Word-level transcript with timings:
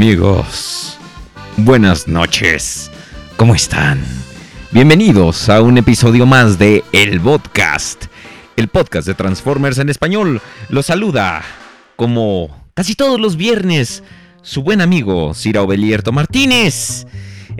Amigos, 0.00 0.96
buenas 1.56 2.06
noches. 2.06 2.88
¿Cómo 3.36 3.56
están? 3.56 4.00
Bienvenidos 4.70 5.48
a 5.48 5.60
un 5.60 5.76
episodio 5.76 6.24
más 6.24 6.56
de 6.56 6.84
El 6.92 7.20
Podcast, 7.20 8.04
el 8.54 8.68
podcast 8.68 9.08
de 9.08 9.14
Transformers 9.14 9.78
en 9.78 9.88
español. 9.88 10.40
Los 10.68 10.86
saluda, 10.86 11.42
como 11.96 12.70
casi 12.74 12.94
todos 12.94 13.18
los 13.18 13.34
viernes, 13.34 14.04
su 14.40 14.62
buen 14.62 14.80
amigo 14.80 15.34
Cira 15.34 15.62
Obelierto 15.62 16.12
Martínez. 16.12 17.04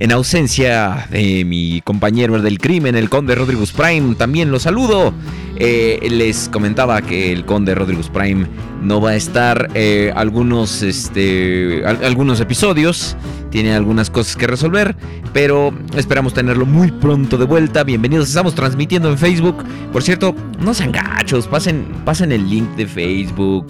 En 0.00 0.12
ausencia 0.12 1.09
de 1.10 1.44
mi 1.44 1.81
compañero 1.81 2.41
del 2.41 2.59
crimen, 2.60 2.94
el 2.94 3.10
conde 3.10 3.34
Rodríguez 3.34 3.72
Prime, 3.72 4.14
también 4.14 4.53
lo 4.53 4.60
saludo. 4.60 5.12
Eh, 5.56 5.98
les 6.09 6.48
comentaba 6.48 7.03
que 7.03 7.32
el 7.32 7.44
conde 7.44 7.75
Rodríguez 7.75 8.08
Prime 8.08 8.47
no 8.81 9.00
va 9.00 9.10
a 9.10 9.16
estar 9.16 9.69
eh, 9.75 10.12
algunos, 10.14 10.82
este, 10.82 11.82
al- 11.84 12.04
algunos 12.04 12.38
episodios. 12.41 13.16
Tiene 13.50 13.75
algunas 13.75 14.10
cosas 14.10 14.36
que 14.36 14.47
resolver, 14.47 14.94
pero 15.32 15.72
esperamos 15.97 16.34
tenerlo 16.34 16.66
muy 16.66 16.91
pronto 16.91 17.38
de 17.38 17.47
vuelta. 17.47 17.82
Bienvenidos, 17.82 18.28
estamos 18.28 18.54
transmitiendo 18.54 19.09
en 19.10 19.16
Facebook. 19.16 19.64
Por 19.91 20.03
cierto, 20.03 20.34
no 20.60 20.75
sean 20.75 20.92
gachos, 20.92 21.47
pasen, 21.47 21.87
pasen 22.04 22.31
el 22.32 22.48
link 22.48 22.69
de 22.76 22.87
Facebook. 22.87 23.66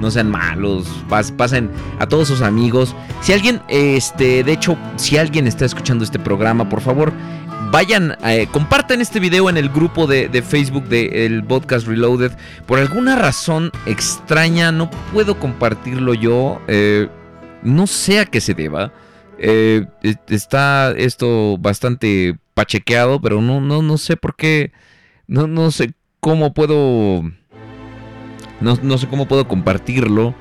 No 0.00 0.10
sean 0.10 0.30
malos, 0.30 0.86
pas- 1.08 1.34
pasen 1.34 1.70
a 1.98 2.06
todos 2.06 2.28
sus 2.28 2.42
amigos. 2.42 2.94
Si 3.22 3.32
alguien, 3.32 3.62
este, 3.68 4.44
de 4.44 4.52
hecho, 4.52 4.76
si 4.96 5.16
alguien 5.16 5.46
está 5.46 5.64
escuchando 5.64 6.04
este 6.04 6.18
programa, 6.18 6.68
por 6.68 6.82
favor, 6.82 7.10
vayan, 7.70 8.16
eh, 8.26 8.46
compartan 8.52 9.00
este 9.00 9.18
video 9.18 9.48
en 9.48 9.56
el 9.56 9.70
grupo 9.70 10.06
de, 10.06 10.28
de 10.28 10.42
Facebook 10.42 10.84
del 10.88 11.42
podcast 11.42 11.86
Reloaded. 11.86 12.32
Por 12.66 12.80
alguna 12.80 13.16
razón 13.16 13.70
extraña, 13.86 14.72
no 14.72 14.90
puedo 15.14 15.38
compartirlo 15.38 16.12
yo. 16.12 16.60
eh, 16.68 17.08
no 17.62 17.86
sé 17.86 18.18
a 18.18 18.26
qué 18.26 18.40
se 18.40 18.54
deba. 18.54 18.92
Eh, 19.44 19.86
e- 20.04 20.14
está 20.28 20.92
esto 20.96 21.56
bastante 21.58 22.36
pachequeado, 22.54 23.20
pero 23.20 23.40
no, 23.42 23.60
no, 23.60 23.82
no 23.82 23.98
sé 23.98 24.16
por 24.16 24.36
qué. 24.36 24.70
No, 25.26 25.46
no 25.48 25.70
sé 25.72 25.92
cómo 26.20 26.54
puedo. 26.54 27.22
No, 28.60 28.78
no 28.82 28.98
sé 28.98 29.08
cómo 29.08 29.26
puedo 29.26 29.48
compartirlo. 29.48 30.34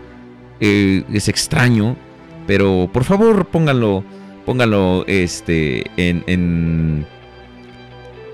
eh, 0.59 1.03
es 1.11 1.27
extraño. 1.27 1.97
Pero 2.45 2.89
por 2.93 3.03
favor, 3.03 3.47
pónganlo. 3.47 4.03
Pónganlo 4.45 5.03
este. 5.07 5.83
En. 5.97 6.23
en. 6.27 7.05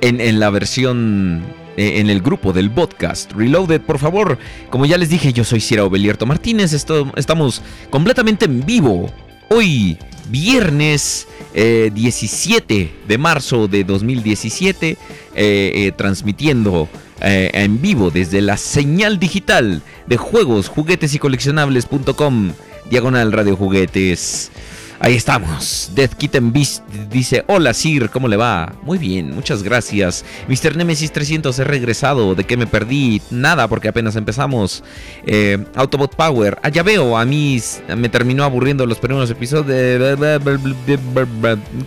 En, 0.02 0.40
la 0.40 0.50
versión. 0.50 1.44
eh, 1.78 2.00
En 2.00 2.10
el 2.10 2.22
grupo 2.22 2.52
del 2.54 2.70
podcast 2.72 3.32
Reloaded, 3.34 3.82
por 3.82 4.00
favor. 4.00 4.38
Como 4.70 4.86
ya 4.86 4.98
les 4.98 5.10
dije, 5.10 5.32
yo 5.34 5.44
soy 5.44 5.60
Sierra 5.62 5.86
Obelierto 5.86 6.26
Martínez. 6.26 6.74
Esto, 6.74 7.12
estamos 7.16 7.62
completamente 7.90 8.46
en 8.46 8.66
vivo. 8.66 9.10
Hoy, 9.50 9.98
viernes 10.30 11.28
eh, 11.54 11.92
17 11.94 12.92
de 13.08 13.18
marzo 13.18 13.68
de 13.68 13.84
2017. 13.84 14.98
eh, 15.40 15.86
eh, 15.86 15.92
transmitiendo 15.96 16.90
eh, 17.22 17.52
en 17.54 17.80
vivo 17.80 18.10
desde 18.10 18.42
la 18.42 18.58
señal 18.58 19.20
digital 19.20 19.84
de 20.08 20.18
juegos, 20.18 20.68
juguetes 20.68 21.14
y 21.14 21.20
coleccionables.com. 21.20 22.54
Diagonal 22.90 23.32
Radio 23.32 23.56
Juguetes. 23.56 24.50
Ahí 25.00 25.16
estamos. 25.16 25.92
Death 25.94 26.16
Kitten 26.16 26.52
Beast 26.52 26.84
dice: 27.12 27.44
Hola 27.48 27.74
Sir, 27.74 28.10
¿cómo 28.10 28.28
le 28.28 28.36
va? 28.36 28.74
Muy 28.82 28.98
bien, 28.98 29.34
muchas 29.34 29.62
gracias. 29.62 30.26
Mr. 30.48 30.76
Nemesis 30.76 31.12
300 31.12 31.58
he 31.60 31.64
regresado. 31.64 32.34
¿De 32.34 32.44
qué 32.44 32.58
me 32.58 32.66
perdí? 32.66 33.22
Nada, 33.30 33.68
porque 33.68 33.90
apenas 33.90 34.16
empezamos. 34.16 34.84
Eh, 35.26 35.64
Autobot 35.76 36.16
Power. 36.16 36.58
Ah, 36.64 36.70
ya 36.70 36.82
veo, 36.82 37.18
a 37.18 37.26
mí 37.26 37.62
me 37.96 38.10
terminó 38.10 38.44
aburriendo 38.44 38.86
los 38.88 38.98
primeros 38.98 39.30
episodios. 39.30 40.18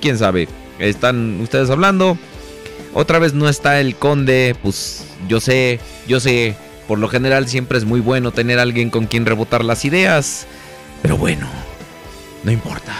¿Quién 0.01 0.17
sabe? 0.17 0.49
Están 0.79 1.41
ustedes 1.41 1.69
hablando. 1.69 2.17
Otra 2.95 3.19
vez 3.19 3.35
no 3.35 3.49
está 3.49 3.81
el 3.81 3.97
conde, 3.97 4.57
pues 4.63 5.05
yo 5.29 5.41
sé, 5.41 5.79
yo 6.09 6.19
sé, 6.19 6.57
por 6.89 6.99
lo 6.99 7.09
general 7.09 7.49
siempre 7.49 7.79
es 7.79 7.85
muy 7.85 8.01
bueno 8.01 8.33
tener 8.33 8.59
a 8.59 8.63
alguien 8.63 8.91
con 8.91 9.07
quien 9.07 9.27
rebotar 9.27 9.65
las 9.65 9.85
ideas. 9.85 10.47
Pero 11.03 11.17
bueno, 11.17 11.49
no 12.45 12.53
importa. 12.53 12.95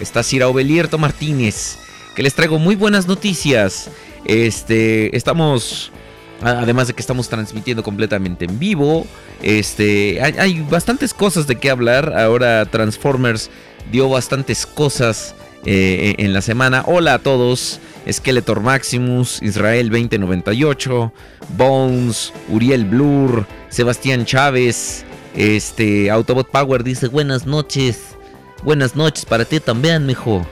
Está 0.00 0.22
Cira 0.22 0.48
Obelierto 0.48 0.98
Martínez, 0.98 1.78
que 2.14 2.22
les 2.22 2.34
traigo 2.34 2.58
muy 2.58 2.76
buenas 2.76 3.06
noticias. 3.06 3.90
Este, 4.24 5.16
estamos 5.16 5.92
Además 6.40 6.86
de 6.86 6.94
que 6.94 7.00
estamos 7.00 7.28
transmitiendo 7.28 7.82
completamente 7.82 8.44
en 8.44 8.58
vivo. 8.58 9.06
Este, 9.42 10.20
hay, 10.22 10.60
bastantes 10.70 11.12
cosas 11.12 11.46
de 11.46 11.56
qué 11.56 11.70
hablar. 11.70 12.16
Ahora 12.16 12.64
Transformers 12.66 13.50
dio 13.90 14.08
bastantes 14.08 14.64
cosas 14.64 15.34
eh, 15.64 16.14
en 16.18 16.32
la 16.32 16.40
semana. 16.40 16.84
Hola 16.86 17.14
a 17.14 17.18
todos. 17.18 17.80
Skeletor 18.10 18.60
Maximus, 18.60 19.42
Israel 19.42 19.90
2098, 19.90 21.12
Bones, 21.58 22.32
Uriel 22.48 22.86
Blur, 22.86 23.44
Sebastián 23.68 24.24
Chávez, 24.24 25.04
este 25.36 26.10
Autobot 26.10 26.50
Power 26.50 26.84
dice 26.84 27.08
buenas 27.08 27.44
noches. 27.44 28.17
Buenas 28.62 28.96
noches 28.96 29.24
para 29.24 29.44
ti 29.44 29.60
también, 29.60 30.04
mijo. 30.04 30.44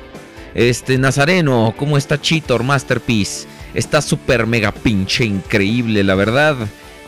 Este 0.55 0.97
Nazareno, 0.97 1.75
¿cómo 1.77 1.99
está 1.99 2.21
Cheetor 2.21 2.63
Masterpiece? 2.63 3.49
Está 3.75 4.01
súper 4.01 4.47
mega 4.47 4.71
pinche 4.71 5.25
increíble, 5.25 6.05
la 6.05 6.15
verdad. 6.15 6.57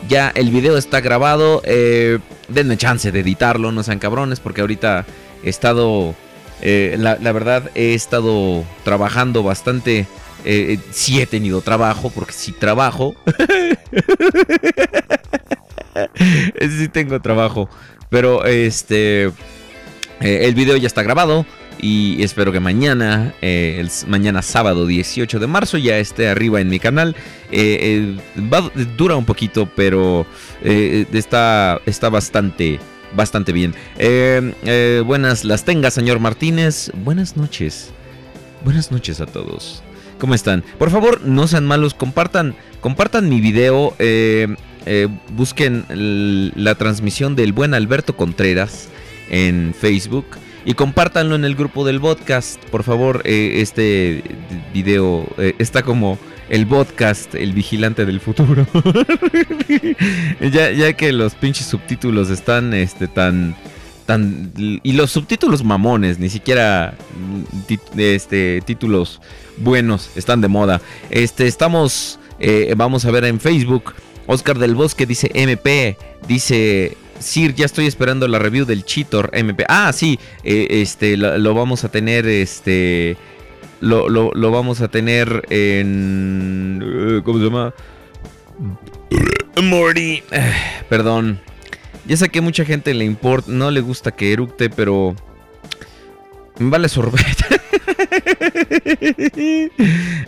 Ya 0.09 0.29
el 0.35 0.51
video 0.51 0.77
está 0.77 0.99
grabado. 0.99 1.61
Eh, 1.63 2.19
denme 2.49 2.75
chance 2.77 3.13
de 3.13 3.21
editarlo, 3.21 3.71
no 3.71 3.81
sean 3.81 3.99
cabrones, 3.99 4.41
porque 4.41 4.61
ahorita 4.61 5.05
he 5.43 5.49
estado. 5.49 6.15
Eh, 6.61 6.97
la, 6.99 7.15
verdad, 7.31 7.71
he 7.75 7.93
estado 7.93 8.65
trabajando 8.83 9.41
bastante. 9.41 10.05
Eh, 10.43 10.79
sí 10.91 11.21
he 11.21 11.25
tenido 11.25 11.61
trabajo, 11.61 12.09
porque 12.09 12.33
sí 12.33 12.51
trabajo. 12.51 13.15
sí 16.59 16.89
tengo 16.89 17.21
trabajo. 17.21 17.69
Pero 18.09 18.43
este. 18.45 19.31
Eh, 20.21 20.45
el 20.45 20.53
video 20.53 20.77
ya 20.77 20.87
está 20.87 21.03
grabado 21.03 21.45
y 21.81 22.21
espero 22.23 22.51
que 22.51 22.59
mañana, 22.59 23.33
eh, 23.41 23.85
mañana 24.07 24.41
sábado 24.41 24.85
18 24.85 25.39
de 25.39 25.47
marzo, 25.47 25.77
ya 25.77 25.97
esté 25.97 26.27
arriba 26.27 26.59
en 26.59 26.69
mi 26.69 26.79
canal. 26.79 27.15
Eh, 27.51 28.17
dura 28.97 29.15
un 29.15 29.25
poquito, 29.25 29.69
pero 29.75 30.25
está, 30.61 31.79
está 31.85 32.09
bastante, 32.09 32.79
bastante 33.15 33.53
bien. 33.53 33.73
Eh, 33.97 35.03
buenas 35.05 35.45
las 35.45 35.63
tenga, 35.63 35.89
señor 35.89 36.19
Martínez. 36.19 36.91
Buenas 36.95 37.37
noches. 37.37 37.91
Buenas 38.65 38.91
noches 38.91 39.21
a 39.21 39.25
todos. 39.25 39.81
¿Cómo 40.19 40.35
están? 40.35 40.65
Por 40.77 40.89
favor, 40.89 41.21
no 41.21 41.47
sean 41.47 41.65
malos, 41.65 41.93
compartan, 41.93 42.55
compartan 42.81 43.29
mi 43.29 43.39
video. 43.39 43.95
busquen 45.29 45.85
la 46.57 46.75
transmisión 46.75 47.37
del 47.37 47.53
buen 47.53 47.73
Alberto 47.73 48.17
Contreras 48.17 48.89
en 49.29 49.73
Facebook 49.77 50.25
y 50.65 50.73
compártanlo 50.73 51.35
en 51.35 51.45
el 51.45 51.55
grupo 51.55 51.85
del 51.85 51.99
podcast. 51.99 52.63
Por 52.65 52.83
favor, 52.83 53.21
eh, 53.25 53.61
este 53.61 54.23
video 54.73 55.27
eh, 55.37 55.55
está 55.57 55.83
como 55.83 56.19
el 56.49 56.67
podcast, 56.67 57.35
el 57.35 57.53
vigilante 57.53 58.05
del 58.05 58.19
futuro. 58.19 58.67
ya, 60.51 60.71
ya 60.71 60.93
que 60.93 61.13
los 61.13 61.35
pinches 61.35 61.67
subtítulos 61.67 62.29
están 62.29 62.73
este, 62.73 63.07
tan, 63.07 63.55
tan... 64.05 64.51
Y 64.57 64.93
los 64.93 65.11
subtítulos 65.11 65.63
mamones, 65.63 66.19
ni 66.19 66.29
siquiera 66.29 66.95
este, 67.97 68.61
títulos 68.65 69.21
buenos, 69.57 70.11
están 70.15 70.41
de 70.41 70.47
moda. 70.49 70.81
Este, 71.09 71.47
estamos, 71.47 72.19
eh, 72.39 72.73
vamos 72.75 73.05
a 73.05 73.11
ver 73.11 73.25
en 73.25 73.39
Facebook. 73.39 73.93
Oscar 74.27 74.59
del 74.59 74.75
Bosque 74.75 75.07
dice 75.07 75.31
MP, 75.33 75.97
dice 76.27 76.95
Sir, 77.19 77.53
ya 77.53 77.65
estoy 77.65 77.85
esperando 77.85 78.27
la 78.27 78.39
review 78.39 78.65
del 78.65 78.85
Cheetor 78.85 79.29
MP. 79.33 79.65
Ah, 79.67 79.91
sí, 79.93 80.19
eh, 80.43 80.67
este, 80.69 81.17
lo, 81.17 81.37
lo, 81.37 81.53
vamos 81.53 81.83
a 81.83 81.89
tener, 81.89 82.25
este, 82.27 83.17
lo, 83.81 84.09
lo, 84.09 84.31
lo 84.33 84.51
vamos 84.51 84.81
a 84.81 84.87
tener 84.87 85.45
en, 85.49 87.17
uh, 87.17 87.23
¿cómo 87.23 87.39
se 87.39 87.45
llama? 87.45 87.73
Morty, 89.61 90.23
perdón. 90.89 91.39
Ya 92.05 92.17
sé 92.17 92.29
que 92.29 92.41
mucha 92.41 92.65
gente 92.65 92.93
le 92.93 93.05
importa, 93.05 93.51
no 93.51 93.69
le 93.69 93.81
gusta 93.81 94.11
que 94.11 94.33
eructe, 94.33 94.69
pero 94.69 95.15
vale 96.57 96.89
sorbete. 96.89 97.45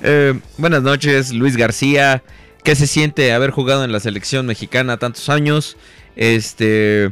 eh, 0.04 0.40
buenas 0.58 0.84
noches, 0.84 1.34
Luis 1.34 1.58
García. 1.58 2.22
¿Qué 2.64 2.76
se 2.76 2.86
siente 2.86 3.34
haber 3.34 3.50
jugado 3.50 3.84
en 3.84 3.92
la 3.92 4.00
selección 4.00 4.46
mexicana 4.46 4.98
tantos 4.98 5.30
años? 5.30 5.78
Este. 6.16 7.12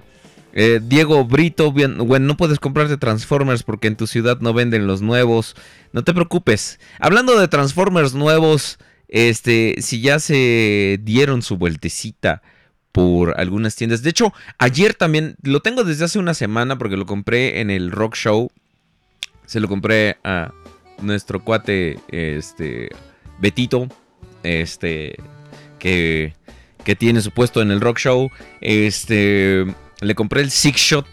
Eh, 0.51 0.81
Diego 0.83 1.23
Brito, 1.25 1.71
bueno, 1.71 2.03
no 2.19 2.35
puedes 2.35 2.59
comprarte 2.59 2.97
Transformers 2.97 3.61
porque 3.61 3.87
en 3.87 3.95
tu 3.95 4.07
ciudad 4.07 4.39
no 4.39 4.53
venden 4.53 4.87
los 4.87 5.01
nuevos. 5.01 5.55
No 5.93 6.03
te 6.03 6.13
preocupes. 6.13 6.79
Hablando 6.99 7.39
de 7.39 7.47
Transformers 7.47 8.13
nuevos, 8.13 8.79
este, 9.07 9.75
si 9.79 10.01
ya 10.01 10.19
se 10.19 10.99
dieron 11.03 11.43
su 11.43 11.57
vueltecita 11.57 12.41
por 12.91 13.39
algunas 13.39 13.75
tiendas. 13.75 14.01
De 14.01 14.09
hecho, 14.09 14.33
ayer 14.57 14.93
también 14.93 15.35
lo 15.43 15.61
tengo 15.61 15.83
desde 15.83 16.05
hace 16.05 16.19
una 16.19 16.33
semana 16.33 16.77
porque 16.77 16.97
lo 16.97 17.05
compré 17.05 17.61
en 17.61 17.69
el 17.69 17.91
Rock 17.91 18.15
Show. 18.15 18.51
Se 19.45 19.59
lo 19.59 19.67
compré 19.67 20.17
a 20.23 20.51
nuestro 21.01 21.43
cuate, 21.43 21.99
este, 22.09 22.89
Betito, 23.39 23.87
este, 24.43 25.15
que 25.79 26.33
que 26.83 26.95
tiene 26.95 27.21
su 27.21 27.31
puesto 27.31 27.61
en 27.61 27.71
el 27.71 27.81
rock 27.81 27.99
show. 27.99 28.31
Este, 28.61 29.65
le 30.01 30.15
compré 30.15 30.41
el 30.41 30.51
Six 30.51 30.77
Shot 30.79 31.07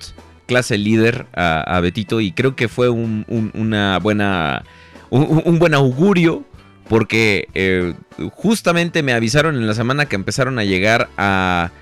clase 0.46 0.78
líder 0.78 1.26
a, 1.34 1.78
Betito 1.80 2.20
y 2.20 2.32
creo 2.32 2.54
que 2.54 2.68
fue 2.68 2.88
un, 2.88 3.24
un 3.28 3.50
una 3.54 3.98
buena, 3.98 4.64
un, 5.10 5.58
buen 5.58 5.74
augurio 5.74 6.44
porque 6.88 7.48
eh, 7.54 7.94
justamente 8.32 9.02
me 9.02 9.12
avisaron 9.12 9.56
en 9.56 9.66
la 9.66 9.74
semana 9.74 10.06
que 10.06 10.14
empezaron 10.14 10.58
a 10.60 10.64
llegar 10.64 11.08
a, 11.16 11.72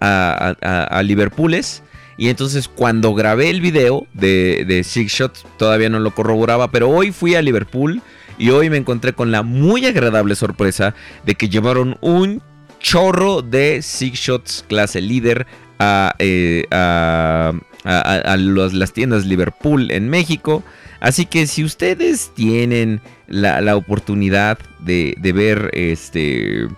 a, 0.00 0.54
a, 0.62 0.84
a 0.84 1.02
Liverpooles. 1.02 1.82
Y 2.16 2.28
entonces 2.28 2.68
cuando 2.68 3.12
grabé 3.12 3.50
el 3.50 3.60
video 3.60 4.06
de, 4.14 4.64
de 4.66 4.84
Six 4.84 5.12
Shot 5.12 5.58
todavía 5.58 5.90
no 5.90 5.98
lo 5.98 6.14
corroboraba, 6.14 6.70
pero 6.70 6.88
hoy 6.88 7.12
fui 7.12 7.34
a 7.34 7.42
Liverpool 7.42 8.00
y 8.38 8.50
hoy 8.50 8.70
me 8.70 8.76
encontré 8.76 9.12
con 9.12 9.30
la 9.30 9.42
muy 9.42 9.84
agradable 9.84 10.34
sorpresa 10.34 10.94
de 11.26 11.34
que 11.34 11.48
llevaron 11.48 11.98
un 12.00 12.42
chorro 12.84 13.40
de 13.40 13.80
Six 13.80 14.18
Shots 14.18 14.64
clase 14.68 15.00
líder 15.00 15.46
a, 15.78 16.14
eh, 16.18 16.66
a, 16.70 17.54
a, 17.82 18.36
las 18.36 18.92
tiendas 18.92 19.24
Liverpool 19.24 19.90
en 19.90 20.10
México. 20.10 20.62
Así 21.00 21.24
que 21.24 21.46
si 21.46 21.64
ustedes 21.64 22.30
tienen 22.34 23.00
la, 23.26 23.62
la 23.62 23.76
oportunidad 23.76 24.58
de, 24.80 25.14
de, 25.18 25.32
ver 25.32 25.70
este. 25.72 26.68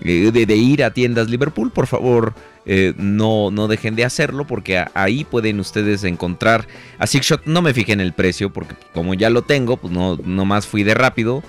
De, 0.00 0.30
de, 0.30 0.56
ir 0.56 0.84
a 0.84 0.92
tiendas 0.92 1.30
Liverpool, 1.30 1.70
por 1.70 1.86
favor, 1.86 2.34
eh, 2.66 2.92
no, 2.98 3.50
no 3.50 3.66
dejen 3.66 3.96
de 3.96 4.04
hacerlo 4.04 4.46
porque 4.46 4.84
ahí 4.92 5.24
pueden 5.24 5.58
ustedes 5.58 6.04
encontrar 6.04 6.68
a 6.98 7.06
Six 7.06 7.26
Shot. 7.26 7.46
No 7.46 7.62
me 7.62 7.72
fijé 7.72 7.92
en 7.92 8.00
el 8.02 8.12
precio 8.12 8.52
porque 8.52 8.74
como 8.92 9.14
ya 9.14 9.30
lo 9.30 9.40
tengo, 9.40 9.78
pues 9.78 9.90
no, 9.92 10.18
más 10.44 10.66
fui 10.66 10.82
de 10.82 10.92
rápido. 10.92 11.42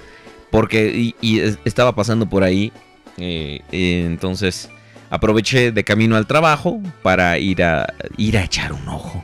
Porque 0.49 1.13
y 1.19 1.41
estaba 1.65 1.95
pasando 1.95 2.29
por 2.29 2.43
ahí 2.43 2.71
eh, 3.17 3.61
entonces 3.71 4.69
aproveché 5.09 5.71
de 5.71 5.83
camino 5.83 6.15
al 6.15 6.27
trabajo 6.27 6.81
para 7.01 7.37
ir 7.39 7.63
a, 7.63 7.93
ir 8.17 8.37
a 8.37 8.43
echar 8.43 8.73
un 8.73 8.87
ojo. 8.87 9.23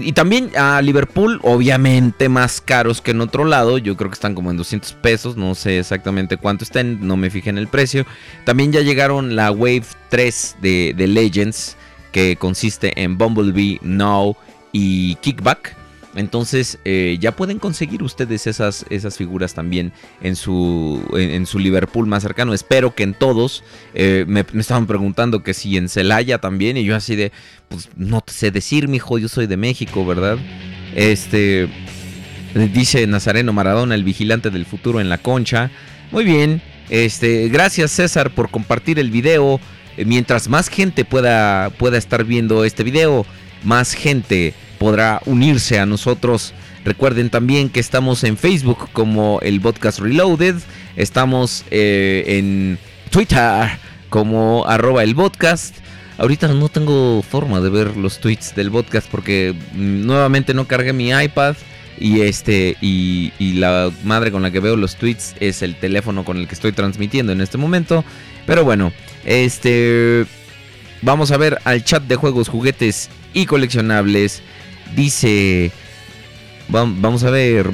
Y 0.00 0.12
también 0.12 0.50
a 0.56 0.82
Liverpool, 0.82 1.38
obviamente 1.44 2.28
más 2.28 2.60
caros 2.60 3.00
que 3.00 3.12
en 3.12 3.20
otro 3.20 3.44
lado. 3.44 3.78
Yo 3.78 3.96
creo 3.96 4.10
que 4.10 4.14
están 4.14 4.34
como 4.34 4.50
en 4.50 4.56
200 4.56 4.92
pesos. 4.94 5.36
No 5.36 5.54
sé 5.54 5.78
exactamente 5.78 6.36
cuánto 6.36 6.64
estén. 6.64 7.06
No 7.06 7.16
me 7.16 7.30
fijé 7.30 7.50
en 7.50 7.58
el 7.58 7.68
precio. 7.68 8.04
También 8.44 8.72
ya 8.72 8.80
llegaron 8.80 9.36
la 9.36 9.52
Wave 9.52 9.84
3 10.08 10.56
de, 10.60 10.94
de 10.96 11.06
Legends. 11.06 11.76
Que 12.10 12.36
consiste 12.36 13.00
en 13.00 13.16
Bumblebee, 13.16 13.78
Now 13.82 14.36
y 14.72 15.14
Kickback. 15.16 15.76
Entonces 16.14 16.78
eh, 16.84 17.16
ya 17.20 17.32
pueden 17.32 17.58
conseguir 17.58 18.02
ustedes 18.02 18.46
esas, 18.46 18.84
esas 18.90 19.16
figuras 19.16 19.54
también 19.54 19.92
en 20.20 20.36
su, 20.36 21.02
en, 21.14 21.46
su 21.46 21.58
Liverpool 21.58 22.06
más 22.06 22.22
cercano. 22.22 22.52
Espero 22.52 22.94
que 22.94 23.02
en 23.02 23.14
todos. 23.14 23.64
Eh, 23.94 24.24
me, 24.28 24.44
me, 24.52 24.60
estaban 24.60 24.86
preguntando 24.86 25.42
que 25.42 25.54
si 25.54 25.76
en 25.76 25.88
Celaya 25.88 26.38
también. 26.38 26.76
Y 26.76 26.84
yo 26.84 26.94
así 26.94 27.16
de, 27.16 27.32
pues 27.68 27.88
no 27.96 28.20
te 28.20 28.32
sé 28.32 28.50
decir, 28.50 28.88
mijo, 28.88 29.18
yo 29.18 29.28
soy 29.28 29.46
de 29.46 29.56
México, 29.56 30.04
¿verdad? 30.04 30.38
Este, 30.94 31.68
dice 32.72 33.06
Nazareno 33.06 33.52
Maradona, 33.52 33.94
el 33.94 34.04
vigilante 34.04 34.50
del 34.50 34.66
futuro 34.66 35.00
en 35.00 35.08
la 35.08 35.18
concha. 35.18 35.70
Muy 36.10 36.24
bien. 36.24 36.60
Este, 36.90 37.48
gracias 37.48 37.92
César 37.92 38.34
por 38.34 38.50
compartir 38.50 38.98
el 38.98 39.10
video. 39.10 39.60
Eh, 39.96 40.04
mientras 40.04 40.48
más 40.48 40.68
gente 40.68 41.04
pueda, 41.04 41.70
pueda 41.70 41.96
estar 41.96 42.24
viendo 42.24 42.64
este 42.64 42.82
video, 42.82 43.24
más 43.64 43.94
gente 43.94 44.54
podrá 44.82 45.20
unirse 45.26 45.78
a 45.78 45.86
nosotros 45.86 46.52
Recuerden 46.84 47.30
también 47.30 47.68
que 47.68 47.78
estamos 47.78 48.24
en 48.24 48.36
Facebook 48.36 48.88
como 48.92 49.38
el 49.42 49.60
podcast 49.60 50.00
Reloaded. 50.00 50.56
Estamos 50.96 51.64
eh, 51.70 52.24
en 52.26 52.78
Twitter 53.10 53.68
como 54.08 54.64
arroba 54.66 55.04
el 55.04 55.14
podcast. 55.14 55.76
Ahorita 56.18 56.48
no 56.48 56.68
tengo 56.68 57.22
forma 57.22 57.60
de 57.60 57.70
ver 57.70 57.96
los 57.96 58.18
tweets 58.18 58.54
del 58.56 58.70
podcast 58.70 59.08
porque 59.08 59.54
nuevamente 59.74 60.54
no 60.54 60.66
cargué 60.66 60.92
mi 60.92 61.10
iPad. 61.10 61.54
Y 62.00 62.22
este. 62.22 62.76
Y 62.80 63.30
la 63.38 63.92
madre 64.02 64.32
con 64.32 64.42
la 64.42 64.50
que 64.50 64.58
veo 64.58 64.74
los 64.74 64.96
tweets 64.96 65.36
es 65.38 65.62
el 65.62 65.76
teléfono 65.76 66.24
con 66.24 66.36
el 66.36 66.48
que 66.48 66.54
estoy 66.54 66.72
transmitiendo 66.72 67.30
en 67.30 67.40
este 67.40 67.58
momento. 67.58 68.04
Pero 68.44 68.64
bueno, 68.64 68.92
este. 69.24 70.26
Vamos 71.00 71.30
a 71.30 71.36
ver 71.36 71.58
al 71.64 71.84
chat 71.84 72.02
de 72.02 72.16
juegos, 72.16 72.48
juguetes 72.48 73.08
y 73.34 73.46
coleccionables. 73.46 74.42
Dice. 74.94 75.70
vam- 76.68 76.96
Vamos 77.00 77.24
a 77.24 77.30
ver. 77.30 77.70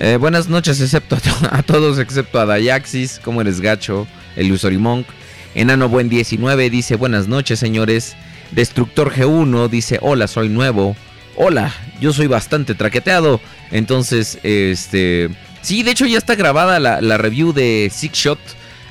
Eh, 0.00 0.16
buenas 0.20 0.48
noches, 0.48 0.80
excepto 0.80 1.16
a, 1.16 1.20
to- 1.20 1.48
a 1.50 1.62
todos, 1.62 1.98
excepto 1.98 2.38
a 2.40 2.46
Dayaxis. 2.46 3.20
¿Cómo 3.24 3.40
eres, 3.40 3.60
gacho? 3.60 4.06
El 4.36 4.56
Monk. 4.78 5.06
Enano 5.54 5.88
Buen 5.88 6.08
19 6.08 6.70
dice: 6.70 6.96
Buenas 6.96 7.26
noches, 7.26 7.58
señores. 7.58 8.16
Destructor 8.52 9.12
G1 9.12 9.68
dice: 9.68 9.98
Hola, 10.00 10.28
soy 10.28 10.48
nuevo. 10.48 10.96
Hola, 11.36 11.72
yo 12.00 12.12
soy 12.12 12.26
bastante 12.26 12.74
traqueteado. 12.74 13.40
Entonces, 13.70 14.38
este. 14.42 15.30
Sí, 15.62 15.82
de 15.82 15.90
hecho 15.90 16.06
ya 16.06 16.18
está 16.18 16.36
grabada 16.36 16.78
la, 16.78 17.00
la 17.00 17.18
review 17.18 17.52
de 17.52 17.90
Six 17.92 18.12
Shot. 18.16 18.38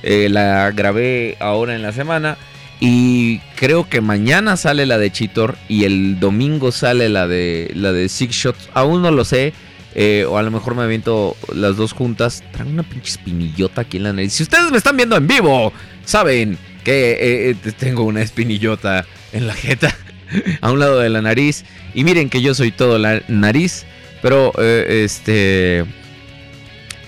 Eh, 0.04 0.28
la 0.30 0.72
grabé 0.72 1.38
ahora 1.40 1.76
en 1.76 1.82
la 1.82 1.94
semana. 1.94 2.38
Y 2.80 3.40
creo 3.56 3.90
que 3.90 4.02
mañana 4.02 4.56
sale 4.58 4.86
la 4.86 4.98
de 4.98 5.12
Cheetor. 5.12 5.58
Y 5.68 5.86
el 5.86 6.20
domingo 6.20 6.72
sale 6.72 7.10
la 7.10 7.28
de 7.28 7.72
la 7.74 7.92
de 7.92 8.10
Six 8.10 8.36
Shot. 8.36 8.56
Aún 8.74 9.02
no 9.02 9.12
lo 9.12 9.26
sé. 9.26 9.54
eh, 9.96 10.26
o 10.30 10.38
a 10.38 10.44
lo 10.44 10.52
mejor 10.52 10.76
me 10.76 10.84
aviento 10.84 11.36
las 11.54 11.76
dos 11.76 11.94
juntas. 11.94 12.44
Traigo 12.52 12.72
una 12.72 12.84
pinche 12.84 13.12
espinillota 13.12 13.82
aquí 13.82 13.98
en 13.98 14.04
la 14.04 14.14
nariz. 14.14 14.34
Si 14.34 14.44
ustedes 14.44 14.70
me 14.72 14.78
están 14.78 14.96
viendo 14.96 15.16
en 15.18 15.26
vivo, 15.26 15.74
saben 16.06 16.58
que 16.84 17.12
eh, 17.14 17.50
eh, 17.52 17.72
tengo 17.80 18.04
una 18.04 18.22
espinillota 18.22 19.06
en 19.34 19.48
la 19.48 19.54
jeta. 19.54 19.96
A 20.62 20.72
un 20.72 20.80
lado 20.80 21.00
de 21.00 21.10
la 21.10 21.22
nariz. 21.22 21.66
Y 21.96 22.04
miren 22.04 22.30
que 22.30 22.42
yo 22.42 22.54
soy 22.54 22.72
todo 22.72 23.00
la 23.00 23.24
nariz. 23.28 23.86
Pero 24.22 24.52
este. 24.60 25.84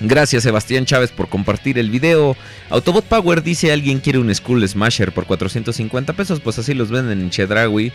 Gracias 0.02 0.44
Sebastián 0.44 0.86
Chávez 0.86 1.12
por 1.12 1.28
compartir 1.28 1.78
el 1.78 1.90
video. 1.90 2.38
Autobot 2.70 3.06
Power 3.06 3.44
dice 3.44 3.72
alguien 3.72 4.00
quiere 4.00 4.20
un 4.20 4.34
Skull 4.34 4.68
Smasher 4.68 5.12
por 5.12 5.26
450 5.26 6.14
pesos. 6.14 6.40
Pues 6.40 6.58
así 6.58 6.74
los 6.74 6.90
venden 6.90 7.22
en 7.22 7.30
Chedraui. 7.30 7.92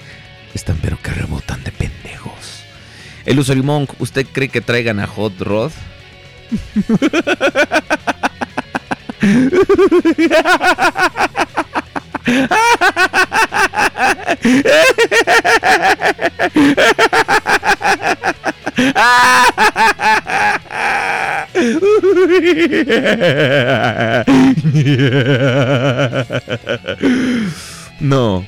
Están 0.54 0.78
pero 0.82 0.98
que 1.02 1.10
rebotan 1.10 1.64
de 1.64 1.72
pendejos. 1.72 2.62
El 3.24 3.38
Usorimon, 3.38 3.88
¿usted 3.98 4.26
cree 4.30 4.48
que 4.48 4.60
traigan 4.60 5.00
a 5.00 5.06
Hot 5.06 5.40
Rod? 5.40 5.72
No. 28.00 28.44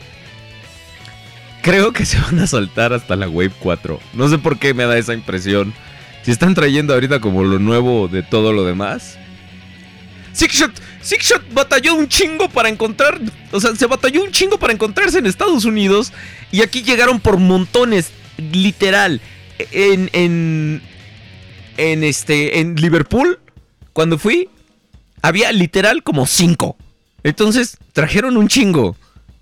Creo 1.63 1.93
que 1.93 2.05
se 2.05 2.21
van 2.21 2.39
a 2.39 2.47
soltar 2.47 2.93
hasta 2.93 3.17
la 3.17 3.29
Wave 3.29 3.53
4. 3.59 4.01
No 4.13 4.29
sé 4.29 4.39
por 4.39 4.59
qué 4.59 4.75
me 4.75 4.85
da 4.85 4.99
esa 4.99 5.15
impresión. 5.15 5.75
Si 6.23 6.31
están 6.31 6.55
trayendo 6.55 6.95
ahorita 6.95 7.21
como 7.21 7.45
lo 7.45 7.59
nuevo 7.59 8.09
de 8.09 8.23
todo 8.23 8.53
lo 8.53 8.65
demás. 8.65 9.19
Sixshot, 10.33 10.73
Sixshot 11.01 11.55
batalló 11.55 11.95
un 11.95 12.09
chingo 12.09 12.49
para 12.49 12.69
encontrar. 12.69 13.19
O 13.53 13.61
sea, 13.61 13.75
se 13.75 13.87
batalló 13.87 14.23
un 14.23 14.31
chingo 14.31 14.59
para 14.59 14.73
encontrarse 14.73 15.19
en 15.19 15.27
Estados 15.27 15.65
Unidos. 15.65 16.13
Y 16.53 16.63
aquí 16.63 16.83
llegaron 16.83 17.21
por 17.21 17.39
montones. 17.39 18.11
Literal. 18.37 19.21
En. 19.73 20.11
En. 20.13 20.83
En 21.79 22.05
este. 22.05 22.61
En 22.61 22.77
Liverpool. 22.77 23.39
Cuando 23.97 24.19
fui. 24.19 24.51
Había 25.23 25.51
literal 25.53 26.03
como 26.03 26.27
cinco. 26.27 26.77
Entonces, 27.23 27.79
trajeron 27.95 28.37
un 28.37 28.47
chingo. 28.47 28.95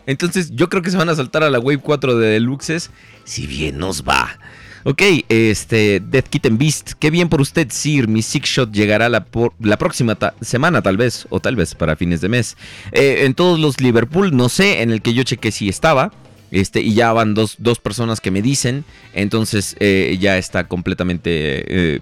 Entonces, 0.07 0.53
yo 0.53 0.69
creo 0.69 0.81
que 0.81 0.93
se 0.93 0.97
van 0.97 1.09
a 1.09 1.17
saltar 1.17 1.43
a 1.43 1.51
la 1.51 1.59
Wave 1.59 1.79
4 1.79 2.17
de 2.17 2.29
Deluxes. 2.29 2.93
Si 3.25 3.49
bien 3.49 3.79
nos 3.79 4.05
va. 4.05 4.39
Ok, 4.85 5.03
este, 5.29 5.99
Death 5.99 6.29
Kitten 6.29 6.57
Beast, 6.57 6.93
qué 7.01 7.11
bien 7.11 7.29
por 7.29 7.41
usted, 7.41 7.67
Sir. 7.73 8.07
Mi 8.07 8.23
Six 8.23 8.49
Shot 8.49 8.71
llegará 8.71 9.09
la, 9.09 9.25
próxima 9.25 10.17
semana, 10.41 10.83
tal 10.83 10.99
vez, 10.99 11.27
o 11.31 11.41
tal 11.41 11.57
vez 11.57 11.75
para 11.75 11.97
fines 11.97 12.21
de 12.21 12.29
mes. 12.29 12.57
Eh, 12.93 13.25
en 13.25 13.35
todos 13.35 13.59
los 13.59 13.81
Liverpool, 13.81 14.37
no 14.37 14.49
sé, 14.49 14.83
en 14.83 14.93
el 14.93 15.03
que 15.03 15.15
yo 15.15 15.25
chequé 15.25 15.51
si 15.51 15.69
estaba. 15.69 16.13
Este, 16.53 16.81
y 16.81 16.95
ya 16.95 17.13
van 17.13 17.35
dos, 17.35 17.57
dos 17.59 17.81
personas 17.81 18.21
que 18.21 18.31
me 18.31 18.41
dicen. 18.41 18.85
Entonces, 19.15 19.75
eh, 19.81 20.17
ya 20.21 20.39
está 20.39 20.69
completamente 20.69 21.97
eh, 21.97 22.01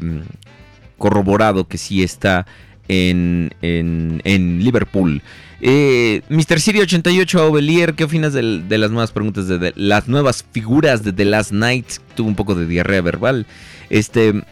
corroborado 1.02 1.66
que 1.66 1.78
sí 1.78 2.04
está 2.04 2.47
en, 2.87 3.50
en, 3.61 4.23
en 4.23 4.62
Liverpool. 4.62 5.21
Eh, 5.61 6.23
Mr. 6.28 6.61
Siri 6.61 6.78
88 6.78 7.49
Ovelier, 7.49 7.94
¿qué 7.94 8.04
opinas 8.04 8.32
de, 8.32 8.42
las 8.42 8.90
nuevas 8.92 9.11
preguntas 9.11 9.49
de, 9.49 9.73
las 9.75 10.06
nuevas 10.06 10.44
figuras 10.52 11.02
de 11.02 11.12
The 11.12 11.25
Last 11.25 11.50
Night? 11.50 11.87
Tuvo 12.14 12.28
un 12.28 12.37
poco 12.37 12.54
de 12.54 12.66
diarrea 12.66 13.00
verbal. 13.00 13.47
Este 13.90 14.44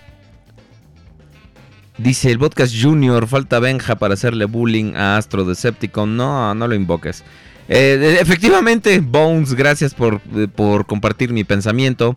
dice 1.99 2.33
el 2.33 2.41
podcast 2.41 2.75
Junior, 2.81 3.29
falta 3.29 3.61
Benja 3.61 3.95
para 3.95 4.15
hacerle 4.15 4.47
bullying 4.47 4.97
a 4.97 5.19
Astro 5.19 5.45
Decepticon. 5.45 6.17
No, 6.17 6.53
no 6.57 6.67
lo 6.67 6.75
invoques. 6.75 7.23
Eh, 7.69 8.19
efectivamente, 8.21 8.99
Bones, 8.99 9.55
gracias 9.55 9.95
por, 9.95 10.21
eh, 10.35 10.49
por 10.53 10.87
compartir 10.87 11.33
mi 11.33 11.45
pensamiento. 11.45 12.17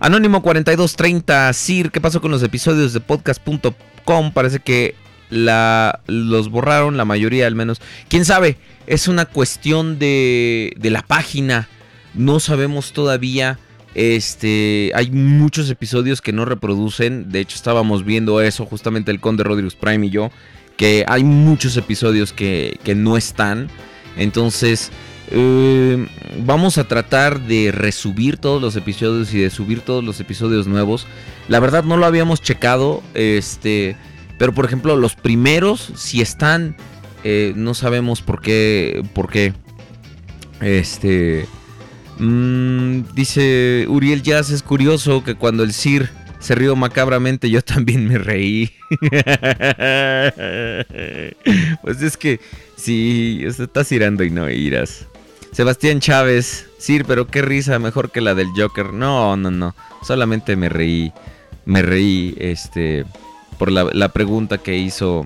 Anónimo 0.00 0.42
4230, 0.42 1.52
Sir, 1.52 1.90
¿qué 1.90 2.00
pasó 2.00 2.20
con 2.20 2.30
los 2.30 2.42
episodios 2.42 2.92
de 2.92 3.00
podcast.com? 3.00 4.32
Parece 4.32 4.58
que 4.58 4.94
la, 5.30 6.00
los 6.06 6.50
borraron, 6.50 6.96
la 6.96 7.04
mayoría 7.04 7.46
al 7.46 7.54
menos. 7.54 7.80
¿Quién 8.08 8.24
sabe? 8.24 8.56
Es 8.86 9.08
una 9.08 9.24
cuestión 9.26 9.98
de, 9.98 10.74
de 10.76 10.90
la 10.90 11.02
página. 11.02 11.68
No 12.14 12.40
sabemos 12.40 12.92
todavía. 12.92 13.58
Este, 13.94 14.90
hay 14.94 15.10
muchos 15.10 15.70
episodios 15.70 16.20
que 16.20 16.32
no 16.32 16.44
reproducen. 16.44 17.30
De 17.30 17.40
hecho, 17.40 17.56
estábamos 17.56 18.04
viendo 18.04 18.40
eso 18.40 18.66
justamente 18.66 19.10
el 19.10 19.20
Conde 19.20 19.44
Rodriguez 19.44 19.76
Prime 19.76 20.06
y 20.06 20.10
yo. 20.10 20.30
Que 20.76 21.04
hay 21.06 21.22
muchos 21.22 21.76
episodios 21.76 22.32
que, 22.32 22.78
que 22.82 22.96
no 22.96 23.16
están. 23.16 23.68
Entonces, 24.16 24.90
eh, 25.30 26.06
vamos 26.44 26.78
a 26.78 26.84
tratar 26.84 27.40
de 27.40 27.72
resubir 27.72 28.36
todos 28.36 28.60
los 28.60 28.76
episodios 28.76 29.32
y 29.34 29.40
de 29.40 29.50
subir 29.50 29.80
todos 29.80 30.04
los 30.04 30.20
episodios 30.20 30.66
nuevos. 30.66 31.06
La 31.48 31.60
verdad 31.60 31.84
no 31.84 31.96
lo 31.96 32.06
habíamos 32.06 32.40
checado. 32.42 33.02
Este. 33.14 33.96
Pero 34.38 34.52
por 34.52 34.64
ejemplo, 34.64 34.96
los 34.96 35.14
primeros, 35.14 35.92
si 35.96 36.20
están. 36.20 36.76
eh, 37.24 37.52
no 37.56 37.74
sabemos 37.74 38.22
por 38.22 38.40
qué. 38.40 39.02
Por 39.14 39.30
qué. 39.30 39.52
Este. 40.60 41.46
mm, 42.18 43.02
dice 43.14 43.86
Uriel 43.88 44.22
Jazz, 44.22 44.50
es 44.50 44.62
curioso 44.62 45.24
que 45.24 45.34
cuando 45.34 45.62
el 45.62 45.72
Sir 45.72 46.10
se 46.38 46.54
rió 46.54 46.76
macabramente, 46.76 47.48
yo 47.48 47.62
también 47.62 48.06
me 48.06 48.18
reí. 48.18 48.70
pues 51.82 52.02
es 52.02 52.18
que 52.18 52.38
sí, 52.76 53.42
usted 53.46 53.64
está 53.64 53.82
cirando 53.82 54.22
y 54.24 54.30
no 54.30 54.50
irás. 54.50 55.06
Sebastián 55.54 56.00
Chávez, 56.00 56.66
Sir, 56.78 57.04
pero 57.04 57.28
qué 57.28 57.40
risa, 57.40 57.78
mejor 57.78 58.10
que 58.10 58.20
la 58.20 58.34
del 58.34 58.48
Joker. 58.56 58.92
No, 58.92 59.36
no, 59.36 59.50
no. 59.52 59.74
Solamente 60.02 60.56
me 60.56 60.68
reí. 60.68 61.12
Me 61.64 61.80
reí, 61.80 62.34
este. 62.38 63.04
Por 63.58 63.70
la, 63.70 64.08
pregunta 64.08 64.58
que 64.58 64.76
hizo. 64.76 65.24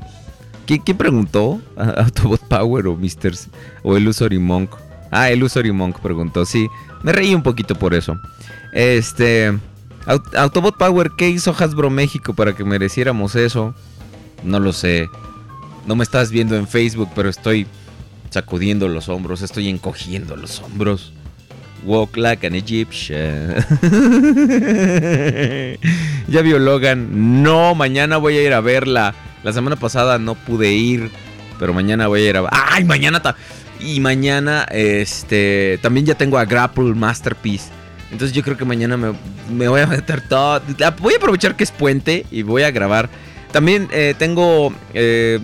¿Quién, 0.67 0.83
preguntó? 0.99 1.61
¿A- 1.77 2.03
¿Autobot 2.03 2.43
Power 2.43 2.87
o 2.89 2.97
Mr. 2.97 3.33
O 3.83 3.97
el 3.97 4.07
Usory 4.07 4.39
Monk? 4.39 4.71
Ah, 5.11 5.31
el 5.31 5.43
Usory 5.43 5.73
Monk 5.73 5.99
preguntó. 6.01 6.45
Sí, 6.45 6.69
me 7.03 7.13
reí 7.13 7.35
un 7.35 7.43
poquito 7.43 7.75
por 7.75 7.95
eso. 7.95 8.21
Este. 8.75 9.49
Aut- 10.07 10.37
Autobot 10.37 10.77
Power, 10.77 11.11
¿qué 11.17 11.31
hizo 11.31 11.55
Hasbro 11.59 11.89
México 11.89 12.35
para 12.35 12.55
que 12.55 12.65
mereciéramos 12.65 13.35
eso? 13.35 13.75
No 14.45 14.61
lo 14.61 14.75
sé. 14.75 15.09
No 15.87 15.97
me 15.97 16.05
estás 16.05 16.31
viendo 16.31 16.55
en 16.57 16.69
Facebook, 16.69 17.09
pero 17.15 17.31
estoy 17.31 17.67
sacudiendo 18.31 18.89
los 18.89 19.09
hombros, 19.09 19.43
estoy 19.43 19.69
encogiendo 19.69 20.37
los 20.37 20.61
hombros. 20.61 21.13
Walk 21.85 22.17
like 22.17 22.45
an 22.47 22.55
Egyptian. 22.57 23.55
ya 26.29 26.43
vio 26.43 26.59
Logan. 26.59 27.43
No, 27.43 27.75
mañana 27.75 28.17
voy 28.17 28.37
a 28.37 28.43
ir 28.43 28.53
a 28.53 28.61
verla. 28.61 29.15
La 29.45 29.53
semana 29.53 29.77
pasada 29.77 30.19
no 30.19 30.35
pude 30.35 30.73
ir, 30.73 31.11
pero 31.59 31.73
mañana 31.73 32.09
voy 32.09 32.23
a 32.23 32.31
ir 32.31 32.37
a 32.37 32.49
¡Ay, 32.51 32.85
mañana 32.85 33.23
ta- 33.23 33.37
Y 33.81 34.01
mañana 34.01 34.65
este 34.71 35.79
también 35.81 36.05
ya 36.07 36.17
tengo 36.17 36.37
a 36.39 36.45
Grapple 36.45 36.95
Masterpiece. 36.95 37.71
Entonces 38.11 38.35
yo 38.35 38.43
creo 38.43 38.57
que 38.57 38.65
mañana 38.65 38.97
me, 38.97 39.13
me 39.53 39.69
voy 39.69 39.81
a 39.81 39.87
meter 39.87 40.21
todo. 40.23 40.61
Voy 41.01 41.15
a 41.15 41.17
aprovechar 41.19 41.55
que 41.57 41.63
es 41.65 41.71
puente 41.71 42.27
y 42.31 42.43
voy 42.43 42.63
a 42.63 42.71
grabar. 42.73 43.09
También 43.53 43.89
eh, 43.93 44.15
tengo 44.19 44.73
eh, 44.95 45.39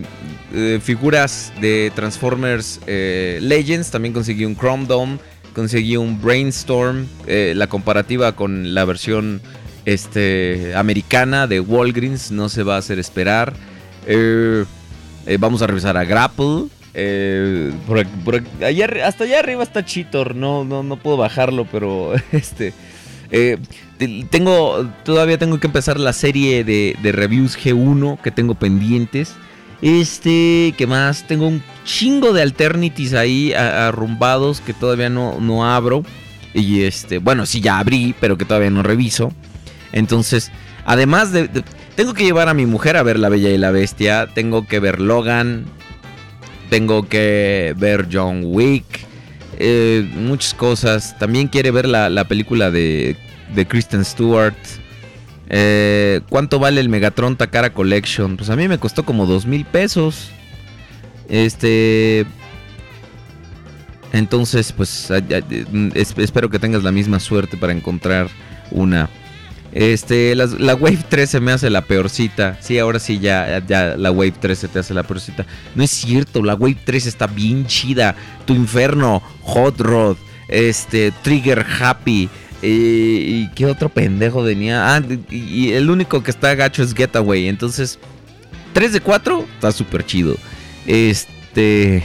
eh, 0.54 0.80
figuras 0.82 1.52
de 1.60 1.92
Transformers 1.94 2.80
eh, 2.86 3.38
Legends. 3.42 3.90
También 3.90 4.14
conseguí 4.14 4.44
un 4.44 4.56
Chrome 4.56 4.86
Dome. 4.86 5.18
Conseguí 5.54 5.96
un 5.96 6.20
Brainstorm. 6.20 7.06
eh, 7.26 7.52
la 7.56 7.66
comparativa 7.68 8.32
con 8.32 8.74
la 8.74 8.84
versión 8.84 9.40
este, 9.84 10.72
americana 10.76 11.46
de 11.46 11.60
Walgreens 11.60 12.30
no 12.32 12.48
se 12.48 12.62
va 12.62 12.76
a 12.76 12.78
hacer 12.78 12.98
esperar. 12.98 13.54
Vamos 15.38 15.62
a 15.62 15.66
revisar 15.66 15.96
a 15.96 16.04
Grapple. 16.04 16.66
Hasta 19.04 19.24
allá 19.24 19.38
arriba 19.40 19.62
está 19.62 19.84
Cheetor. 19.84 20.34
No, 20.34 20.64
no, 20.64 20.82
no 20.82 20.96
puedo 20.96 21.16
bajarlo, 21.16 21.66
pero 21.70 22.12
este. 22.32 22.72
te- 23.30 24.26
tengo. 24.30 24.90
Todavía 25.04 25.38
tengo 25.38 25.58
que 25.60 25.66
empezar 25.66 25.98
la 26.00 26.12
serie 26.12 26.64
de 26.64 27.12
reviews 27.12 27.58
G1 27.58 28.20
que 28.22 28.30
tengo 28.30 28.54
pendientes. 28.54 29.34
Este, 29.82 30.74
¿qué 30.76 30.86
más? 30.86 31.26
Tengo 31.26 31.46
un 31.46 31.62
chingo 31.84 32.32
de 32.32 32.42
alternities 32.42 33.12
ahí 33.14 33.52
arrumbados 33.52 34.60
que 34.60 34.72
todavía 34.72 35.08
no, 35.08 35.38
no 35.40 35.64
abro. 35.70 36.04
Y 36.54 36.82
este, 36.82 37.18
bueno, 37.18 37.46
sí 37.46 37.60
ya 37.60 37.78
abrí, 37.78 38.14
pero 38.20 38.38
que 38.38 38.44
todavía 38.44 38.70
no 38.70 38.82
reviso. 38.82 39.32
Entonces, 39.92 40.50
además 40.84 41.32
de, 41.32 41.48
de- 41.48 41.64
Tengo 41.96 42.14
que 42.14 42.24
llevar 42.24 42.48
a 42.48 42.54
mi 42.54 42.66
mujer 42.66 42.96
a 42.96 43.02
ver 43.02 43.18
La 43.18 43.28
Bella 43.28 43.50
y 43.50 43.58
la 43.58 43.70
Bestia. 43.70 44.28
Tengo 44.34 44.66
que 44.66 44.80
ver 44.80 45.00
Logan. 45.00 45.64
Tengo 46.70 47.08
que 47.08 47.74
ver 47.76 48.08
John 48.10 48.40
Wick. 48.44 48.84
eh, 49.58 50.08
muchas 50.16 50.54
cosas. 50.54 51.16
También 51.18 51.48
quiere 51.48 51.70
ver 51.70 51.86
la, 51.86 52.08
la 52.08 52.24
película 52.24 52.70
de, 52.70 53.16
de 53.54 53.66
Kristen 53.66 54.04
Stewart. 54.04 54.54
Eh, 55.48 56.20
¿Cuánto 56.28 56.58
vale 56.58 56.80
el 56.80 56.88
Megatron 56.88 57.36
Takara 57.36 57.72
Collection? 57.72 58.36
Pues 58.36 58.50
a 58.50 58.56
mí 58.56 58.68
me 58.68 58.78
costó 58.78 59.04
como 59.04 59.26
dos 59.26 59.46
mil 59.46 59.64
pesos. 59.64 60.30
Este. 61.28 62.26
Entonces, 64.12 64.72
pues 64.72 65.10
espero 65.96 66.48
que 66.48 66.60
tengas 66.60 66.84
la 66.84 66.92
misma 66.92 67.18
suerte 67.18 67.56
para 67.56 67.72
encontrar 67.72 68.28
una. 68.70 69.10
Este, 69.72 70.36
la 70.36 70.76
Wave 70.76 71.00
3 71.08 71.28
se 71.28 71.40
me 71.40 71.50
hace 71.50 71.68
la 71.68 71.80
peorcita. 71.80 72.56
Sí, 72.60 72.78
ahora 72.78 73.00
sí 73.00 73.18
ya, 73.18 73.60
ya 73.66 73.96
la 73.96 74.12
Wave 74.12 74.34
3 74.40 74.56
se 74.56 74.68
te 74.68 74.78
hace 74.78 74.94
la 74.94 75.02
peorcita. 75.02 75.46
No 75.74 75.82
es 75.82 75.90
cierto, 75.90 76.44
la 76.44 76.54
Wave 76.54 76.76
3 76.84 77.06
está 77.06 77.26
bien 77.26 77.66
chida. 77.66 78.14
Tu 78.44 78.54
Inferno, 78.54 79.20
Hot 79.42 79.80
Rod, 79.80 80.16
este, 80.46 81.12
Trigger 81.22 81.66
Happy. 81.80 82.30
¿Y 82.62 83.48
qué 83.48 83.66
otro 83.66 83.88
pendejo 83.88 84.42
venía? 84.42 84.94
Ah, 84.94 85.02
y, 85.30 85.72
el 85.72 85.90
único 85.90 86.22
que 86.22 86.30
está 86.30 86.54
gacho 86.54 86.82
es 86.82 86.94
Getaway. 86.94 87.48
Entonces, 87.48 87.98
3 88.72 88.94
de 88.94 89.00
4 89.00 89.44
está 89.54 89.72
súper 89.72 90.04
chido. 90.06 90.36
Este. 90.86 92.02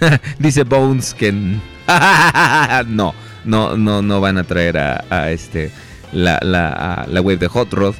Dice 0.38 0.64
Bones 0.64 1.14
que. 1.14 1.32
no, 2.86 3.14
no, 3.44 3.76
no, 3.76 4.02
no 4.02 4.20
van 4.20 4.38
a 4.38 4.44
traer 4.44 4.78
a, 4.78 5.30
este. 5.30 5.70
La, 6.12 6.38
la, 6.42 7.06
la 7.08 7.20
wave 7.20 7.38
de 7.38 7.48
Hot 7.48 7.72
Rod. 7.72 7.94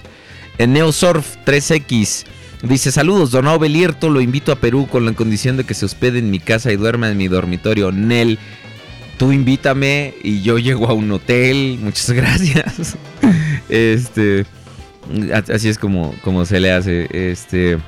En 0.59 0.73
Neosurf 0.73 1.37
3X. 1.45 2.25
Dice, 2.63 2.91
saludos, 2.91 3.31
Don 3.31 3.61
Belierto, 3.61 4.09
lo 4.09 4.21
invito 4.21 4.51
a 4.51 4.57
Perú 4.57 4.89
con 4.91 5.05
la 5.05 5.13
condición 5.13 5.57
de 5.57 5.65
que 5.65 5.75
se 5.75 5.85
hospede 5.85 6.19
en 6.19 6.31
mi 6.31 6.39
casa 6.41 6.73
y 6.73 6.77
duerma 6.77 7.11
en 7.11 7.19
mi 7.19 7.29
dormitorio. 7.29 7.93
Nel, 7.93 8.39
tú 9.19 9.33
invítame 9.33 10.15
y 10.23 10.43
yo 10.43 10.59
llego 10.59 10.89
a 10.89 10.93
un 10.95 11.11
hotel. 11.13 11.79
Muchas 11.83 12.11
gracias. 12.11 12.97
Este, 13.69 14.47
así 15.53 15.69
es 15.69 15.77
como, 15.79 16.15
como 16.23 16.45
se 16.45 16.61
le 16.61 16.71
hace. 16.73 17.09
Este, 17.11 17.79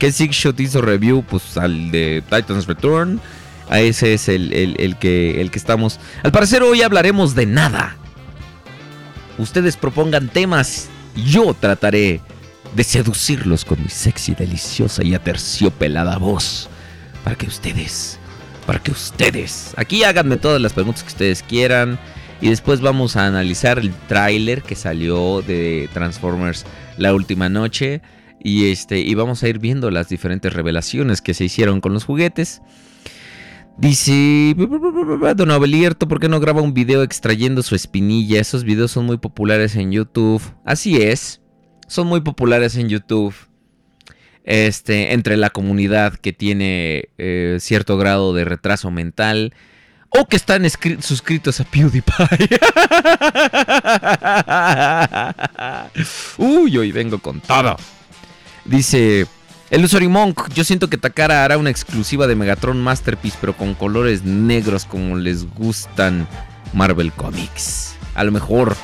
¿qué 0.00 0.10
Six 0.10 0.34
Shot 0.34 0.58
hizo 0.58 0.80
review? 0.82 1.22
Pues 1.22 1.56
al 1.56 1.90
de 1.92 2.22
Titans 2.28 2.66
Return. 2.66 3.20
A 3.68 3.78
ese 3.80 4.14
es 4.14 4.28
el, 4.28 4.52
el- 4.52 4.76
el 4.80 4.96
que, 4.96 5.40
el 5.40 5.50
que 5.52 5.58
estamos. 5.58 6.00
Al 6.24 6.32
parecer 6.32 6.62
hoy 6.64 6.82
hablaremos 6.82 7.36
de 7.36 7.46
nada. 7.46 7.96
Ustedes 9.38 9.76
propongan 9.76 10.28
temas. 10.28 10.88
Yo 11.14 11.54
trataré 11.54 12.20
de 12.74 12.84
seducirlos 12.84 13.64
con 13.64 13.80
mi 13.82 13.88
sexy, 13.88 14.34
deliciosa 14.34 15.04
y 15.04 15.14
aterciopelada 15.14 16.18
voz. 16.18 16.68
Para 17.24 17.36
que 17.36 17.46
ustedes, 17.46 18.18
para 18.66 18.78
que 18.78 18.90
ustedes, 18.90 19.74
aquí 19.76 20.04
háganme 20.04 20.36
todas 20.36 20.60
las 20.60 20.72
preguntas 20.72 21.02
que 21.02 21.08
ustedes 21.08 21.42
quieran. 21.42 21.98
Y 22.42 22.48
después 22.48 22.80
vamos 22.80 23.16
a 23.16 23.26
analizar 23.26 23.78
el 23.78 23.92
tráiler 24.08 24.62
que 24.62 24.74
salió 24.74 25.42
de 25.42 25.90
Transformers 25.92 26.64
la 26.96 27.12
última 27.12 27.48
noche. 27.50 28.00
Y 28.42 28.70
este, 28.70 29.00
y 29.00 29.14
vamos 29.14 29.42
a 29.42 29.48
ir 29.48 29.58
viendo 29.58 29.90
las 29.90 30.08
diferentes 30.08 30.52
revelaciones 30.52 31.20
que 31.20 31.34
se 31.34 31.44
hicieron 31.44 31.82
con 31.82 31.92
los 31.92 32.04
juguetes. 32.04 32.62
Dice 33.76 34.54
Don 35.36 35.50
Abelierto, 35.50 36.08
¿por 36.08 36.20
qué 36.20 36.28
no 36.28 36.40
graba 36.40 36.60
un 36.62 36.74
video 36.74 37.02
extrayendo 37.02 37.62
su 37.62 37.74
espinilla? 37.74 38.40
Esos 38.40 38.64
videos 38.64 38.90
son 38.90 39.06
muy 39.06 39.18
populares 39.18 39.76
en 39.76 39.92
YouTube. 39.92 40.42
Así 40.64 40.96
es, 41.00 41.40
son 41.86 42.06
muy 42.06 42.20
populares 42.20 42.76
en 42.76 42.88
YouTube. 42.88 43.34
Este, 44.44 45.12
entre 45.12 45.36
la 45.36 45.50
comunidad 45.50 46.14
que 46.14 46.32
tiene 46.32 47.10
eh, 47.18 47.58
cierto 47.60 47.98
grado 47.98 48.32
de 48.32 48.44
retraso 48.44 48.90
mental 48.90 49.52
o 50.08 50.26
que 50.26 50.36
están 50.36 50.68
suscritos 51.00 51.60
a 51.60 51.64
PewDiePie. 51.64 52.58
Uy, 56.38 56.78
hoy 56.78 56.90
vengo 56.90 57.18
con 57.18 57.40
todo. 57.40 57.76
Dice 58.64 59.26
el 59.70 60.08
Monk, 60.08 60.52
yo 60.52 60.64
siento 60.64 60.90
que 60.90 60.98
Takara 60.98 61.44
hará 61.44 61.56
una 61.56 61.70
exclusiva 61.70 62.26
de 62.26 62.34
Megatron 62.34 62.82
Masterpiece, 62.82 63.38
pero 63.40 63.56
con 63.56 63.74
colores 63.74 64.24
negros 64.24 64.84
como 64.84 65.16
les 65.16 65.48
gustan 65.54 66.26
Marvel 66.72 67.12
Comics. 67.12 67.94
A 68.16 68.24
lo 68.24 68.32
mejor, 68.32 68.76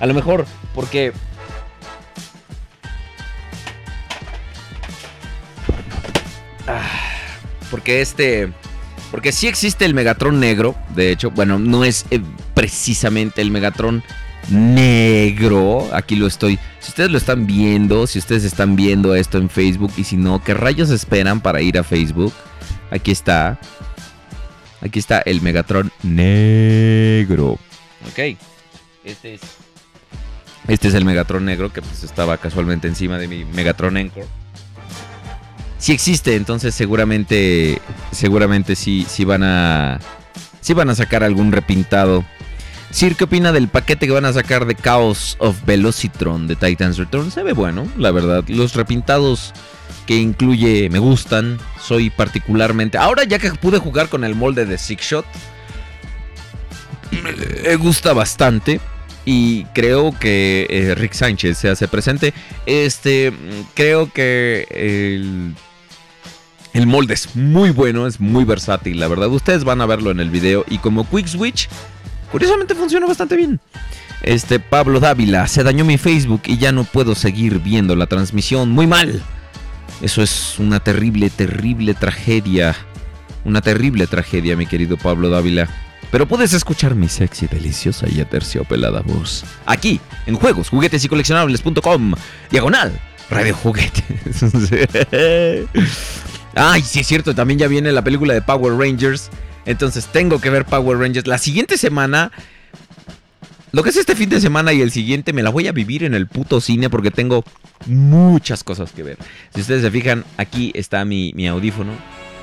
a 0.00 0.06
lo 0.06 0.14
mejor, 0.14 0.44
porque... 0.74 1.12
porque 7.70 8.00
este... 8.00 8.52
Porque 9.10 9.30
sí 9.30 9.46
existe 9.46 9.84
el 9.84 9.94
Megatron 9.94 10.40
negro, 10.40 10.74
de 10.96 11.12
hecho, 11.12 11.30
bueno, 11.30 11.58
no 11.60 11.84
es 11.84 12.04
eh, 12.10 12.20
precisamente 12.52 13.42
el 13.42 13.52
Megatron 13.52 14.02
negro. 14.50 15.88
Aquí 15.92 16.16
lo 16.16 16.26
estoy. 16.26 16.58
Si 16.80 16.88
ustedes 16.88 17.10
lo 17.10 17.18
están 17.18 17.46
viendo, 17.46 18.06
si 18.06 18.18
ustedes 18.18 18.44
están 18.44 18.76
viendo 18.76 19.14
esto 19.14 19.38
en 19.38 19.48
Facebook 19.48 19.92
y 19.96 20.04
si 20.04 20.16
no, 20.16 20.42
¿qué 20.42 20.54
rayos 20.54 20.90
esperan 20.90 21.40
para 21.40 21.60
ir 21.60 21.78
a 21.78 21.84
Facebook? 21.84 22.32
Aquí 22.90 23.12
está. 23.12 23.58
Aquí 24.80 24.98
está 24.98 25.20
el 25.20 25.40
Megatron 25.40 25.92
negro. 26.02 27.52
Ok. 28.10 28.36
Este 29.04 29.34
es. 29.34 29.40
Este 30.66 30.88
es 30.88 30.94
el 30.94 31.04
Megatron 31.04 31.44
negro 31.44 31.72
que 31.72 31.82
pues 31.82 32.02
estaba 32.04 32.36
casualmente 32.38 32.88
encima 32.88 33.18
de 33.18 33.28
mi 33.28 33.44
Megatron 33.44 33.96
Encore. 33.96 34.43
Si 35.84 35.92
existe, 35.92 36.34
entonces 36.34 36.74
seguramente. 36.74 37.78
Seguramente 38.10 38.74
sí, 38.74 39.04
sí 39.06 39.26
van 39.26 39.42
a. 39.42 40.00
Sí 40.62 40.72
van 40.72 40.88
a 40.88 40.94
sacar 40.94 41.22
algún 41.22 41.52
repintado. 41.52 42.24
Sir, 42.90 43.16
¿qué 43.16 43.24
opina 43.24 43.52
del 43.52 43.68
paquete 43.68 44.06
que 44.06 44.12
van 44.14 44.24
a 44.24 44.32
sacar 44.32 44.64
de 44.64 44.76
Chaos 44.76 45.36
of 45.40 45.62
Velocitron 45.66 46.46
de 46.46 46.56
Titans 46.56 46.96
Return? 46.96 47.30
Se 47.30 47.42
ve 47.42 47.52
bueno, 47.52 47.86
la 47.98 48.12
verdad. 48.12 48.44
Los 48.48 48.74
repintados 48.74 49.52
que 50.06 50.16
incluye 50.16 50.88
me 50.88 51.00
gustan. 51.00 51.58
Soy 51.78 52.08
particularmente. 52.08 52.96
Ahora 52.96 53.24
ya 53.24 53.38
que 53.38 53.50
pude 53.50 53.76
jugar 53.76 54.08
con 54.08 54.24
el 54.24 54.34
molde 54.34 54.64
de 54.64 54.78
Six 54.78 55.02
Shot, 55.02 55.26
me 57.10 57.76
gusta 57.76 58.14
bastante. 58.14 58.80
Y 59.26 59.64
creo 59.74 60.18
que 60.18 60.66
eh, 60.70 60.94
Rick 60.94 61.12
Sánchez 61.12 61.58
se 61.58 61.68
hace 61.68 61.88
presente. 61.88 62.32
Este, 62.64 63.34
creo 63.74 64.10
que 64.10 64.66
el, 64.70 65.54
el 66.74 66.86
molde 66.86 67.14
es 67.14 67.34
muy 67.34 67.70
bueno, 67.70 68.06
es 68.06 68.20
muy 68.20 68.44
versátil, 68.44 69.00
la 69.00 69.08
verdad. 69.08 69.28
Ustedes 69.28 69.64
van 69.64 69.80
a 69.80 69.86
verlo 69.86 70.10
en 70.10 70.20
el 70.20 70.28
video. 70.28 70.66
Y 70.68 70.78
como 70.78 71.08
Quick 71.08 71.26
Switch, 71.26 71.68
Curiosamente 72.34 72.74
funciona 72.74 73.06
bastante 73.06 73.36
bien. 73.36 73.60
Este 74.20 74.58
Pablo 74.58 74.98
Dávila, 74.98 75.46
se 75.46 75.62
dañó 75.62 75.84
mi 75.84 75.98
Facebook 75.98 76.42
y 76.46 76.58
ya 76.58 76.72
no 76.72 76.82
puedo 76.82 77.14
seguir 77.14 77.60
viendo 77.60 77.94
la 77.94 78.08
transmisión. 78.08 78.70
Muy 78.70 78.88
mal. 78.88 79.22
Eso 80.02 80.20
es 80.20 80.58
una 80.58 80.80
terrible, 80.80 81.30
terrible 81.30 81.94
tragedia. 81.94 82.74
Una 83.44 83.60
terrible 83.60 84.08
tragedia, 84.08 84.56
mi 84.56 84.66
querido 84.66 84.96
Pablo 84.96 85.30
Dávila. 85.30 85.68
Pero 86.10 86.26
puedes 86.26 86.54
escuchar 86.54 86.96
mi 86.96 87.08
sexy, 87.08 87.46
deliciosa 87.46 88.08
y 88.10 88.20
aterciopelada 88.20 89.00
voz. 89.02 89.44
Aquí, 89.64 90.00
en 90.26 90.34
juegos, 90.34 90.70
juguetes 90.70 91.04
y 91.04 91.08
coleccionables.com. 91.08 92.14
Diagonal, 92.50 92.98
Radio 93.30 93.54
Juguetes. 93.54 94.42
Ay, 96.54 96.82
sí 96.82 97.00
es 97.00 97.06
cierto, 97.06 97.34
también 97.34 97.58
ya 97.58 97.68
viene 97.68 97.92
la 97.92 98.02
película 98.02 98.34
de 98.34 98.42
Power 98.42 98.74
Rangers. 98.78 99.30
Entonces 99.66 100.06
tengo 100.06 100.40
que 100.40 100.50
ver 100.50 100.64
Power 100.64 100.98
Rangers. 100.98 101.26
La 101.26 101.38
siguiente 101.38 101.78
semana 101.78 102.30
lo 103.74 103.82
que 103.82 103.90
es 103.90 103.96
este 103.96 104.14
fin 104.14 104.28
de 104.28 104.40
semana 104.40 104.72
y 104.72 104.80
el 104.82 104.92
siguiente 104.92 105.32
me 105.32 105.42
la 105.42 105.50
voy 105.50 105.66
a 105.66 105.72
vivir 105.72 106.04
en 106.04 106.14
el 106.14 106.28
puto 106.28 106.60
cine 106.60 106.88
porque 106.88 107.10
tengo 107.10 107.42
muchas 107.86 108.62
cosas 108.62 108.92
que 108.92 109.02
ver. 109.02 109.18
Si 109.52 109.62
ustedes 109.62 109.82
se 109.82 109.90
fijan, 109.90 110.24
aquí 110.36 110.70
está 110.76 111.04
mi, 111.04 111.32
mi 111.34 111.48
audífono 111.48 111.90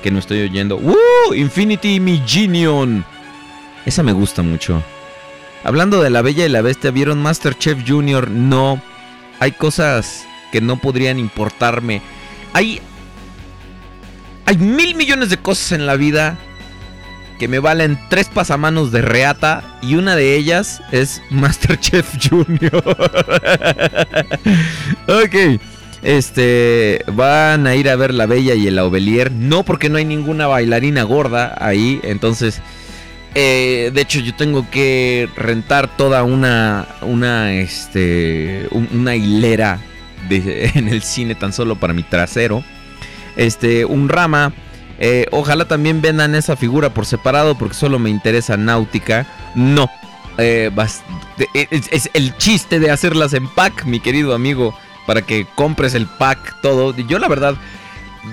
que 0.02 0.10
no 0.10 0.18
estoy 0.18 0.42
oyendo. 0.42 0.76
¡Woo! 0.76 1.34
Infinity 1.34 2.00
Mi 2.00 2.22
Genion. 2.26 3.02
Esa 3.86 4.02
me 4.02 4.12
gusta 4.12 4.42
mucho. 4.42 4.82
Hablando 5.64 6.02
de 6.02 6.10
la 6.10 6.20
Bella 6.20 6.44
y 6.44 6.50
la 6.50 6.60
Bestia, 6.60 6.90
¿vieron 6.90 7.22
Masterchef 7.22 7.78
Junior? 7.88 8.30
No. 8.30 8.82
Hay 9.40 9.52
cosas 9.52 10.26
que 10.52 10.60
no 10.60 10.80
podrían 10.80 11.18
importarme. 11.18 12.02
Hay. 12.52 12.82
Hay 14.46 14.56
mil 14.58 14.94
millones 14.94 15.30
de 15.30 15.36
cosas 15.38 15.72
en 15.72 15.86
la 15.86 15.96
vida 15.96 16.36
que 17.38 17.48
me 17.48 17.58
valen 17.58 17.98
tres 18.08 18.28
pasamanos 18.28 18.92
de 18.92 19.02
reata 19.02 19.78
y 19.82 19.96
una 19.96 20.14
de 20.16 20.36
ellas 20.36 20.80
es 20.92 21.22
Masterchef 21.30 22.06
Junior. 22.28 22.82
ok. 25.08 25.60
Este, 26.02 27.04
van 27.12 27.66
a 27.68 27.76
ir 27.76 27.88
a 27.88 27.94
ver 27.96 28.12
La 28.12 28.26
Bella 28.26 28.54
y 28.54 28.66
el 28.66 28.78
Aubelier. 28.78 29.30
No 29.30 29.62
porque 29.62 29.88
no 29.88 29.98
hay 29.98 30.04
ninguna 30.04 30.46
bailarina 30.48 31.04
gorda 31.04 31.54
ahí. 31.60 32.00
Entonces, 32.02 32.60
eh, 33.34 33.90
de 33.94 34.00
hecho, 34.00 34.18
yo 34.20 34.34
tengo 34.34 34.68
que 34.70 35.28
rentar 35.36 35.96
toda 35.96 36.24
una, 36.24 36.86
una, 37.02 37.52
este, 37.54 38.66
un- 38.72 38.88
una 38.92 39.14
hilera 39.14 39.78
de- 40.28 40.72
en 40.74 40.88
el 40.88 41.02
cine 41.02 41.34
tan 41.36 41.52
solo 41.52 41.76
para 41.76 41.94
mi 41.94 42.02
trasero. 42.02 42.64
Este, 43.36 43.84
un 43.84 44.08
rama. 44.08 44.52
Eh, 44.98 45.26
ojalá 45.32 45.66
también 45.66 46.00
vendan 46.00 46.34
esa 46.34 46.56
figura 46.56 46.94
por 46.94 47.06
separado 47.06 47.56
porque 47.56 47.74
solo 47.74 47.98
me 47.98 48.10
interesa 48.10 48.56
náutica. 48.56 49.26
No. 49.54 49.90
Eh, 50.38 50.70
es, 51.54 51.88
es 51.90 52.10
el 52.14 52.36
chiste 52.36 52.78
de 52.78 52.90
hacerlas 52.90 53.32
en 53.34 53.48
pack, 53.48 53.84
mi 53.84 54.00
querido 54.00 54.34
amigo. 54.34 54.74
Para 55.06 55.22
que 55.22 55.46
compres 55.56 55.94
el 55.94 56.06
pack, 56.06 56.60
todo. 56.60 56.96
Yo 56.96 57.18
la 57.18 57.28
verdad, 57.28 57.56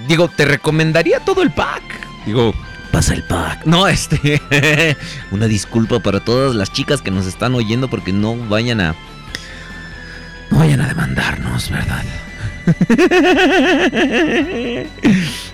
digo, 0.07 0.27
te 0.27 0.45
recomendaría 0.45 1.19
todo 1.19 1.41
el 1.41 1.51
pack. 1.51 1.81
Digo, 2.25 2.53
pasa 2.91 3.13
el 3.13 3.23
pack. 3.23 3.65
No, 3.65 3.87
este. 3.87 4.41
una 5.31 5.47
disculpa 5.47 5.99
para 5.99 6.19
todas 6.19 6.55
las 6.55 6.71
chicas 6.71 7.01
que 7.01 7.11
nos 7.11 7.25
están 7.25 7.55
oyendo 7.55 7.87
porque 7.89 8.13
no 8.13 8.35
vayan 8.35 8.81
a. 8.81 8.95
No 10.51 10.59
vayan 10.59 10.81
a 10.81 10.87
demandarnos, 10.87 11.69
¿verdad? 11.69 12.03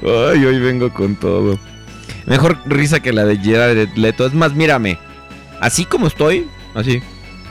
Ay, 0.04 0.46
hoy 0.46 0.60
vengo 0.60 0.94
con 0.94 1.16
todo. 1.16 1.58
Mejor 2.26 2.58
risa 2.66 3.00
que 3.00 3.14
la 3.14 3.24
de 3.26 3.38
Gerard 3.38 3.90
Leto. 3.96 4.26
Es 4.26 4.34
más, 4.34 4.54
mírame. 4.54 4.98
Así 5.62 5.86
como 5.86 6.08
estoy. 6.08 6.48
Así. 6.74 7.02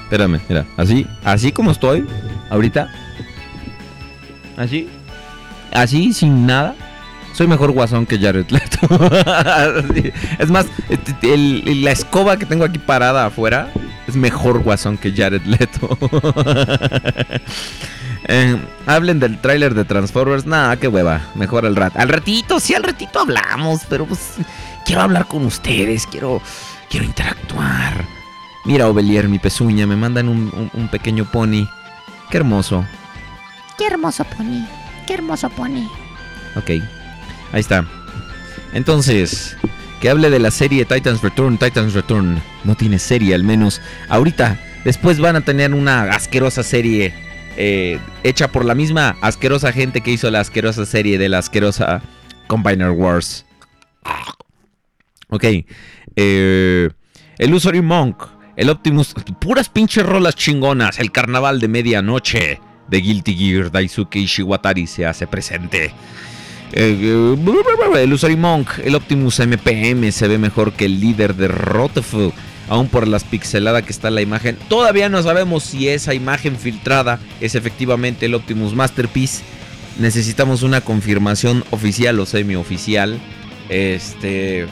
Espérame, 0.03 0.41
mira. 0.49 0.67
Así. 0.77 1.07
Así 1.25 1.53
como 1.53 1.71
estoy. 1.71 2.05
Ahorita. 2.51 2.93
Así. 4.57 4.89
Así, 5.73 6.13
sin 6.13 6.47
nada. 6.47 6.75
Soy 7.33 7.47
mejor 7.49 7.73
guasón 7.73 8.07
que 8.07 8.19
Jared 8.19 8.47
Leto. 8.51 8.79
Es 10.39 10.51
más, 10.51 10.67
la 11.23 11.91
escoba 11.91 12.37
que 12.37 12.47
tengo 12.47 12.65
aquí 12.65 12.79
parada 12.79 13.27
afuera 13.27 13.73
es 14.07 14.15
mejor 14.15 14.63
guasón 14.63 14.99
que 14.99 15.13
Jared 15.13 15.43
Leto. 15.43 15.99
Eh, 18.27 18.57
hablen 18.87 19.21
del 19.21 19.39
tráiler 19.41 19.75
de 19.75 19.85
Transformers. 19.85 20.47
Nada, 20.47 20.77
qué 20.79 20.89
hueva. 20.89 21.21
Mejor 21.35 21.67
al 21.67 21.77
rat. 21.77 21.97
Al 21.97 22.09
ratito, 22.09 22.59
sí, 22.61 22.75
al 22.75 22.83
ratito 22.83 23.21
hablamos. 23.21 23.83
Pero 23.89 24.07
pues 24.07 24.35
quiero 24.87 25.03
hablar 25.03 25.27
con 25.27 25.45
ustedes. 25.45 26.07
Quiero, 26.07 26.41
quiero 26.89 27.05
interactuar. 27.07 28.05
Mira, 28.65 28.89
Ovelier, 28.89 29.29
mi 29.29 29.39
pezuña. 29.39 29.87
Me 29.87 29.97
mandan 29.97 30.29
un, 30.29 30.51
un- 30.55 30.71
un 30.73 30.89
pequeño 30.89 31.25
pony. 31.31 31.67
Qué 32.31 32.39
hermoso. 32.39 32.85
Qué 33.77 33.87
hermoso 33.87 34.25
pony. 34.25 34.65
Qué 35.07 35.15
hermoso 35.15 35.51
pony. 35.51 35.87
Ok. 36.57 36.71
Ahí 37.53 37.61
está. 37.61 37.85
Entonces, 38.73 39.57
que 40.01 40.09
hable 40.11 40.31
de 40.31 40.39
la 40.39 40.51
serie 40.51 40.85
Titans 40.87 41.21
Return. 41.23 41.59
Titans 41.59 41.93
Return. 41.93 42.41
No 42.65 42.75
tiene 42.75 42.99
serie, 42.99 43.35
al 43.35 43.45
menos. 43.45 43.81
Ahorita. 44.09 44.59
Después 44.85 45.19
van 45.19 45.37
a 45.37 45.41
tener 45.43 45.73
una 45.75 46.03
asquerosa 46.05 46.63
serie. 46.63 47.15
Eh, 47.57 47.99
hecha 48.23 48.49
por 48.49 48.65
la 48.65 48.75
misma 48.75 49.17
asquerosa 49.21 49.73
gente 49.73 50.01
que 50.01 50.11
hizo 50.11 50.31
la 50.31 50.41
asquerosa 50.41 50.87
serie 50.87 51.19
de 51.19 51.29
la 51.29 51.39
asquerosa 51.39 52.03
Combiner 52.47 52.91
Wars. 52.91 53.47
Ok. 55.29 55.45
eh, 56.17 56.91
el 57.39 57.55
Usory 57.55 57.83
Monk. 57.83 58.23
El 58.57 58.71
Optimus. 58.71 59.15
Puras 59.41 59.69
pinches 59.69 60.07
rolas 60.07 60.37
chingonas. 60.37 60.99
El 60.99 61.11
carnaval 61.11 61.61
de 61.61 61.69
medianoche. 61.69 62.61
De 62.89 63.01
Guilty 63.01 63.35
Gear. 63.35 63.71
Daisuke 63.73 64.19
Ishiwatari 64.19 64.87
se 64.87 65.07
hace 65.07 65.27
presente. 65.27 65.93
Eh, 66.77 66.99
eh, 67.01 68.03
el 68.03 68.13
Usory 68.13 68.37
Monk, 68.37 68.69
el 68.83 68.97
Optimus 68.97 69.39
MPM 69.39 70.11
se 70.11 70.27
ve 70.27 70.39
mejor 70.39 70.73
que 70.73 70.87
el 70.87 70.99
líder 70.99 71.37
de 71.37 71.47
Rotefu. 71.47 72.33
Aún 72.69 72.89
por 72.89 73.07
las 73.07 73.25
pixelada 73.25 73.83
que 73.83 73.93
está 73.93 74.11
la 74.11 74.23
imagen. 74.23 74.57
Todavía 74.69 75.09
no 75.09 75.23
sabemos 75.23 75.65
si 75.65 75.89
esa 75.89 76.15
imagen 76.15 76.57
filtrada 76.57 77.19
es 77.41 77.55
efectivamente 77.55 78.27
el 78.27 78.35
Optimus 78.35 78.75
Masterpiece. 78.75 79.43
Necesitamos 79.99 80.63
una 80.63 80.81
confirmación 80.81 81.63
oficial 81.71 82.19
o 82.21 82.27
semi-oficial. 82.27 83.19
Este. 83.69 84.67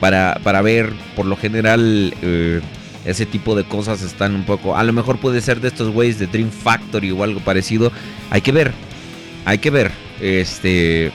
Para, 0.00 0.40
para 0.42 0.60
ver, 0.62 0.92
por 1.14 1.24
lo 1.26 1.36
general, 1.36 2.14
eh, 2.20 2.60
ese 3.04 3.26
tipo 3.26 3.54
de 3.54 3.64
cosas 3.64 4.02
están 4.02 4.34
un 4.34 4.44
poco. 4.44 4.76
A 4.76 4.82
lo 4.82 4.92
mejor 4.92 5.18
puede 5.18 5.40
ser 5.40 5.60
de 5.60 5.68
estos 5.68 5.90
güeyes 5.90 6.18
de 6.18 6.26
Dream 6.26 6.50
Factory 6.50 7.10
o 7.10 7.22
algo 7.22 7.40
parecido. 7.40 7.92
Hay 8.30 8.40
que 8.40 8.52
ver. 8.52 8.72
Hay 9.44 9.58
que 9.58 9.70
ver. 9.70 9.92
Este. 10.20 11.06
eh, 11.06 11.12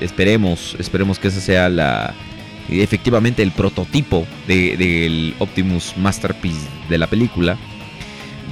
Esperemos. 0.00 0.74
Esperemos 0.78 1.18
que 1.18 1.28
esa 1.28 1.40
sea 1.40 1.68
la. 1.68 2.14
Efectivamente, 2.68 3.42
el 3.42 3.52
prototipo 3.52 4.26
de- 4.46 4.76
del 4.76 5.34
Optimus 5.38 5.94
Masterpiece 5.96 6.66
de 6.88 6.98
la 6.98 7.06
película. 7.06 7.56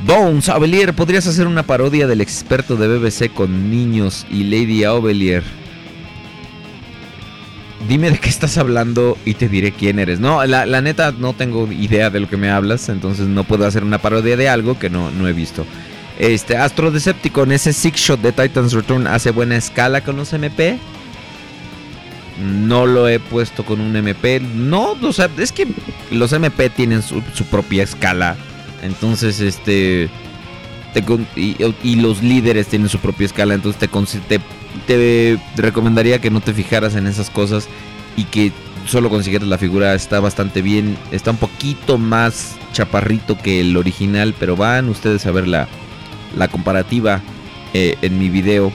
Bones, 0.06 0.48
Avelier, 0.48 0.92
¿podrías 0.94 1.26
hacer 1.26 1.46
una 1.46 1.62
parodia 1.62 2.06
del 2.06 2.20
experto 2.20 2.76
de 2.76 2.86
BBC 2.88 3.30
con 3.32 3.70
niños 3.70 4.26
y 4.30 4.44
Lady 4.44 4.84
Avelier? 4.84 5.42
Dime 7.88 8.10
de 8.10 8.18
qué 8.18 8.28
estás 8.28 8.58
hablando 8.58 9.16
y 9.24 9.34
te 9.34 9.48
diré 9.48 9.70
quién 9.72 9.98
eres. 9.98 10.18
No, 10.18 10.44
la, 10.44 10.80
neta 10.80 11.12
no 11.16 11.34
tengo 11.34 11.70
idea 11.70 12.10
de 12.10 12.20
lo 12.20 12.28
que 12.28 12.36
me 12.36 12.50
hablas, 12.50 12.88
entonces 12.88 13.26
no 13.28 13.44
puedo 13.44 13.64
hacer 13.66 13.84
una 13.84 13.98
parodia 13.98 14.36
de 14.36 14.48
algo 14.48 14.78
que 14.78 14.90
no, 14.90 15.10
no 15.10 15.28
he 15.28 15.32
visto. 15.32 15.64
Este, 16.18 16.56
Astro 16.56 16.90
Decepticon, 16.90 17.52
ese 17.52 17.72
Six 17.72 18.00
Shot 18.00 18.20
de 18.22 18.32
Titans 18.32 18.72
Return 18.72 19.06
hace 19.06 19.30
buena 19.30 19.56
escala 19.56 20.00
con 20.02 20.16
los 20.16 20.32
MP. 20.32 20.78
No 22.40 22.86
lo 22.86 23.08
he 23.08 23.18
puesto 23.18 23.64
con 23.64 23.80
un 23.80 23.96
MP. 23.96 24.40
No, 24.40 24.92
o 24.92 25.12
sea, 25.12 25.30
es 25.38 25.52
que 25.52 25.66
los 26.10 26.32
MP 26.32 26.70
tienen 26.70 27.02
su, 27.02 27.22
propia 27.50 27.82
escala. 27.82 28.36
Entonces, 28.82 29.40
este. 29.40 30.10
y, 31.34 31.96
los 31.96 32.22
líderes 32.22 32.66
tienen 32.66 32.88
su 32.88 32.98
propia 32.98 33.26
escala. 33.26 33.54
Entonces, 33.54 33.80
te, 33.80 34.40
te, 34.86 35.38
te 35.56 35.62
recomendaría 35.62 36.20
que 36.20 36.30
no 36.30 36.40
te 36.40 36.52
fijaras 36.52 36.94
en 36.94 37.06
esas 37.06 37.30
cosas. 37.30 37.68
Y 38.16 38.24
que 38.24 38.52
solo 38.86 39.08
consiguieras 39.08 39.48
la 39.48 39.58
figura. 39.58 39.94
Está 39.94 40.20
bastante 40.20 40.60
bien. 40.60 40.98
Está 41.10 41.30
un 41.30 41.38
poquito 41.38 41.96
más 41.96 42.56
chaparrito 42.72 43.38
que 43.38 43.60
el 43.60 43.76
original. 43.76 44.34
Pero 44.38 44.56
van 44.56 44.90
ustedes 44.90 45.24
a 45.24 45.30
ver 45.30 45.48
la, 45.48 45.68
la 46.36 46.48
comparativa 46.48 47.22
eh, 47.72 47.96
en 48.02 48.18
mi 48.18 48.28
video. 48.28 48.72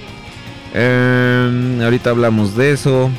Em, 0.74 1.82
ahorita 1.82 2.12
hablamos 2.12 2.56
de 2.56 2.72
eso. 2.72 3.10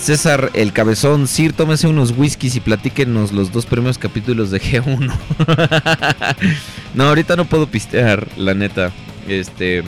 César 0.00 0.50
el 0.54 0.72
Cabezón, 0.72 1.26
Sir, 1.26 1.52
tómese 1.52 1.86
unos 1.88 2.14
whiskies 2.16 2.56
y 2.56 2.60
platíquenos 2.60 3.32
los 3.32 3.52
dos 3.52 3.66
primeros 3.66 3.98
capítulos 3.98 4.50
de 4.50 4.60
G1. 4.60 5.12
no, 6.94 7.04
ahorita 7.04 7.36
no 7.36 7.44
puedo 7.44 7.66
pistear, 7.66 8.26
la 8.36 8.54
neta. 8.54 8.90
Este. 9.26 9.82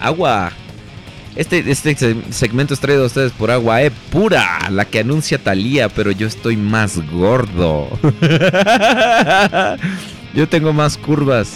Agua. 0.00 0.52
Este, 1.34 1.68
este 1.68 1.96
se- 1.96 2.14
segmento 2.30 2.74
es 2.74 2.80
traído 2.80 3.02
a 3.02 3.06
ustedes 3.06 3.32
por 3.32 3.50
agua, 3.50 3.82
eh, 3.82 3.90
pura, 4.10 4.68
la 4.70 4.84
que 4.84 5.00
anuncia 5.00 5.38
Talía, 5.38 5.88
pero 5.88 6.12
yo 6.12 6.28
estoy 6.28 6.56
más 6.56 6.98
gordo. 7.10 7.88
yo 10.34 10.48
tengo 10.48 10.72
más 10.72 10.96
curvas 10.96 11.54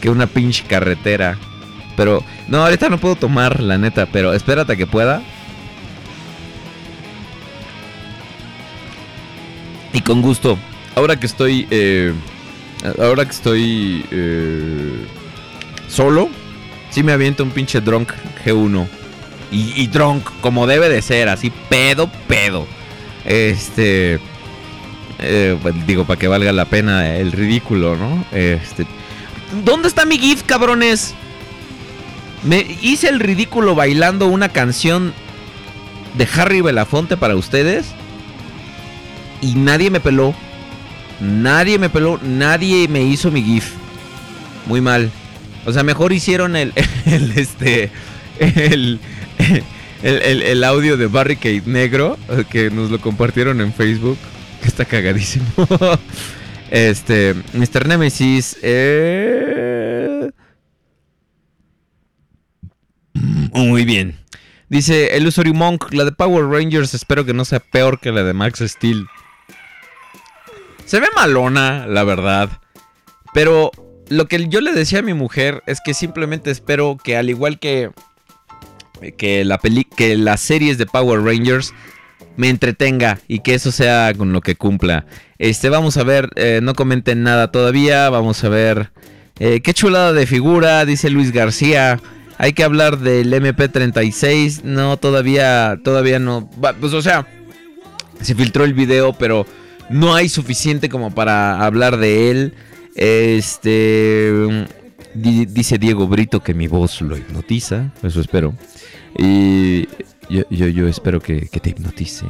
que 0.00 0.08
una 0.08 0.26
pinche 0.26 0.64
carretera. 0.64 1.36
Pero, 1.94 2.24
no, 2.48 2.62
ahorita 2.64 2.88
no 2.88 2.96
puedo 2.96 3.16
tomar, 3.16 3.60
la 3.60 3.76
neta, 3.76 4.06
pero 4.06 4.32
espérate 4.32 4.72
a 4.72 4.76
que 4.76 4.86
pueda. 4.86 5.20
Y 9.92 10.00
con 10.00 10.22
gusto. 10.22 10.58
Ahora 10.94 11.18
que 11.18 11.26
estoy. 11.26 11.66
eh, 11.70 12.12
ahora 12.98 13.24
que 13.24 13.30
estoy. 13.30 14.04
eh, 14.10 15.06
solo. 15.88 16.28
Sí 16.90 17.02
me 17.02 17.12
aviento 17.12 17.42
un 17.42 17.50
pinche 17.50 17.80
drunk 17.80 18.12
G1. 18.44 18.86
Y, 19.54 19.86
drunk, 19.88 20.26
como 20.40 20.66
debe 20.66 20.88
de 20.88 21.02
ser, 21.02 21.28
así 21.28 21.52
pedo, 21.68 22.10
pedo. 22.26 22.66
Este. 23.26 24.18
Eh, 25.18 25.56
pues, 25.60 25.74
digo, 25.86 26.04
para 26.06 26.18
que 26.18 26.26
valga 26.26 26.52
la 26.52 26.64
pena 26.64 27.14
el 27.16 27.32
ridículo, 27.32 27.96
¿no? 27.96 28.24
Este, 28.32 28.86
¿Dónde 29.64 29.88
está 29.88 30.06
mi 30.06 30.18
GIF, 30.18 30.42
cabrones? 30.44 31.14
Me 32.42 32.66
hice 32.80 33.08
el 33.08 33.20
ridículo 33.20 33.74
bailando 33.74 34.26
una 34.26 34.48
canción 34.48 35.12
de 36.14 36.26
Harry 36.34 36.62
Belafonte 36.62 37.16
para 37.18 37.36
ustedes. 37.36 37.86
Y 39.42 39.54
nadie 39.56 39.90
me 39.90 40.00
peló. 40.00 40.34
Nadie 41.20 41.78
me 41.78 41.90
peló. 41.90 42.18
Nadie 42.22 42.88
me 42.88 43.02
hizo 43.02 43.30
mi 43.30 43.42
GIF. 43.42 43.72
Muy 44.66 44.80
mal. 44.80 45.10
O 45.66 45.72
sea, 45.72 45.82
mejor 45.82 46.12
hicieron 46.14 46.56
el, 46.56 46.72
el 47.06 47.32
este. 47.38 47.90
El, 48.38 48.98
el, 49.38 50.22
el- 50.22 50.42
el 50.42 50.64
audio 50.64 50.96
de 50.96 51.06
Barricade 51.06 51.62
Negro. 51.66 52.16
eh, 52.30 52.44
Que 52.48 52.70
nos 52.70 52.90
lo 52.90 52.98
compartieron 53.00 53.60
en 53.60 53.72
Facebook. 53.74 54.16
Que 54.62 54.68
está 54.68 54.84
cagadísimo. 54.86 55.44
Este. 56.70 57.34
Mr. 57.52 57.86
Nemesis. 57.86 58.56
Eh... 58.62 60.30
Muy 63.52 63.84
bien. 63.84 64.16
Dice 64.70 65.10
Illusory 65.18 65.52
Monk, 65.52 65.92
la 65.92 66.06
de 66.06 66.12
Power 66.12 66.46
Rangers 66.46 66.94
espero 66.94 67.26
que 67.26 67.34
no 67.34 67.44
sea 67.44 67.60
peor 67.60 68.00
que 68.00 68.10
la 68.10 68.22
de 68.22 68.32
Max 68.32 68.60
Steel. 68.66 69.06
Se 70.86 71.00
ve 71.00 71.06
malona, 71.14 71.86
la 71.86 72.04
verdad. 72.04 72.50
Pero 73.34 73.70
lo 74.08 74.26
que 74.26 74.48
yo 74.48 74.60
le 74.60 74.72
decía 74.72 74.98
a 74.98 75.02
mi 75.02 75.14
mujer 75.14 75.62
es 75.66 75.80
que 75.84 75.94
simplemente 75.94 76.50
espero 76.50 76.96
que 77.02 77.16
al 77.16 77.30
igual 77.30 77.58
que 77.58 77.90
que 79.18 79.44
la 79.44 79.58
peli 79.58 79.84
que 79.84 80.16
las 80.16 80.40
series 80.40 80.78
de 80.78 80.86
Power 80.86 81.22
Rangers 81.22 81.74
me 82.36 82.48
entretenga 82.48 83.18
y 83.26 83.40
que 83.40 83.54
eso 83.54 83.72
sea 83.72 84.12
con 84.16 84.32
lo 84.32 84.40
que 84.40 84.54
cumpla. 84.54 85.06
Este, 85.38 85.70
vamos 85.70 85.96
a 85.96 86.04
ver, 86.04 86.30
eh, 86.36 86.60
no 86.62 86.74
comenten 86.74 87.22
nada 87.22 87.50
todavía, 87.50 88.10
vamos 88.10 88.44
a 88.44 88.48
ver. 88.48 88.92
eh, 89.40 89.60
qué 89.60 89.74
chulada 89.74 90.12
de 90.12 90.26
figura, 90.26 90.84
dice 90.84 91.10
Luis 91.10 91.32
García. 91.32 92.00
Hay 92.38 92.52
que 92.52 92.64
hablar 92.64 92.98
del 92.98 93.32
MP36. 93.32 94.62
No, 94.62 94.96
todavía, 94.96 95.78
todavía 95.82 96.18
no. 96.18 96.48
Pues 96.80 96.92
o 96.92 97.02
sea, 97.02 97.26
se 98.20 98.34
filtró 98.34 98.64
el 98.64 98.74
video, 98.74 99.12
pero 99.12 99.46
no 99.90 100.14
hay 100.14 100.28
suficiente 100.28 100.88
como 100.88 101.14
para 101.14 101.64
hablar 101.64 101.96
de 101.98 102.30
él. 102.30 102.54
Este. 102.94 104.66
di- 105.14 105.46
dice 105.46 105.78
Diego 105.78 106.06
Brito 106.06 106.40
que 106.40 106.54
mi 106.54 106.66
voz 106.68 107.00
lo 107.00 107.16
hipnotiza. 107.16 107.92
Eso 108.02 108.20
espero. 108.20 108.54
Y 109.18 109.88
yo, 110.28 110.44
yo, 110.50 110.88
espero 110.88 111.20
que, 111.20 111.48
que 111.48 111.60
te 111.60 111.70
hipnotice. 111.70 112.26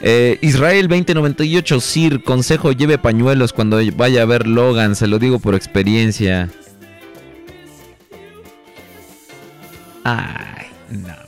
Eh, 0.00 0.38
Israel 0.42 0.88
2098, 0.88 1.80
Sir, 1.80 2.22
consejo, 2.22 2.72
lleve 2.72 2.98
pañuelos 2.98 3.52
cuando 3.52 3.78
vaya 3.96 4.22
a 4.22 4.26
ver 4.26 4.46
Logan, 4.46 4.96
se 4.96 5.06
lo 5.06 5.18
digo 5.18 5.38
por 5.38 5.54
experiencia. 5.54 6.50
Ay, 10.04 10.66
no 10.90 11.23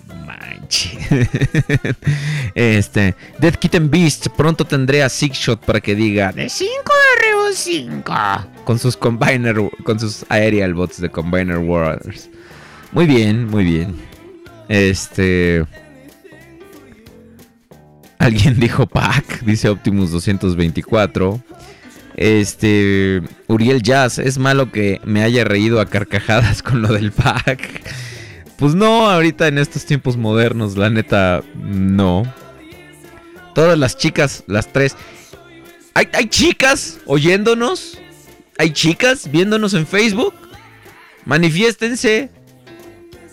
este, 2.55 3.15
Dead 3.39 3.55
Kitten 3.55 3.91
Beast, 3.91 4.29
pronto 4.37 4.65
tendré 4.65 5.03
a 5.03 5.09
Shot 5.09 5.65
para 5.65 5.81
que 5.81 5.95
diga 5.95 6.33
De 6.33 6.49
5 6.49 6.71
arriba 7.19 7.37
5. 7.53 8.15
con 8.65 8.79
sus 8.79 8.97
Combiner, 8.97 9.57
con 9.85 9.99
sus 9.99 10.25
Aerial 10.29 10.75
Bots 10.75 11.01
de 11.01 11.09
Combiner 11.11 11.59
Wars. 11.59 12.29
Muy 12.93 13.07
bien, 13.07 13.47
muy 13.47 13.65
bien. 13.65 13.95
Este. 14.69 15.65
Alguien 18.19 18.59
dijo 18.61 18.87
pack, 18.87 19.43
dice 19.43 19.69
Optimus 19.69 20.11
224. 20.11 21.41
Este. 22.17 23.23
Uriel 23.47 23.83
Jazz, 23.83 24.19
es 24.19 24.39
malo 24.39 24.73
que 24.73 25.01
me 25.05 25.23
haya 25.23 25.45
reído 25.45 25.81
a 25.81 25.87
carcajadas 25.87 26.63
con 26.63 26.83
lo 26.83 26.89
del 26.89 27.13
pack. 27.13 27.83
Pues 28.59 28.75
no, 28.75 29.11
ahorita 29.11 29.49
en 29.49 29.59
estos 29.59 29.85
tiempos 29.85 30.17
modernos, 30.17 30.77
la 30.77 30.89
neta, 30.89 31.43
no. 31.55 32.23
Todas 33.55 33.79
las 33.79 33.97
chicas, 33.97 34.45
las 34.47 34.73
tres. 34.73 34.97
¿Hay, 35.95 36.09
hay 36.13 36.29
chicas 36.29 36.99
oyéndonos? 37.07 37.99
¿Hay 38.59 38.73
chicas 38.73 39.31
viéndonos 39.31 39.75
en 39.75 39.87
Facebook? 39.87 40.35
Manifiéstense. 41.27 42.31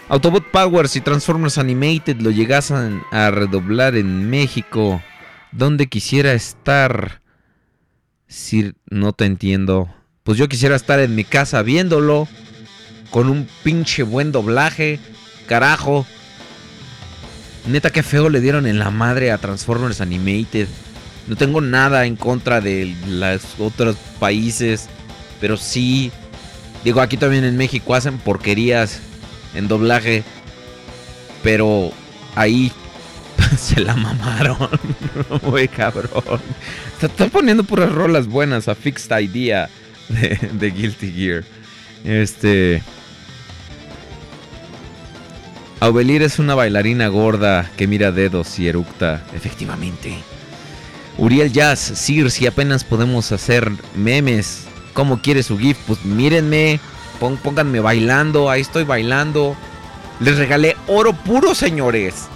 Autobot 0.09 0.45
Powers 0.51 0.95
y 0.97 1.01
Transformers 1.01 1.57
Animated 1.57 2.17
lo 2.19 2.31
llegasen 2.31 3.01
a 3.11 3.31
redoblar 3.31 3.95
en 3.95 4.29
México. 4.29 5.01
¿Dónde 5.53 5.87
quisiera 5.87 6.33
estar? 6.33 7.21
Si 8.27 8.73
no 8.89 9.13
te 9.13 9.25
entiendo. 9.25 9.93
Pues 10.23 10.37
yo 10.37 10.49
quisiera 10.49 10.75
estar 10.75 10.99
en 10.99 11.15
mi 11.15 11.23
casa 11.23 11.61
viéndolo. 11.61 12.27
Con 13.09 13.29
un 13.29 13.47
pinche 13.63 14.03
buen 14.03 14.33
doblaje. 14.33 14.99
Carajo. 15.47 16.05
Neta, 17.67 17.91
qué 17.91 18.03
feo 18.03 18.29
le 18.29 18.41
dieron 18.41 18.65
en 18.65 18.79
la 18.79 18.89
madre 18.89 19.31
a 19.31 19.37
Transformers 19.37 20.01
Animated. 20.01 20.67
No 21.27 21.35
tengo 21.35 21.61
nada 21.61 22.05
en 22.05 22.15
contra 22.15 22.59
de 22.59 22.95
los 23.07 23.41
otros 23.59 23.95
países. 24.19 24.89
Pero 25.39 25.57
sí. 25.57 26.11
Digo, 26.83 27.01
aquí 27.01 27.17
también 27.17 27.43
en 27.43 27.57
México 27.57 27.93
hacen 27.93 28.17
porquerías 28.17 28.99
en 29.53 29.67
doblaje. 29.67 30.23
Pero 31.43 31.91
ahí 32.35 32.71
se 33.57 33.79
la 33.81 33.95
mamaron. 33.95 34.57
Muy 35.43 35.67
cabrón. 35.67 36.41
Está, 36.93 37.07
está 37.07 37.27
poniendo 37.27 37.63
puras 37.63 37.91
rolas 37.91 38.27
buenas 38.27 38.67
a 38.67 38.75
Fixed 38.75 39.15
Idea 39.19 39.69
de, 40.09 40.49
de 40.53 40.71
Guilty 40.71 41.11
Gear. 41.11 41.43
Este. 42.03 42.81
Aubelier 45.81 46.21
es 46.21 46.37
una 46.37 46.53
bailarina 46.53 47.07
gorda 47.07 47.71
que 47.75 47.87
mira 47.87 48.11
dedos 48.11 48.59
y 48.59 48.67
eructa. 48.67 49.23
Efectivamente. 49.33 50.15
Uriel 51.17 51.51
Jazz, 51.51 51.79
Sir, 51.79 52.29
si 52.29 52.45
apenas 52.45 52.83
podemos 52.83 53.31
hacer 53.31 53.71
memes. 53.95 54.65
¿Cómo 54.93 55.23
quiere 55.23 55.41
su 55.41 55.57
GIF? 55.57 55.79
Pues 55.87 56.05
mírenme. 56.05 56.79
pónganme 57.19 57.79
bailando. 57.79 58.51
Ahí 58.51 58.61
estoy 58.61 58.83
bailando. 58.83 59.57
Les 60.19 60.37
regalé 60.37 60.77
oro 60.85 61.13
puro, 61.13 61.55
señores. 61.55 62.27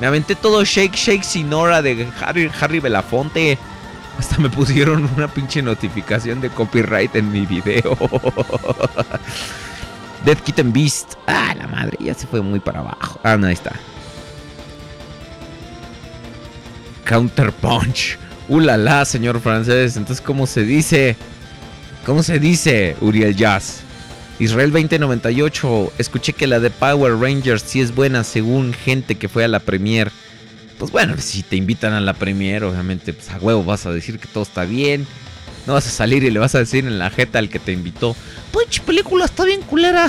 Me 0.00 0.08
aventé 0.08 0.34
todo 0.34 0.64
Shake 0.64 0.96
Shake 0.96 1.22
sin 1.22 1.52
hora 1.52 1.82
de 1.82 2.08
Harry 2.20 2.80
Belafonte. 2.80 3.58
Hasta 4.18 4.38
me 4.38 4.50
pusieron 4.50 5.08
una 5.16 5.28
pinche 5.28 5.62
notificación 5.62 6.40
de 6.40 6.50
copyright 6.50 7.14
en 7.14 7.30
mi 7.30 7.46
video. 7.46 7.96
Dead 10.28 10.36
Kitten 10.40 10.74
Beast. 10.74 11.14
Ah, 11.26 11.54
la 11.56 11.66
madre, 11.68 11.96
ya 12.00 12.12
se 12.12 12.26
fue 12.26 12.42
muy 12.42 12.60
para 12.60 12.80
abajo. 12.80 13.18
Ah, 13.22 13.38
no, 13.38 13.46
ahí 13.46 13.54
está. 13.54 13.72
Counter 17.06 17.50
Punch. 17.50 18.18
Uh, 18.46 18.60
la, 18.60 18.76
la, 18.76 19.06
señor 19.06 19.40
francés. 19.40 19.96
Entonces, 19.96 20.22
¿cómo 20.22 20.46
se 20.46 20.64
dice? 20.64 21.16
¿Cómo 22.04 22.22
se 22.22 22.38
dice, 22.38 22.94
Uriel 23.00 23.36
Jazz? 23.36 23.80
Israel 24.38 24.70
2098. 24.70 25.94
Escuché 25.96 26.34
que 26.34 26.46
la 26.46 26.60
de 26.60 26.68
Power 26.68 27.16
Rangers 27.18 27.62
sí 27.62 27.80
es 27.80 27.94
buena 27.94 28.22
según 28.22 28.74
gente 28.74 29.14
que 29.14 29.30
fue 29.30 29.44
a 29.44 29.48
la 29.48 29.60
premier. 29.60 30.12
Pues 30.78 30.90
bueno, 30.90 31.14
si 31.16 31.42
te 31.42 31.56
invitan 31.56 31.94
a 31.94 32.02
la 32.02 32.12
premier, 32.12 32.64
obviamente, 32.64 33.14
pues 33.14 33.30
a 33.30 33.38
huevo 33.38 33.64
vas 33.64 33.86
a 33.86 33.92
decir 33.92 34.18
que 34.18 34.28
todo 34.28 34.42
está 34.42 34.66
bien. 34.66 35.06
No 35.68 35.74
vas 35.74 35.86
a 35.86 35.90
salir 35.90 36.24
y 36.24 36.30
le 36.30 36.38
vas 36.38 36.54
a 36.54 36.60
decir 36.60 36.86
en 36.86 36.98
la 36.98 37.10
jeta 37.10 37.38
al 37.38 37.50
que 37.50 37.58
te 37.58 37.72
invitó. 37.72 38.16
Pinche 38.56 38.80
película 38.80 39.26
está 39.26 39.44
bien 39.44 39.60
culera. 39.60 40.08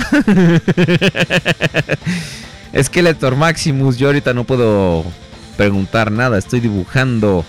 Skeletor 2.82 3.36
Maximus, 3.36 3.98
yo 3.98 4.06
ahorita 4.06 4.32
no 4.32 4.44
puedo 4.44 5.04
preguntar 5.58 6.10
nada. 6.10 6.38
Estoy 6.38 6.60
dibujando 6.60 7.44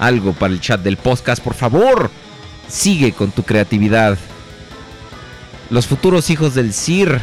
algo 0.00 0.32
para 0.32 0.52
el 0.52 0.60
chat 0.60 0.80
del 0.80 0.96
podcast. 0.96 1.40
Por 1.40 1.54
favor, 1.54 2.10
sigue 2.66 3.12
con 3.12 3.30
tu 3.30 3.44
creatividad. 3.44 4.18
Los 5.70 5.86
futuros 5.86 6.30
hijos 6.30 6.56
del 6.56 6.72
Sir. 6.72 7.22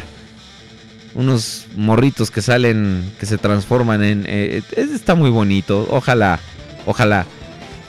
Unos 1.14 1.66
morritos 1.76 2.30
que 2.30 2.40
salen, 2.40 3.12
que 3.20 3.26
se 3.26 3.36
transforman 3.36 4.02
en... 4.02 4.24
eh, 4.26 4.62
está 4.76 5.14
muy 5.14 5.28
bonito. 5.28 5.86
Ojalá, 5.90 6.40
ojalá. 6.86 7.26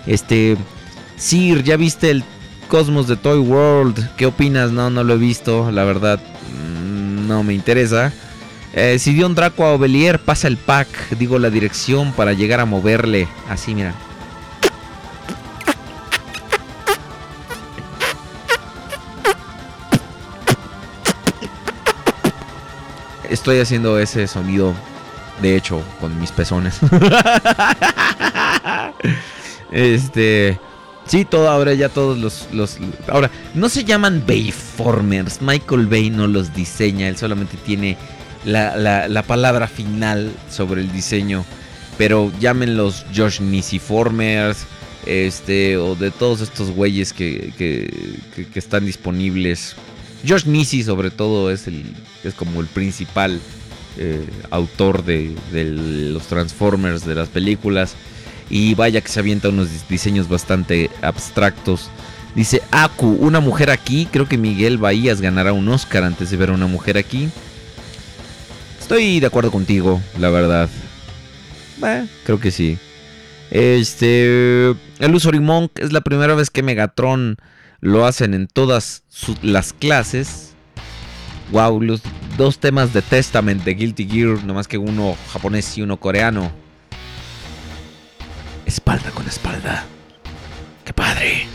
Este... 0.06 0.58
Sir, 1.24 1.64
¿ya 1.64 1.78
viste 1.78 2.10
el 2.10 2.22
Cosmos 2.68 3.08
de 3.08 3.16
Toy 3.16 3.40
World? 3.40 4.14
¿Qué 4.18 4.26
opinas? 4.26 4.72
No, 4.72 4.90
no 4.90 5.06
lo 5.06 5.14
he 5.14 5.18
visto. 5.18 5.72
La 5.72 5.86
verdad, 5.86 6.20
mm, 6.20 7.28
no 7.30 7.44
me 7.44 7.54
interesa. 7.54 8.12
Eh, 8.74 9.00
si 9.00 9.14
dio 9.14 9.26
un 9.26 9.34
Draco 9.34 9.64
a 9.64 9.72
Ovelier, 9.72 10.20
pasa 10.20 10.50
el 10.50 10.58
pack. 10.58 11.12
Digo 11.12 11.40
la 11.40 11.50
dirección 11.50 12.12
para 12.12 12.34
llegar 12.34 12.60
a 12.60 12.66
moverle. 12.66 13.30
Así, 13.48 13.74
mira. 13.74 13.96
Estoy 23.30 23.60
haciendo 23.60 23.98
ese 23.98 24.28
sonido, 24.28 24.74
de 25.42 25.56
hecho, 25.56 25.82
con 26.02 26.20
mis 26.20 26.34
pezones. 26.34 26.82
este. 29.72 30.60
Sí, 31.08 31.26
todo 31.26 31.50
ahora 31.50 31.74
ya 31.74 31.90
todos 31.90 32.18
los, 32.18 32.48
los. 32.54 32.78
Ahora, 33.10 33.30
no 33.54 33.68
se 33.70 33.84
llaman 33.84 34.24
Bayformers. 34.26 35.42
Michael 35.42 35.88
Bay 35.88 36.10
no 36.10 36.28
los 36.28 36.54
diseña. 36.54 37.10
Él 37.10 37.18
solamente 37.18 37.58
tiene 37.66 37.98
la, 38.46 38.76
la- 38.78 39.08
la 39.08 39.24
palabra 39.24 39.68
final 39.68 40.32
sobre 40.50 40.82
el 40.82 40.92
diseño. 40.92 41.44
Pero 41.98 42.32
llámenlos 42.40 43.06
Josh 43.16 43.42
Nisiformers. 43.42 44.66
Este. 45.06 45.76
O 45.78 45.96
de 45.96 46.10
todos 46.12 46.40
estos 46.42 46.72
güeyes 46.72 47.12
que, 47.14 47.54
que, 47.58 48.20
que- 48.52 48.60
están 48.60 48.86
disponibles. 48.86 49.76
Josh 50.28 50.46
Nisi, 50.46 50.84
sobre 50.84 51.12
todo, 51.12 51.52
es 51.52 51.68
el. 51.68 51.84
es 52.24 52.34
como 52.34 52.62
el 52.62 52.68
principal 52.68 53.42
eh, 53.98 54.26
autor 54.52 55.04
de, 55.04 55.36
de 55.52 55.66
los 55.66 56.24
Transformers 56.28 57.06
de 57.06 57.16
las 57.16 57.28
películas. 57.28 57.96
Y 58.50 58.76
vaya 58.76 59.02
que 59.02 59.08
se 59.10 59.20
avienta 59.20 59.50
unos 59.50 59.70
dis- 59.70 59.88
diseños 59.90 60.30
bastante 60.30 60.90
abstractos. 61.02 61.90
Dice 62.36 62.62
Aku, 62.72 63.08
una 63.20 63.40
mujer 63.40 63.70
aquí. 63.70 64.08
Creo 64.12 64.28
que 64.28 64.38
Miguel 64.38 64.78
Bahías 64.78 65.22
ganará 65.22 65.54
un 65.54 65.68
Oscar 65.70 66.04
antes 66.04 66.30
de 66.30 66.38
ver 66.38 66.50
a 66.50 66.54
una 66.54 66.68
mujer 66.68 66.98
aquí. 66.98 67.30
Estoy 68.80 69.20
de 69.20 69.28
acuerdo 69.28 69.52
contigo, 69.52 70.02
la 70.20 70.30
verdad. 70.30 70.70
Eh, 71.84 72.06
creo 72.26 72.40
que 72.40 72.52
sí. 72.52 72.78
Este. 73.50 74.70
El 75.00 75.16
Usory 75.16 75.40
Monk 75.40 75.72
es 75.80 75.94
la 75.94 76.02
primera 76.02 76.34
vez 76.36 76.50
que 76.50 76.64
Megatron 76.64 77.38
lo 77.82 78.06
hacen 78.06 78.34
en 78.34 78.48
todas 78.48 79.04
las 79.42 79.74
clases. 79.74 80.54
Wow, 81.52 81.82
los 81.82 82.02
dos 82.38 82.58
temas 82.58 82.94
de 82.94 83.02
Testament 83.02 83.64
de 83.64 83.74
Guilty 83.76 84.08
Gear, 84.08 84.44
nomás 84.44 84.68
que 84.68 84.78
uno 84.78 85.16
japonés 85.32 85.78
y 85.78 85.82
uno 85.82 85.98
coreano. 85.98 86.52
Espalda 88.66 89.12
con 89.12 89.28
espalda. 89.28 89.86
¡Qué 90.86 90.94
padre! 90.94 91.48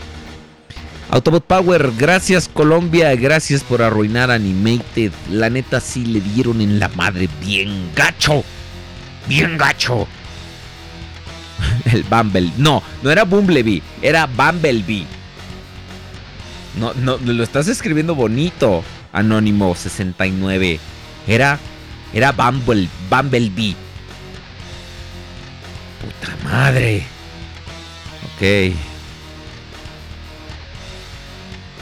Autobot 1.11 1.43
Power, 1.43 1.91
gracias 1.97 2.47
Colombia, 2.47 3.15
gracias 3.15 3.63
por 3.63 3.81
arruinar 3.81 4.29
Animated. 4.29 5.11
La 5.31 5.49
neta 5.49 5.79
sí 5.79 6.05
le 6.05 6.21
dieron 6.21 6.61
en 6.61 6.79
la 6.79 6.87
madre 6.89 7.27
bien 7.41 7.91
gacho. 7.95 8.43
Bien 9.27 9.57
gacho. 9.57 10.07
El 11.91 12.03
Bumble. 12.03 12.51
No, 12.57 12.83
no 13.01 13.09
era 13.09 13.23
Bumblebee, 13.23 13.81
era 14.01 14.27
Bumblebee. 14.27 15.07
No, 16.79 16.93
no, 16.93 17.17
lo 17.17 17.43
estás 17.43 17.67
escribiendo 17.67 18.13
bonito, 18.13 18.83
Anónimo 19.11 19.75
69. 19.75 20.79
Era, 21.27 21.59
era 22.13 22.31
Bumble, 22.31 22.87
Bumblebee. 23.09 23.75
Puta 26.01 26.35
madre. 26.43 27.03
Ok. 28.23 28.75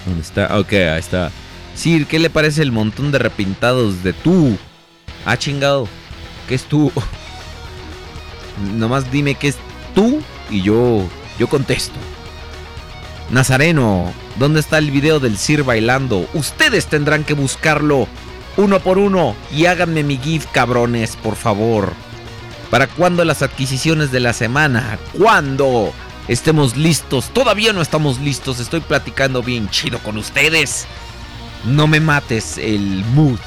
¿Dónde 0.06 0.21
está? 0.21 0.58
Ok, 0.58 0.73
ahí 0.73 0.99
está. 0.99 1.32
Sir, 1.75 2.08
¿qué 2.08 2.17
le 2.17 2.30
parece 2.30 2.62
el 2.63 2.71
montón 2.71 3.12
de 3.12 3.19
repintados 3.19 4.03
de 4.03 4.13
tú? 4.13 4.58
Ah, 5.25 5.38
chingado. 5.38 5.88
¿Qué 6.47 6.56
es 6.56 6.63
tú? 6.63 6.91
Nomás 8.75 9.12
dime 9.12 9.36
qué 9.36 9.49
es 9.49 9.58
tú 9.93 10.21
y 10.49 10.62
yo, 10.62 11.08
yo 11.38 11.47
contesto. 11.47 11.99
Nazareno, 13.30 14.12
¿dónde 14.39 14.62
está 14.62 14.77
el 14.77 14.89
video 14.89 15.19
del 15.19 15.38
Sir 15.38 15.63
bailando? 15.63 16.27
Ustedes 16.34 16.88
tendrán 16.88 17.23
que 17.25 17.34
buscarlo 17.34 18.08
uno 18.56 18.80
por 18.80 18.97
uno 18.97 19.36
y 19.53 19.65
háganme 19.65 20.03
mi 20.03 20.17
GIF, 20.17 20.47
cabrones, 20.47 21.15
por 21.17 21.36
favor. 21.36 21.93
¿Para 22.69 22.88
cuándo 22.88 23.23
las 23.23 23.41
adquisiciones 23.41 24.12
de 24.12 24.19
la 24.19 24.34
semana? 24.34 24.99
¿Cuándo? 25.17 25.93
Estemos 26.27 26.75
listos. 26.75 27.30
Todavía 27.30 27.71
no 27.71 27.82
estamos 27.82 28.19
listos. 28.19 28.60
Estoy 28.60 28.82
platicando 28.82 29.41
bien 29.41 29.69
chido 29.69 29.99
con 29.99 30.17
ustedes. 30.17 30.86
No 31.65 31.88
me 31.88 31.99
mates 31.99 32.58
el 32.58 33.03
mood. 33.13 33.39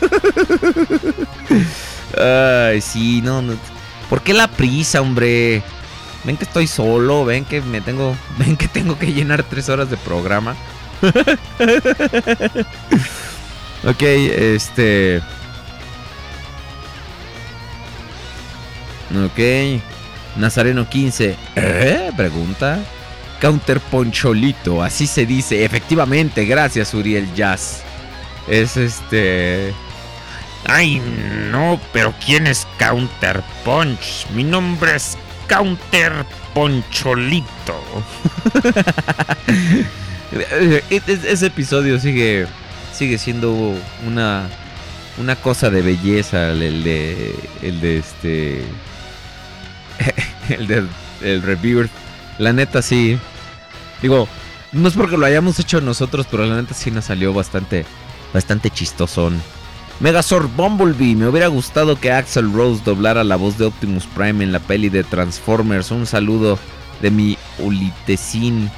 Ay, 2.18 2.80
sí, 2.80 3.20
no. 3.22 3.42
¿Por 4.08 4.22
qué 4.22 4.32
la 4.32 4.48
prisa, 4.48 5.00
hombre? 5.00 5.62
Ven 6.24 6.36
que 6.36 6.44
estoy 6.44 6.66
solo, 6.66 7.24
ven 7.24 7.44
que 7.44 7.60
me 7.60 7.80
tengo, 7.80 8.16
ven 8.38 8.56
que 8.56 8.68
tengo 8.68 8.98
que 8.98 9.12
llenar 9.12 9.42
tres 9.42 9.68
horas 9.68 9.90
de 9.90 9.96
programa. 9.96 10.54
ok, 13.84 14.02
este. 14.02 15.22
Ok. 19.10 19.80
Nazareno 20.36 20.88
15. 20.88 21.36
¿Eh? 21.56 22.10
Pregunta. 22.16 22.78
Counter 23.40 23.78
Poncholito, 23.80 24.82
así 24.82 25.06
se 25.06 25.26
dice. 25.26 25.64
Efectivamente, 25.64 26.44
gracias 26.46 26.94
Uriel 26.94 27.32
Jazz. 27.34 27.82
Es 28.48 28.76
este. 28.76 29.72
Ay, 30.66 31.02
no, 31.50 31.78
pero 31.92 32.14
¿quién 32.24 32.46
es 32.46 32.66
Counter 32.78 33.42
Punch? 33.64 34.26
Mi 34.34 34.44
nombre 34.44 34.96
es 34.96 35.18
Counter 35.48 36.12
Poncholito. 36.54 37.78
E- 40.32 40.82
e- 40.90 41.02
Ese 41.06 41.46
episodio 41.46 42.00
sigue 42.00 42.46
sigue 42.92 43.18
siendo 43.18 43.52
una 44.04 44.48
una 45.18 45.36
cosa 45.36 45.70
de 45.70 45.80
belleza 45.80 46.50
el, 46.50 46.62
el 46.62 46.82
de 46.82 47.34
el 47.62 47.80
de 47.80 47.98
este 47.98 48.64
el 50.48 50.66
de 50.66 50.86
el 51.22 51.42
Rebirth. 51.42 51.90
La 52.38 52.52
neta 52.52 52.82
sí. 52.82 53.18
Digo, 54.02 54.28
no 54.72 54.88
es 54.88 54.94
porque 54.94 55.16
lo 55.16 55.26
hayamos 55.26 55.58
hecho 55.58 55.80
nosotros, 55.80 56.26
pero 56.30 56.44
la 56.46 56.56
neta 56.56 56.74
sí 56.74 56.90
nos 56.90 57.06
salió 57.06 57.32
bastante 57.32 57.86
bastante 58.32 58.70
chistosón. 58.70 59.40
Megazord 60.00 60.48
Bumblebee, 60.56 61.14
me 61.14 61.28
hubiera 61.28 61.46
gustado 61.46 61.98
que 61.98 62.10
Axel 62.10 62.52
Rose 62.52 62.82
doblara 62.84 63.22
la 63.22 63.36
voz 63.36 63.56
de 63.56 63.66
Optimus 63.66 64.06
Prime 64.06 64.42
en 64.42 64.50
la 64.50 64.58
peli 64.58 64.88
de 64.88 65.04
Transformers. 65.04 65.92
Un 65.92 66.04
saludo 66.04 66.58
de 67.00 67.10
mi 67.12 67.38
Olitecin. 67.62 68.70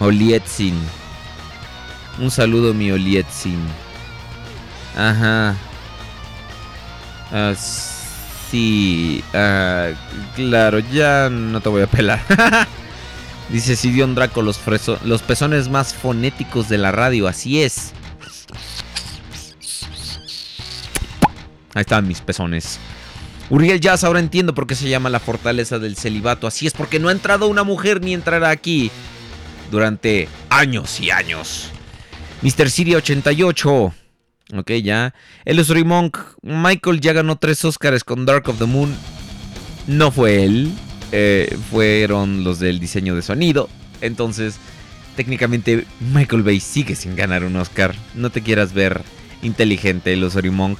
Olietzin. 0.00 0.74
Un 2.18 2.30
saludo 2.30 2.72
mi 2.72 2.90
Olietzin. 2.90 3.60
Ajá. 4.96 5.54
Ah, 7.30 7.54
sí. 8.52 9.24
ah, 9.34 9.88
claro, 10.36 10.78
ya 10.78 11.28
no 11.28 11.60
te 11.60 11.68
voy 11.68 11.82
a 11.82 11.86
pelar. 11.88 12.20
Dice 13.48 13.74
Sidion 13.76 14.14
Draco, 14.14 14.40
los, 14.42 14.58
freso- 14.58 14.98
los 15.04 15.20
pezones 15.22 15.68
más 15.68 15.92
fonéticos 15.94 16.68
de 16.68 16.78
la 16.78 16.92
radio. 16.92 17.26
Así 17.26 17.62
es. 17.62 17.92
Ahí 21.74 21.80
están 21.80 22.06
mis 22.06 22.20
pezones. 22.20 22.78
Uriel 23.50 23.80
Jazz, 23.80 24.04
ahora 24.04 24.20
entiendo 24.20 24.54
por 24.54 24.66
qué 24.66 24.74
se 24.74 24.88
llama 24.88 25.10
la 25.10 25.20
fortaleza 25.20 25.78
del 25.78 25.96
celibato. 25.96 26.46
Así 26.46 26.66
es, 26.66 26.72
porque 26.74 26.98
no 26.98 27.08
ha 27.08 27.12
entrado 27.12 27.48
una 27.48 27.64
mujer 27.64 28.00
ni 28.02 28.14
entrará 28.14 28.50
aquí 28.50 28.90
durante 29.70 30.28
años 30.50 31.00
y 31.00 31.10
años. 31.10 31.68
Mr. 32.42 32.70
Siri 32.70 32.94
88. 32.94 33.94
Ok, 34.54 34.70
ya. 34.82 35.14
El 35.44 35.64
Monk. 35.84 36.18
Michael 36.42 37.00
ya 37.00 37.12
ganó 37.12 37.36
tres 37.36 37.64
Oscars 37.64 38.04
con 38.04 38.26
Dark 38.26 38.48
of 38.48 38.58
the 38.58 38.66
Moon. 38.66 38.94
No 39.86 40.10
fue 40.10 40.44
él. 40.44 40.72
eh, 41.12 41.56
fueron 41.70 42.42
los 42.44 42.58
del 42.58 42.80
diseño 42.80 43.14
de 43.14 43.22
sonido. 43.22 43.68
Entonces, 44.00 44.56
técnicamente, 45.16 45.86
Michael 46.00 46.42
Bay 46.42 46.60
sigue 46.60 46.94
sin 46.94 47.16
ganar 47.16 47.44
un 47.44 47.56
Oscar. 47.56 47.94
No 48.14 48.30
te 48.30 48.42
quieras 48.42 48.72
ver 48.72 49.02
inteligente, 49.42 50.12
el 50.12 50.24
Monk. 50.50 50.78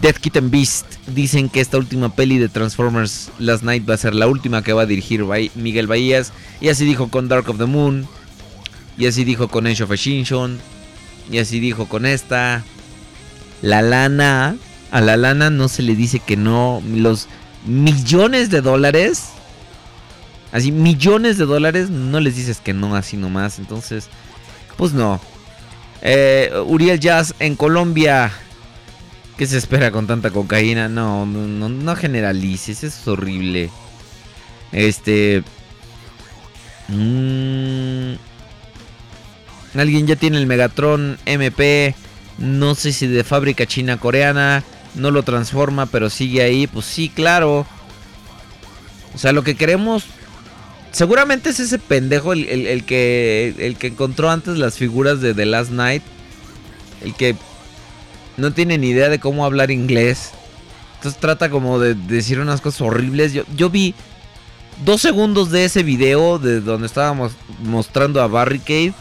Death 0.00 0.18
Kitten 0.18 0.50
Beast 0.50 0.86
dicen 1.08 1.48
que 1.48 1.60
esta 1.60 1.76
última 1.76 2.14
peli 2.14 2.38
de 2.38 2.48
Transformers 2.48 3.30
Last 3.38 3.64
Night 3.64 3.88
va 3.88 3.94
a 3.94 3.98
ser 3.98 4.14
la 4.14 4.28
última 4.28 4.62
que 4.62 4.72
va 4.72 4.82
a 4.82 4.86
dirigir 4.86 5.24
Miguel 5.54 5.86
Bahías. 5.88 6.32
Y 6.60 6.68
así 6.68 6.84
dijo 6.84 7.08
con 7.08 7.28
Dark 7.28 7.48
of 7.50 7.58
the 7.58 7.66
Moon. 7.66 8.06
Y 8.96 9.06
así 9.06 9.24
dijo 9.24 9.48
con 9.48 9.66
Age 9.66 9.82
of 9.82 9.90
Extinction. 9.92 10.58
Y 11.30 11.38
así 11.38 11.58
dijo 11.60 11.86
con 11.86 12.06
esta. 12.06 12.64
La 13.62 13.82
lana. 13.82 14.56
A 14.90 15.00
la 15.00 15.16
lana 15.16 15.50
no 15.50 15.68
se 15.68 15.82
le 15.82 15.94
dice 15.94 16.18
que 16.20 16.36
no. 16.36 16.82
Los 16.86 17.28
millones 17.66 18.50
de 18.50 18.60
dólares. 18.60 19.30
Así, 20.52 20.72
millones 20.72 21.38
de 21.38 21.44
dólares. 21.44 21.90
No 21.90 22.20
les 22.20 22.36
dices 22.36 22.60
que 22.60 22.72
no 22.72 22.94
así 22.96 23.16
nomás. 23.16 23.58
Entonces, 23.58 24.08
pues 24.76 24.92
no. 24.92 25.20
Eh, 26.02 26.50
Uriel 26.66 27.00
Jazz 27.00 27.34
en 27.38 27.56
Colombia. 27.56 28.32
¿Qué 29.36 29.46
se 29.46 29.58
espera 29.58 29.92
con 29.92 30.06
tanta 30.08 30.30
cocaína? 30.30 30.88
No, 30.88 31.24
no, 31.24 31.68
no, 31.68 31.96
generalices, 31.96 32.82
es 32.82 33.06
horrible. 33.06 33.70
Este. 34.72 35.44
mm, 36.88 38.14
Alguien 39.78 40.08
ya 40.08 40.16
tiene 40.16 40.38
el 40.38 40.46
Megatron 40.46 41.18
MP. 41.24 41.94
No 42.38 42.74
sé 42.74 42.92
si 42.92 43.06
de 43.06 43.24
fábrica 43.24 43.66
china-coreana. 43.66 44.64
No 44.94 45.10
lo 45.10 45.22
transforma, 45.22 45.86
pero 45.86 46.08
sigue 46.08 46.42
ahí. 46.42 46.66
Pues 46.66 46.86
sí, 46.86 47.08
claro. 47.08 47.66
O 49.14 49.18
sea, 49.18 49.32
lo 49.32 49.42
que 49.42 49.56
queremos. 49.56 50.04
Seguramente 50.90 51.50
es 51.50 51.60
ese 51.60 51.78
pendejo 51.78 52.32
el 52.32 52.84
que, 52.84 53.54
el 53.58 53.76
que 53.76 53.88
encontró 53.88 54.30
antes 54.30 54.56
las 54.56 54.76
figuras 54.76 55.20
de 55.20 55.34
The 55.34 55.46
Last 55.46 55.70
Night. 55.70 56.02
El 57.02 57.14
que 57.14 57.36
no 58.36 58.52
tiene 58.52 58.78
ni 58.78 58.88
idea 58.88 59.08
de 59.08 59.18
cómo 59.18 59.44
hablar 59.44 59.70
inglés. 59.70 60.30
Entonces 60.96 61.20
trata 61.20 61.50
como 61.50 61.78
de 61.78 61.94
decir 61.94 62.40
unas 62.40 62.60
cosas 62.60 62.80
horribles. 62.80 63.32
Yo, 63.32 63.42
yo 63.54 63.68
vi 63.70 63.94
dos 64.84 65.00
segundos 65.00 65.50
de 65.50 65.64
ese 65.64 65.82
video 65.82 66.38
de 66.38 66.60
donde 66.60 66.86
estábamos 66.86 67.32
mostrando 67.62 68.22
a 68.22 68.26
Barricade. 68.26 68.94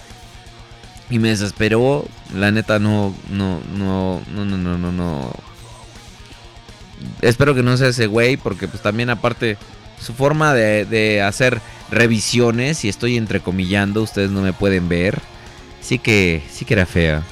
Y 1.10 1.20
me 1.20 1.30
desesperó. 1.30 2.06
La 2.34 2.52
neta 2.52 2.80
no, 2.80 3.16
no, 3.30 3.62
no, 3.78 4.22
no, 4.34 4.46
no, 4.46 4.78
no, 4.78 4.92
no. 4.92 5.32
Espero 7.22 7.56
que 7.56 7.64
no 7.64 7.78
sea 7.78 7.90
ese 7.90 8.08
güey 8.08 8.38
porque 8.38 8.68
pues 8.68 8.82
también 8.82 9.10
aparte 9.10 9.58
su 10.00 10.14
forma 10.14 10.54
de, 10.54 10.86
de 10.86 11.22
hacer 11.22 11.62
revisiones, 11.90 12.84
y 12.86 12.90
estoy 12.90 13.18
entrecomillando, 13.18 14.04
ustedes 14.04 14.32
no 14.32 14.42
me 14.42 14.54
pueden 14.54 14.90
ver. 14.90 15.20
Sí 15.82 16.00
que, 16.00 16.44
sí 16.52 16.66
que 16.66 16.74
era 16.74 16.86
fea. 16.86 17.24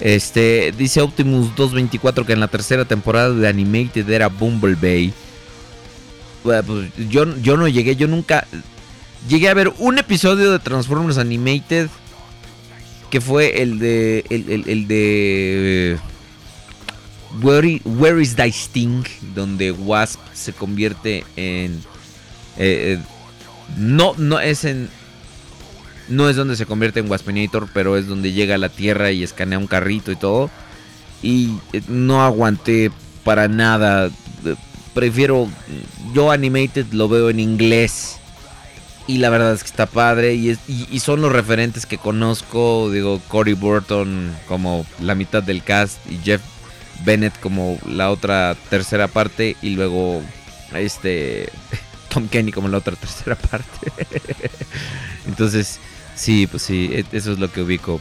Este, 0.00 0.72
dice 0.76 1.00
Optimus 1.00 1.56
224 1.56 2.24
que 2.24 2.32
en 2.32 2.40
la 2.40 2.48
tercera 2.48 2.84
temporada 2.84 3.30
de 3.30 3.48
Animated 3.48 4.08
era 4.08 4.28
Bumblebee. 4.28 5.12
Bueno, 6.44 6.62
pues, 6.62 7.08
yo, 7.08 7.36
yo 7.38 7.56
no 7.56 7.66
llegué, 7.66 7.96
yo 7.96 8.06
nunca 8.06 8.46
llegué 9.28 9.48
a 9.48 9.54
ver 9.54 9.72
un 9.78 9.98
episodio 9.98 10.52
de 10.52 10.58
Transformers 10.58 11.18
Animated 11.18 11.88
que 13.10 13.20
fue 13.20 13.62
el 13.62 13.78
de 13.78 14.24
el, 14.30 14.64
el- 14.66 14.88
de 14.88 15.98
Where, 17.42 17.68
i- 17.68 17.82
Where 17.84 18.20
is 18.22 18.36
Thy 18.36 18.48
Sting 18.50 19.04
donde 19.34 19.70
Wasp 19.72 20.20
se 20.34 20.52
convierte 20.52 21.24
en 21.36 21.72
eh, 22.56 22.96
eh, 22.96 22.98
no 23.76 24.14
no 24.16 24.40
es 24.40 24.64
en 24.64 24.88
no 26.08 26.28
es 26.30 26.36
donde 26.36 26.56
se 26.56 26.64
convierte 26.64 27.00
en 27.00 27.10
Waspinator, 27.10 27.68
pero 27.74 27.98
es 27.98 28.06
donde 28.06 28.32
llega 28.32 28.54
a 28.54 28.58
la 28.58 28.70
Tierra 28.70 29.10
y 29.12 29.22
escanea 29.22 29.58
un 29.58 29.66
carrito 29.66 30.10
y 30.10 30.16
todo. 30.16 30.50
Y 31.22 31.50
eh, 31.74 31.82
no 31.86 32.22
aguanté 32.24 32.90
para 33.24 33.46
nada. 33.48 34.06
Eh, 34.06 34.54
Prefiero. 34.94 35.48
Yo 36.14 36.30
Animated 36.30 36.86
lo 36.92 37.10
veo 37.10 37.28
en 37.28 37.40
inglés. 37.40 38.17
Y 39.08 39.18
la 39.18 39.30
verdad 39.30 39.54
es 39.54 39.62
que 39.62 39.70
está 39.70 39.86
padre. 39.86 40.34
Y, 40.34 40.50
es- 40.50 40.58
y- 40.68 40.86
y 40.90 41.00
son 41.00 41.20
los 41.20 41.32
referentes 41.32 41.86
que 41.86 41.98
conozco. 41.98 42.90
Digo, 42.92 43.20
Cory 43.26 43.54
Burton 43.54 44.32
como 44.46 44.86
la 45.00 45.16
mitad 45.16 45.42
del 45.42 45.64
cast. 45.64 45.98
Y 46.10 46.18
Jeff 46.22 46.42
Bennett 47.04 47.36
como 47.40 47.78
la 47.86 48.10
otra 48.10 48.54
tercera 48.70 49.08
parte. 49.08 49.56
Y 49.62 49.70
luego 49.70 50.22
este 50.74 51.50
Tom 52.10 52.28
Kenny 52.28 52.52
como 52.52 52.68
la 52.68 52.78
otra 52.78 52.94
tercera 52.96 53.34
parte. 53.34 53.90
Entonces, 55.26 55.78
sí, 56.14 56.46
pues 56.46 56.62
sí, 56.62 56.90
e- 56.92 57.04
eso 57.16 57.32
es 57.32 57.38
lo 57.38 57.50
que 57.50 57.62
ubico. 57.62 58.00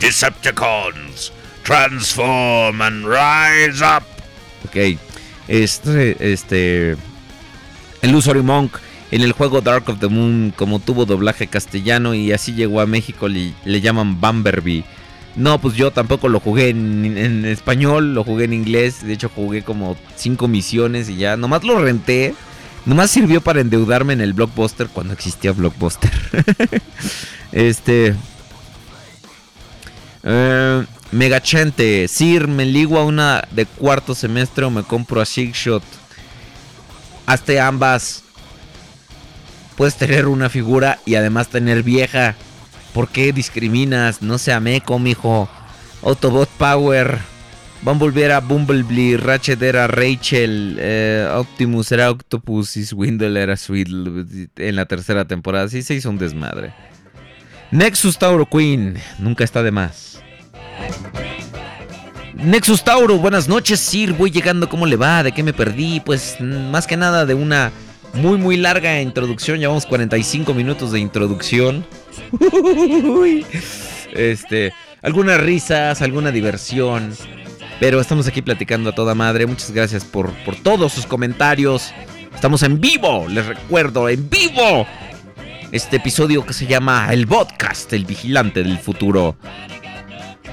Decepticons, 0.00 1.32
transform 1.64 2.80
and 2.82 3.06
rise 3.06 3.84
up. 3.84 4.02
Ok. 4.66 4.98
Este, 5.48 6.32
este. 6.32 6.96
El 8.02 8.14
Usory 8.14 8.42
Monk 8.42 8.76
en 9.14 9.22
el 9.22 9.30
juego 9.30 9.60
Dark 9.60 9.88
of 9.88 10.00
the 10.00 10.08
Moon, 10.08 10.52
como 10.56 10.80
tuvo 10.80 11.06
doblaje 11.06 11.46
castellano 11.46 12.14
y 12.14 12.32
así 12.32 12.52
llegó 12.52 12.80
a 12.80 12.86
México, 12.86 13.28
le, 13.28 13.80
llaman 13.80 14.20
Bumblebee. 14.20 14.82
No, 15.36 15.60
pues 15.60 15.76
yo 15.76 15.92
tampoco 15.92 16.28
lo 16.28 16.40
jugué 16.40 16.70
en, 16.70 17.16
en 17.16 17.44
español, 17.44 18.12
lo 18.12 18.24
jugué 18.24 18.46
en 18.46 18.52
inglés. 18.52 19.06
De 19.06 19.12
hecho, 19.12 19.30
jugué 19.32 19.62
como 19.62 19.96
cinco 20.16 20.48
misiones 20.48 21.08
y 21.08 21.16
ya. 21.16 21.36
Nomás 21.36 21.62
lo 21.62 21.78
renté. 21.78 22.34
Nomás 22.86 23.12
sirvió 23.12 23.40
para 23.40 23.60
endeudarme 23.60 24.14
en 24.14 24.20
el 24.20 24.32
Blockbuster 24.32 24.88
cuando 24.88 25.12
existía 25.12 25.52
Blockbuster. 25.52 26.10
este. 27.52 28.16
Eh, 30.24 30.84
Megachente, 31.12 32.08
Sir, 32.08 32.48
me 32.48 32.64
ligo 32.64 32.98
a 32.98 33.04
una 33.04 33.46
de 33.52 33.66
cuarto 33.66 34.16
semestre 34.16 34.64
o 34.64 34.70
me 34.70 34.82
compro 34.82 35.20
a 35.20 35.24
Six 35.24 35.56
Shot. 35.56 35.84
Hazte 37.26 37.60
ambas. 37.60 38.23
Puedes 39.76 39.96
tener 39.96 40.26
una 40.26 40.48
figura 40.48 40.98
y 41.04 41.16
además 41.16 41.48
tener 41.48 41.82
vieja. 41.82 42.34
¿Por 42.92 43.08
qué 43.08 43.32
discriminas? 43.32 44.22
No 44.22 44.38
sea 44.38 44.60
meco, 44.60 44.98
mijo. 44.98 45.48
Autobot 46.02 46.48
Power. 46.50 47.18
Bumblebee 47.82 48.24
era 48.24 48.40
Bumblebee. 48.40 49.16
Ratchet 49.16 49.60
era 49.60 49.86
Rachel. 49.88 50.76
eh, 50.78 51.28
Optimus 51.34 51.90
era 51.92 52.10
Octopus. 52.10 52.76
Y 52.76 52.86
Swindle 52.86 53.42
era 53.42 53.56
Swindle. 53.56 54.48
En 54.56 54.76
la 54.76 54.86
tercera 54.86 55.24
temporada. 55.24 55.68
Sí 55.68 55.82
se 55.82 55.94
hizo 55.94 56.08
un 56.08 56.18
desmadre. 56.18 56.72
Nexus 57.72 58.16
Tauro 58.16 58.46
Queen. 58.48 58.96
Nunca 59.18 59.42
está 59.42 59.62
de 59.62 59.72
más. 59.72 60.20
Nexus 62.34 62.84
Tauro, 62.84 63.18
buenas 63.18 63.48
noches, 63.48 63.80
Sir. 63.80 64.12
Voy 64.12 64.30
llegando, 64.30 64.68
¿cómo 64.68 64.86
le 64.86 64.96
va? 64.96 65.22
¿De 65.22 65.32
qué 65.32 65.42
me 65.42 65.52
perdí? 65.52 66.00
Pues 66.00 66.36
mm, 66.40 66.70
más 66.70 66.86
que 66.86 66.96
nada 66.96 67.26
de 67.26 67.34
una 67.34 67.72
muy, 68.14 68.38
muy 68.38 68.56
larga 68.56 69.00
introducción. 69.00 69.58
Llevamos 69.58 69.86
45 69.86 70.54
minutos 70.54 70.92
de 70.92 71.00
introducción. 71.00 71.86
Este, 74.14 74.72
algunas 75.02 75.40
risas, 75.40 76.00
alguna 76.00 76.30
diversión. 76.30 77.16
Pero 77.80 78.00
estamos 78.00 78.28
aquí 78.28 78.42
platicando 78.42 78.90
a 78.90 78.94
toda 78.94 79.16
madre. 79.16 79.44
Muchas 79.44 79.72
gracias 79.72 80.04
por, 80.04 80.32
por 80.44 80.54
todos 80.54 80.92
sus 80.92 81.04
comentarios. 81.04 81.92
Estamos 82.32 82.62
en 82.62 82.80
vivo, 82.80 83.26
les 83.28 83.44
recuerdo, 83.44 84.08
en 84.08 84.30
vivo. 84.30 84.86
Este 85.72 85.96
episodio 85.96 86.46
que 86.46 86.52
se 86.52 86.66
llama 86.66 87.08
El 87.12 87.26
Podcast, 87.26 87.92
el 87.92 88.04
vigilante 88.04 88.62
del 88.62 88.78
futuro. 88.78 89.36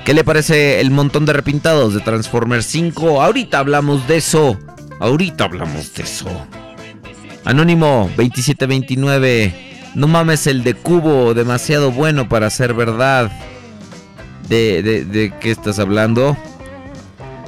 ¿Qué 0.05 0.15
le 0.15 0.23
parece 0.23 0.81
el 0.81 0.89
montón 0.89 1.27
de 1.27 1.33
repintados 1.33 1.93
de 1.93 1.99
Transformers 1.99 2.65
5? 2.65 3.21
Ahorita 3.21 3.59
hablamos 3.59 4.07
de 4.07 4.17
eso. 4.17 4.57
Ahorita 4.99 5.43
hablamos 5.43 5.93
de 5.93 6.03
eso. 6.03 6.47
Anónimo 7.45 8.09
2729. 8.17 9.53
No 9.95 10.07
mames 10.07 10.47
el 10.47 10.63
de 10.63 10.73
Cubo, 10.73 11.33
demasiado 11.33 11.91
bueno 11.91 12.29
para 12.29 12.49
ser 12.49 12.73
verdad. 12.73 13.31
¿De, 14.47 15.33
qué 15.39 15.51
estás 15.51 15.79
hablando? 15.79 16.37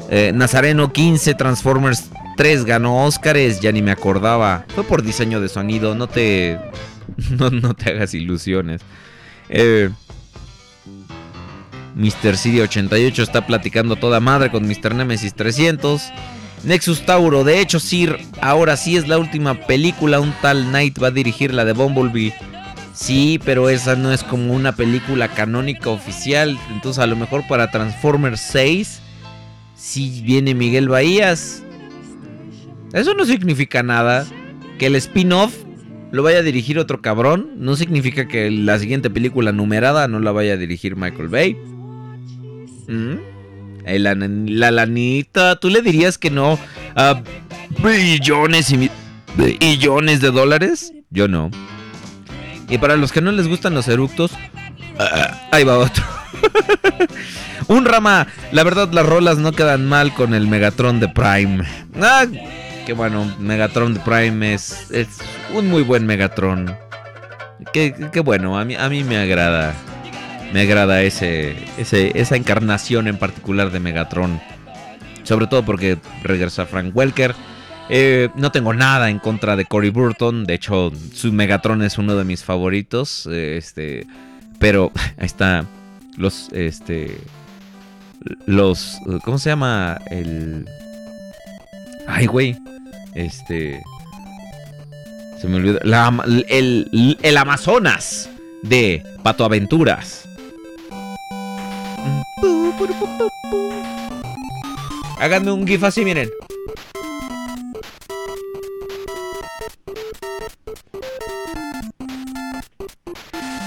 Eh, 0.10 0.32
Nazareno 0.34 0.94
15, 0.94 1.34
Transformers 1.36 2.10
3 2.38 2.66
ganó 2.66 3.06
Óscares, 3.06 3.60
ya 3.60 3.72
ni 3.72 3.82
me 3.82 3.92
acordaba. 3.92 4.66
Fue 4.74 4.84
por 4.84 5.04
diseño 5.04 5.42
de 5.42 5.50
sonido, 5.50 5.96
no 5.96 6.08
te. 6.08 6.60
No, 7.30 7.50
no 7.50 7.74
te 7.74 7.92
hagas 7.92 8.14
ilusiones. 8.14 8.82
Eh, 9.50 9.90
Mr. 11.96 12.38
City 12.38 12.62
88 12.62 13.22
está 13.22 13.46
platicando 13.46 13.98
toda 13.98 14.20
madre 14.20 14.50
con 14.50 14.66
Mr. 14.66 14.96
Nemesis 14.96 15.36
300. 15.36 16.12
Nexus 16.64 17.06
Tauro, 17.06 17.44
de 17.44 17.60
hecho, 17.60 17.80
Sir, 17.80 18.18
ahora 18.42 18.78
sí 18.78 18.96
es 18.96 19.08
la 19.08 19.18
última 19.18 19.54
película. 19.68 20.22
Un 20.22 20.34
tal 20.42 20.66
Knight 20.70 21.02
va 21.02 21.08
a 21.08 21.12
dirigir 21.12 21.54
la 21.54 21.66
de 21.66 21.74
Bumblebee. 21.74 22.34
Sí, 22.94 23.40
pero 23.44 23.70
esa 23.70 23.96
no 23.96 24.14
es 24.14 24.24
como 24.24 24.54
una 24.54 24.74
película 24.74 25.28
canónica 25.28 25.90
oficial. 25.90 26.58
Entonces, 26.72 27.04
a 27.04 27.08
lo 27.08 27.18
mejor 27.18 27.46
para 27.48 27.70
Transformers 27.70 28.40
6, 28.40 29.02
sí 29.76 30.22
viene 30.24 30.54
Miguel 30.54 30.88
Bahías. 30.88 31.64
Eso 32.94 33.14
no 33.14 33.26
significa 33.26 33.84
nada. 33.84 34.26
Que 34.80 34.86
el 34.86 34.96
spin-off 34.96 35.54
lo 36.12 36.24
vaya 36.24 36.40
a 36.40 36.44
dirigir 36.44 36.80
otro 36.80 37.02
cabrón. 37.02 37.52
No 37.58 37.76
significa 37.76 38.28
que 38.28 38.50
la 38.50 38.80
siguiente 38.80 39.10
película 39.10 39.52
numerada 39.52 40.08
no 40.08 40.20
la 40.20 40.32
vaya 40.32 40.54
a 40.54 40.58
dirigir 40.58 40.96
Michael 40.96 41.28
Bay. 41.28 41.58
¿Mm? 42.88 43.33
La 43.86 44.72
lanita, 44.72 45.58
¿tú 45.58 45.70
le 45.70 45.82
dirías 45.82 46.18
que 46.18 46.30
no 46.30 46.58
a 46.96 47.22
billones 47.84 48.72
y 48.72 48.90
billones 49.38 50.22
de 50.22 50.32
dólares? 50.32 50.94
Yo 51.10 51.28
no. 51.28 51.52
Y 52.70 52.78
para 52.78 52.96
los 52.96 53.12
que 53.12 53.22
no 53.22 53.32
les 53.32 53.48
gustan 53.48 53.74
los 53.74 53.88
eructos, 53.88 54.32
ah, 54.98 55.48
ahí 55.52 55.64
va 55.64 55.78
otro. 55.78 56.04
Un 57.68 57.86
rama, 57.86 58.28
la 58.52 58.64
verdad 58.64 58.92
las 58.92 59.06
rolas 59.06 59.38
no 59.38 59.52
quedan 59.52 59.86
mal 59.86 60.14
con 60.14 60.34
el 60.34 60.48
Megatron 60.48 61.00
de 61.00 61.08
Prime. 61.08 61.64
Ah, 62.02 62.26
qué 62.86 62.94
bueno, 62.94 63.34
Megatron 63.40 63.94
de 63.94 64.00
Prime 64.02 64.54
es, 64.54 64.92
es 64.92 65.08
un 65.54 65.70
muy 65.70 65.84
buen 65.84 66.06
Megatron. 66.06 66.76
Qué, 67.72 67.96
qué 68.12 68.20
bueno, 68.20 68.58
a 68.60 68.66
mí, 68.66 68.76
a 68.76 68.90
mí 68.90 69.04
me 69.04 69.18
agrada. 69.18 69.74
Me 70.54 70.62
agrada 70.62 71.02
ese, 71.02 71.56
ese, 71.80 72.12
esa 72.14 72.36
encarnación 72.36 73.08
en 73.08 73.18
particular 73.18 73.72
de 73.72 73.80
Megatron. 73.80 74.40
Sobre 75.24 75.48
todo 75.48 75.66
porque 75.66 75.98
regresa 76.22 76.68
Frank 76.68 76.96
Welker. 76.96 77.34
Eh, 77.90 78.30
no 78.36 78.52
tengo 78.52 78.74
nada 78.74 79.10
en 79.10 79.18
contra 79.18 79.56
de 79.56 79.66
Cory 79.66 79.90
Burton. 79.90 80.46
De 80.46 80.54
hecho, 80.54 80.92
su 81.12 81.34
Megatron 81.34 81.82
es 81.82 81.98
uno 81.98 82.16
de 82.16 82.24
mis 82.24 82.44
favoritos. 82.44 83.28
eh, 83.32 83.58
este, 83.58 84.06
pero 84.60 84.92
ahí 85.18 85.26
está. 85.26 85.66
Los, 86.18 86.50
este, 86.54 87.18
los, 88.46 89.00
¿cómo 89.26 89.40
se 89.40 89.50
llama? 89.50 90.00
El, 90.12 90.70
ay, 92.08 92.28
güey, 92.28 92.56
este, 93.16 93.82
se 95.42 95.48
me 95.48 95.56
olvidó. 95.56 95.80
El, 96.48 97.18
el 97.20 97.38
Amazonas 97.38 98.30
de 98.62 99.04
Pato 99.24 99.44
Aventuras. 99.44 100.23
Háganme 105.20 105.52
un 105.52 105.66
gif 105.66 105.84
así, 105.84 106.04
miren. 106.04 106.30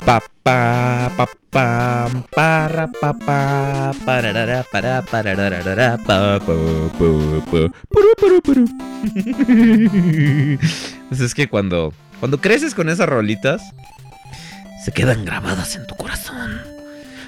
Pa 0.05 0.21
pa 0.43 1.11
pa 1.17 1.27
pa 1.51 2.11
para 2.35 2.87
pa 2.93 3.13
pa 3.15 3.93
pararara 4.05 4.65
para 4.71 5.03
pararara 5.03 5.97
pa. 6.05 6.39
Pues 11.09 11.21
es 11.21 11.35
que 11.35 11.49
cuando 11.49 11.95
cuando 12.21 12.41
creces 12.41 12.75
con 12.75 12.91
esas 12.91 13.09
rolitas 13.09 13.63
se 14.85 14.93
quedan 14.93 15.25
grabadas 15.25 15.75
en 15.77 15.87
tu 15.87 15.97
corazón. 15.97 16.76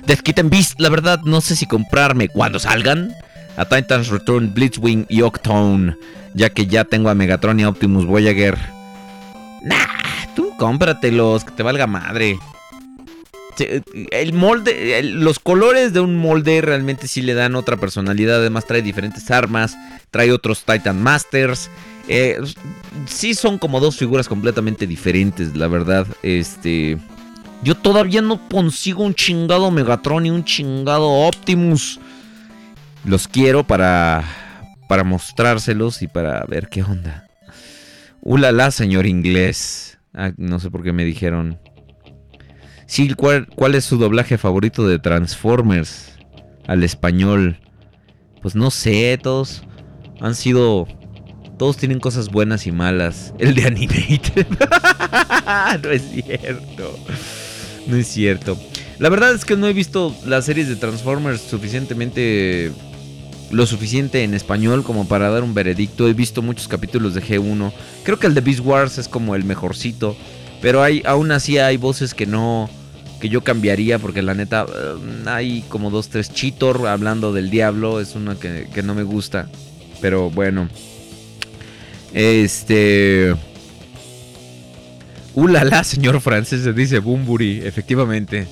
Death 0.08 0.22
Kitten 0.22 0.48
Beast, 0.48 0.80
la 0.80 0.88
verdad 0.88 1.20
no 1.24 1.42
sé 1.42 1.54
si 1.54 1.66
comprarme 1.66 2.30
cuando 2.30 2.58
salgan 2.58 3.14
a 3.58 3.66
Titans 3.66 4.08
Return, 4.08 4.54
Blitzwing 4.54 5.04
y 5.10 5.20
Octone, 5.20 5.98
ya 6.32 6.48
que 6.48 6.66
ya 6.66 6.84
tengo 6.84 7.10
a 7.10 7.14
Megatron 7.14 7.60
y 7.60 7.64
a 7.64 7.68
Optimus 7.68 8.06
Voyager. 8.06 8.56
Nah, 9.62 9.76
tú 10.34 10.50
cómpratelos, 10.56 11.44
que 11.44 11.50
te 11.50 11.62
valga 11.62 11.86
madre. 11.86 12.38
El 14.10 14.32
molde, 14.32 15.02
los 15.02 15.40
colores 15.40 15.92
de 15.92 16.00
un 16.00 16.16
molde 16.16 16.62
realmente 16.62 17.06
sí 17.06 17.20
le 17.20 17.34
dan 17.34 17.54
otra 17.54 17.76
personalidad. 17.76 18.36
Además, 18.36 18.66
trae 18.66 18.80
diferentes 18.80 19.30
armas, 19.30 19.76
trae 20.10 20.32
otros 20.32 20.64
Titan 20.64 21.02
Masters. 21.02 21.68
Eh, 22.08 22.38
sí, 23.04 23.34
son 23.34 23.58
como 23.58 23.78
dos 23.78 23.98
figuras 23.98 24.26
completamente 24.26 24.86
diferentes, 24.86 25.54
la 25.54 25.68
verdad. 25.68 26.06
Este. 26.22 26.96
Yo 27.62 27.74
todavía 27.74 28.22
no 28.22 28.48
consigo 28.48 29.02
un 29.02 29.14
chingado 29.14 29.70
Megatron 29.70 30.26
y 30.26 30.30
un 30.30 30.44
chingado 30.44 31.08
Optimus. 31.08 31.98
Los 33.04 33.26
quiero 33.26 33.66
para. 33.66 34.24
para 34.88 35.04
mostrárselos 35.04 36.02
y 36.02 36.08
para 36.08 36.44
ver 36.44 36.68
qué 36.68 36.82
onda. 36.82 37.26
Ulala, 38.20 38.70
señor 38.70 39.06
inglés. 39.06 39.98
Ah, 40.14 40.32
no 40.36 40.60
sé 40.60 40.70
por 40.70 40.82
qué 40.82 40.92
me 40.92 41.04
dijeron. 41.04 41.58
Sí, 42.86 43.12
¿cuál, 43.14 43.46
¿cuál 43.48 43.74
es 43.74 43.84
su 43.84 43.98
doblaje 43.98 44.38
favorito 44.38 44.86
de 44.86 44.98
Transformers 44.98 46.16
al 46.66 46.82
español? 46.84 47.60
Pues 48.40 48.54
no 48.54 48.70
sé, 48.70 49.18
todos 49.22 49.62
han 50.20 50.34
sido... 50.34 50.86
Todos 51.58 51.76
tienen 51.76 51.98
cosas 51.98 52.28
buenas 52.28 52.68
y 52.68 52.72
malas. 52.72 53.34
El 53.38 53.54
de 53.56 53.66
Animated. 53.66 54.46
no 55.82 55.90
es 55.90 56.02
cierto. 56.02 56.98
No 57.88 57.96
es 57.96 58.06
cierto. 58.06 58.56
La 58.98 59.08
verdad 59.08 59.34
es 59.34 59.44
que 59.44 59.56
no 59.56 59.66
he 59.66 59.72
visto 59.72 60.14
las 60.26 60.44
series 60.44 60.68
de 60.68 60.76
Transformers 60.76 61.40
suficientemente... 61.40 62.70
Lo 63.50 63.64
suficiente 63.64 64.24
en 64.24 64.34
español 64.34 64.84
como 64.84 65.08
para 65.08 65.30
dar 65.30 65.42
un 65.42 65.54
veredicto. 65.54 66.06
He 66.06 66.12
visto 66.12 66.42
muchos 66.42 66.68
capítulos 66.68 67.14
de 67.14 67.22
G1. 67.22 67.72
Creo 68.04 68.18
que 68.18 68.26
el 68.26 68.34
de 68.34 68.42
Beast 68.42 68.60
Wars 68.60 68.98
es 68.98 69.08
como 69.08 69.34
el 69.34 69.44
mejorcito. 69.44 70.14
Pero 70.60 70.82
hay, 70.82 71.02
aún 71.06 71.32
así 71.32 71.56
hay 71.56 71.78
voces 71.78 72.12
que 72.12 72.26
no. 72.26 72.68
que 73.22 73.30
yo 73.30 73.42
cambiaría. 73.42 73.98
Porque 73.98 74.20
la 74.20 74.34
neta. 74.34 74.66
eh, 74.68 75.22
hay 75.24 75.64
como 75.70 75.90
dos, 75.90 76.10
tres 76.10 76.30
Cheetor 76.30 76.86
hablando 76.88 77.32
del 77.32 77.48
diablo. 77.48 78.00
Es 78.00 78.16
una 78.16 78.34
que, 78.34 78.68
que 78.74 78.82
no 78.82 78.94
me 78.94 79.02
gusta. 79.02 79.48
Pero 80.02 80.28
bueno. 80.28 80.68
Este. 82.12 83.34
Ulala, 85.34 85.84
señor 85.84 86.20
francés, 86.20 86.62
se 86.62 86.72
dice 86.72 86.98
Bumburi. 86.98 87.62
Efectivamente. 87.64 88.46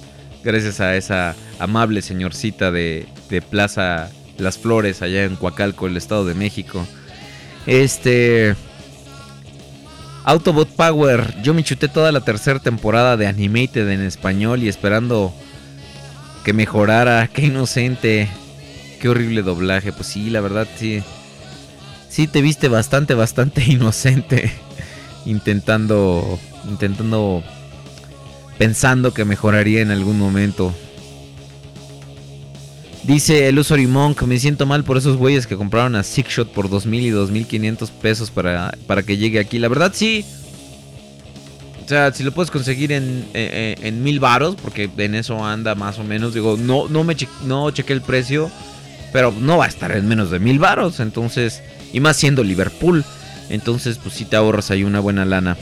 Gracias 0.45 0.81
a 0.81 0.95
esa 0.95 1.35
amable 1.59 2.03
señorcita 2.03 2.70
de, 2.70 3.09
de 3.31 3.43
Plaza 3.43 4.11
Las 4.39 4.59
Flores, 4.59 5.03
allá 5.03 5.24
en 5.24 5.35
Coacalco, 5.35 5.89
el 5.89 5.97
Estado 5.97 6.24
de 6.24 6.35
México. 6.35 6.87
Este. 7.66 8.55
Autobot 10.24 10.68
Power. 10.68 11.35
Yo 11.43 11.55
me 11.55 11.62
chuté 11.62 11.89
toda 11.89 12.12
la 12.12 12.20
tercera 12.20 12.59
temporada 12.59 13.16
de 13.16 13.27
Animated 13.27 13.89
en 13.89 14.03
español 14.03 14.62
y 14.62 14.68
esperando 14.68 15.33
que 16.45 16.53
mejorara. 16.53 17.29
Qué 17.29 17.47
inocente. 17.47 18.29
Qué 19.01 19.09
horrible 19.09 19.43
doblaje. 19.43 19.93
Pues 19.93 20.09
sí, 20.09 20.31
la 20.31 20.41
verdad 20.41 20.66
sí. 20.77 21.03
Sí 22.09 22.27
te 22.29 22.41
viste 22.41 22.68
bastante, 22.68 23.14
bastante 23.14 23.64
inocente. 23.66 24.51
Intentando. 25.24 26.39
Intentando. 26.68 27.42
Pensando 28.58 29.12
que 29.12 29.24
mejoraría 29.24 29.82
en 29.82 29.90
algún 29.90 30.18
momento. 30.18 30.74
Dice 33.06 33.48
el 33.48 33.58
Usory 33.58 33.86
Monk, 33.86 34.22
me 34.22 34.38
siento 34.40 34.66
mal 34.66 34.82
por 34.82 34.96
esos 34.96 35.16
güeyes 35.16 35.46
que 35.46 35.56
compraron 35.56 35.94
a 35.94 36.02
Six 36.02 36.28
Shot 36.28 36.52
por 36.52 36.68
2000 36.68 37.04
y 37.06 37.10
2500 37.10 37.90
pesos 37.92 38.32
para, 38.32 38.76
para 38.88 39.04
que 39.04 39.16
llegue 39.16 39.38
aquí. 39.38 39.60
La 39.60 39.68
verdad 39.68 39.92
sí. 39.94 40.24
O 41.84 41.88
sea, 41.88 42.12
si 42.12 42.24
lo 42.24 42.32
puedes 42.32 42.50
conseguir 42.50 42.90
en, 42.90 43.24
en, 43.32 43.84
en 43.84 44.02
mil 44.02 44.18
varos, 44.18 44.56
porque 44.56 44.90
en 44.96 45.14
eso 45.14 45.44
anda 45.44 45.76
más 45.76 46.00
o 46.00 46.04
menos. 46.04 46.34
Digo, 46.34 46.56
no, 46.58 46.88
no 46.88 47.04
me 47.04 47.16
no 47.44 47.70
chequé 47.70 47.92
el 47.92 48.02
precio, 48.02 48.50
pero 49.12 49.32
no 49.40 49.58
va 49.58 49.66
a 49.66 49.68
estar 49.68 49.92
en 49.92 50.08
menos 50.08 50.32
de 50.32 50.40
mil 50.40 50.58
varos. 50.58 50.98
Entonces, 50.98 51.62
y 51.92 52.00
más 52.00 52.16
siendo 52.16 52.42
Liverpool. 52.42 53.04
Entonces, 53.50 53.98
pues 53.98 54.16
sí 54.16 54.24
te 54.24 54.34
ahorras 54.34 54.72
ahí 54.72 54.82
una 54.82 54.98
buena 54.98 55.24
lana. 55.24 55.56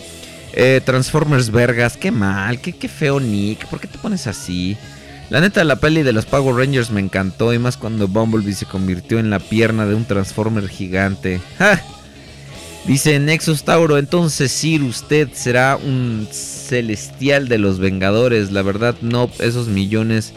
Eh, 0.57 0.81
Transformers 0.85 1.51
Vergas, 1.51 1.97
qué 1.97 2.13
mal, 2.13 2.61
qué, 2.61 2.73
qué 2.73 2.89
feo 2.89 3.19
Nick, 3.19 3.67
¿por 3.67 3.81
qué 3.81 3.89
te 3.89 3.99
pones 3.99 4.29
así? 4.29 4.77
La 5.29 5.41
neta, 5.41 5.65
la 5.65 5.77
peli 5.77 6.05
de 6.05 6.13
los 6.13 6.27
Power 6.27 6.55
Rangers 6.55 6.93
me 6.93 7.01
encantó 7.01 7.53
y 7.53 7.59
más 7.59 7.77
cuando 7.77 8.07
Bumblebee 8.07 8.55
se 8.55 8.67
convirtió 8.67 9.19
en 9.19 9.31
la 9.31 9.41
pierna 9.41 9.85
de 9.85 9.97
un 9.97 10.05
Transformer 10.05 10.69
gigante. 10.69 11.41
¡Ja! 11.59 11.83
Dice 12.87 13.19
Nexus 13.19 13.65
Tauro, 13.65 13.99
entonces 13.99 14.53
Sir, 14.53 14.83
usted 14.83 15.31
será 15.33 15.77
un 15.77 16.29
celestial 16.31 17.49
de 17.49 17.59
los 17.59 17.79
Vengadores. 17.79 18.53
La 18.53 18.63
verdad, 18.63 18.95
no, 19.01 19.31
esos 19.41 19.69
millones 19.69 20.35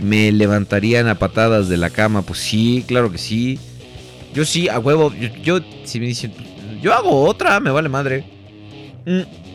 me 0.00 0.30
levantarían 0.30 1.08
a 1.08 1.16
patadas 1.16 1.68
de 1.68 1.76
la 1.76 1.90
cama. 1.90 2.22
Pues 2.22 2.38
sí, 2.38 2.84
claro 2.86 3.10
que 3.10 3.18
sí. 3.18 3.58
Yo 4.32 4.44
sí, 4.44 4.68
a 4.68 4.78
huevo. 4.78 5.12
Yo, 5.42 5.58
si 5.84 5.98
me 5.98 6.06
dicen, 6.06 6.32
yo 6.80 6.94
hago 6.94 7.24
otra, 7.24 7.58
me 7.58 7.70
vale 7.72 7.88
madre. 7.88 8.24
Mm. 9.04 9.47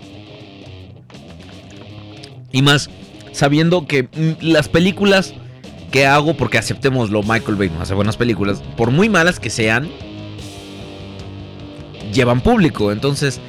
Y 2.53 2.61
más, 2.61 2.89
sabiendo 3.33 3.85
que 3.85 4.03
mm, 4.03 4.45
las 4.45 4.69
películas 4.69 5.33
que 5.91 6.05
hago, 6.05 6.35
porque 6.35 6.57
aceptémoslo, 6.57 7.21
Michael 7.23 7.55
Bay 7.55 7.69
no 7.69 7.81
hace 7.81 7.93
buenas 7.93 8.15
películas, 8.15 8.61
por 8.77 8.91
muy 8.91 9.09
malas 9.09 9.39
que 9.39 9.49
sean, 9.49 9.89
llevan 12.13 12.41
público. 12.41 12.91
Entonces, 12.91 13.41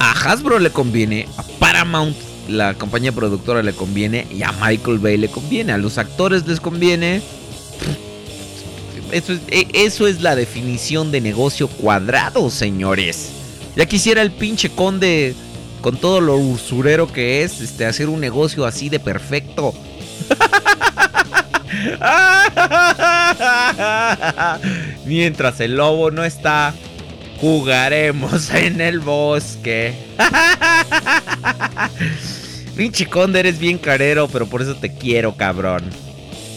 a 0.00 0.10
Hasbro 0.10 0.58
le 0.58 0.70
conviene, 0.70 1.28
a 1.36 1.42
Paramount, 1.58 2.16
la 2.48 2.74
compañía 2.74 3.12
productora, 3.12 3.62
le 3.62 3.72
conviene, 3.72 4.26
y 4.30 4.42
a 4.42 4.52
Michael 4.52 4.98
Bay 4.98 5.16
le 5.16 5.28
conviene, 5.28 5.72
a 5.72 5.78
los 5.78 5.98
actores 5.98 6.46
les 6.46 6.60
conviene. 6.60 7.22
Eso 9.12 9.34
es, 9.34 9.40
e- 9.48 9.68
eso 9.72 10.06
es 10.06 10.22
la 10.22 10.34
definición 10.36 11.12
de 11.12 11.20
negocio 11.20 11.68
cuadrado, 11.68 12.50
señores. 12.50 13.30
Ya 13.76 13.86
quisiera 13.86 14.22
el 14.22 14.30
pinche 14.30 14.70
conde, 14.70 15.34
con 15.84 15.98
todo 15.98 16.20
lo 16.22 16.36
usurero 16.36 17.12
que 17.12 17.42
es, 17.42 17.60
este, 17.60 17.84
hacer 17.84 18.08
un 18.08 18.18
negocio 18.18 18.64
así 18.64 18.88
de 18.88 18.98
perfecto. 18.98 19.74
Mientras 25.04 25.60
el 25.60 25.76
lobo 25.76 26.10
no 26.10 26.24
está, 26.24 26.72
jugaremos 27.38 28.48
en 28.54 28.80
el 28.80 29.00
bosque. 29.00 29.92
Pinche 32.76 33.04
conde, 33.04 33.40
eres 33.40 33.58
bien 33.58 33.76
carero, 33.76 34.26
pero 34.28 34.46
por 34.46 34.62
eso 34.62 34.76
te 34.76 34.90
quiero, 34.90 35.36
cabrón. 35.36 35.82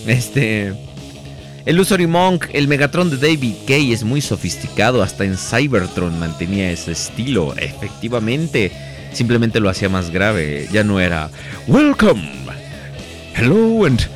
Este. 0.05 0.73
El 1.65 1.81
Usory 1.81 2.07
Monk, 2.07 2.45
el 2.53 2.69
Megatron 2.69 3.09
de 3.09 3.17
David 3.17 3.55
Kay 3.67 3.91
es 3.91 4.05
muy 4.05 4.21
sofisticado, 4.21 5.03
hasta 5.03 5.25
en 5.25 5.37
Cybertron 5.37 6.17
mantenía 6.17 6.71
ese 6.71 6.93
estilo, 6.93 7.53
efectivamente. 7.57 8.95
Simplemente 9.13 9.59
lo 9.59 9.69
hacía 9.69 9.89
más 9.89 10.11
grave, 10.11 10.67
ya 10.71 10.83
no 10.83 10.99
era 10.99 11.29
Welcome. 11.67 12.45
Hello 13.33 13.85
and 13.85 14.07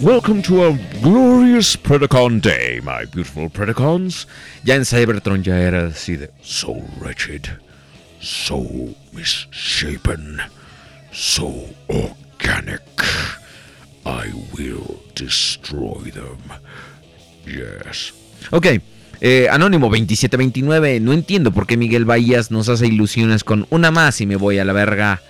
welcome 0.00 0.42
to 0.42 0.64
a 0.64 0.78
glorious 1.00 1.76
Predacon 1.76 2.40
day, 2.40 2.80
my 2.82 3.04
beautiful 3.06 3.48
Predacons. 3.48 4.26
Ya 4.64 4.74
en 4.74 4.84
Cybertron 4.84 5.42
ya 5.42 5.58
era 5.58 5.86
así 5.86 6.16
de... 6.16 6.30
So 6.42 6.82
wretched, 7.00 7.48
so 8.20 8.94
misshapen, 9.12 10.40
so 11.12 11.74
organic. 11.88 12.82
I 14.04 14.32
will 14.56 15.00
destroy 15.14 16.10
them. 16.12 16.38
Yes. 17.46 18.12
Ok, 18.52 18.80
eh, 19.20 19.48
Anónimo 19.50 19.86
2729, 19.86 21.00
no 21.00 21.12
entiendo 21.12 21.52
por 21.52 21.66
qué 21.66 21.76
Miguel 21.76 22.04
Bahías 22.04 22.50
nos 22.50 22.68
hace 22.68 22.86
ilusiones 22.86 23.44
con 23.44 23.66
una 23.70 23.90
más 23.90 24.20
y 24.20 24.26
me 24.26 24.36
voy 24.36 24.58
a 24.58 24.64
la 24.64 24.72
verga. 24.72 25.20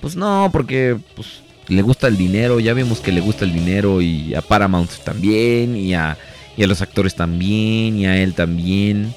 Pues 0.00 0.16
no, 0.16 0.50
porque 0.52 0.96
pues, 1.16 1.42
le 1.68 1.82
gusta 1.82 2.08
el 2.08 2.16
dinero, 2.16 2.60
ya 2.60 2.74
vimos 2.74 3.00
que 3.00 3.12
le 3.12 3.20
gusta 3.20 3.44
el 3.44 3.52
dinero 3.52 4.00
y 4.00 4.34
a 4.34 4.42
Paramount 4.42 4.90
también, 5.04 5.76
y 5.76 5.94
a, 5.94 6.16
y 6.56 6.62
a 6.62 6.66
los 6.66 6.82
actores 6.82 7.14
también, 7.14 7.98
y 7.98 8.06
a 8.06 8.16
él 8.22 8.34
también. 8.34 9.14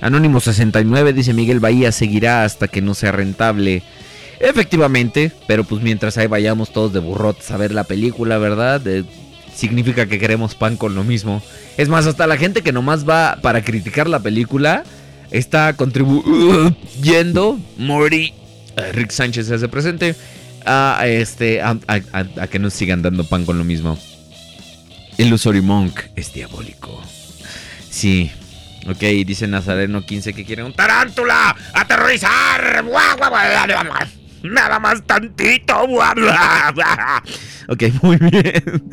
Anónimo 0.00 0.40
69 0.40 1.12
dice 1.12 1.32
Miguel 1.32 1.60
Bahía 1.60 1.92
seguirá 1.92 2.44
hasta 2.44 2.66
que 2.66 2.82
no 2.82 2.94
sea 2.94 3.12
rentable. 3.12 3.82
Efectivamente, 4.40 5.30
pero 5.46 5.62
pues 5.62 5.82
mientras 5.82 6.18
ahí 6.18 6.26
vayamos 6.26 6.72
todos 6.72 6.92
de 6.92 6.98
burrotes 6.98 7.52
a 7.52 7.56
ver 7.56 7.72
la 7.72 7.84
película, 7.84 8.38
¿verdad? 8.38 8.82
Significa 9.54 10.06
que 10.06 10.18
queremos 10.18 10.54
pan 10.54 10.76
con 10.76 10.94
lo 10.94 11.04
mismo. 11.04 11.42
Es 11.76 11.88
más, 11.88 12.06
hasta 12.06 12.26
la 12.26 12.36
gente 12.36 12.62
que 12.62 12.72
nomás 12.72 13.08
va 13.08 13.38
para 13.42 13.62
criticar 13.62 14.08
la 14.08 14.20
película 14.20 14.84
está 15.30 15.74
contribuyendo. 15.74 17.58
Mori, 17.78 18.34
eh, 18.76 18.92
Rick 18.92 19.10
Sánchez 19.10 19.46
se 19.46 19.54
hace 19.54 19.68
presente. 19.68 20.14
A, 20.64 21.06
este, 21.06 21.60
a, 21.60 21.76
que 22.48 22.60
nos 22.60 22.72
sigan 22.72 23.02
dando 23.02 23.24
pan 23.24 23.44
con 23.44 23.58
lo 23.58 23.64
mismo. 23.64 23.98
El 25.18 25.32
Usory 25.32 25.60
Monk 25.60 26.00
es 26.14 26.32
diabólico. 26.32 27.02
Sí. 27.90 28.30
Ok, 28.88 29.00
dice 29.26 29.46
Nazareno 29.46 30.04
15 30.04 30.32
que 30.34 30.44
quiere 30.44 30.62
un 30.62 30.72
¡Tarántula! 30.72 31.54
¡Aterrorizar! 31.72 32.84
¡Guau, 32.84 33.16
guau, 33.16 33.30
guau, 33.30 33.66
guau, 33.66 33.86
guau! 33.86 34.22
Nada 34.42 34.78
más 34.78 35.02
tantito. 35.04 35.82
Ok, 37.68 37.82
muy 38.02 38.16
bien. 38.16 38.90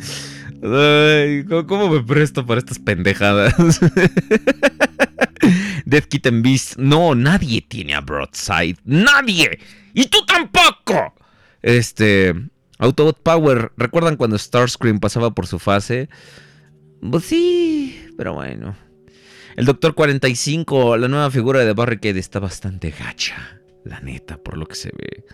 Ay, 0.62 1.44
¿cómo, 1.66 1.88
me 1.88 2.02
presto 2.02 2.44
para 2.44 2.58
estas 2.58 2.78
pendejadas? 2.78 3.54
Death 5.86 6.04
Kitten 6.04 6.42
Beast. 6.42 6.76
No, 6.76 7.14
nadie 7.14 7.62
tiene 7.62 7.94
a 7.94 8.00
Broadside. 8.00 8.76
¡Nadie! 8.84 9.58
¡Y 9.94 10.06
tú 10.06 10.18
tampoco! 10.26 11.14
Este. 11.62 12.34
Autobot 12.78 13.22
Power. 13.22 13.72
¿Recuerdan 13.76 14.16
cuando 14.16 14.38
Starscream 14.38 15.00
pasaba 15.00 15.30
por 15.30 15.46
su 15.46 15.58
fase? 15.58 16.08
Pues 17.10 17.24
sí, 17.24 18.12
pero 18.16 18.34
bueno. 18.34 18.76
El 19.56 19.64
Doctor 19.64 19.94
45, 19.94 20.96
la 20.96 21.08
nueva 21.08 21.30
figura 21.30 21.60
de 21.60 21.72
Barricade 21.72 22.18
está 22.18 22.38
bastante 22.38 22.90
gacha. 22.90 23.60
La 23.84 24.00
neta, 24.00 24.36
por 24.36 24.56
lo 24.56 24.66
que 24.66 24.74
se 24.74 24.90
ve. 24.96 25.24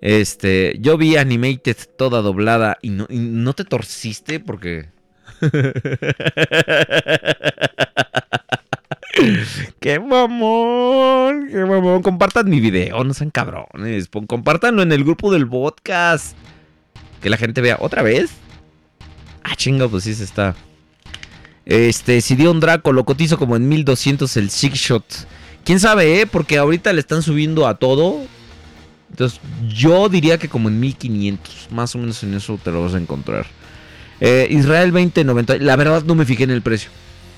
Este, 0.00 0.76
yo 0.80 0.96
vi 0.96 1.16
Animated 1.16 1.76
toda 1.96 2.22
doblada 2.22 2.78
y 2.82 2.90
no, 2.90 3.06
no 3.08 3.52
te 3.54 3.64
torciste 3.64 4.40
porque... 4.40 4.88
¡Qué 9.80 9.98
mamón! 9.98 11.48
¡Qué 11.48 11.64
mamón! 11.64 12.02
Compartan 12.02 12.50
mi 12.50 12.60
video, 12.60 13.02
no 13.04 13.14
sean 13.14 13.30
cabrones. 13.30 14.08
Compártanlo 14.26 14.82
en 14.82 14.92
el 14.92 15.04
grupo 15.04 15.32
del 15.32 15.48
podcast. 15.48 16.36
Que 17.20 17.30
la 17.30 17.36
gente 17.36 17.60
vea. 17.60 17.78
¿Otra 17.80 18.02
vez? 18.02 18.30
Ah, 19.42 19.56
chinga, 19.56 19.88
pues 19.88 20.04
sí 20.04 20.14
se 20.14 20.24
está. 20.24 20.54
Este, 21.64 22.20
si 22.20 22.36
dio 22.36 22.50
un 22.50 22.60
Draco, 22.60 22.92
lo 22.92 23.04
cotizo 23.04 23.38
como 23.38 23.56
en 23.56 23.68
1200 23.68 24.36
el 24.36 24.50
Six 24.50 24.78
Shot. 24.78 25.04
¿Quién 25.64 25.80
sabe, 25.80 26.20
eh? 26.20 26.26
Porque 26.26 26.58
ahorita 26.58 26.92
le 26.92 27.00
están 27.00 27.22
subiendo 27.22 27.66
a 27.66 27.76
todo. 27.76 28.24
Entonces, 29.16 29.40
yo 29.66 30.10
diría 30.10 30.36
que 30.36 30.46
como 30.46 30.68
en 30.68 30.78
1500. 30.78 31.68
Más 31.70 31.94
o 31.94 31.98
menos 31.98 32.22
en 32.22 32.34
eso 32.34 32.60
te 32.62 32.70
lo 32.70 32.82
vas 32.82 32.92
a 32.92 32.98
encontrar. 32.98 33.46
Eh, 34.20 34.46
Israel 34.50 34.92
2090. 34.92 35.56
La 35.56 35.74
verdad 35.74 36.04
no 36.04 36.14
me 36.14 36.26
fijé 36.26 36.44
en 36.44 36.50
el 36.50 36.60
precio. 36.60 36.90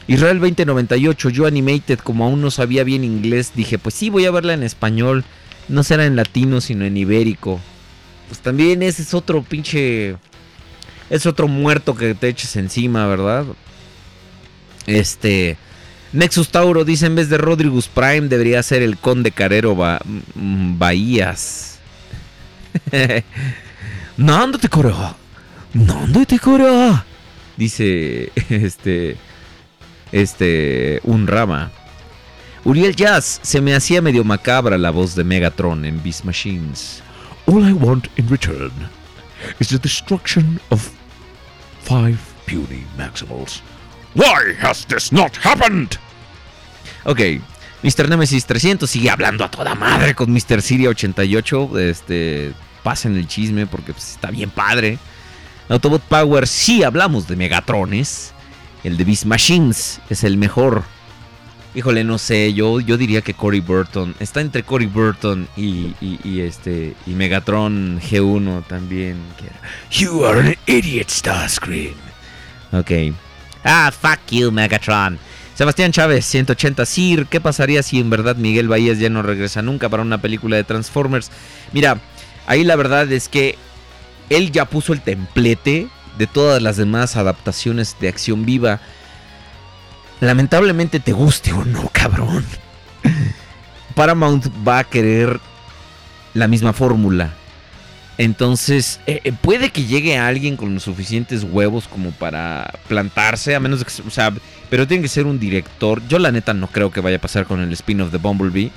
Israel 0.08 0.40
2098. 0.40 1.30
Yo 1.30 1.46
Animated, 1.46 2.00
como 2.00 2.24
aún 2.24 2.40
no 2.40 2.50
sabía 2.50 2.82
bien 2.82 3.04
inglés, 3.04 3.52
dije, 3.54 3.78
pues 3.78 3.94
sí, 3.94 4.10
voy 4.10 4.24
a 4.24 4.32
verla 4.32 4.54
en 4.54 4.64
español. 4.64 5.24
No 5.68 5.84
será 5.84 6.04
en 6.04 6.16
latino, 6.16 6.60
sino 6.60 6.84
en 6.84 6.96
ibérico. 6.96 7.60
Pues 8.26 8.40
también 8.40 8.82
ese 8.82 9.02
es 9.02 9.14
otro 9.14 9.44
pinche. 9.44 10.16
Es 11.10 11.26
otro 11.26 11.46
muerto 11.46 11.94
que 11.94 12.16
te 12.16 12.26
eches 12.26 12.56
encima, 12.56 13.06
¿verdad? 13.06 13.46
Este. 14.88 15.56
Nexus 16.12 16.48
Tauro 16.48 16.84
dice 16.84 17.06
en 17.06 17.14
vez 17.14 17.28
de 17.28 17.36
Rodrigus 17.38 17.88
Prime 17.88 18.28
debería 18.28 18.62
ser 18.62 18.82
el 18.82 18.96
Conde 18.96 19.30
Carero 19.30 19.74
Ba- 19.76 20.00
mm, 20.34 20.78
Bahías. 20.78 21.78
Nando 24.16 24.58
te 24.58 24.68
coro. 24.68 25.16
Nando 25.74 26.24
te 26.24 26.38
coro. 26.38 27.04
Dice 27.56 28.32
este. 28.48 29.16
Este. 30.12 31.00
Un 31.04 31.26
rama. 31.26 31.70
Uriel 32.64 32.96
Jazz 32.96 33.40
se 33.42 33.60
me 33.60 33.74
hacía 33.74 34.02
medio 34.02 34.24
macabra 34.24 34.76
la 34.78 34.90
voz 34.90 35.14
de 35.14 35.24
Megatron 35.24 35.84
en 35.84 36.02
Beast 36.02 36.24
Machines. 36.24 37.02
All 37.46 37.66
I 37.68 37.72
want 37.72 38.06
in 38.16 38.28
return 38.28 38.72
is 39.58 39.68
the 39.68 39.78
destruction 39.78 40.60
of 40.70 40.88
five 41.84 42.18
puny 42.46 42.84
Maximals. 42.98 43.60
Why 44.14 44.54
has 44.60 44.86
this 44.86 45.12
not 45.12 45.32
happened? 45.44 45.96
Ok, 47.04 47.20
Mr. 47.82 48.08
Nemesis 48.08 48.44
300 48.46 48.88
sigue 48.90 49.10
hablando 49.10 49.44
a 49.44 49.50
toda 49.50 49.74
madre 49.74 50.14
con 50.14 50.32
Mr. 50.32 50.60
Siria 50.62 50.88
88. 50.90 51.78
Este, 51.78 52.52
pasen 52.82 53.16
el 53.16 53.28
chisme 53.28 53.66
porque 53.66 53.92
pues, 53.92 54.10
está 54.12 54.30
bien 54.30 54.50
padre. 54.50 54.98
Autobot 55.68 56.02
Power, 56.02 56.46
sí 56.48 56.82
hablamos 56.82 57.28
de 57.28 57.36
Megatrones. 57.36 58.32
El 58.84 58.96
de 58.96 59.04
Beast 59.04 59.24
Machines 59.26 60.00
es 60.08 60.24
el 60.24 60.36
mejor. 60.38 60.82
Híjole, 61.74 62.02
no 62.02 62.16
sé, 62.18 62.54
yo, 62.54 62.80
yo 62.80 62.96
diría 62.96 63.20
que 63.20 63.34
Cory 63.34 63.60
Burton. 63.60 64.14
Está 64.18 64.40
entre 64.40 64.62
Cory 64.62 64.86
Burton 64.86 65.46
y, 65.56 65.94
y- 66.00 66.18
y 66.24 66.40
este 66.40 66.94
y 67.06 67.10
Megatron 67.10 68.00
G1 68.00 68.66
también. 68.66 69.18
You 69.92 70.24
are 70.24 70.40
an 70.40 70.56
idiot, 70.66 71.10
Starscream. 71.10 71.94
Ok. 72.72 72.90
Ah, 73.64 73.92
fuck 73.92 74.20
you, 74.30 74.50
Megatron. 74.50 75.18
Sebastián 75.54 75.90
Chávez, 75.90 76.24
180 76.24 76.86
Sir, 76.86 77.26
¿qué 77.26 77.40
pasaría 77.40 77.82
si 77.82 77.98
en 77.98 78.10
verdad 78.10 78.36
Miguel 78.36 78.68
Bahías 78.68 79.00
ya 79.00 79.10
no 79.10 79.22
regresa 79.22 79.60
nunca 79.60 79.88
para 79.88 80.04
una 80.04 80.22
película 80.22 80.56
de 80.56 80.62
Transformers? 80.62 81.32
Mira, 81.72 81.98
ahí 82.46 82.62
la 82.62 82.76
verdad 82.76 83.10
es 83.10 83.28
que 83.28 83.58
él 84.30 84.52
ya 84.52 84.66
puso 84.66 84.92
el 84.92 85.00
templete 85.00 85.88
de 86.16 86.26
todas 86.26 86.62
las 86.62 86.76
demás 86.76 87.16
adaptaciones 87.16 87.96
de 88.00 88.08
acción 88.08 88.44
viva. 88.44 88.80
Lamentablemente 90.20 91.00
te 91.00 91.12
guste 91.12 91.52
o 91.52 91.64
no, 91.64 91.88
cabrón. 91.92 92.44
Paramount 93.96 94.46
va 94.66 94.78
a 94.80 94.84
querer 94.84 95.40
la 96.34 96.46
misma 96.46 96.72
fórmula. 96.72 97.34
Entonces, 98.18 98.98
eh, 99.06 99.20
eh, 99.22 99.32
puede 99.32 99.70
que 99.70 99.84
llegue 99.84 100.18
alguien 100.18 100.56
con 100.56 100.74
los 100.74 100.82
suficientes 100.82 101.44
huevos 101.44 101.86
como 101.86 102.10
para 102.10 102.74
plantarse, 102.88 103.54
a 103.54 103.60
menos 103.60 103.78
de 103.78 103.84
que, 103.86 104.02
o 104.06 104.10
sea, 104.10 104.34
pero 104.68 104.88
tiene 104.88 105.04
que 105.04 105.08
ser 105.08 105.26
un 105.26 105.38
director. 105.38 106.02
Yo 106.08 106.18
la 106.18 106.32
neta 106.32 106.52
no 106.52 106.66
creo 106.66 106.90
que 106.90 107.00
vaya 107.00 107.18
a 107.18 107.20
pasar 107.20 107.46
con 107.46 107.60
el 107.60 107.72
spin-off 107.72 108.10
de 108.10 108.18
Bumblebee. 108.18 108.72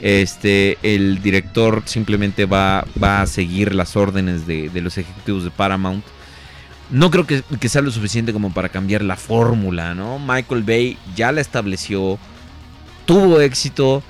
Este, 0.00 0.78
el 0.82 1.20
director 1.22 1.82
simplemente 1.84 2.46
va, 2.46 2.86
va 3.02 3.20
a 3.20 3.26
seguir 3.26 3.74
las 3.74 3.96
órdenes 3.96 4.46
de, 4.46 4.70
de 4.70 4.80
los 4.80 4.96
ejecutivos 4.96 5.44
de 5.44 5.50
Paramount. 5.50 6.02
No 6.88 7.10
creo 7.10 7.26
que, 7.26 7.42
que 7.60 7.68
sea 7.68 7.82
lo 7.82 7.90
suficiente 7.90 8.32
como 8.32 8.54
para 8.54 8.70
cambiar 8.70 9.02
la 9.02 9.16
fórmula, 9.16 9.94
¿no? 9.94 10.18
Michael 10.18 10.62
Bay 10.62 10.96
ya 11.14 11.32
la 11.32 11.42
estableció, 11.42 12.18
tuvo 13.04 13.40
éxito 13.40 14.02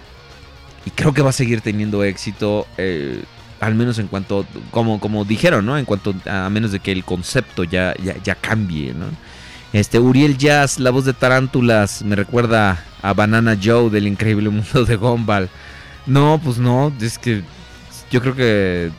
y 0.85 0.91
creo 0.91 1.13
que 1.13 1.23
va 1.23 1.31
a 1.31 1.33
seguir 1.33 1.61
teniendo 1.61 2.05
éxito. 2.05 2.69
eh, 2.79 3.25
al 3.67 3.75
menos 3.75 3.99
en 3.99 4.07
cuanto, 4.07 4.47
como, 4.71 5.01
como 5.01 5.25
dijeron, 5.25 5.67
¿no? 5.67 5.77
En 5.77 5.85
cuanto, 5.85 6.15
a 6.31 6.49
menos 6.51 6.71
de 6.71 6.79
que 6.79 6.93
el 6.93 7.05
concepto 7.05 7.65
ya, 7.65 7.95
ya, 8.23 8.35
cambie, 8.37 8.95
¿no? 8.95 9.07
Este, 9.73 9.99
Uriel 9.99 10.39
Jazz, 10.39 10.79
la 10.79 10.91
voz 10.91 11.05
de 11.05 11.13
Tarántulas, 11.13 12.03
me 12.03 12.15
recuerda 12.15 12.85
a 13.03 13.13
Banana 13.13 13.59
Joe 13.61 13.91
del 13.91 14.07
increíble 14.07 14.51
mundo 14.51 14.85
de 14.85 14.95
Gumball. 14.95 15.49
No, 16.07 16.41
pues 16.43 16.59
no, 16.59 16.93
es 17.01 17.19
que 17.19 17.43
yo 18.09 18.21
creo 18.21 18.37
que 18.37 18.93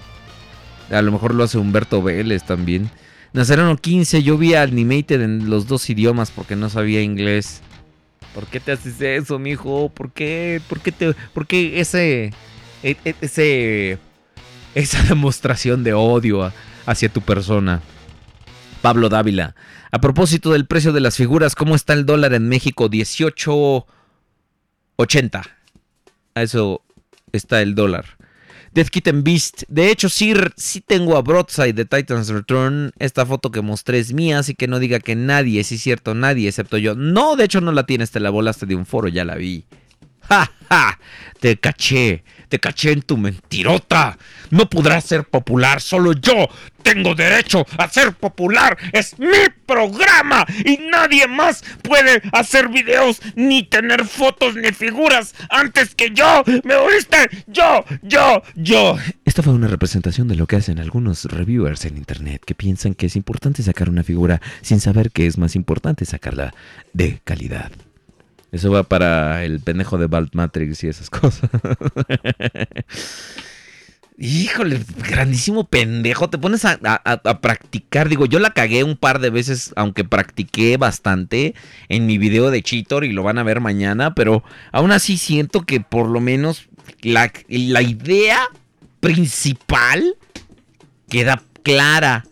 a 0.91 1.01
lo 1.01 1.13
mejor 1.13 1.34
lo 1.34 1.45
hace 1.45 1.57
Humberto 1.57 2.03
Vélez 2.03 2.43
también. 2.43 2.91
Nazareno 3.32 3.78
15, 3.78 4.22
yo 4.22 4.38
vi 4.38 4.55
Animated 4.55 5.22
en 5.22 5.49
los 5.49 5.68
dos 5.68 5.89
idiomas 5.89 6.30
porque 6.30 6.57
no 6.57 6.70
sabía 6.70 7.01
inglés. 7.01 7.61
¿Por 8.34 8.47
qué 8.47 8.59
te 8.59 8.74
haces 8.74 8.99
eso, 8.99 9.39
mijo? 9.39 9.89
¿Por 9.89 10.11
qué? 10.11 10.61
¿Por 10.68 10.82
qué 10.82 10.91
te 10.91 11.13
por 11.34 11.47
qué 11.47 11.80
ese 11.80 12.34
e- 12.84 12.97
e- 13.05 13.15
ese 13.22 13.97
esa 14.78 15.03
demostración 15.09 15.84
de 15.84 15.93
odio 15.93 16.53
hacia 16.86 17.09
tu 17.09 17.21
persona? 17.21 17.82
Pablo 18.82 19.09
Dávila. 19.09 19.55
A 19.91 19.99
propósito 19.99 20.51
del 20.51 20.67
precio 20.67 20.93
de 20.93 21.01
las 21.01 21.15
figuras, 21.15 21.55
¿cómo 21.55 21.75
está 21.75 21.93
el 21.93 22.05
dólar 22.05 22.34
en 22.34 22.47
México? 22.47 22.89
18.80. 22.89 25.43
A 26.36 26.41
eso 26.41 26.84
está 27.32 27.61
el 27.61 27.73
dólar. 27.73 28.17
Death 28.73 28.89
Kitten 28.89 29.23
Beast. 29.23 29.63
De 29.67 29.89
hecho, 29.89 30.09
sí, 30.09 30.34
sí 30.55 30.82
tengo 30.82 31.17
a 31.17 31.21
Broadside 31.21 31.73
de 31.73 31.86
Titans 31.86 32.30
Return. 32.30 32.91
Esta 32.99 33.25
foto 33.25 33.49
que 33.49 33.61
mostré 33.61 33.97
es 33.97 34.13
mía, 34.13 34.38
así 34.39 34.53
que 34.53 34.67
no 34.67 34.78
diga 34.78 34.99
que 34.99 35.15
nadie, 35.15 35.63
sí 35.63 35.75
es 35.75 35.82
cierto, 35.82 36.13
nadie 36.13 36.47
excepto 36.47 36.78
yo. 36.78 36.93
No, 36.93 37.36
de 37.36 37.45
hecho 37.45 37.61
no 37.61 37.71
la 37.71 37.88
tienes, 37.88 38.11
te 38.11 38.19
la 38.19 38.30
volaste 38.30 38.67
de 38.67 38.75
un 38.75 38.86
foro, 38.86 39.07
ya 39.07 39.25
la 39.25 39.34
vi. 39.36 39.65
¡Ja, 40.21 40.51
ja! 40.69 40.99
Te 41.39 41.57
caché, 41.57 42.23
te 42.49 42.59
caché 42.59 42.91
en 42.91 43.01
tu 43.01 43.17
mentirota. 43.17 44.17
No 44.49 44.69
podrás 44.69 45.03
ser 45.03 45.23
popular, 45.25 45.81
solo 45.81 46.13
yo 46.13 46.47
tengo 46.83 47.15
derecho 47.15 47.65
a 47.77 47.89
ser 47.89 48.13
popular. 48.13 48.77
Es 48.93 49.19
mi 49.19 49.49
programa 49.65 50.45
y 50.63 50.77
nadie 50.77 51.27
más 51.27 51.63
puede 51.81 52.21
hacer 52.31 52.69
videos 52.69 53.19
ni 53.35 53.63
tener 53.63 54.05
fotos 54.05 54.55
ni 54.55 54.71
figuras 54.71 55.35
antes 55.49 55.95
que 55.95 56.11
yo. 56.11 56.43
¿Me 56.63 56.75
oíste? 56.75 57.29
Yo, 57.47 57.83
yo, 58.01 58.41
yo. 58.55 58.97
Esta 59.25 59.43
fue 59.43 59.53
una 59.53 59.67
representación 59.67 60.27
de 60.27 60.35
lo 60.35 60.47
que 60.47 60.55
hacen 60.55 60.79
algunos 60.79 61.25
reviewers 61.25 61.83
en 61.85 61.97
internet 61.97 62.41
que 62.45 62.55
piensan 62.55 62.93
que 62.93 63.07
es 63.07 63.15
importante 63.15 63.63
sacar 63.63 63.89
una 63.89 64.03
figura 64.03 64.41
sin 64.61 64.79
saber 64.79 65.11
que 65.11 65.27
es 65.27 65.37
más 65.37 65.55
importante 65.55 66.05
sacarla 66.05 66.53
de 66.93 67.19
calidad. 67.25 67.71
Eso 68.57 68.71
va 68.71 68.81
para 68.81 69.45
el 69.45 69.59
pendejo 69.59 69.99
de 69.99 70.07
Balt 70.07 70.33
Matrix 70.33 70.83
y 70.83 70.87
esas 70.87 71.11
cosas. 71.11 71.47
Híjole, 74.17 74.83
grandísimo 75.07 75.65
pendejo. 75.65 76.27
Te 76.27 76.39
pones 76.39 76.65
a, 76.65 76.79
practicar. 77.39 78.09
Digo, 78.09 78.25
yo 78.25 78.39
la 78.39 78.55
cagué 78.55 78.83
un 78.83 78.97
par 78.97 79.19
de 79.19 79.29
veces, 79.29 79.73
aunque 79.75 80.03
practiqué 80.03 80.77
bastante 80.77 81.53
en 81.87 82.07
mi 82.07 82.17
video 82.17 82.49
de 82.49 82.63
Cheetor 82.63 83.05
y 83.05 83.11
lo 83.11 83.21
van 83.21 83.37
a 83.37 83.43
ver 83.43 83.61
mañana. 83.61 84.15
Pero 84.15 84.43
aún 84.71 84.91
así 84.91 85.17
siento 85.17 85.61
que 85.61 85.79
por 85.79 86.09
lo 86.09 86.19
menos 86.19 86.67
la, 87.03 87.31
la 87.47 87.83
idea 87.83 88.39
principal 89.01 90.15
queda 91.09 91.43
clara. 91.61 92.25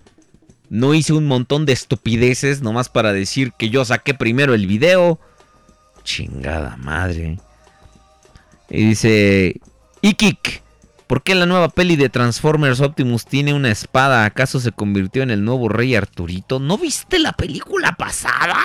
No 0.72 0.96
hice 0.96 1.14
un 1.14 1.28
montón 1.28 1.68
de 1.68 1.74
estupideces 1.74 2.64
nomás 2.64 2.90
para 2.90 3.14
decir 3.14 3.52
que 3.60 3.70
yo 3.70 3.86
saqué 3.86 4.16
primero 4.16 4.56
el 4.56 4.66
video. 4.66 5.20
Chingada 6.06 6.78
madre. 6.78 7.38
Y 8.70 8.86
dice, 8.86 9.60
Ikik, 10.02 10.64
¿por 11.08 11.24
qué 11.24 11.36
la 11.36 11.46
nueva 11.46 11.68
peli 11.68 11.98
de 11.98 12.10
Transformers 12.10 12.80
Optimus 12.80 13.26
tiene 13.26 13.54
una 13.54 13.70
espada? 13.70 14.24
¿Acaso 14.24 14.62
se 14.62 14.72
convirtió 14.72 15.24
en 15.24 15.32
el 15.32 15.44
nuevo 15.44 15.68
rey 15.68 15.96
Arturito? 15.96 16.60
¿No 16.60 16.78
viste 16.78 17.20
la 17.20 17.34
película 17.34 17.96
pasada? 17.98 18.64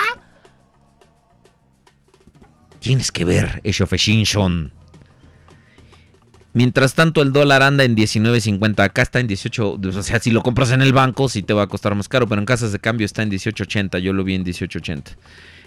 Tienes 2.79 3.11
que 3.11 3.25
ver 3.25 3.61
Age 3.65 3.83
of 3.83 3.93
Extinction. 3.93 4.71
Mientras 6.53 6.95
tanto, 6.95 7.21
el 7.21 7.31
dólar 7.31 7.63
anda 7.63 7.83
en 7.83 7.95
19.50. 7.95 8.83
Acá 8.83 9.03
está 9.03 9.19
en 9.19 9.27
18. 9.27 9.79
O 9.81 10.03
sea, 10.03 10.19
si 10.19 10.31
lo 10.31 10.43
compras 10.43 10.71
en 10.71 10.81
el 10.81 10.91
banco, 10.91 11.29
sí 11.29 11.43
te 11.43 11.53
va 11.53 11.63
a 11.63 11.67
costar 11.67 11.95
más 11.95 12.09
caro. 12.09 12.27
Pero 12.27 12.39
en 12.39 12.45
casas 12.45 12.71
de 12.71 12.79
cambio 12.79 13.05
está 13.05 13.23
en 13.23 13.31
18.80. 13.31 13.99
Yo 13.99 14.11
lo 14.13 14.23
vi 14.23 14.35
en 14.35 14.43
18.80. 14.43 15.15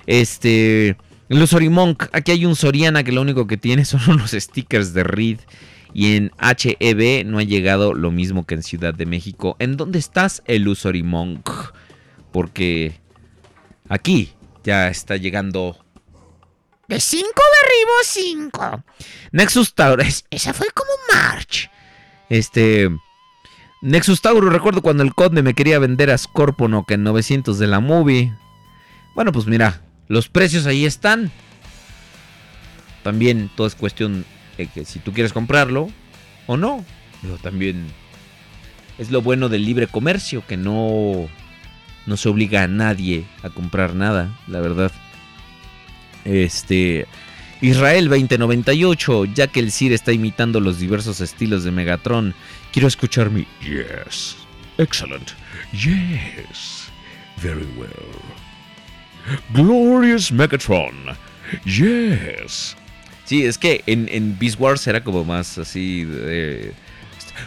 Este. 0.07 0.97
Los 1.35 1.53
Monk. 1.53 2.05
Aquí 2.13 2.31
hay 2.31 2.47
un 2.47 2.55
Soriana 2.55 3.03
que 3.03 3.11
lo 3.11 3.21
único 3.21 3.49
que 3.49 3.57
tiene 3.57 3.85
son 3.85 4.01
unos 4.09 4.31
stickers 4.31 4.95
de 4.95 5.03
Reed. 5.03 5.41
Y 5.93 6.17
en 6.17 6.33
HEB 6.41 7.25
no 7.25 7.39
ha 7.39 7.43
llegado 7.43 7.93
lo 7.93 8.11
mismo 8.11 8.47
que 8.47 8.55
en 8.55 8.63
Ciudad 8.63 8.95
de 8.95 9.07
México. 9.07 9.57
¿En 9.59 9.77
dónde 9.77 9.99
estás, 9.99 10.43
el 10.47 10.69
Monk? 11.05 11.51
Porque 12.33 13.01
aquí 13.89 14.33
ya 14.65 14.89
está 14.89 15.17
llegando 15.17 15.77
De 16.89 16.99
cinco 16.99 17.43
derribo 17.63 17.93
cinco. 18.05 18.85
Nexus 19.31 19.75
Taurus. 19.75 20.25
Esa 20.31 20.53
fue 20.53 20.67
como 20.75 20.91
March. 21.13 21.71
Este. 22.29 22.91
Nexus 23.83 24.21
Taurus, 24.21 24.53
recuerdo 24.53 24.83
cuando 24.83 25.03
el 25.03 25.15
conde 25.15 25.43
me 25.43 25.55
quería 25.55 25.79
vender 25.79 26.11
a 26.11 26.19
Scorponok 26.19 26.93
en 26.93 27.03
900 27.03 27.59
de 27.59 27.67
la 27.67 27.81
movie. 27.81 28.33
Bueno, 29.15 29.31
pues 29.31 29.47
mira, 29.47 29.83
los 30.09 30.29
precios 30.29 30.67
ahí 30.67 30.85
están. 30.85 31.31
También 33.03 33.51
todo 33.55 33.67
es 33.67 33.75
cuestión 33.75 34.25
de 34.57 34.67
que 34.67 34.85
si 34.85 34.99
tú 34.99 35.13
quieres 35.13 35.33
comprarlo 35.33 35.91
o 36.47 36.57
no. 36.57 36.85
Pero 37.23 37.39
también 37.39 37.87
es 38.99 39.11
lo 39.11 39.23
bueno 39.23 39.49
del 39.49 39.65
libre 39.65 39.87
comercio, 39.87 40.45
que 40.47 40.57
no, 40.57 41.29
no 42.07 42.17
se 42.17 42.29
obliga 42.29 42.63
a 42.63 42.69
nadie 42.69 43.25
a 43.43 43.51
comprar 43.51 43.95
nada, 43.95 44.39
la 44.47 44.61
verdad. 44.61 44.93
Este. 46.25 47.07
Israel 47.61 48.09
2098, 48.09 49.25
ya 49.27 49.47
que 49.47 49.61
el 49.61 49.73
Sir 49.73 49.93
está 49.93 50.13
imitando 50.13 50.61
los 50.61 50.79
diversos 50.79 51.21
estilos 51.21 51.65
de 51.65 51.71
Megatron, 51.71 52.35
quiero 52.73 52.89
escuchar 52.89 53.31
mi 53.31 53.47
Yes. 53.63 54.37
Excellent. 54.77 55.31
Yes. 55.73 56.91
Very 57.41 57.67
well. 57.79 58.44
Glorious 59.53 60.31
Megatron. 60.31 61.17
Yes. 61.65 62.77
Sí, 63.25 63.45
es 63.45 63.57
que 63.57 63.83
en, 63.87 64.09
en 64.11 64.39
Beast 64.39 64.59
Wars 64.61 64.87
era 64.87 65.03
como 65.03 65.25
más 65.25 65.59
así 65.59 66.05
de... 66.05 66.75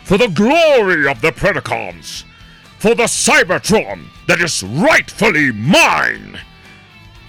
For 0.04 0.18
the 0.18 0.28
glory 0.28 1.08
of 1.08 1.22
the 1.22 1.32
Predacons. 1.32 2.26
For 2.80 2.96
the 2.96 3.08
Cybertron 3.08 4.06
that 4.28 4.40
is 4.40 4.64
rightfully 4.64 5.52
mine. 5.52 6.40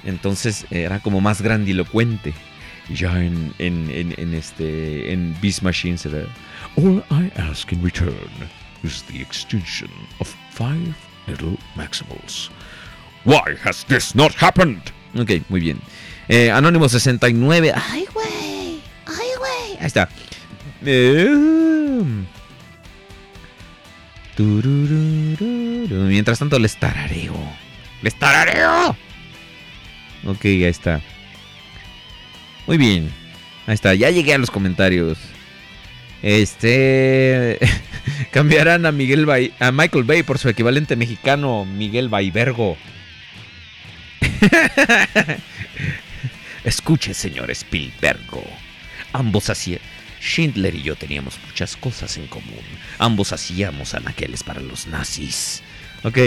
Entonces 0.05 0.65
era 0.71 1.01
como 1.01 1.21
más 1.21 1.43
grandilocuente. 1.43 2.35
Ya 2.89 3.23
en, 3.23 3.53
en, 3.59 3.91
en, 3.91 4.15
en 4.17 4.35
este... 4.35 5.13
En 5.13 5.37
Beast 5.41 5.63
Machines 5.63 6.07
era... 6.07 6.27
All 6.77 7.03
I 7.11 7.31
ask 7.37 7.73
in 7.73 7.83
return 7.83 8.49
is 8.83 9.03
the 9.03 9.21
extinction 9.21 9.91
of 10.21 10.35
five 10.51 10.95
little 11.27 11.59
Maximals. 11.77 12.51
Why 13.25 13.57
has 13.65 13.85
this 13.87 14.15
not 14.15 14.33
happened? 14.41 14.83
Ok, 15.17 15.43
muy 15.49 15.61
bien. 15.61 15.81
Eh, 16.29 16.51
Anónimo 16.51 16.89
69. 16.89 17.73
Ay, 17.75 18.07
güey. 18.13 18.81
Ay, 19.07 19.29
güey. 19.39 19.79
Ahí 19.81 19.87
está. 19.87 20.09
Eh. 20.85 21.35
Mientras 25.91 26.39
tanto, 26.39 26.59
les 26.59 26.77
tarareo. 26.77 27.35
¡Les 28.03 28.15
tarareo! 28.17 28.97
Ok, 30.25 30.45
ahí 30.45 30.65
está. 30.65 31.01
Muy 32.67 32.77
bien. 32.77 33.11
Ahí 33.67 33.75
está. 33.75 33.95
Ya 33.95 34.11
llegué 34.11 34.35
a 34.35 34.39
los 34.39 34.51
comentarios. 34.51 35.19
Este. 36.23 37.59
cambiarán 38.31 38.87
a 38.87 38.93
Miguel 38.93 39.27
Bay, 39.27 39.53
a 39.59 39.73
Michael 39.73 40.05
Bay 40.05 40.23
por 40.23 40.39
su 40.39 40.49
equivalente 40.49 40.97
mexicano, 40.97 41.65
Miguel 41.65 42.09
Baybergo. 42.09 42.77
Escuche, 46.65 47.15
señor 47.15 47.51
Spielbergo. 47.51 48.45
Ambos 49.13 49.51
hacían. 49.51 49.81
Schindler 50.21 50.75
y 50.75 50.83
yo 50.83 50.97
teníamos 50.97 51.39
muchas 51.47 51.77
cosas 51.77 52.17
en 52.17 52.27
común. 52.27 52.65
Ambos 52.99 53.33
hacíamos 53.33 53.95
anaqueles 53.95 54.43
para 54.43 54.61
los 54.61 54.87
nazis. 54.87 55.63
Ok. 56.03 56.19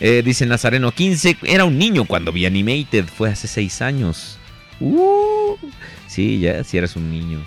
Eh, 0.00 0.22
dice 0.24 0.46
Nazareno 0.46 0.92
15. 0.92 1.38
Era 1.44 1.64
un 1.64 1.78
niño 1.78 2.04
cuando 2.04 2.32
vi 2.32 2.46
Animated. 2.46 3.06
Fue 3.06 3.30
hace 3.30 3.46
6 3.46 3.82
años. 3.82 4.38
Uh, 4.80 5.56
sí, 6.08 6.40
ya, 6.40 6.64
si 6.64 6.76
eras 6.76 6.96
un 6.96 7.10
niño. 7.10 7.44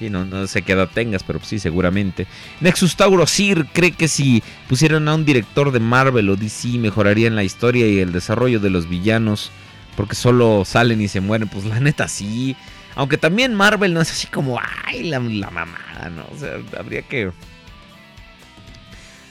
No, 0.00 0.24
no 0.24 0.46
sé 0.46 0.62
qué 0.62 0.72
edad 0.72 0.88
tengas, 0.92 1.22
pero 1.22 1.40
sí, 1.42 1.58
seguramente. 1.58 2.26
Nexus 2.60 2.96
Tauro 2.96 3.26
Sir 3.26 3.66
cree 3.72 3.92
que 3.92 4.06
si 4.06 4.42
pusieran 4.68 5.08
a 5.08 5.14
un 5.14 5.24
director 5.24 5.72
de 5.72 5.80
Marvel 5.80 6.30
o 6.30 6.36
DC 6.36 6.78
mejorarían 6.78 7.34
la 7.34 7.44
historia 7.44 7.86
y 7.88 7.98
el 7.98 8.12
desarrollo 8.12 8.60
de 8.60 8.70
los 8.70 8.88
villanos. 8.88 9.50
Porque 9.96 10.14
solo 10.14 10.64
salen 10.64 11.00
y 11.00 11.08
se 11.08 11.20
mueren. 11.20 11.48
Pues 11.48 11.64
la 11.64 11.80
neta 11.80 12.06
sí. 12.06 12.56
Aunque 12.94 13.18
también 13.18 13.54
Marvel 13.54 13.92
no 13.92 14.00
es 14.00 14.10
así 14.10 14.28
como, 14.28 14.60
ay, 14.86 15.04
la, 15.04 15.18
la 15.18 15.50
mamada, 15.50 16.10
¿no? 16.10 16.24
O 16.32 16.38
sea, 16.38 16.58
habría 16.78 17.02
que... 17.02 17.32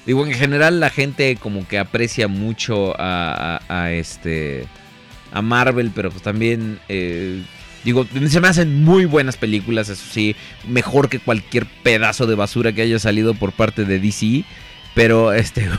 Digo, 0.06 0.26
en 0.26 0.34
general 0.34 0.80
la 0.80 0.90
gente 0.90 1.38
como 1.38 1.68
que 1.68 1.80
aprecia 1.80 2.28
mucho 2.28 2.94
a 2.98 3.92
este... 3.92 4.68
A 5.32 5.42
Marvel, 5.42 5.92
pero 5.96 6.12
pues 6.12 6.24
también... 6.24 6.80
eh, 6.90 7.44
digo, 7.84 8.06
se 8.28 8.40
me 8.40 8.48
hacen 8.48 8.84
muy 8.84 9.06
buenas 9.06 9.38
películas, 9.38 9.90
eso 9.90 10.06
sí. 10.12 10.36
Mejor 10.68 11.10
que 11.10 11.20
cualquier 11.20 11.66
pedazo 11.84 12.28
de 12.28 12.36
basura 12.36 12.74
que 12.74 12.82
haya 12.82 13.00
salido 13.00 13.34
por 13.34 13.52
parte 13.52 13.86
de 13.86 14.00
DC. 14.00 14.44
Pero 14.98 15.32
este. 15.32 15.70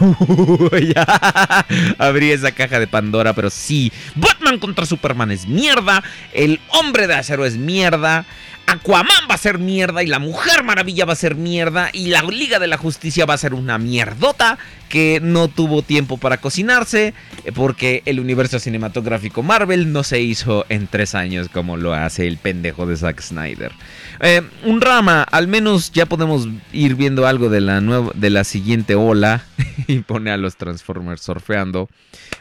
ya 0.94 1.66
abrí 1.98 2.30
esa 2.30 2.52
caja 2.52 2.78
de 2.78 2.86
Pandora. 2.86 3.32
Pero 3.34 3.50
sí. 3.50 3.92
Batman 4.14 4.60
contra 4.60 4.86
Superman 4.86 5.32
es 5.32 5.48
mierda. 5.48 6.04
El 6.32 6.60
hombre 6.68 7.08
de 7.08 7.14
acero 7.14 7.44
es 7.44 7.56
mierda. 7.56 8.24
Aquaman 8.68 9.26
va 9.28 9.34
a 9.34 9.38
ser 9.38 9.58
mierda. 9.58 10.04
Y 10.04 10.06
la 10.06 10.20
Mujer 10.20 10.62
Maravilla 10.62 11.04
va 11.04 11.14
a 11.14 11.16
ser 11.16 11.34
mierda. 11.34 11.90
Y 11.92 12.06
la 12.10 12.22
Liga 12.22 12.60
de 12.60 12.68
la 12.68 12.76
Justicia 12.76 13.26
va 13.26 13.34
a 13.34 13.38
ser 13.38 13.54
una 13.54 13.76
mierdota. 13.76 14.56
Que 14.88 15.18
no 15.20 15.48
tuvo 15.48 15.82
tiempo 15.82 16.16
para 16.16 16.36
cocinarse. 16.36 17.12
eh, 17.44 17.50
Porque 17.52 18.02
el 18.06 18.20
universo 18.20 18.60
cinematográfico 18.60 19.42
Marvel 19.42 19.92
no 19.92 20.04
se 20.04 20.20
hizo 20.20 20.64
en 20.68 20.86
tres 20.86 21.16
años. 21.16 21.48
Como 21.48 21.76
lo 21.76 21.92
hace 21.92 22.28
el 22.28 22.36
pendejo 22.36 22.86
de 22.86 22.96
Zack 22.96 23.20
Snyder. 23.20 23.72
Eh, 24.20 24.42
un 24.64 24.80
rama, 24.80 25.22
al 25.22 25.46
menos 25.46 25.92
ya 25.92 26.06
podemos 26.06 26.48
ir 26.72 26.96
viendo 26.96 27.26
algo 27.26 27.48
de 27.48 27.60
la 27.60 27.80
de 27.80 28.30
la 28.30 28.44
siguiente 28.44 28.94
ola. 28.94 29.44
y 29.86 30.00
pone 30.00 30.30
a 30.30 30.36
los 30.36 30.56
Transformers 30.56 31.22
surfeando. 31.22 31.88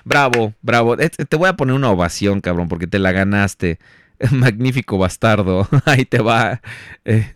Bravo, 0.03 0.53
bravo. 0.61 0.99
Eh, 0.99 1.09
Te 1.09 1.36
voy 1.36 1.49
a 1.49 1.55
poner 1.55 1.75
una 1.75 1.89
ovación, 1.89 2.41
cabrón, 2.41 2.67
porque 2.67 2.88
te 2.88 2.99
la 2.99 3.11
ganaste. 3.11 3.80
Magnífico 4.32 4.97
bastardo. 4.97 5.67
Ahí 5.86 6.05
te 6.05 6.19
va. 6.19 6.61
Eh, 7.05 7.32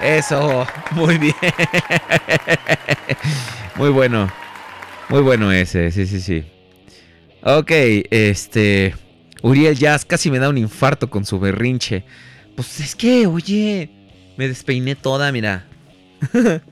eso, 0.00 0.66
muy 0.92 1.18
bien. 1.18 1.34
muy 3.76 3.90
bueno. 3.90 4.30
Muy 5.08 5.22
bueno 5.22 5.52
ese, 5.52 5.90
sí, 5.92 6.06
sí, 6.06 6.20
sí. 6.20 6.44
Ok, 7.42 7.70
este. 8.10 8.94
Uriel 9.42 9.76
Jazz 9.76 10.04
casi 10.04 10.30
me 10.30 10.38
da 10.38 10.48
un 10.48 10.58
infarto 10.58 11.08
con 11.08 11.24
su 11.24 11.38
berrinche. 11.38 12.04
Pues 12.56 12.80
es 12.80 12.96
que, 12.96 13.26
oye, 13.26 13.90
me 14.36 14.48
despeiné 14.48 14.96
toda, 14.96 15.30
mira. 15.30 15.66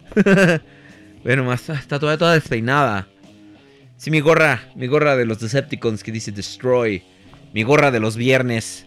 bueno, 1.23 1.45
más 1.45 1.69
está 1.69 2.01
toda, 2.01 2.17
toda 2.17 2.35
despeinada. 2.35 3.07
Sí, 3.97 4.11
mi 4.11 4.21
gorra, 4.21 4.63
mi 4.75 4.87
gorra 4.87 5.17
de 5.17 5.27
los 5.27 5.41
Decepticons 5.41 6.03
que 6.03 6.11
dice 6.11 6.33
Destroy. 6.33 7.03
Mi 7.53 7.63
gorra 7.63 7.91
de 7.91 8.01
los 8.01 8.17
viernes. 8.17 8.87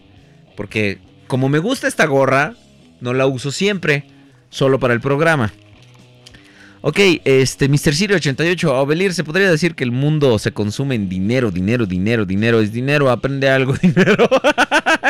Porque 0.55 0.99
como 1.27 1.49
me 1.49 1.59
gusta 1.59 1.87
esta 1.87 2.05
gorra, 2.05 2.55
no 2.99 3.13
la 3.13 3.27
uso 3.27 3.51
siempre, 3.51 4.05
solo 4.49 4.79
para 4.79 4.93
el 4.93 5.01
programa. 5.01 5.53
Ok, 6.81 6.99
este, 7.25 7.67
Mr. 7.67 7.93
Siri 7.93 8.13
88, 8.13 8.73
Obelir, 8.81 9.13
se 9.13 9.23
podría 9.23 9.49
decir 9.49 9.73
que 9.73 9.83
el 9.83 9.91
mundo 9.91 10.37
se 10.37 10.51
consume 10.51 10.95
en 10.95 11.09
dinero, 11.09 11.49
dinero, 11.49 11.85
dinero, 11.85 12.25
dinero, 12.25 12.59
es 12.59 12.71
dinero, 12.71 13.09
aprende 13.09 13.49
algo, 13.49 13.73
dinero. 13.81 14.29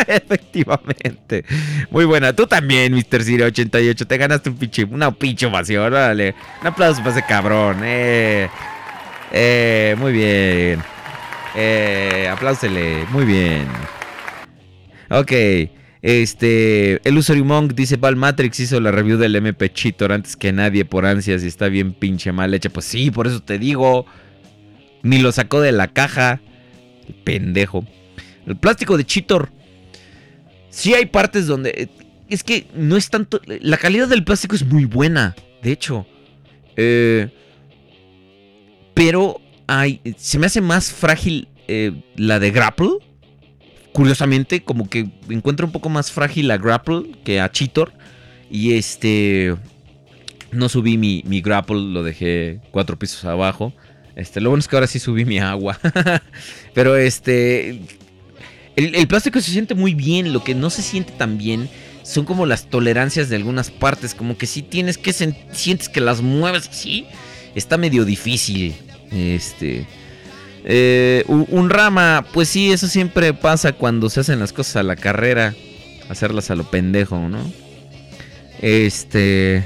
Efectivamente. 0.08 1.44
Muy 1.92 2.06
buena, 2.06 2.34
tú 2.34 2.48
también, 2.48 2.94
Mr. 2.94 3.24
Siri 3.24 3.44
88, 3.44 4.08
te 4.08 4.18
ganaste 4.18 4.50
un 4.50 4.58
pinche, 4.58 4.86
una 4.86 5.12
pinche 5.12 5.46
ovación, 5.46 5.84
órale. 5.84 6.36
Un 6.62 6.68
aplauso 6.68 7.00
para 7.00 7.12
ese 7.12 7.26
cabrón, 7.28 7.82
eh. 7.84 8.50
Eh, 9.32 9.96
muy 10.00 10.14
bien. 10.14 10.82
Eh, 11.56 12.30
apláusele, 12.32 13.06
muy 13.10 13.26
bien. 13.26 13.68
Ok. 15.10 15.32
Este, 16.10 17.02
el 17.06 17.18
Usory 17.18 17.44
Monk 17.44 17.74
dice, 17.74 17.98
Val 17.98 18.16
Matrix 18.16 18.62
hizo 18.62 18.80
la 18.80 18.92
review 18.92 19.18
del 19.18 19.36
MP 19.36 19.74
Cheetor 19.74 20.14
antes 20.14 20.38
que 20.38 20.54
nadie 20.54 20.86
por 20.86 21.06
ansias 21.06 21.44
y 21.44 21.48
está 21.48 21.68
bien 21.68 21.92
pinche 21.92 22.32
mal 22.32 22.54
hecha. 22.54 22.70
Pues 22.70 22.86
sí, 22.86 23.12
por 23.12 23.28
eso 23.28 23.42
te 23.42 23.60
digo. 23.60 24.06
Ni 25.04 25.20
lo 25.20 25.34
sacó 25.34 25.60
de 25.60 25.74
la 25.74 25.90
caja. 25.90 26.40
El 27.10 27.14
pendejo. 27.26 27.86
El 28.46 28.56
plástico 28.56 28.96
de 28.96 29.04
Cheetor. 29.04 29.50
Sí 30.70 30.94
hay 30.94 31.08
partes 31.08 31.46
donde... 31.46 31.72
eh, 31.72 31.90
Es 32.30 32.42
que 32.42 32.68
no 32.74 32.96
es 32.96 33.10
tanto... 33.10 33.42
La 33.46 33.76
calidad 33.76 34.08
del 34.08 34.24
plástico 34.24 34.56
es 34.56 34.66
muy 34.66 34.86
buena. 34.86 35.36
De 35.62 35.74
hecho. 35.74 36.08
Eh, 36.78 37.28
pero 38.94 39.42
hay... 39.68 40.00
Se 40.16 40.40
me 40.40 40.46
hace 40.46 40.62
más 40.62 40.90
frágil 40.90 41.50
eh, 41.68 41.92
la 42.16 42.40
de 42.40 42.52
Grapple 42.52 42.92
curiosamente, 43.98 44.62
como 44.62 44.88
que 44.88 45.10
encuentro 45.28 45.66
un 45.66 45.72
poco 45.72 45.90
más 45.90 46.12
frágil 46.12 46.52
a 46.52 46.58
Grapple 46.60 47.14
que 47.24 47.42
a 47.42 47.52
Cheetor. 47.52 47.92
Y 48.52 48.76
este. 48.76 49.56
No 50.52 50.70
subí 50.70 51.00
mi, 51.00 51.24
mi 51.26 51.42
Grapple, 51.42 51.78
lo 51.78 52.04
dejé 52.04 52.62
cuatro 52.70 53.00
pisos 53.00 53.26
abajo. 53.26 53.74
Este, 54.16 54.40
lo 54.40 54.52
bueno 54.52 54.60
es 54.60 54.68
que 54.68 54.76
ahora 54.76 54.86
sí 54.86 55.00
subí 55.00 55.26
mi 55.26 55.40
agua. 55.40 55.80
Pero 56.76 56.96
este. 56.96 57.82
El, 58.76 58.94
el 58.94 59.08
plástico 59.08 59.42
se 59.42 59.50
siente 59.50 59.74
muy 59.74 59.96
bien. 59.96 60.32
Lo 60.32 60.44
que 60.44 60.54
no 60.54 60.70
se 60.70 60.84
siente 60.84 61.14
tan 61.14 61.40
bien 61.40 61.68
son 62.04 62.24
como 62.24 62.46
las 62.46 62.70
tolerancias 62.70 63.30
de 63.30 63.36
algunas 63.36 63.72
partes. 63.72 64.14
Como 64.14 64.38
que 64.38 64.46
si 64.46 64.62
tienes 64.62 65.00
que 65.00 65.12
sientes 65.12 65.90
que 65.90 66.02
las 66.02 66.22
mueves 66.22 66.70
así. 66.70 67.08
Está 67.56 67.78
medio 67.78 68.06
difícil. 68.06 68.76
Este. 69.12 69.88
Eh, 70.64 71.24
un 71.28 71.70
rama, 71.70 72.26
pues 72.34 72.50
sí, 72.50 72.72
eso 72.72 72.88
siempre 72.88 73.34
pasa 73.34 73.74
cuando 73.74 74.10
se 74.10 74.20
hacen 74.20 74.40
las 74.40 74.54
cosas 74.54 74.78
a 74.78 74.84
la 74.84 74.96
carrera. 74.96 75.54
Hacerlas 76.10 76.52
a 76.52 76.56
lo 76.56 76.64
pendejo, 76.70 77.18
¿no? 77.30 77.40
Este. 78.62 79.64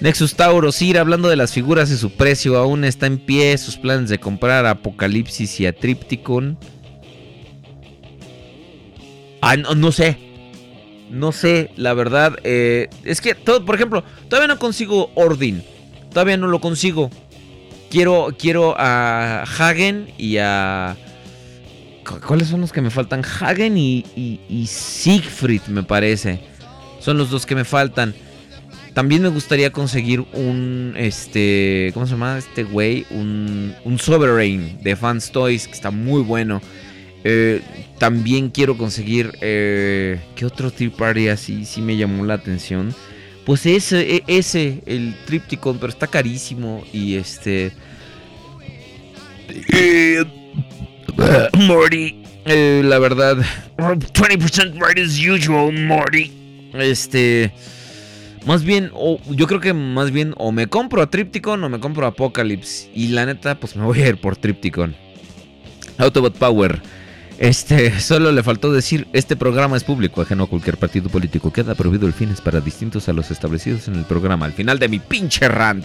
Nexus 0.00 0.34
Tauro, 0.34 0.72
Sir, 0.72 0.98
hablando 0.98 1.28
de 1.28 1.36
las 1.36 1.52
figuras 1.52 1.90
y 1.90 1.96
su 1.96 2.10
precio, 2.10 2.56
aún 2.56 2.84
está 2.84 3.06
en 3.06 3.18
pie 3.18 3.56
sus 3.56 3.76
planes 3.76 4.10
de 4.10 4.18
comprar 4.18 4.66
Apocalipsis 4.66 5.60
y 5.60 5.66
a 5.66 5.72
Tripticon. 5.72 6.58
Ah, 9.40 9.56
no, 9.56 9.74
no 9.74 9.92
sé. 9.92 10.18
No 11.08 11.30
sé, 11.30 11.70
la 11.76 11.94
verdad. 11.94 12.36
eh, 12.42 12.88
es 13.04 13.20
que, 13.20 13.34
todo, 13.34 13.64
por 13.64 13.76
ejemplo, 13.76 14.02
todavía 14.28 14.48
no 14.52 14.58
consigo 14.58 15.10
Ordin. 15.14 15.62
Todavía 16.10 16.36
no 16.36 16.48
lo 16.48 16.60
consigo. 16.60 17.10
Quiero, 17.92 18.34
quiero 18.38 18.74
a 18.78 19.42
Hagen 19.42 20.08
y 20.16 20.38
a... 20.38 20.96
cu- 22.06 22.20
¿Cuáles 22.26 22.48
son 22.48 22.62
los 22.62 22.72
que 22.72 22.80
me 22.80 22.88
faltan? 22.88 23.22
Hagen 23.22 23.76
y, 23.76 24.06
y, 24.16 24.40
y 24.48 24.66
Siegfried, 24.66 25.60
me 25.68 25.82
parece. 25.82 26.40
Son 27.00 27.18
los 27.18 27.28
dos 27.28 27.44
que 27.44 27.54
me 27.54 27.66
faltan. 27.66 28.14
También 28.94 29.20
me 29.20 29.28
gustaría 29.28 29.72
conseguir 29.72 30.20
un, 30.32 30.94
este, 30.96 31.90
¿cómo 31.92 32.06
se 32.06 32.12
llama 32.12 32.38
este 32.38 32.64
güey? 32.64 33.04
Un, 33.10 33.74
un 33.84 33.98
Sovereign 33.98 34.78
de 34.82 34.96
Fans 34.96 35.30
Toys, 35.30 35.66
que 35.68 35.74
está 35.74 35.90
muy 35.90 36.22
bueno. 36.22 36.62
Eh, 37.24 37.60
también 37.98 38.48
quiero 38.48 38.78
conseguir, 38.78 39.32
eh, 39.42 40.18
¿qué 40.34 40.46
otro 40.46 40.70
Tea 40.70 40.90
Party 40.90 41.28
así 41.28 41.66
sí 41.66 41.82
me 41.82 41.96
llamó 41.98 42.24
la 42.24 42.34
atención? 42.34 42.94
Pues 43.44 43.66
ese, 43.66 44.16
e- 44.16 44.24
ese, 44.28 44.82
el 44.86 45.14
Tripticon, 45.26 45.78
pero 45.78 45.90
está 45.90 46.06
carísimo 46.06 46.84
y 46.92 47.16
este... 47.16 47.72
Morty, 51.54 52.22
eh, 52.44 52.82
la 52.84 52.98
verdad, 52.98 53.36
20% 53.76 54.74
right 54.74 54.98
as 55.04 55.18
usual, 55.18 55.72
Morty. 55.72 56.32
Este, 56.74 57.52
más 58.46 58.64
bien, 58.64 58.90
o- 58.94 59.20
yo 59.30 59.46
creo 59.46 59.60
que 59.60 59.72
más 59.74 60.10
bien 60.10 60.34
o 60.38 60.52
me 60.52 60.66
compro 60.68 61.02
a 61.02 61.10
Tripticon 61.10 61.62
o 61.64 61.68
me 61.68 61.80
compro 61.80 62.06
a 62.06 62.10
Apocalypse. 62.10 62.90
Y 62.94 63.08
la 63.08 63.26
neta, 63.26 63.56
pues 63.58 63.76
me 63.76 63.84
voy 63.84 64.00
a 64.02 64.08
ir 64.08 64.16
por 64.20 64.36
Tripticon. 64.36 64.94
Autobot 65.98 66.36
Power. 66.36 66.80
Este, 67.38 67.98
solo 68.00 68.32
le 68.32 68.42
faltó 68.42 68.72
decir, 68.72 69.06
este 69.12 69.36
programa 69.36 69.76
es 69.76 69.84
público, 69.84 70.22
ajeno 70.22 70.44
a 70.44 70.46
cualquier 70.48 70.76
partido 70.76 71.08
político. 71.08 71.52
Queda 71.52 71.74
prohibido 71.74 72.06
el 72.06 72.12
fines 72.12 72.40
para 72.40 72.60
distintos 72.60 73.08
a 73.08 73.12
los 73.12 73.30
establecidos 73.30 73.88
en 73.88 73.94
el 73.96 74.04
programa. 74.04 74.46
Al 74.46 74.52
final 74.52 74.78
de 74.78 74.88
mi 74.88 74.98
pinche 74.98 75.48
rant. 75.48 75.84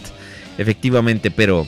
Efectivamente, 0.57 1.31
pero 1.31 1.67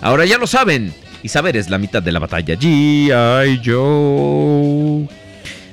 ahora 0.00 0.24
ya 0.24 0.38
lo 0.38 0.46
saben. 0.46 0.92
Y 1.22 1.28
saber 1.28 1.56
es 1.56 1.68
la 1.68 1.78
mitad 1.78 2.02
de 2.02 2.12
la 2.12 2.20
batalla. 2.20 2.54
G.I. 2.54 3.60
Joe. 3.64 5.08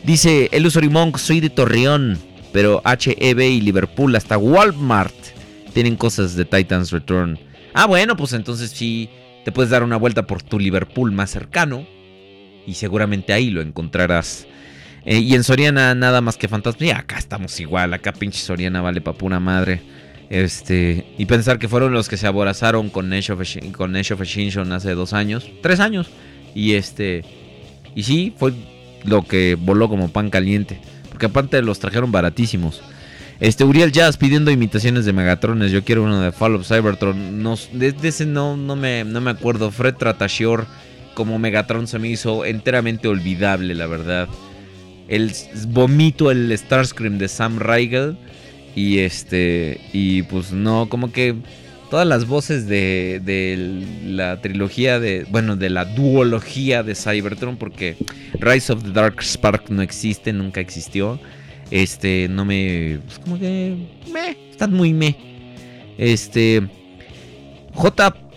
Dice 0.03 0.49
el 0.51 0.89
Monk, 0.89 1.17
soy 1.17 1.39
de 1.39 1.49
Torreón, 1.49 2.19
pero 2.51 2.81
HEB 2.85 3.39
y 3.39 3.61
Liverpool 3.61 4.15
hasta 4.15 4.37
Walmart 4.37 5.13
tienen 5.73 5.95
cosas 5.95 6.35
de 6.35 6.45
Titans 6.45 6.91
Return. 6.91 7.39
Ah, 7.73 7.87
bueno, 7.87 8.15
pues 8.15 8.33
entonces 8.33 8.71
sí 8.71 9.09
te 9.43 9.51
puedes 9.51 9.71
dar 9.71 9.83
una 9.83 9.97
vuelta 9.97 10.25
por 10.25 10.41
tu 10.41 10.59
Liverpool 10.59 11.11
más 11.11 11.31
cercano 11.31 11.87
y 12.65 12.73
seguramente 12.73 13.33
ahí 13.33 13.49
lo 13.49 13.61
encontrarás. 13.61 14.47
Eh, 15.05 15.19
y 15.19 15.35
en 15.35 15.43
Soriana 15.43 15.93
nada 15.93 16.21
más 16.21 16.37
que 16.37 16.47
fantasma. 16.47 16.85
Y 16.85 16.89
acá 16.89 17.17
estamos 17.17 17.59
igual, 17.59 17.93
acá 17.93 18.11
pinche 18.11 18.39
Soriana 18.39 18.81
vale 18.81 19.01
pa' 19.01 19.13
pura 19.13 19.39
madre. 19.39 19.81
Este, 20.29 21.05
y 21.17 21.25
pensar 21.25 21.59
que 21.59 21.67
fueron 21.67 21.93
los 21.93 22.09
que 22.09 22.17
se 22.17 22.25
aborazaron 22.25 22.89
con 22.89 23.13
Age 23.13 23.31
of, 23.31 23.41
con 23.73 23.95
Age 23.95 24.13
of 24.15 24.21
hace 24.21 24.91
dos 24.95 25.13
años, 25.13 25.49
tres 25.61 25.79
años. 25.79 26.09
Y 26.55 26.73
este, 26.73 27.23
y 27.93 28.03
sí, 28.03 28.33
fue 28.35 28.53
lo 29.03 29.23
que 29.23 29.55
voló 29.55 29.87
como 29.89 30.09
pan 30.09 30.29
caliente. 30.29 30.79
Porque 31.09 31.27
aparte 31.27 31.61
los 31.61 31.79
trajeron 31.79 32.11
baratísimos. 32.11 32.81
Este, 33.39 33.63
Uriel 33.63 33.91
Jazz 33.91 34.17
pidiendo 34.17 34.49
imitaciones 34.49 35.05
de 35.05 35.13
Megatrones. 35.13 35.71
Yo 35.71 35.83
quiero 35.83 36.03
uno 36.03 36.21
de 36.21 36.31
Fall 36.31 36.55
of 36.55 36.67
Cybertron. 36.67 37.43
No, 37.43 37.55
de, 37.73 37.91
de 37.91 38.07
ese 38.07 38.25
no, 38.25 38.57
no, 38.57 38.75
me, 38.75 39.03
no 39.03 39.21
me 39.21 39.31
acuerdo. 39.31 39.71
Fred 39.71 39.95
Tratashior 39.95 40.65
como 41.15 41.39
Megatron 41.39 41.87
se 41.87 41.97
me 41.97 42.09
hizo 42.09 42.45
enteramente 42.45 43.07
olvidable, 43.07 43.73
la 43.73 43.87
verdad. 43.87 44.27
El 45.07 45.31
vomito 45.69 46.29
el 46.29 46.55
Starscream 46.55 47.17
de 47.17 47.27
Sam 47.27 47.57
Riegel. 47.59 48.17
Y 48.75 48.99
este. 48.99 49.81
Y 49.93 50.23
pues 50.23 50.51
no, 50.51 50.87
como 50.89 51.11
que. 51.11 51.35
Todas 51.89 52.07
las 52.07 52.27
voces 52.27 52.67
de, 52.67 53.21
de 53.23 53.85
la 54.05 54.41
trilogía 54.41 54.99
de. 54.99 55.25
Bueno, 55.29 55.55
de 55.55 55.69
la 55.69 55.85
duología 55.85 56.83
de 56.83 56.93
Cybertron. 56.93 57.57
Porque 57.57 57.95
Rise 58.39 58.73
of 58.73 58.83
the 58.83 58.91
Dark 58.91 59.23
Spark 59.23 59.69
no 59.69 59.81
existe, 59.81 60.33
nunca 60.33 60.59
existió. 60.59 61.19
Este, 61.71 62.27
no 62.29 62.43
me. 62.43 62.99
Pues 63.05 63.19
como 63.19 63.39
que. 63.39 63.75
Me. 64.11 64.37
Están 64.51 64.73
muy 64.73 64.93
me. 64.93 65.15
Este. 65.97 66.67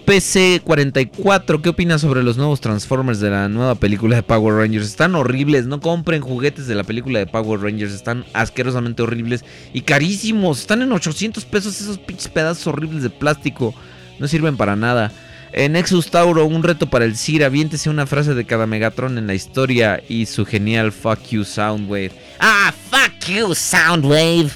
JPC44, 0.08 1.60
¿qué 1.60 1.68
opinas 1.68 2.00
sobre 2.00 2.22
los 2.22 2.38
nuevos 2.38 2.62
Transformers 2.62 3.20
de 3.20 3.28
la 3.28 3.46
nueva 3.50 3.74
película 3.74 4.16
de 4.16 4.22
Power 4.22 4.54
Rangers? 4.54 4.86
Están 4.86 5.14
horribles, 5.14 5.66
no 5.66 5.82
compren 5.82 6.22
juguetes 6.22 6.66
de 6.66 6.74
la 6.74 6.82
película 6.82 7.18
de 7.18 7.26
Power 7.26 7.60
Rangers, 7.60 7.92
están 7.92 8.24
asquerosamente 8.32 9.02
horribles 9.02 9.44
y 9.74 9.82
carísimos. 9.82 10.60
Están 10.60 10.80
en 10.80 10.92
800 10.92 11.44
pesos 11.44 11.78
esos 11.78 11.98
pinches 11.98 12.28
pedazos 12.28 12.66
horribles 12.68 13.02
de 13.02 13.10
plástico, 13.10 13.74
no 14.18 14.26
sirven 14.28 14.56
para 14.56 14.76
nada. 14.76 15.12
En 15.52 15.72
Nexus 15.72 16.10
Tauro, 16.10 16.46
un 16.46 16.62
reto 16.62 16.88
para 16.88 17.04
el 17.04 17.14
CIR, 17.14 17.44
aviéntese 17.44 17.90
una 17.90 18.06
frase 18.06 18.32
de 18.32 18.46
cada 18.46 18.66
Megatron 18.66 19.18
en 19.18 19.26
la 19.26 19.34
historia 19.34 20.02
y 20.08 20.24
su 20.24 20.46
genial 20.46 20.90
Fuck 20.90 21.22
You 21.28 21.44
Soundwave. 21.44 22.12
Ah, 22.40 22.72
fuck 22.90 23.28
you, 23.28 23.48
Soundwave. 23.48 24.52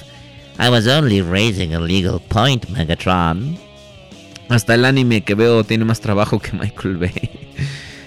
I 0.57 0.69
was 0.69 0.87
only 0.87 1.21
raising 1.21 1.75
a 1.75 1.79
legal 1.79 2.19
point, 2.19 2.65
Megatron. 2.69 3.59
Hasta 4.53 4.75
el 4.75 4.85
anime 4.85 5.23
que 5.23 5.33
veo 5.33 5.63
tiene 5.63 5.83
más 5.83 5.99
trabajo 5.99 6.37
que 6.39 6.51
Michael 6.53 6.97
Bay. 6.97 7.13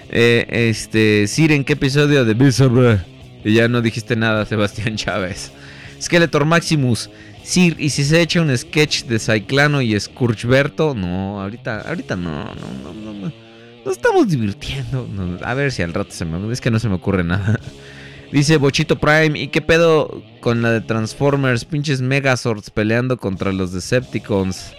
Eh, 0.09 0.69
este, 0.69 1.27
Sir, 1.27 1.51
¿en 1.51 1.65
qué 1.65 1.73
episodio 1.73 2.23
de 2.23 2.33
Bizarre? 2.33 3.01
Y 3.43 3.55
ya 3.55 3.67
no 3.67 3.81
dijiste 3.81 4.15
nada, 4.15 4.45
Sebastián 4.45 4.95
Chávez. 4.95 5.51
Skeletor 6.01 6.45
Maximus. 6.45 7.09
Sir, 7.43 7.75
¿y 7.77 7.89
si 7.89 8.05
se 8.05 8.21
echa 8.21 8.41
un 8.41 8.57
sketch 8.57 9.03
de 9.03 9.19
Cyclano 9.19 9.81
y 9.81 9.99
Scourgeberto? 9.99 10.95
No, 10.95 11.41
ahorita, 11.41 11.81
ahorita 11.81 12.15
no, 12.15 12.45
no, 12.45 12.53
no, 12.83 12.93
no, 12.93 13.13
no. 13.13 13.33
Nos 13.83 13.97
estamos 13.97 14.29
divirtiendo. 14.29 15.09
A 15.43 15.53
ver 15.53 15.73
si 15.73 15.81
al 15.81 15.93
rato 15.93 16.11
se 16.11 16.23
me... 16.23 16.53
Es 16.53 16.61
que 16.61 16.71
no 16.71 16.79
se 16.79 16.87
me 16.87 16.95
ocurre 16.95 17.25
nada. 17.25 17.59
Dice 18.31 18.55
Bochito 18.55 18.97
Prime, 18.97 19.37
¿y 19.37 19.49
qué 19.49 19.61
pedo 19.61 20.23
con 20.39 20.61
la 20.61 20.71
de 20.71 20.79
Transformers? 20.79 21.65
Pinches 21.65 21.99
Megazords 21.99 22.69
peleando 22.69 23.17
contra 23.17 23.51
los 23.51 23.73
Decepticons. 23.73 24.73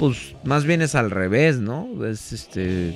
Pues 0.00 0.34
más 0.44 0.64
bien 0.64 0.80
es 0.80 0.94
al 0.94 1.10
revés, 1.10 1.58
¿no? 1.58 1.86
Es 2.06 2.32
este. 2.32 2.94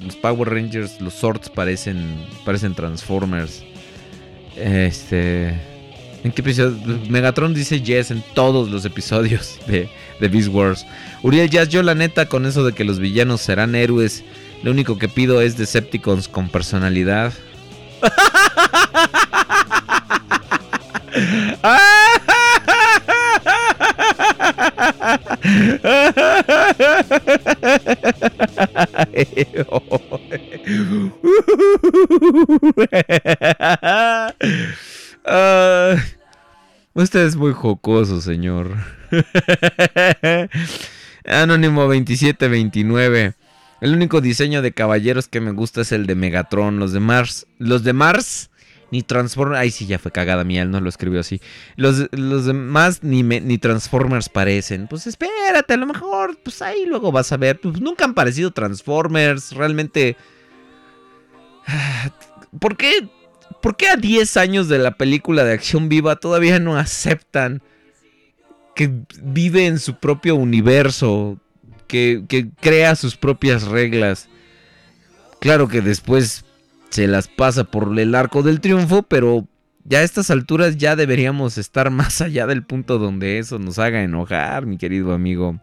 Los 0.00 0.14
Power 0.14 0.48
Rangers, 0.48 1.00
los 1.00 1.12
Swords 1.12 1.50
parecen. 1.50 2.24
parecen 2.44 2.72
Transformers. 2.72 3.64
Este. 4.56 5.48
¿En 6.22 6.30
qué 6.30 6.42
episodio? 6.42 6.78
Megatron 7.10 7.52
dice 7.52 7.82
yes 7.82 8.12
en 8.12 8.22
todos 8.34 8.70
los 8.70 8.84
episodios 8.84 9.58
de, 9.66 9.90
de 10.20 10.28
Beast 10.28 10.50
Wars. 10.50 10.86
Uriel 11.24 11.50
Jazz, 11.50 11.68
yo 11.68 11.82
la 11.82 11.96
neta, 11.96 12.26
con 12.26 12.46
eso 12.46 12.64
de 12.64 12.74
que 12.74 12.84
los 12.84 13.00
villanos 13.00 13.40
serán 13.40 13.74
héroes, 13.74 14.22
lo 14.62 14.70
único 14.70 14.98
que 14.98 15.08
pido 15.08 15.42
es 15.42 15.58
Decepticons 15.58 16.28
con 16.28 16.48
personalidad. 16.48 17.32
Usted 36.94 37.26
es 37.26 37.36
muy 37.36 37.52
jocoso, 37.52 38.20
señor. 38.20 38.76
Anónimo 41.24 41.82
2729. 41.82 43.34
El 43.80 43.94
único 43.94 44.20
diseño 44.20 44.62
de 44.62 44.72
caballeros 44.72 45.28
que 45.28 45.40
me 45.40 45.52
gusta 45.52 45.82
es 45.82 45.92
el 45.92 46.06
de 46.06 46.16
Megatron. 46.16 46.80
Los 46.80 46.92
de 46.92 47.00
Mars. 47.00 47.46
Los 47.58 47.84
de 47.84 47.92
Mars. 47.92 48.50
Ni 48.90 49.02
Transformers. 49.02 49.60
Ay, 49.60 49.70
sí, 49.70 49.86
ya 49.86 49.98
fue 49.98 50.10
cagada 50.10 50.44
mía. 50.44 50.62
Él 50.62 50.70
no 50.70 50.80
lo 50.80 50.88
escribió 50.88 51.20
así. 51.20 51.40
Los, 51.76 52.08
los 52.12 52.46
demás 52.46 53.02
ni, 53.02 53.22
ni 53.22 53.58
Transformers 53.58 54.28
parecen. 54.28 54.86
Pues 54.88 55.06
espérate, 55.06 55.74
a 55.74 55.76
lo 55.76 55.86
mejor. 55.86 56.38
Pues 56.42 56.62
ahí 56.62 56.86
luego 56.86 57.12
vas 57.12 57.30
a 57.32 57.36
ver. 57.36 57.60
Pues 57.60 57.80
nunca 57.80 58.04
han 58.04 58.14
parecido 58.14 58.50
Transformers. 58.50 59.52
Realmente. 59.52 60.16
¿Por 62.58 62.76
qué? 62.76 63.08
¿Por 63.60 63.76
qué 63.76 63.88
a 63.88 63.96
10 63.96 64.36
años 64.36 64.68
de 64.68 64.78
la 64.78 64.92
película 64.92 65.44
de 65.44 65.52
acción 65.52 65.88
viva 65.88 66.16
todavía 66.16 66.58
no 66.58 66.76
aceptan 66.76 67.62
que 68.74 68.90
vive 69.22 69.66
en 69.66 69.78
su 69.78 69.96
propio 69.98 70.36
universo? 70.36 71.38
Que, 71.86 72.24
que 72.28 72.50
crea 72.60 72.94
sus 72.96 73.16
propias 73.16 73.64
reglas. 73.64 74.28
Claro 75.40 75.68
que 75.68 75.80
después 75.80 76.44
se 76.90 77.06
las 77.06 77.28
pasa 77.28 77.64
por 77.64 77.98
el 77.98 78.14
arco 78.14 78.42
del 78.42 78.60
triunfo, 78.60 79.02
pero 79.02 79.46
ya 79.84 79.98
a 79.98 80.02
estas 80.02 80.30
alturas 80.30 80.76
ya 80.76 80.96
deberíamos 80.96 81.58
estar 81.58 81.90
más 81.92 82.20
allá 82.20 82.46
del 82.46 82.64
punto 82.64 82.98
donde 82.98 83.38
eso 83.38 83.58
nos 83.58 83.78
haga 83.78 84.02
enojar, 84.02 84.66
mi 84.66 84.78
querido 84.78 85.12
amigo. 85.12 85.60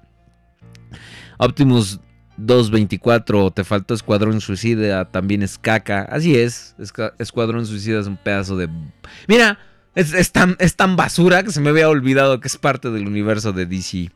Optimus 1.38 2.00
224, 2.38 3.52
te 3.52 3.64
faltó 3.64 3.94
Escuadrón 3.94 4.42
Suicida, 4.42 5.12
también 5.12 5.44
es 5.44 5.58
caca. 5.58 6.04
Así 6.04 6.36
es, 6.36 6.76
Escuadrón 7.20 7.66
Suicida 7.66 8.00
es 8.00 8.08
un 8.08 8.18
pedazo 8.18 8.58
de... 8.58 8.70
Mira, 9.28 9.60
es, 9.96 10.14
es 10.14 10.32
tan, 10.32 10.56
es 10.60 10.76
tan 10.76 10.96
basura 10.96 11.44
que 11.44 11.52
se 11.52 11.62
me 11.62 11.70
había 11.70 11.90
olvidado 11.90 12.40
que 12.40 12.48
es 12.48 12.58
parte 12.58 12.90
del 12.92 13.08
universo 13.08 13.54
de 13.54 13.66
DC. 13.66 14.12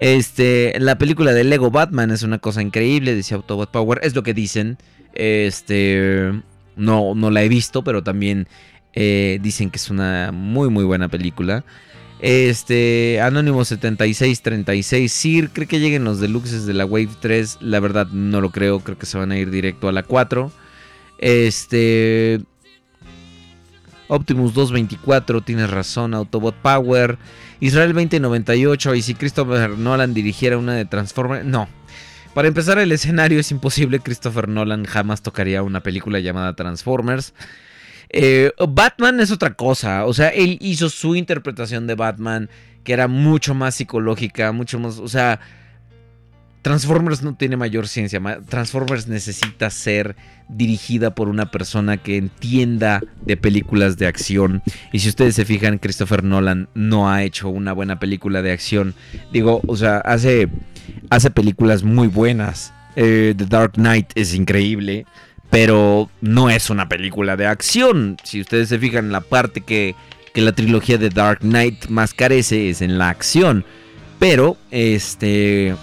Este, 0.00 0.74
la 0.78 0.96
película 0.96 1.32
de 1.32 1.44
Lego 1.44 1.70
Batman 1.70 2.10
es 2.10 2.22
una 2.22 2.38
cosa 2.38 2.62
increíble, 2.62 3.14
dice 3.14 3.34
Autobot 3.34 3.70
Power, 3.70 4.00
es 4.02 4.14
lo 4.14 4.22
que 4.22 4.34
dicen. 4.34 4.78
Este, 5.14 6.32
no, 6.76 7.14
no 7.14 7.30
la 7.30 7.42
he 7.42 7.48
visto, 7.48 7.82
pero 7.82 8.02
también 8.02 8.48
eh, 8.94 9.38
dicen 9.42 9.70
que 9.70 9.76
es 9.76 9.90
una 9.90 10.30
muy, 10.32 10.70
muy 10.70 10.84
buena 10.84 11.08
película. 11.08 11.64
Este, 12.20 13.20
Anónimo 13.20 13.64
7636, 13.64 15.12
Sir, 15.12 15.50
¿cree 15.50 15.68
que 15.68 15.78
lleguen 15.78 16.04
los 16.04 16.18
deluxes 16.18 16.66
de 16.66 16.74
la 16.74 16.84
Wave 16.84 17.10
3? 17.20 17.58
La 17.60 17.78
verdad 17.78 18.08
no 18.08 18.40
lo 18.40 18.50
creo, 18.50 18.80
creo 18.80 18.98
que 18.98 19.06
se 19.06 19.18
van 19.18 19.30
a 19.30 19.38
ir 19.38 19.50
directo 19.50 19.88
a 19.88 19.92
la 19.92 20.02
4. 20.02 20.50
Este, 21.18 22.40
Optimus 24.08 24.54
224, 24.54 25.42
tienes 25.42 25.70
razón, 25.70 26.14
Autobot 26.14 26.56
Power. 26.56 27.18
Israel 27.60 27.92
2098, 27.92 28.94
y 28.94 29.02
si 29.02 29.14
Christopher 29.14 29.70
Nolan 29.70 30.14
dirigiera 30.14 30.58
una 30.58 30.74
de 30.74 30.84
Transformers, 30.86 31.44
no. 31.44 31.68
Para 32.34 32.48
empezar, 32.48 32.78
el 32.78 32.92
escenario 32.92 33.40
es 33.40 33.50
imposible. 33.50 34.00
Christopher 34.00 34.48
Nolan 34.48 34.84
jamás 34.84 35.22
tocaría 35.22 35.62
una 35.62 35.82
película 35.82 36.20
llamada 36.20 36.54
Transformers. 36.54 37.34
Eh, 38.10 38.52
Batman 38.68 39.20
es 39.20 39.30
otra 39.30 39.54
cosa. 39.54 40.06
O 40.06 40.14
sea, 40.14 40.28
él 40.28 40.58
hizo 40.60 40.88
su 40.88 41.16
interpretación 41.16 41.86
de 41.86 41.94
Batman, 41.94 42.48
que 42.84 42.92
era 42.92 43.08
mucho 43.08 43.54
más 43.54 43.74
psicológica, 43.74 44.52
mucho 44.52 44.78
más. 44.78 44.98
O 44.98 45.08
sea, 45.08 45.40
Transformers 46.62 47.22
no 47.22 47.34
tiene 47.34 47.56
mayor 47.56 47.88
ciencia. 47.88 48.20
Transformers 48.48 49.08
necesita 49.08 49.70
ser 49.70 50.16
dirigida 50.48 51.14
por 51.14 51.28
una 51.28 51.50
persona 51.50 51.96
que 51.96 52.16
entienda 52.16 53.00
de 53.24 53.36
películas 53.36 53.96
de 53.96 54.06
acción. 54.06 54.62
Y 54.92 54.98
si 54.98 55.08
ustedes 55.08 55.34
se 55.34 55.44
fijan, 55.44 55.78
Christopher 55.78 56.24
Nolan 56.24 56.68
no 56.74 57.10
ha 57.10 57.22
hecho 57.22 57.48
una 57.48 57.72
buena 57.72 57.98
película 57.98 58.42
de 58.42 58.52
acción. 58.52 58.94
Digo, 59.32 59.60
o 59.66 59.76
sea, 59.76 59.98
hace, 59.98 60.48
hace 61.10 61.30
películas 61.30 61.82
muy 61.82 62.08
buenas. 62.08 62.72
Eh, 62.96 63.34
The 63.36 63.46
Dark 63.46 63.72
Knight 63.74 64.10
es 64.14 64.34
increíble, 64.34 65.06
pero 65.50 66.10
no 66.20 66.50
es 66.50 66.70
una 66.70 66.88
película 66.88 67.36
de 67.36 67.46
acción. 67.46 68.16
Si 68.24 68.40
ustedes 68.40 68.68
se 68.68 68.78
fijan, 68.78 69.12
la 69.12 69.20
parte 69.20 69.60
que, 69.60 69.94
que 70.34 70.40
la 70.42 70.52
trilogía 70.52 70.98
de 70.98 71.10
Dark 71.10 71.40
Knight 71.40 71.86
más 71.88 72.12
carece 72.14 72.68
es 72.70 72.82
en 72.82 72.98
la 72.98 73.08
acción. 73.08 73.64
Pero, 74.18 74.56
este... 74.70 75.68
Eh, 75.68 75.76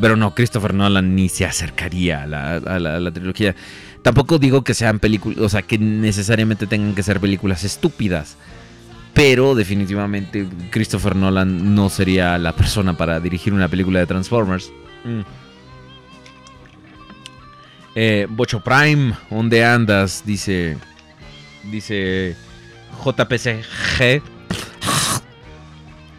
Pero 0.00 0.16
no, 0.16 0.34
Christopher 0.34 0.74
Nolan 0.74 1.14
ni 1.16 1.28
se 1.28 1.44
acercaría 1.44 2.22
a 2.22 2.26
la, 2.26 2.56
a 2.56 2.78
la- 2.78 3.10
trilogía. 3.10 3.54
Tampoco 4.02 4.38
digo 4.38 4.62
que 4.62 4.74
sean 4.74 5.00
películas, 5.00 5.38
o 5.40 5.48
sea, 5.48 5.62
que 5.62 5.78
necesariamente 5.78 6.66
tengan 6.68 6.94
que 6.94 7.02
ser 7.02 7.18
películas 7.18 7.64
estúpidas. 7.64 8.36
Pero 9.16 9.54
definitivamente 9.54 10.46
Christopher 10.70 11.16
Nolan 11.16 11.74
no 11.74 11.88
sería 11.88 12.36
la 12.36 12.52
persona 12.54 12.98
para 12.98 13.18
dirigir 13.18 13.54
una 13.54 13.66
película 13.66 13.98
de 13.98 14.06
Transformers. 14.06 14.70
Mm. 15.04 15.20
Eh, 17.94 18.26
Bocho 18.28 18.60
Prime, 18.60 19.14
¿dónde 19.30 19.64
andas? 19.64 20.22
Dice. 20.26 20.76
Dice. 21.64 22.36
JPCG. 23.02 24.22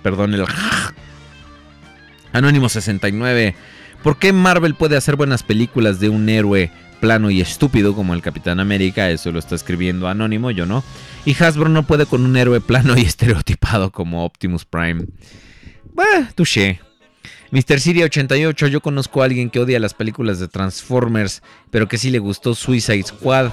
Perdón, 0.02 0.34
el. 0.34 0.43
Anónimo 2.34 2.68
69. 2.68 3.56
¿Por 4.02 4.18
qué 4.18 4.34
Marvel 4.34 4.74
puede 4.74 4.98
hacer 4.98 5.16
buenas 5.16 5.43
películas 5.43 6.00
de 6.00 6.10
un 6.10 6.28
héroe 6.30 6.72
plano 7.00 7.30
y 7.30 7.41
estúpido 7.41 7.95
como 7.95 8.14
el 8.14 8.22
Capitán 8.22 8.60
América? 8.60 9.10
Eso 9.10 9.32
lo 9.32 9.39
está 9.39 9.56
escribiendo 9.56 10.08
Anónimo, 10.08 10.52
yo 10.52 10.66
no. 10.66 10.84
Y 11.26 11.36
Hasbro 11.41 11.70
no 11.70 11.84
puede 11.84 12.06
con 12.06 12.26
un 12.26 12.38
héroe 12.38 12.62
plano 12.62 12.98
y 12.98 13.02
estereotipado 13.06 13.91
como 13.91 14.26
Optimus 14.26 14.66
Prime. 14.66 15.06
Bah, 15.93 16.32
touché. 16.36 16.80
Mr. 17.52 17.80
Siri 17.80 18.04
88, 18.04 18.68
yo 18.68 18.82
conozco 18.82 19.22
a 19.22 19.26
alguien 19.26 19.50
que 19.50 19.60
odia 19.60 19.80
las 19.80 19.93
películas 19.93 20.39
de 20.39 20.48
Transformers, 20.48 21.41
pero 21.72 21.88
que 21.88 21.98
sí 21.98 22.12
le 22.12 22.20
gustó 22.20 22.54
Suicide 22.54 23.04
Squad. 23.04 23.52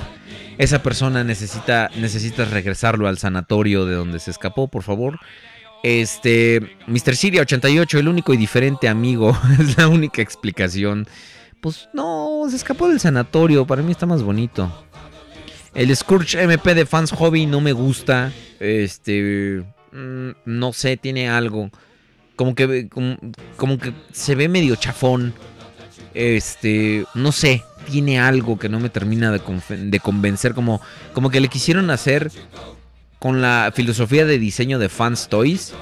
Esa 0.58 0.82
persona 0.82 1.22
necesita, 1.22 1.90
necesitas 1.96 2.50
regresarlo 2.50 3.06
al 3.06 3.18
sanatorio 3.18 3.86
de 3.86 3.94
donde 3.94 4.18
se 4.18 4.32
escapó, 4.32 4.68
por 4.68 4.82
favor. 4.82 5.20
Este, 5.84 6.76
Mr. 6.86 7.14
Siri 7.14 7.38
88, 7.38 7.98
el 7.98 8.08
único 8.08 8.34
y 8.34 8.36
diferente 8.36 8.88
amigo, 8.88 9.38
es 9.60 9.76
la 9.76 9.86
única 9.86 10.22
explicación. 10.22 11.06
Pues 11.64 11.88
no, 11.94 12.42
se 12.50 12.56
escapó 12.56 12.90
del 12.90 13.00
sanatorio, 13.00 13.66
para 13.66 13.80
mí 13.80 13.90
está 13.90 14.04
más 14.04 14.22
bonito. 14.22 14.70
El 15.72 15.96
Scourge 15.96 16.42
MP 16.42 16.74
de 16.74 16.84
Fans 16.84 17.10
Hobby 17.10 17.46
no 17.46 17.62
me 17.62 17.72
gusta. 17.72 18.30
Este, 18.60 19.64
mm, 19.90 20.30
no 20.44 20.74
sé, 20.74 20.98
tiene 20.98 21.30
algo. 21.30 21.70
Como 22.36 22.54
que, 22.54 22.90
como, 22.90 23.78
que 23.78 23.94
se 24.12 24.34
ve 24.34 24.50
medio 24.50 24.76
chafón. 24.76 25.32
Este, 26.12 27.06
no 27.14 27.32
sé, 27.32 27.62
tiene 27.90 28.20
algo 28.20 28.58
que 28.58 28.68
no 28.68 28.78
me 28.78 28.90
termina 28.90 29.32
de, 29.32 29.40
de 29.70 30.00
convencer. 30.00 30.52
Como, 30.52 30.82
como 31.14 31.30
que 31.30 31.40
le 31.40 31.48
quisieron 31.48 31.88
hacer 31.88 32.30
con 33.20 33.40
la 33.40 33.72
filosofía 33.74 34.26
de 34.26 34.38
diseño 34.38 34.78
de 34.78 34.90
Fans 34.90 35.28
Toys. 35.30 35.72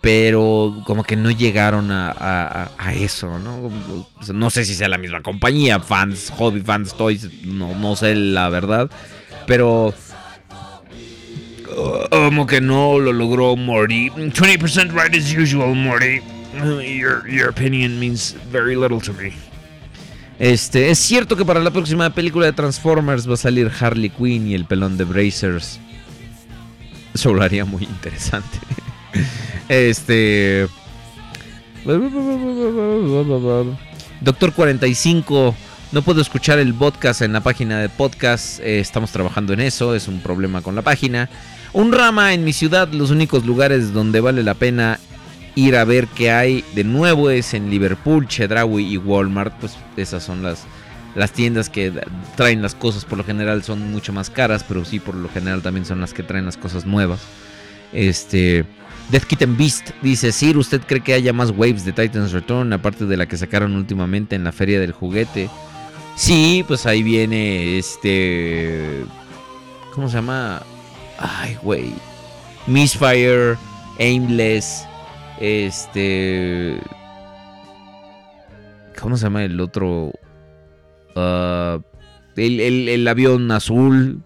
Pero 0.00 0.82
como 0.86 1.04
que 1.04 1.14
no 1.14 1.30
llegaron 1.30 1.90
a, 1.90 2.10
a- 2.10 2.70
a- 2.78 2.94
eso, 2.94 3.38
¿no? 3.38 3.70
No 4.32 4.48
sé 4.50 4.64
si 4.64 4.74
sea 4.74 4.88
la 4.88 4.96
misma 4.96 5.20
compañía, 5.22 5.78
Fans, 5.78 6.32
Hobby, 6.38 6.62
Fans 6.62 6.94
Toys, 6.96 7.28
no, 7.44 7.74
no 7.74 7.94
sé 7.96 8.14
la 8.14 8.48
verdad. 8.48 8.90
Pero 9.46 9.92
como 12.10 12.46
que 12.46 12.60
no 12.60 12.98
lo 12.98 13.12
logró 13.12 13.56
Morty. 13.56 14.08
20% 14.10 14.92
right 14.92 15.14
as 15.14 15.34
usual, 15.36 15.74
Morty. 15.74 16.20
Uh, 16.52 16.80
Your, 16.80 17.28
your 17.28 17.48
opinion 17.48 17.98
means 18.00 18.34
very 18.50 18.74
little 18.76 19.00
to 19.00 19.12
me. 19.12 19.32
Este, 20.38 20.90
es 20.90 20.98
cierto 20.98 21.36
que 21.36 21.44
para 21.44 21.60
la 21.60 21.70
próxima 21.70 22.08
película 22.10 22.46
de 22.46 22.52
Transformers 22.54 23.28
va 23.28 23.34
a 23.34 23.36
salir 23.36 23.70
Harley 23.78 24.08
Quinn 24.10 24.48
y 24.48 24.54
el 24.54 24.64
pelón 24.64 24.96
de 24.96 25.04
Brazers. 25.04 25.78
Eso 27.14 27.34
lo 27.34 27.42
haría 27.42 27.64
muy 27.66 27.84
interesante. 27.84 28.58
Este. 29.70 30.66
Doctor 34.20 34.52
45. 34.52 35.54
No 35.92 36.02
puedo 36.02 36.20
escuchar 36.20 36.58
el 36.58 36.74
podcast 36.74 37.22
en 37.22 37.32
la 37.32 37.40
página 37.40 37.78
de 37.78 37.88
podcast. 37.88 38.58
eh, 38.58 38.80
estamos 38.80 39.12
trabajando 39.12 39.52
en 39.52 39.60
eso. 39.60 39.94
Es 39.94 40.08
un 40.08 40.22
problema 40.22 40.60
con 40.60 40.74
la 40.74 40.82
página. 40.82 41.30
Un 41.72 41.92
rama 41.92 42.34
en 42.34 42.42
mi 42.42 42.52
ciudad. 42.52 42.88
Los 42.88 43.12
únicos 43.12 43.46
lugares 43.46 43.92
donde 43.92 44.18
vale 44.18 44.42
la 44.42 44.54
pena 44.54 44.98
ir 45.54 45.76
a 45.76 45.84
ver 45.84 46.08
qué 46.08 46.32
hay 46.32 46.64
de 46.74 46.82
nuevo 46.82 47.30
es 47.30 47.54
en 47.54 47.70
Liverpool, 47.70 48.26
Chedraui 48.26 48.94
y 48.94 48.96
Walmart. 48.96 49.54
Pues 49.60 49.76
esas 49.96 50.24
son 50.24 50.42
las, 50.42 50.64
las 51.14 51.30
tiendas 51.30 51.70
que 51.70 51.92
traen 52.34 52.60
las 52.60 52.74
cosas. 52.74 53.04
Por 53.04 53.18
lo 53.18 53.24
general 53.24 53.62
son 53.62 53.92
mucho 53.92 54.12
más 54.12 54.30
caras. 54.30 54.64
Pero 54.66 54.84
sí, 54.84 54.98
por 54.98 55.14
lo 55.14 55.28
general 55.28 55.62
también 55.62 55.86
son 55.86 56.00
las 56.00 56.12
que 56.12 56.24
traen 56.24 56.46
las 56.46 56.56
cosas 56.56 56.86
nuevas. 56.86 57.20
Este. 57.92 58.64
Death 59.10 59.24
Kitten 59.24 59.56
Beast 59.56 59.90
dice: 60.02 60.30
Sir, 60.32 60.56
¿usted 60.56 60.80
cree 60.86 61.00
que 61.00 61.14
haya 61.14 61.32
más 61.32 61.50
waves 61.50 61.84
de 61.84 61.92
Titans 61.92 62.32
Return 62.32 62.72
aparte 62.72 63.06
de 63.06 63.16
la 63.16 63.26
que 63.26 63.36
sacaron 63.36 63.74
últimamente 63.74 64.36
en 64.36 64.44
la 64.44 64.52
Feria 64.52 64.78
del 64.80 64.92
Juguete? 64.92 65.48
Sí, 66.16 66.64
pues 66.68 66.86
ahí 66.86 67.02
viene 67.02 67.78
este. 67.78 69.04
¿Cómo 69.94 70.08
se 70.08 70.16
llama? 70.16 70.62
Ay, 71.18 71.56
güey. 71.62 71.92
Misfire, 72.66 73.56
Aimless, 73.98 74.84
este. 75.40 76.78
¿Cómo 79.00 79.16
se 79.16 79.24
llama 79.24 79.44
el 79.44 79.58
otro? 79.60 80.12
Ah, 81.16 81.78
el, 82.36 82.60
el- 82.60 82.88
el 82.88 83.08
avión 83.08 83.50
azul. 83.50 84.22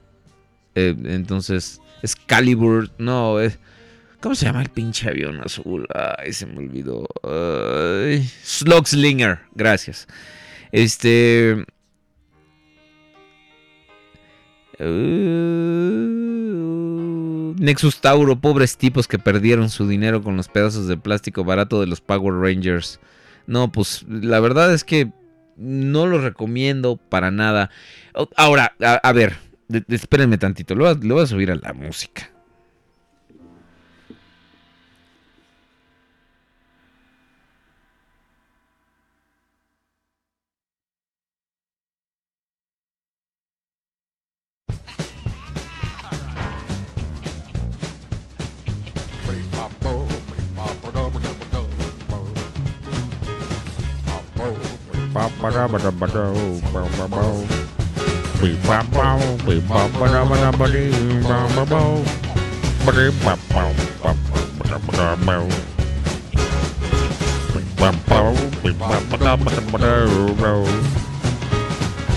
Eh, 0.74 0.94
entonces, 1.04 1.80
Excalibur. 2.02 2.90
No, 2.98 3.38
es. 3.40 3.58
¿Cómo 4.24 4.34
se 4.34 4.46
llama 4.46 4.62
el 4.62 4.70
pinche 4.70 5.06
avión 5.10 5.42
azul? 5.44 5.86
Ay, 5.92 6.32
se 6.32 6.46
me 6.46 6.56
olvidó. 6.56 7.06
Ay, 7.22 8.26
Slugslinger, 8.42 9.40
gracias. 9.54 10.08
Este. 10.72 11.62
Uh, 14.80 14.84
Nexus 17.58 18.00
Tauro, 18.00 18.40
pobres 18.40 18.78
tipos 18.78 19.06
que 19.06 19.18
perdieron 19.18 19.68
su 19.68 19.86
dinero 19.86 20.22
con 20.22 20.38
los 20.38 20.48
pedazos 20.48 20.86
de 20.86 20.96
plástico 20.96 21.44
barato 21.44 21.82
de 21.82 21.86
los 21.86 22.00
Power 22.00 22.32
Rangers. 22.32 23.00
No, 23.46 23.70
pues 23.72 24.06
la 24.08 24.40
verdad 24.40 24.72
es 24.72 24.84
que 24.84 25.12
no 25.58 26.06
lo 26.06 26.18
recomiendo 26.22 26.96
para 26.96 27.30
nada. 27.30 27.68
Ahora, 28.38 28.74
a, 28.80 29.12
ver, 29.12 29.36
espérenme 29.88 30.38
tantito, 30.38 30.72
a, 30.72 30.94
le 30.94 31.12
voy 31.12 31.22
a 31.22 31.26
subir 31.26 31.50
a 31.50 31.56
la 31.56 31.74
música. 31.74 32.33
ba 55.24 55.30
ba 55.42 55.48
ra 55.56 55.66
ba 55.68 55.78
ra 55.84 55.90
ba 55.90 56.06
ra 56.14 56.24
ba 56.72 56.80
ba 56.98 57.06
ba 57.16 57.22
bị 58.42 58.50
ba 58.68 58.78
ba 58.94 59.16
bị 59.46 59.54
ba 59.68 59.88
ba 60.00 60.06
ra 60.12 60.20
ba 60.30 60.36
ra 60.42 60.50
ba 60.58 60.66
đi 60.74 60.84
ba 61.28 61.38
ba 61.56 61.64
ba 61.64 61.80
ba 62.84 62.92
đi 62.96 63.06
ba 63.24 63.34
ba 63.54 63.64
ba 64.02 64.12
ba 64.58 64.64
ra 64.70 64.78
ba 64.86 64.92
ra 64.98 65.16
ba 65.26 65.36
bị 67.54 67.62
ba 67.80 67.90
ba 68.08 68.20
bị 68.62 68.70
ba 68.80 68.88
ba 69.10 69.16
ra 69.24 69.36
ba 69.44 69.50
ra 69.54 69.60
ba 69.72 69.78
ra 69.80 69.94
ba 70.40 70.52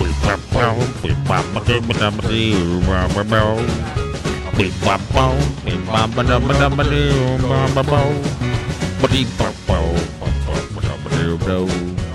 bị 0.00 0.08
ba 0.24 0.36
ba 0.52 0.66
bị 1.02 1.10
ba 1.28 1.38
ba 1.54 1.60
ra 1.68 1.80
ba 1.88 1.94
ra 2.00 2.10
ba 2.10 2.22
đi 2.28 2.42
ba 2.60 3.08
ba 3.08 3.22
ba 3.22 3.42
bị 4.58 4.66
ba 4.84 4.96
ba 5.14 5.24
bị 5.64 5.72
ba 5.92 6.06
ba 6.16 6.22
ra 6.28 6.38
ba 6.46 6.52
ra 6.60 6.68
ba 6.76 6.84
đi 6.92 7.02
ba 7.48 7.60
ba 7.74 7.82
ba 7.90 8.00
ba 9.00 9.08
đi 9.12 9.24
ba 9.38 9.48
ba 9.68 9.78
ba 10.20 10.28
ba 10.74 10.80
ra 10.84 10.94
ba 11.04 11.10
ra 11.16 11.36
ba 11.46 12.07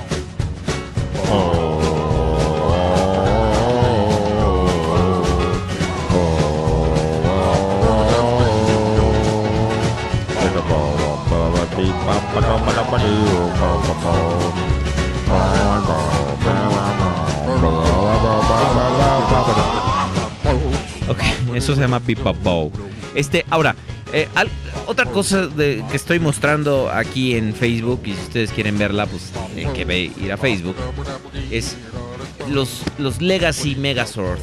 Ok, 21.09 21.19
eso 21.55 21.75
se 21.75 21.81
llama 21.81 21.99
Pipa 21.99 22.31
Bow. 22.31 22.71
Este, 23.15 23.45
ahora, 23.49 23.75
eh, 24.11 24.27
otra 24.87 25.05
cosa 25.05 25.49
que 25.55 25.83
estoy 25.93 26.19
mostrando 26.19 26.89
aquí 26.91 27.35
en 27.35 27.53
Facebook, 27.53 28.01
y 28.05 28.13
si 28.13 28.21
ustedes 28.21 28.51
quieren 28.51 28.77
verla, 28.77 29.05
pues 29.05 29.31
tienen 29.53 29.73
que 29.73 30.11
ir 30.21 30.31
a 30.31 30.37
Facebook, 30.37 30.75
es 31.51 31.75
los, 32.49 32.81
los 32.97 33.21
Legacy 33.21 33.75
Megazord. 33.75 34.39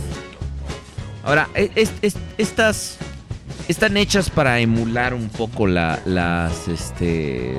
Ahora, 1.24 1.48
e- 1.54 1.70
es- 1.74 1.92
es- 2.02 2.16
estas 2.38 2.96
están 3.68 3.96
hechas 3.96 4.30
para 4.30 4.58
emular 4.60 5.14
un 5.14 5.28
poco 5.28 5.66
la- 5.66 6.00
las, 6.04 6.66
este, 6.68 7.56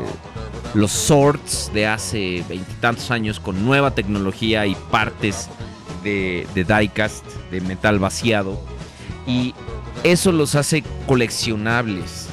los 0.73 0.91
swords 0.91 1.71
de 1.73 1.87
hace 1.87 2.43
veintitantos 2.47 3.11
años 3.11 3.39
con 3.39 3.65
nueva 3.65 3.91
tecnología 3.91 4.65
y 4.65 4.75
partes 4.89 5.49
de, 6.03 6.47
de 6.55 6.63
diecast, 6.63 7.25
de 7.51 7.61
metal 7.61 7.99
vaciado. 7.99 8.59
Y 9.27 9.53
eso 10.03 10.31
los 10.31 10.55
hace 10.55 10.83
coleccionables. 11.07 12.27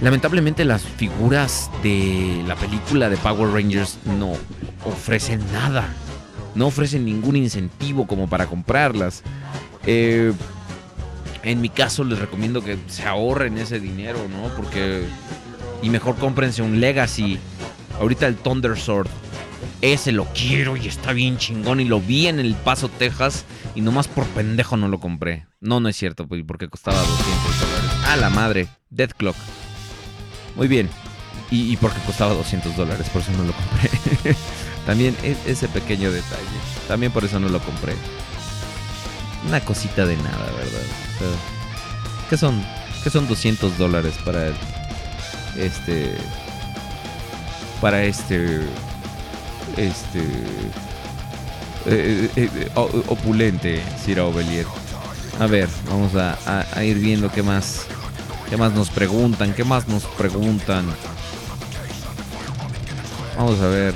Lamentablemente 0.00 0.64
las 0.64 0.82
figuras 0.82 1.70
de 1.82 2.42
la 2.46 2.54
película 2.56 3.08
de 3.08 3.16
Power 3.16 3.50
Rangers 3.52 3.98
no 4.04 4.32
ofrecen 4.84 5.40
nada. 5.52 5.88
No 6.54 6.66
ofrecen 6.68 7.04
ningún 7.04 7.36
incentivo 7.36 8.06
como 8.06 8.28
para 8.28 8.46
comprarlas. 8.46 9.22
Eh, 9.86 10.32
en 11.42 11.60
mi 11.60 11.68
caso 11.68 12.02
les 12.04 12.18
recomiendo 12.18 12.62
que 12.64 12.78
se 12.88 13.04
ahorren 13.04 13.58
ese 13.58 13.78
dinero, 13.78 14.18
¿no? 14.28 14.48
Porque... 14.56 15.04
Y 15.86 15.88
mejor 15.88 16.16
cómprense 16.16 16.62
un 16.62 16.80
Legacy. 16.80 17.38
Ahorita 18.00 18.26
el 18.26 18.34
Thunder 18.34 18.76
Sword. 18.76 19.06
Ese 19.80 20.10
lo 20.10 20.24
quiero 20.34 20.76
y 20.76 20.88
está 20.88 21.12
bien 21.12 21.38
chingón. 21.38 21.78
Y 21.78 21.84
lo 21.84 22.00
vi 22.00 22.26
en 22.26 22.40
El 22.40 22.56
Paso, 22.56 22.88
Texas. 22.88 23.44
Y 23.76 23.82
nomás 23.82 24.08
por 24.08 24.26
pendejo 24.26 24.76
no 24.76 24.88
lo 24.88 24.98
compré. 24.98 25.46
No, 25.60 25.78
no 25.78 25.88
es 25.88 25.94
cierto, 25.94 26.26
pues, 26.26 26.42
porque 26.44 26.68
costaba 26.68 26.98
200 26.98 27.60
dólares. 27.60 27.90
A 28.04 28.16
la 28.16 28.30
madre. 28.30 28.66
Death 28.90 29.12
Clock. 29.12 29.36
Muy 30.56 30.66
bien. 30.66 30.90
Y, 31.52 31.72
y 31.72 31.76
porque 31.76 32.00
costaba 32.00 32.34
200 32.34 32.74
dólares, 32.74 33.08
por 33.10 33.22
eso 33.22 33.30
no 33.30 33.44
lo 33.44 33.52
compré. 33.52 34.34
También 34.86 35.16
e- 35.22 35.36
ese 35.46 35.68
pequeño 35.68 36.10
detalle. 36.10 36.42
También 36.88 37.12
por 37.12 37.24
eso 37.24 37.38
no 37.38 37.48
lo 37.48 37.60
compré. 37.60 37.94
Una 39.46 39.60
cosita 39.60 40.04
de 40.04 40.16
nada, 40.16 40.46
¿verdad? 40.46 41.36
¿qué 42.28 42.36
son? 42.36 42.60
¿Qué 43.04 43.10
son 43.10 43.28
200 43.28 43.78
dólares 43.78 44.14
para 44.24 44.48
este 45.58 46.16
para 47.80 48.02
este 48.02 48.60
este 49.76 50.20
eh, 51.86 52.30
eh, 52.36 52.50
eh, 52.54 52.70
opulente 52.74 53.82
Ovelier. 54.20 54.66
A 55.38 55.46
ver, 55.46 55.68
vamos 55.88 56.14
a, 56.14 56.38
a- 56.46 56.66
a 56.74 56.84
ir 56.84 56.98
viendo 56.98 57.30
qué 57.30 57.42
más 57.42 57.86
qué 58.48 58.56
más 58.56 58.72
nos 58.72 58.90
preguntan, 58.90 59.52
qué 59.54 59.64
más 59.64 59.86
nos 59.88 60.04
preguntan. 60.04 60.86
Vamos 63.36 63.60
a 63.60 63.66
ver. 63.68 63.94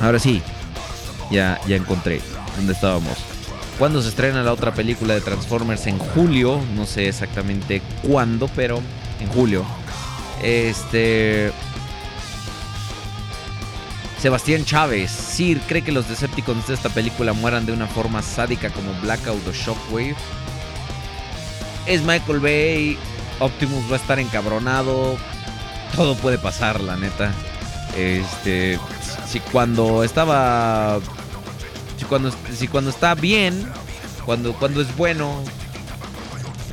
Ahora 0.00 0.18
sí, 0.18 0.40
ya, 1.30 1.60
ya 1.66 1.76
encontré 1.76 2.20
dónde 2.56 2.72
estábamos. 2.72 3.16
¿Cuándo 3.78 4.02
se 4.02 4.08
estrena 4.08 4.42
la 4.42 4.52
otra 4.52 4.74
película 4.74 5.14
de 5.14 5.20
Transformers? 5.20 5.86
En 5.86 5.98
julio, 5.98 6.60
no 6.74 6.84
sé 6.84 7.08
exactamente 7.08 7.80
cuándo, 8.02 8.48
pero 8.56 8.82
en 9.20 9.28
julio. 9.28 9.64
Este. 10.42 11.52
Sebastián 14.20 14.64
Chávez, 14.64 15.12
Sir, 15.12 15.60
¿cree 15.68 15.82
que 15.82 15.92
los 15.92 16.08
Decepticons 16.08 16.66
de 16.66 16.74
esta 16.74 16.88
película 16.88 17.32
mueran 17.34 17.66
de 17.66 17.72
una 17.72 17.86
forma 17.86 18.20
sádica 18.20 18.70
como 18.70 18.92
Blackout 19.00 19.46
o 19.46 19.52
Shockwave? 19.52 20.16
Es 21.86 22.02
Michael 22.02 22.40
Bay, 22.40 22.98
Optimus 23.38 23.88
va 23.88 23.94
a 23.94 24.00
estar 24.00 24.18
encabronado, 24.18 25.16
todo 25.94 26.16
puede 26.16 26.36
pasar, 26.36 26.80
la 26.80 26.96
neta. 26.96 27.32
Este, 27.96 28.80
si 29.28 29.38
cuando 29.38 30.02
estaba 30.02 30.98
cuando, 32.08 32.32
si 32.52 32.68
cuando 32.68 32.90
está 32.90 33.14
bien, 33.14 33.66
cuando, 34.24 34.52
cuando 34.54 34.80
es 34.80 34.96
bueno, 34.96 35.42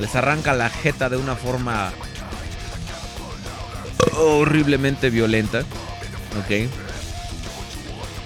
les 0.00 0.14
arranca 0.14 0.52
la 0.54 0.70
jeta 0.70 1.08
de 1.08 1.16
una 1.16 1.36
forma 1.36 1.92
horriblemente 4.18 5.10
violenta. 5.10 5.60
Ok. 6.38 6.68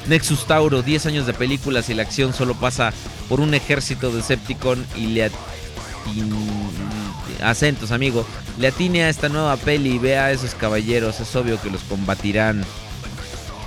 Nexus 0.08 0.46
Tauro, 0.46 0.82
10 0.82 1.06
años 1.06 1.26
de 1.26 1.34
películas 1.34 1.88
y 1.90 1.94
la 1.94 2.02
acción 2.02 2.32
solo 2.32 2.54
pasa 2.54 2.92
por 3.28 3.40
un 3.40 3.54
ejército 3.54 4.10
de 4.10 4.16
Decepticon 4.16 4.84
y 4.96 5.06
le 5.06 5.30
acentos, 7.42 7.92
amigo. 7.92 8.26
Le 8.58 8.68
atine 8.68 9.04
a 9.04 9.08
esta 9.08 9.28
nueva 9.28 9.56
peli 9.56 9.92
y 9.92 9.98
vea 9.98 10.26
a 10.26 10.32
esos 10.32 10.54
caballeros, 10.54 11.20
es 11.20 11.34
obvio 11.36 11.60
que 11.60 11.70
los 11.70 11.82
combatirán. 11.82 12.64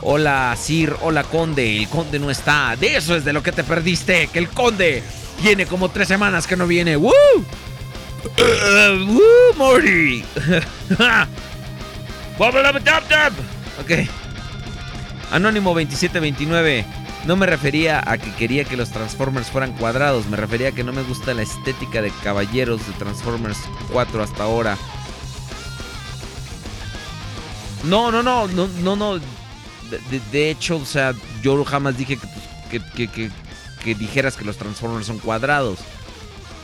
Hola, 0.05 0.53
Sir, 0.57 0.97
hola, 1.01 1.23
Conde. 1.23 1.77
El 1.77 1.87
Conde 1.87 2.19
no 2.19 2.29
está. 2.29 2.75
De 2.75 2.97
eso 2.97 3.15
es 3.15 3.23
de 3.23 3.31
lo 3.31 3.41
que 3.41 3.53
te 3.53 3.63
perdiste. 3.63 4.27
Que 4.27 4.39
el 4.39 4.49
Conde 4.49 5.01
tiene 5.41 5.65
como 5.65 5.89
tres 5.89 6.09
semanas 6.09 6.45
que 6.45 6.57
no 6.57 6.67
viene. 6.67 6.97
¡Woo! 6.97 7.11
Uh, 8.25 9.05
¡Woo, 9.07 9.53
Morty! 9.55 10.23
Ok. 13.79 14.09
Anónimo 15.31 15.69
2729. 15.69 16.85
No 17.25 17.37
me 17.37 17.45
refería 17.45 18.03
a 18.05 18.17
que 18.17 18.33
quería 18.33 18.65
que 18.65 18.75
los 18.75 18.89
Transformers 18.89 19.47
fueran 19.47 19.71
cuadrados. 19.77 20.25
Me 20.25 20.35
refería 20.35 20.69
a 20.69 20.71
que 20.73 20.83
no 20.83 20.91
me 20.91 21.03
gusta 21.03 21.33
la 21.33 21.43
estética 21.43 22.01
de 22.01 22.11
caballeros 22.23 22.85
de 22.85 22.93
Transformers 22.93 23.59
4 23.91 24.21
hasta 24.21 24.43
ahora. 24.43 24.77
No, 27.85 28.11
no, 28.11 28.21
no, 28.21 28.47
no, 28.49 28.67
no, 28.81 28.95
no. 28.97 29.42
De, 30.31 30.49
hecho, 30.51 30.77
o 30.77 30.85
sea, 30.85 31.13
yo 31.41 31.63
jamás 31.65 31.97
dije 31.97 32.17
que, 32.17 32.27
pues, 32.27 32.45
que, 32.69 32.91
que- 32.95 33.07
que- 33.11 33.31
que 33.83 33.95
dijeras 33.95 34.35
que 34.37 34.45
los 34.45 34.55
Transformers 34.57 35.05
son 35.07 35.19
cuadrados. 35.19 35.79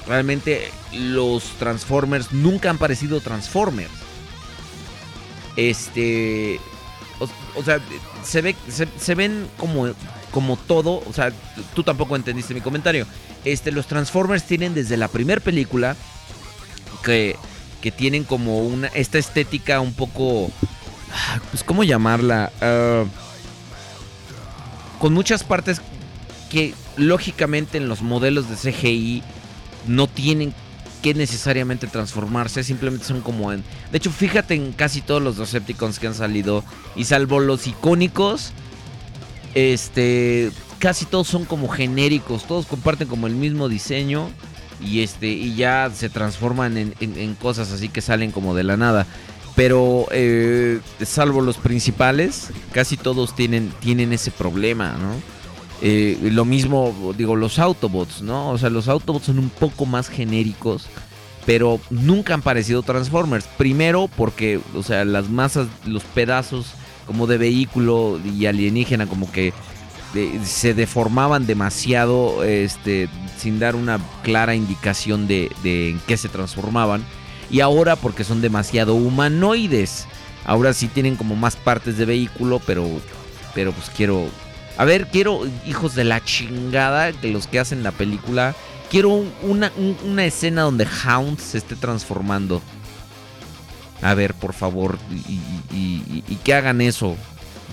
Realmente 0.08 0.72
los 0.94 1.44
Transformers 1.60 2.32
nunca 2.32 2.70
han 2.70 2.78
parecido 2.78 3.20
Transformers. 3.22 3.92
Este. 5.56 6.60
O, 7.20 7.28
o 7.60 7.64
sea, 7.64 7.80
se, 8.24 8.42
ve, 8.42 8.56
se, 8.70 8.88
se 8.98 9.16
ven 9.16 9.48
como, 9.58 9.90
como 10.32 10.56
todo. 10.58 11.04
O 11.08 11.14
sea, 11.14 11.32
tú 11.76 11.84
tampoco 11.84 12.16
entendiste 12.16 12.54
mi 12.54 12.62
comentario. 12.62 13.06
Este, 13.46 13.72
los 13.72 13.88
Transformers 13.88 14.44
tienen 14.44 14.74
desde 14.74 14.98
la 14.98 15.08
primera 15.10 15.42
película 15.42 15.96
que, 17.04 17.36
que 17.82 17.92
tienen 17.92 18.24
como 18.24 18.60
una 18.60 18.88
esta 18.88 19.18
estética 19.18 19.80
un 19.82 19.94
poco 19.94 20.52
pues 21.52 21.64
cómo 21.64 21.84
llamarla 21.84 22.52
Ah, 22.62 23.06
con 25.00 25.14
muchas 25.14 25.44
partes 25.44 25.82
que 26.50 26.74
lógicamente 26.98 27.78
en 27.78 27.88
los 27.88 28.02
modelos 28.02 28.50
de 28.50 28.56
CGI 28.56 29.24
no 29.88 30.08
tienen 30.08 30.54
que 31.02 31.14
necesariamente 31.14 31.88
transformarse, 31.88 32.64
simplemente 32.64 33.06
son 33.06 33.22
como 33.22 33.54
en... 33.54 33.64
De 33.92 33.98
hecho, 33.98 34.12
fíjate 34.12 34.56
en 34.56 34.74
casi 34.74 35.00
todos 35.00 35.22
los 35.22 35.38
Decepticons 35.38 36.00
que 36.00 36.08
han 36.08 36.14
salido 36.14 36.66
y 36.98 37.06
salvo 37.06 37.40
los 37.40 37.66
icónicos, 37.68 38.52
este, 39.56 40.52
casi 40.80 41.06
todos 41.06 41.28
son 41.28 41.46
como 41.46 41.70
genéricos, 41.70 42.46
todos 42.46 42.66
comparten 42.66 43.08
como 43.08 43.28
el 43.28 43.36
mismo 43.36 43.70
diseño 43.70 44.30
y 44.82 45.02
este 45.02 45.28
y 45.28 45.56
ya 45.56 45.90
se 45.94 46.10
transforman 46.10 46.78
en, 46.78 47.36
cosas 47.36 47.72
así 47.72 47.90
que 47.90 48.02
salen 48.02 48.32
como 48.32 48.54
de 48.54 48.64
la 48.64 48.76
nada. 48.76 49.08
Pero 49.60 50.08
eh, 50.12 50.80
salvo 51.04 51.42
los 51.42 51.58
principales, 51.58 52.50
casi 52.72 52.96
todos 52.96 53.36
tienen, 53.36 53.74
tienen 53.82 54.14
ese 54.14 54.32
problema, 54.32 54.94
¿no? 54.94 55.16
Eh, 55.82 56.18
lo 56.32 56.46
mismo, 56.46 57.14
digo, 57.18 57.36
los 57.36 57.60
Autobots, 57.60 58.22
¿no? 58.22 58.52
O 58.52 58.58
sea, 58.58 58.70
los 58.70 58.88
Autobots 58.88 59.26
son 59.26 59.38
un 59.38 59.50
poco 59.50 59.86
más 59.86 60.08
genéricos, 60.08 60.88
pero 61.46 61.82
nunca 61.90 62.34
han 62.36 62.42
parecido 62.42 62.84
Transformers. 62.84 63.48
Primero 63.58 64.10
porque, 64.16 64.62
o 64.76 64.82
sea, 64.82 65.04
las 65.04 65.30
masas, 65.30 65.68
los 65.86 66.06
pedazos 66.06 66.68
como 67.06 67.28
de 67.28 67.38
vehículo 67.38 68.18
y 68.24 68.46
alienígena 68.46 69.08
como 69.08 69.30
que 69.30 69.52
eh, 70.16 70.40
se 70.42 70.74
deformaban 70.74 71.46
demasiado 71.48 72.46
este, 72.46 73.10
sin 73.38 73.60
dar 73.60 73.76
una 73.76 74.00
clara 74.24 74.56
indicación 74.56 75.28
de, 75.28 75.52
de 75.64 75.90
en 75.90 76.00
qué 76.08 76.16
se 76.16 76.30
transformaban. 76.30 77.04
Y 77.50 77.62
ahora 77.62 77.96
porque 77.96 78.24
son 78.24 78.42
demasiado 78.42 78.96
humanoides. 78.96 80.06
Ahora 80.46 80.74
sí 80.74 80.88
tienen 80.88 81.16
como 81.16 81.36
más 81.36 81.56
partes 81.56 81.98
de 81.98 82.06
vehículo, 82.06 82.62
pero, 82.66 82.88
pero 83.54 83.72
pues 83.72 83.90
quiero... 83.90 84.28
A 84.78 84.86
ver, 84.86 85.08
quiero, 85.08 85.42
hijos 85.66 85.94
de 85.96 86.06
la 86.06 86.24
chingada, 86.24 87.12
de 87.12 87.30
los 87.32 87.48
que 87.48 87.60
hacen 87.60 87.84
la 87.84 87.92
película, 87.92 88.56
quiero 88.90 89.10
un- 89.10 89.32
una, 89.44 89.72
un- 89.78 89.98
una 90.06 90.24
escena 90.26 90.62
donde 90.62 90.88
Hound 91.06 91.38
se 91.40 91.58
esté 91.58 91.76
transformando. 91.76 92.62
A 94.02 94.14
ver, 94.14 94.34
por 94.34 94.54
favor, 94.54 94.98
y 95.72 96.36
que 96.44 96.54
hagan 96.54 96.80
eso 96.80 97.18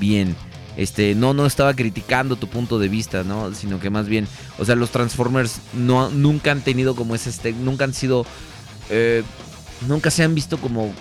bien. 0.01 0.35
Este, 0.77 1.15
no, 1.15 1.32
no 1.32 1.47
estaba 1.47 1.73
criticando 1.74 2.36
tu 2.36 2.48
punto 2.48 2.78
de 2.78 2.89
vista, 2.89 3.23
¿no? 3.24 3.55
Sino 3.55 3.81
que 3.81 3.89
más 3.89 4.09
bien, 4.09 4.28
o 4.59 4.65
sea, 4.65 4.74
los 4.74 4.90
Transformers 4.90 5.61
no, 5.73 6.11
nunca 6.11 6.51
han 6.53 6.61
tenido 6.61 6.94
como 6.94 7.15
ese, 7.15 7.31
este, 7.31 7.53
nunca 7.53 7.85
han 7.85 7.94
sido, 7.94 8.27
eh, 8.90 9.23
nunca 9.86 10.11
se 10.11 10.24
han 10.24 10.35
visto 10.35 10.59
como 10.59 10.93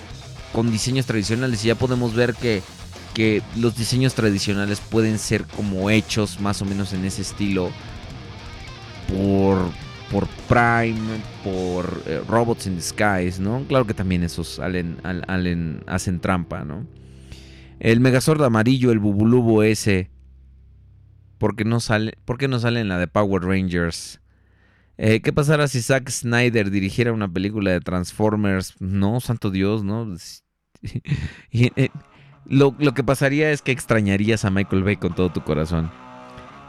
con 0.53 0.71
diseños 0.71 1.05
tradicionales 1.05 1.63
y 1.63 1.67
ya 1.67 1.75
podemos 1.75 2.15
ver 2.15 2.33
que, 2.33 2.61
que 3.13 3.41
los 3.57 3.75
diseños 3.77 4.15
tradicionales 4.15 4.79
pueden 4.79 5.19
ser 5.19 5.45
como 5.45 5.89
hechos 5.89 6.39
más 6.39 6.61
o 6.61 6.65
menos 6.65 6.93
en 6.93 7.05
ese 7.05 7.21
estilo 7.21 7.71
por, 9.07 9.57
por 10.11 10.27
Prime, 10.47 10.99
por 11.43 12.03
eh, 12.05 12.21
Robots 12.27 12.67
in 12.67 12.75
the 12.75 12.81
Skies, 12.81 13.39
¿no? 13.39 13.65
Claro 13.67 13.85
que 13.85 13.93
también 13.93 14.23
esos 14.23 14.59
hacen 14.59 16.19
trampa, 16.19 16.63
¿no? 16.63 16.85
El 17.79 17.99
Megazord 17.99 18.43
amarillo, 18.43 18.91
el 18.91 18.99
Bubulubo 18.99 19.63
ese. 19.63 20.09
¿Por 21.37 21.55
qué 21.55 21.65
no 21.65 21.81
sale, 21.81 22.17
por 22.23 22.37
qué 22.37 22.47
no 22.47 22.59
sale 22.59 22.79
en 22.79 22.87
la 22.87 22.97
de 22.97 23.07
Power 23.07 23.43
Rangers? 23.43 24.21
Eh, 24.97 25.21
¿Qué 25.21 25.33
pasará 25.33 25.67
si 25.67 25.81
Zack 25.81 26.09
Snyder 26.09 26.71
dirigiera 26.71 27.11
una 27.11 27.27
película 27.27 27.71
de 27.71 27.81
Transformers? 27.81 28.75
No, 28.79 29.19
santo 29.19 29.51
Dios, 29.51 29.83
¿no? 29.83 30.07
Eh, 31.51 31.89
lo, 32.45 32.75
lo 32.77 32.93
que 32.93 33.03
pasaría 33.03 33.49
es 33.49 33.63
que 33.63 33.71
extrañarías 33.71 34.45
a 34.45 34.51
Michael 34.51 34.83
Bay 34.83 34.97
con 34.97 35.15
todo 35.15 35.31
tu 35.31 35.41
corazón. 35.41 35.89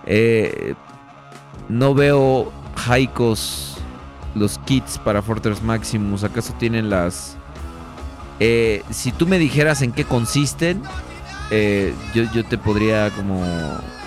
Eh, 0.07 0.75
no 1.69 1.95
veo 1.95 2.53
Haikos, 2.87 3.77
los 4.35 4.59
kits 4.61 4.99
para 4.99 5.21
Fortress 5.23 5.63
Maximus. 5.63 6.25
¿Acaso 6.25 6.55
tienen 6.55 6.89
las... 6.89 7.37
Eh, 8.39 8.83
si 8.91 9.13
tú 9.13 9.27
me 9.27 9.39
dijeras 9.39 9.83
en 9.83 9.93
qué 9.93 10.05
consisten, 10.05 10.83
eh, 11.51 11.95
yo, 12.15 12.25
yo 12.33 12.45
te 12.45 12.59
podría 12.59 13.11
como... 13.11 13.43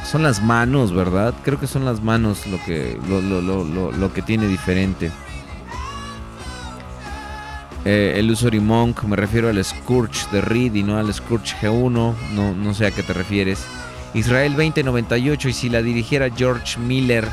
Son 0.09 0.23
las 0.23 0.41
manos, 0.41 0.93
¿verdad? 0.93 1.33
Creo 1.43 1.59
que 1.59 1.67
son 1.67 1.85
las 1.85 2.01
manos 2.01 2.47
lo 2.47 2.63
que, 2.63 2.97
lo, 3.07 3.21
lo- 3.21 3.41
lo- 3.41 3.91
lo- 3.91 4.13
que 4.13 4.21
tiene 4.21 4.47
diferente. 4.47 5.11
Eh, 7.85 8.13
el 8.17 8.29
Usory 8.31 8.59
Monk, 8.59 9.03
me 9.03 9.15
refiero 9.15 9.49
al 9.49 9.63
Scourge 9.63 10.27
de 10.31 10.41
Reed 10.41 10.73
y 10.75 10.83
no 10.83 10.97
al 10.97 11.13
Scourge 11.13 11.55
G1. 11.61 12.13
No, 12.33 12.53
no 12.53 12.73
sé 12.73 12.87
a 12.87 12.91
qué 12.91 13.03
te 13.03 13.13
refieres. 13.13 13.65
Israel 14.13 14.53
2098 14.55 15.49
y 15.49 15.53
si 15.53 15.69
la 15.69 15.81
dirigiera 15.81 16.29
George 16.35 16.79
Miller, 16.79 17.25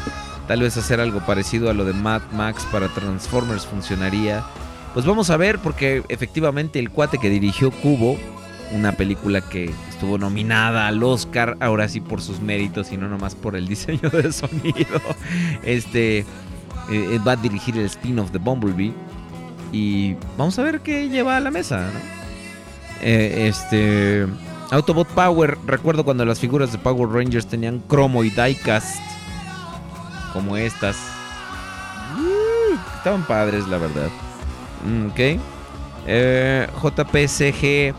tal 0.47 0.61
vez 0.61 0.77
hacer 0.77 1.01
algo 1.01 1.21
parecido 1.21 1.71
a 1.71 1.75
lo 1.75 1.85
de 1.85 1.95
Mad 1.95 2.23
Max 2.33 2.67
para 2.71 2.89
Transformers 2.89 3.67
funcionaría. 3.67 4.45
Pues 4.95 5.05
vamos 5.07 5.31
a 5.31 5.37
ver 5.37 5.59
porque 5.59 6.03
efectivamente 6.09 6.79
el 6.79 6.91
cuate 6.91 7.19
que 7.19 7.29
dirigió 7.31 7.71
Cubo, 7.71 8.19
una 8.73 8.93
película 8.93 9.41
que 9.41 9.73
estuvo 9.89 10.19
nominada 10.19 10.87
al 10.87 11.03
Oscar, 11.03 11.57
ahora 11.61 11.89
sí 11.89 12.01
por 12.01 12.21
sus 12.21 12.41
méritos 12.41 12.93
y 12.93 12.97
no 12.97 13.09
nomás 13.09 13.35
por 13.35 13.57
el 13.57 13.69
diseño 13.69 14.11
de 14.11 14.33
sonido, 14.33 15.01
este 15.63 16.25
eh, 16.91 17.21
va 17.27 17.33
a 17.33 17.37
dirigir 17.37 17.77
el 17.77 17.87
spin-off 17.87 18.31
de 18.31 18.39
Bumblebee 18.39 18.93
y 19.73 20.15
vamos 20.37 20.59
a 20.59 20.63
ver 20.63 20.81
qué 20.81 21.09
lleva 21.09 21.37
a 21.37 21.41
la 21.41 21.51
mesa. 21.51 21.91
Eh, 23.03 23.47
este 23.49 24.27
Autobot 24.71 25.09
Power, 25.09 25.59
recuerdo 25.67 26.05
cuando 26.05 26.25
las 26.25 26.41
figuras 26.41 26.73
de 26.73 26.79
Power 26.79 27.09
Rangers 27.09 27.47
tenían 27.47 27.81
cromo 27.81 28.25
y 28.25 28.31
diecast 28.31 29.01
como 30.33 30.57
estas. 30.57 30.97
Estaban 32.97 33.27
padres, 33.27 33.67
la 33.69 33.79
verdad. 33.79 34.09
Mm, 34.85 35.07
ok. 35.07 35.41
Eh, 36.07 36.69
JPCG. 36.83 37.95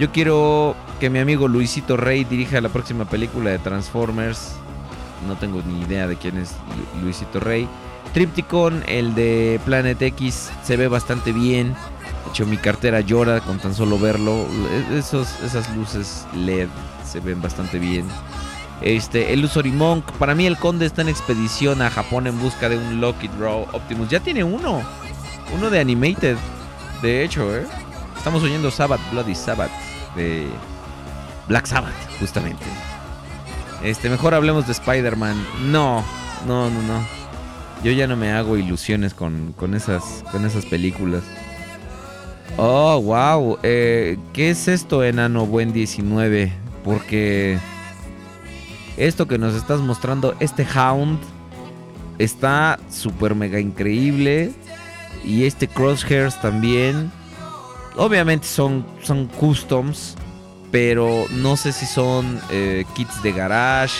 Yo 0.00 0.10
quiero 0.10 0.74
que 0.98 1.10
mi 1.10 1.18
amigo 1.18 1.46
Luisito 1.46 1.96
Rey 1.96 2.24
dirija 2.24 2.60
la 2.62 2.70
próxima 2.70 3.04
película 3.04 3.50
de 3.50 3.58
Transformers. 3.58 4.52
No 5.28 5.36
tengo 5.36 5.60
ni 5.66 5.82
idea 5.82 6.06
de 6.06 6.16
quién 6.16 6.38
es 6.38 6.52
Lu- 6.96 7.02
Luisito 7.02 7.38
Rey. 7.38 7.68
Tripticon, 8.14 8.82
el 8.88 9.14
de 9.14 9.60
Planet 9.66 10.00
X, 10.00 10.50
se 10.64 10.76
ve 10.78 10.88
bastante 10.88 11.32
bien. 11.32 11.74
De 12.24 12.30
hecho, 12.30 12.46
mi 12.46 12.56
cartera 12.56 13.00
llora 13.00 13.40
con 13.40 13.58
tan 13.58 13.74
solo 13.74 13.98
verlo. 13.98 14.46
E- 14.90 14.98
esas 14.98 15.76
luces 15.76 16.26
LED 16.34 16.68
se 17.04 17.20
ven 17.20 17.42
bastante 17.42 17.78
bien. 17.78 18.06
Este, 18.80 19.34
el 19.34 19.44
Usory 19.44 19.70
Monk. 19.70 20.10
Para 20.12 20.34
mí, 20.34 20.46
el 20.46 20.56
conde 20.56 20.86
está 20.86 21.02
en 21.02 21.10
expedición 21.10 21.82
a 21.82 21.90
Japón 21.90 22.26
en 22.26 22.40
busca 22.40 22.70
de 22.70 22.78
un 22.78 23.02
Lucky 23.02 23.28
Draw 23.28 23.66
Optimus. 23.72 24.08
Ya 24.08 24.20
tiene 24.20 24.42
uno. 24.44 24.80
Uno 25.54 25.68
de 25.68 25.78
Animated. 25.78 26.38
De 27.02 27.22
hecho, 27.22 27.54
¿eh? 27.54 27.66
Estamos 28.16 28.42
oyendo 28.42 28.70
Sabbath, 28.70 29.00
Bloody 29.12 29.34
Sabbath. 29.34 29.70
De 30.16 30.48
Black 31.48 31.66
Sabbath, 31.66 31.94
justamente. 32.18 32.64
Este, 33.82 34.10
mejor 34.10 34.34
hablemos 34.34 34.66
de 34.66 34.72
Spider-Man. 34.72 35.36
No, 35.70 36.04
no, 36.46 36.70
no, 36.70 36.82
no. 36.82 37.04
Yo 37.82 37.92
ya 37.92 38.06
no 38.06 38.16
me 38.16 38.30
hago 38.30 38.56
ilusiones 38.56 39.14
con, 39.14 39.54
con, 39.56 39.74
esas, 39.74 40.22
con 40.30 40.44
esas 40.44 40.66
películas. 40.66 41.22
Oh, 42.56 43.00
wow. 43.00 43.58
Eh, 43.62 44.18
¿Qué 44.32 44.50
es 44.50 44.68
esto, 44.68 45.02
enano 45.02 45.46
buen 45.46 45.72
19? 45.72 46.52
Porque 46.84 47.58
esto 48.96 49.26
que 49.26 49.38
nos 49.38 49.54
estás 49.54 49.80
mostrando, 49.80 50.34
este 50.40 50.66
Hound, 50.76 51.18
está 52.18 52.78
súper 52.90 53.34
mega 53.34 53.58
increíble. 53.60 54.52
Y 55.24 55.44
este 55.44 55.68
Crosshairs 55.68 56.40
también. 56.40 57.10
Obviamente 58.00 58.46
son, 58.46 58.86
son 59.02 59.26
customs. 59.26 60.16
Pero 60.72 61.26
no 61.32 61.56
sé 61.58 61.70
si 61.72 61.84
son 61.84 62.40
eh, 62.50 62.86
kits 62.94 63.22
de 63.22 63.32
garage. 63.32 63.94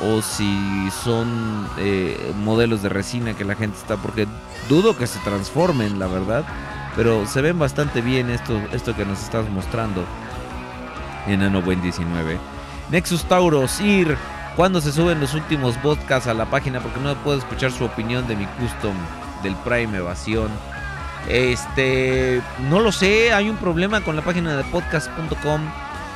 O 0.00 0.22
si 0.22 0.88
son 1.02 1.66
eh, 1.78 2.32
modelos 2.36 2.82
de 2.84 2.88
resina 2.88 3.34
que 3.34 3.44
la 3.44 3.56
gente 3.56 3.76
está. 3.76 3.96
Porque 3.96 4.28
dudo 4.68 4.96
que 4.96 5.08
se 5.08 5.18
transformen, 5.20 5.98
la 5.98 6.06
verdad. 6.06 6.44
Pero 6.94 7.26
se 7.26 7.42
ven 7.42 7.58
bastante 7.58 8.00
bien 8.00 8.30
esto, 8.30 8.60
esto 8.72 8.94
que 8.94 9.04
nos 9.04 9.20
estás 9.20 9.50
mostrando. 9.50 10.04
Enano 11.26 11.62
Buen 11.62 11.82
19. 11.82 12.38
Nexus 12.92 13.24
Tauro, 13.24 13.66
Sir. 13.66 14.16
¿Cuándo 14.54 14.80
se 14.80 14.92
suben 14.92 15.18
los 15.18 15.34
últimos 15.34 15.76
podcasts 15.78 16.28
a 16.28 16.34
la 16.34 16.46
página? 16.46 16.78
Porque 16.78 17.00
no 17.00 17.16
puedo 17.16 17.38
escuchar 17.38 17.72
su 17.72 17.84
opinión 17.84 18.28
de 18.28 18.36
mi 18.36 18.46
custom 18.46 18.94
del 19.42 19.56
Prime 19.56 19.98
Evasión. 19.98 20.48
Este, 21.28 22.40
no 22.70 22.80
lo 22.80 22.92
sé, 22.92 23.32
hay 23.32 23.50
un 23.50 23.56
problema 23.56 24.00
con 24.02 24.14
la 24.14 24.22
página 24.22 24.56
de 24.56 24.64
podcast.com, 24.64 25.60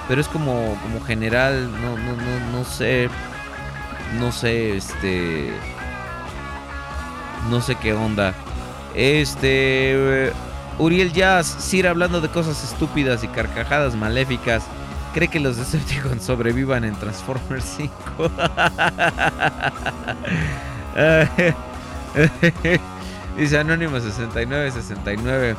pero 0.09 0.21
es 0.21 0.29
como, 0.29 0.79
como 0.83 1.01
general, 1.01 1.71
no, 1.81 1.99
no, 1.99 2.15
no, 2.15 2.53
no 2.53 2.65
sé, 2.65 3.09
no 4.19 4.31
sé, 4.31 4.77
este, 4.77 5.53
no 7.49 7.61
sé 7.61 7.75
qué 7.75 7.93
onda. 7.93 8.35
Este, 8.95 10.33
Uriel 10.79 11.13
Jazz, 11.13 11.47
Sir 11.47 11.89
hablando 11.89 12.21
de 12.21 12.29
cosas 12.29 12.63
estúpidas 12.63 13.25
y 13.25 13.29
carcajadas 13.29 13.97
maléficas. 13.97 14.65
¿Cree 15.13 15.27
que 15.27 15.41
los 15.41 15.57
Decepticons 15.57 16.23
sobrevivan 16.23 16.85
en 16.85 16.95
Transformers 16.95 17.65
5? 17.77 18.31
Dice 23.37 23.59
Anónimo 23.59 24.01
6969. 24.01 25.57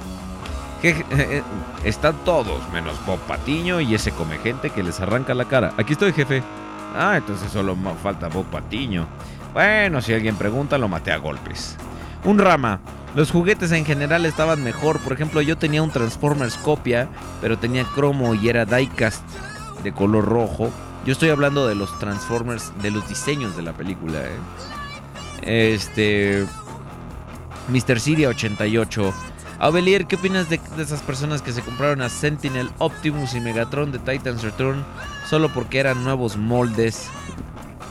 Que, 0.82 1.06
eh, 1.12 1.44
están 1.84 2.16
todos 2.26 2.68
menos 2.74 2.96
Bob 3.06 3.20
Patiño 3.20 3.82
y 3.82 3.94
ese 3.94 4.12
come 4.12 4.40
gente 4.40 4.72
que 4.72 4.82
les 4.82 5.00
arranca 5.00 5.34
la 5.34 5.46
cara. 5.46 5.74
Aquí 5.78 5.94
estoy, 5.94 6.12
jefe. 6.12 6.42
Ah, 6.96 7.16
entonces 7.18 7.52
solo 7.52 7.78
falta 8.02 8.28
Bob 8.28 8.46
Patiño. 8.46 9.08
Bueno, 9.54 10.02
si 10.02 10.14
alguien 10.14 10.36
pregunta, 10.36 10.78
lo 10.78 10.88
maté 10.88 11.12
a 11.12 11.18
golpes. 11.18 11.78
Un 12.24 12.40
rama. 12.40 12.80
Los 13.16 13.32
juguetes 13.32 13.72
en 13.74 13.86
general 13.86 14.26
estaban 14.26 14.64
mejor. 14.64 15.00
Por 15.00 15.14
ejemplo, 15.14 15.42
yo 15.42 15.58
tenía 15.58 15.84
un 15.84 15.92
Transformers 15.92 16.56
copia, 16.56 17.10
pero 17.42 17.58
tenía 17.58 17.84
cromo 17.84 18.34
y 18.34 18.48
era 18.48 18.66
diecast 18.66 19.24
de 19.84 19.92
color 19.92 20.26
rojo. 20.26 20.72
Yo 21.06 21.12
estoy 21.12 21.30
hablando 21.30 21.68
de 21.68 21.76
los 21.76 21.98
Transformers, 22.00 22.72
de 22.82 22.92
los 22.92 23.08
diseños 23.10 23.56
de 23.58 23.64
la 23.64 23.74
película. 23.74 24.20
¿eh? 25.42 25.74
Este. 25.74 26.46
Mr. 27.70 28.00
Siria 28.00 28.30
88. 28.30 29.14
Avelier, 29.60 30.08
¿qué 30.08 30.16
opinas 30.16 30.50
de, 30.50 30.60
esas 30.80 31.02
personas 31.04 31.44
que 31.44 31.52
se 31.52 31.62
compraron 31.62 32.02
a 32.02 32.10
Sentinel, 32.10 32.72
Optimus 32.80 33.36
y 33.36 33.40
Megatron 33.40 33.92
de 33.92 34.00
Titan's 34.00 34.42
Return 34.42 34.84
solo 35.30 35.54
porque 35.54 35.80
eran 35.80 36.04
nuevos 36.04 36.36
moldes? 36.36 37.10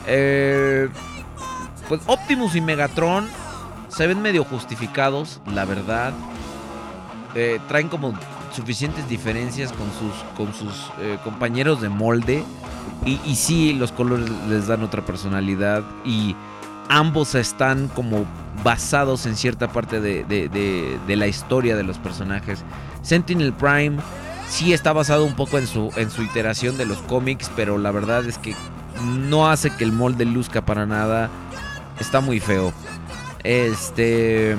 Eh, 0.05 0.89
pues 1.87 2.01
Optimus 2.07 2.55
y 2.55 2.61
Megatron 2.61 3.29
se 3.87 4.05
ven 4.07 4.21
medio 4.21 4.43
justificados, 4.43 5.39
la 5.53 5.63
verdad. 5.65 6.13
Eh, 7.35 7.59
traen 7.69 7.87
como 7.87 8.13
suficientes 8.53 9.07
diferencias 9.07 9.71
con 9.71 9.87
sus, 9.93 10.23
con 10.35 10.53
sus 10.53 10.91
eh, 10.99 11.17
compañeros 11.23 11.81
de 11.81 11.87
molde. 11.87 12.43
Y, 13.05 13.19
y 13.25 13.35
sí, 13.35 13.73
los 13.73 13.93
colores 13.93 14.29
les 14.49 14.67
dan 14.67 14.83
otra 14.83 15.05
personalidad. 15.05 15.83
Y 16.03 16.35
ambos 16.91 17.35
están 17.35 17.87
como 17.87 18.25
basados 18.63 19.25
en 19.25 19.35
cierta 19.37 19.69
parte 19.71 20.01
de, 20.01 20.23
de- 20.25 21.15
la 21.15 21.25
historia 21.27 21.75
de 21.75 21.83
los 21.83 21.97
personajes. 21.97 22.63
Sentinel 23.01 23.53
Prime 23.53 23.97
sí 24.47 24.73
está 24.73 24.91
basado 24.93 25.23
un 25.25 25.35
poco 25.35 25.57
en 25.57 25.67
su, 25.67 25.91
en 25.95 26.11
su 26.11 26.21
iteración 26.21 26.77
de 26.77 26.85
los 26.85 26.97
cómics, 26.99 27.49
pero 27.55 27.77
la 27.77 27.91
verdad 27.91 28.25
es 28.25 28.37
que 28.37 28.53
no 29.29 29.49
hace 29.49 29.71
que 29.71 29.83
el 29.85 29.93
molde 29.93 30.25
luzca 30.25 30.65
para 30.65 30.85
nada. 30.85 31.29
Está 31.99 32.19
muy 32.19 32.39
feo. 32.39 32.73
Este. 33.43 34.55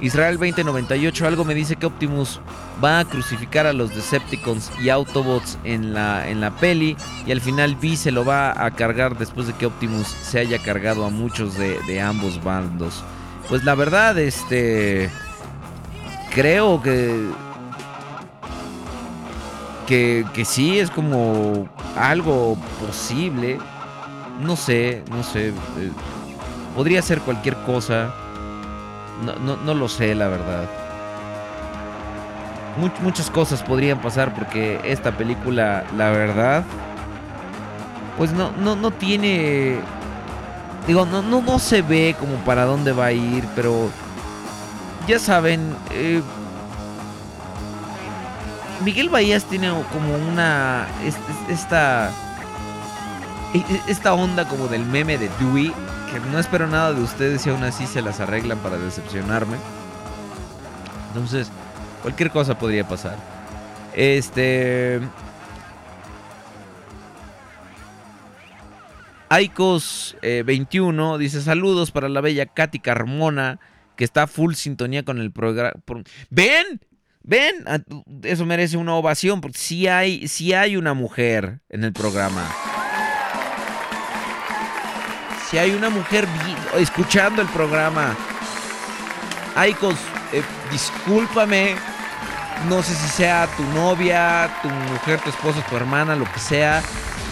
Israel 0.00 0.36
2098, 0.38 1.26
algo 1.26 1.44
me 1.44 1.54
dice 1.54 1.76
que 1.76 1.86
Optimus 1.86 2.40
va 2.82 3.00
a 3.00 3.04
crucificar 3.04 3.66
a 3.66 3.72
los 3.72 3.94
Decepticons 3.94 4.70
y 4.80 4.90
Autobots 4.90 5.58
en 5.64 5.94
la, 5.94 6.28
en 6.28 6.40
la 6.40 6.50
peli. 6.50 6.96
Y 7.26 7.32
al 7.32 7.40
final 7.40 7.76
V 7.80 7.96
se 7.96 8.10
lo 8.10 8.24
va 8.24 8.64
a 8.64 8.70
cargar 8.72 9.16
después 9.18 9.46
de 9.46 9.54
que 9.54 9.66
Optimus 9.66 10.06
se 10.06 10.38
haya 10.38 10.58
cargado 10.58 11.04
a 11.04 11.10
muchos 11.10 11.56
de, 11.56 12.00
ambos 12.00 12.42
bandos. 12.42 13.02
Pues 13.48 13.64
la 13.64 13.74
verdad, 13.74 14.18
este. 14.18 15.10
Creo 16.34 16.82
que. 16.82 17.30
Que, 19.86 20.26
que 20.34 20.44
sí, 20.44 20.78
es 20.78 20.90
como 20.90 21.68
algo 21.96 22.58
posible. 22.84 23.58
No 24.40 24.56
sé, 24.56 25.02
no 25.10 25.22
sé. 25.22 25.48
eh, 25.48 25.52
podría 26.74 27.00
ser 27.00 27.20
cualquier 27.20 27.56
cosa. 27.58 28.12
No, 29.24 29.34
no, 29.36 29.56
no 29.56 29.74
lo 29.74 29.88
sé, 29.88 30.14
la 30.14 30.28
verdad. 30.28 30.85
Much- 32.78 33.00
muchas 33.00 33.30
cosas 33.30 33.62
podrían 33.62 33.98
pasar 34.00 34.34
porque 34.34 34.80
esta 34.84 35.12
película, 35.12 35.84
la 35.96 36.10
verdad, 36.10 36.64
pues 38.18 38.32
no, 38.32 38.50
no, 38.52 38.76
no 38.76 38.90
tiene... 38.90 39.78
Digo, 40.86 41.04
no, 41.06 41.22
no, 41.22 41.40
no 41.42 41.58
se 41.58 41.82
ve 41.82 42.14
como 42.18 42.34
para 42.44 42.64
dónde 42.64 42.92
va 42.92 43.06
a 43.06 43.12
ir, 43.12 43.44
pero 43.56 43.88
ya 45.08 45.18
saben, 45.18 45.74
eh, 45.90 46.22
Miguel 48.84 49.08
Bahías 49.08 49.44
tiene 49.44 49.70
como 49.92 50.14
una... 50.14 50.86
es- 51.04 51.16
es- 51.16 51.60
Esta... 51.60 52.10
e- 53.54 53.58
e- 53.58 53.82
Esta 53.88 54.12
onda 54.14 54.46
como 54.46 54.68
del 54.68 54.84
meme 54.84 55.16
de 55.18 55.30
Dewey, 55.40 55.72
que 56.12 56.20
no 56.30 56.38
espero 56.38 56.66
nada 56.68 56.92
de 56.92 57.02
ustedes 57.02 57.46
y 57.46 57.50
aún 57.50 57.64
así 57.64 57.86
se 57.86 58.02
las 58.02 58.20
arreglan 58.20 58.58
para 58.58 58.76
decepcionarme. 58.76 59.56
Entonces, 61.08 61.50
cualquier 62.06 62.30
cosa 62.30 62.56
podría 62.56 62.86
pasar. 62.86 63.16
Este. 63.92 65.00
Aikos 69.28 70.16
eh, 70.22 70.44
21 70.46 71.18
dice 71.18 71.42
saludos 71.42 71.90
para 71.90 72.08
la 72.08 72.20
bella 72.20 72.46
Katy 72.46 72.78
Carmona 72.78 73.58
que 73.96 74.04
está 74.04 74.28
full 74.28 74.54
sintonía 74.54 75.02
con 75.02 75.20
el 75.20 75.32
programa. 75.32 75.72
¿Ven? 76.30 76.80
¿Ven? 77.24 77.64
Ah, 77.66 77.80
Eso 78.22 78.46
merece 78.46 78.76
una 78.76 78.94
ovación 78.94 79.40
porque 79.40 79.58
sí 79.58 79.88
hay, 79.88 80.30
hay 80.54 80.76
una 80.76 80.94
mujer 80.94 81.58
en 81.70 81.82
el 81.82 81.92
programa. 81.92 82.48
Si 85.50 85.58
hay 85.58 85.72
una 85.72 85.90
mujer 85.90 86.24
escuchando 86.76 87.42
el 87.42 87.48
programa. 87.48 88.16
Aikos, 89.56 89.96
eh, 90.32 90.42
discúlpame. 90.70 91.95
No 92.68 92.82
sé 92.82 92.94
si 92.94 93.08
sea 93.08 93.48
tu 93.56 93.62
novia, 93.74 94.50
tu 94.62 94.68
mujer, 94.68 95.20
tu 95.20 95.30
esposa, 95.30 95.64
tu 95.68 95.76
hermana, 95.76 96.16
lo 96.16 96.24
que 96.32 96.40
sea. 96.40 96.82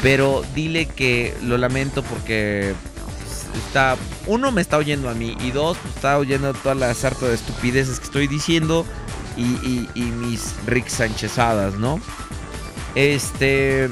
Pero 0.03 0.45
dile 0.55 0.87
que 0.87 1.35
lo 1.43 1.57
lamento 1.59 2.03
porque 2.03 2.75
está. 3.67 3.97
Uno, 4.27 4.53
me 4.53 4.61
está 4.61 4.77
oyendo 4.77 5.09
a 5.09 5.15
mí. 5.15 5.37
Y 5.41 5.51
dos, 5.51 5.79
pues, 5.79 5.95
está 5.95 6.19
oyendo 6.19 6.53
toda 6.55 6.75
la 6.75 6.93
sarta 6.95 7.27
de 7.27 7.35
estupideces 7.35 7.99
que 7.99 8.05
estoy 8.05 8.27
diciendo. 8.29 8.85
Y, 9.37 9.89
y- 9.97 10.01
mis 10.03 10.55
Rick 10.67 10.89
Sánchezadas, 10.89 11.75
¿no? 11.75 12.01
Este. 12.95 13.89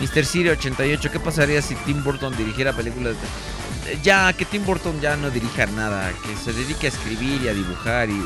Mr. 0.00 0.24
Siri 0.24 0.50
88, 0.50 1.10
¿qué 1.10 1.18
pasaría 1.18 1.60
si 1.62 1.74
Tim 1.76 2.04
Burton 2.04 2.36
dirigiera 2.36 2.72
películas? 2.72 3.14
de- 3.14 3.57
Ya, 4.02 4.32
que 4.32 4.44
Tim 4.44 4.64
Burton 4.64 5.00
ya 5.00 5.16
no 5.16 5.30
dirija 5.30 5.66
nada, 5.66 6.10
que 6.24 6.36
se 6.36 6.52
dedique 6.52 6.86
a 6.86 6.90
escribir 6.90 7.42
y 7.42 7.48
a 7.48 7.54
dibujar 7.54 8.08
y 8.10 8.20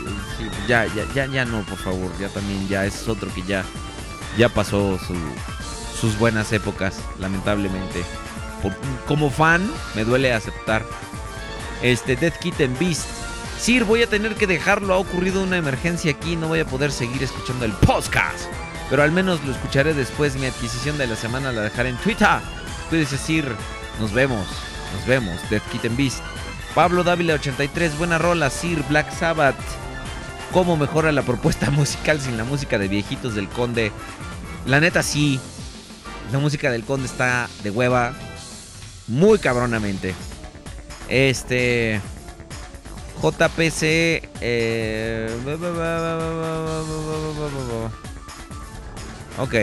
ya, 0.66 0.86
ya, 0.86 1.04
ya, 1.14 1.26
ya 1.26 1.44
no, 1.44 1.62
por 1.62 1.78
favor, 1.78 2.10
ya 2.18 2.28
también, 2.28 2.68
ya 2.68 2.84
es 2.84 3.06
otro 3.08 3.32
que 3.34 3.42
ya, 3.42 3.64
ya 4.36 4.48
pasó 4.48 4.98
su- 4.98 5.14
sus 6.00 6.18
buenas 6.18 6.52
épocas, 6.52 6.96
lamentablemente. 7.18 8.02
Como 9.06 9.30
fan, 9.30 9.68
me 9.94 10.04
duele 10.04 10.32
aceptar. 10.32 10.84
Este, 11.82 12.16
Death 12.16 12.38
Kitten 12.38 12.76
Beast. 12.78 13.06
Sir, 13.58 13.84
voy 13.84 14.02
a 14.02 14.06
tener 14.08 14.34
que 14.34 14.46
dejarlo, 14.46 14.94
ha 14.94 14.98
ocurrido 14.98 15.42
una 15.42 15.56
emergencia 15.56 16.10
aquí, 16.12 16.36
no 16.36 16.48
voy 16.48 16.60
a 16.60 16.64
poder 16.64 16.90
seguir 16.92 17.22
escuchando 17.22 17.64
el 17.64 17.72
podcast. 17.72 18.46
Pero 18.90 19.02
al 19.02 19.12
menos 19.12 19.42
lo 19.44 19.52
escucharé 19.52 19.94
después. 19.94 20.34
Mi 20.36 20.46
adquisición 20.46 20.98
de 20.98 21.06
la 21.06 21.16
semana 21.16 21.50
la 21.52 21.62
dejaré 21.62 21.88
en 21.90 21.96
Twitter. 21.98 22.28
Puedes 22.90 23.10
decir, 23.10 23.46
nos 24.00 24.12
vemos, 24.12 24.46
nos 24.92 25.06
vemos. 25.06 25.38
Death 25.50 25.62
Kitten 25.70 25.96
Beast. 25.96 26.20
Pablo 26.74 27.04
Dávila 27.04 27.34
83, 27.34 27.98
buena 27.98 28.18
rola. 28.18 28.50
Sir 28.50 28.82
Black 28.88 29.12
Sabbath. 29.18 29.56
¿Cómo 30.52 30.76
mejora 30.76 31.12
la 31.12 31.22
propuesta 31.22 31.70
musical 31.70 32.20
sin 32.20 32.36
la 32.36 32.44
música 32.44 32.78
de 32.78 32.88
viejitos 32.88 33.34
del 33.34 33.48
Conde? 33.48 33.92
La 34.66 34.80
neta 34.80 35.02
sí. 35.02 35.40
La 36.30 36.38
música 36.38 36.70
del 36.70 36.84
Conde 36.84 37.06
está 37.06 37.48
de 37.62 37.70
hueva. 37.70 38.12
Muy 39.08 39.38
cabronamente. 39.38 40.14
Este. 41.08 42.00
JPC. 43.22 44.28
eh, 44.40 45.28
Ok. 49.38 49.54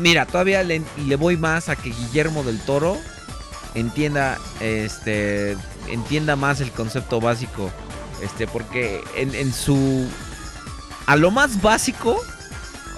Mira, 0.00 0.26
todavía 0.26 0.62
le, 0.62 0.82
le 1.06 1.16
voy 1.16 1.36
más 1.36 1.68
a 1.68 1.76
que 1.76 1.90
Guillermo 1.90 2.42
del 2.42 2.60
Toro 2.60 2.96
entienda 3.74 4.38
este 4.60 5.56
entienda 5.88 6.34
más 6.34 6.60
el 6.60 6.70
concepto 6.70 7.20
básico 7.20 7.70
este 8.22 8.46
porque 8.46 9.02
en, 9.14 9.34
en 9.34 9.52
su 9.52 10.08
a 11.06 11.16
lo 11.16 11.30
más 11.30 11.60
básico 11.60 12.20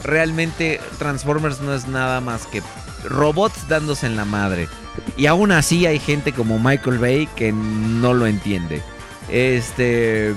realmente 0.04 0.80
Transformers 0.98 1.60
no 1.60 1.74
es 1.74 1.88
nada 1.88 2.20
más 2.20 2.46
que 2.46 2.62
robots 3.04 3.68
dándose 3.68 4.06
en 4.06 4.16
la 4.16 4.24
madre. 4.24 4.68
Y 5.16 5.26
aún 5.26 5.52
así 5.52 5.86
hay 5.86 5.98
gente 5.98 6.32
como 6.32 6.58
Michael 6.58 6.98
Bay 6.98 7.28
que 7.36 7.52
no 7.52 8.14
lo 8.14 8.26
entiende. 8.26 8.82
Este 9.28 10.34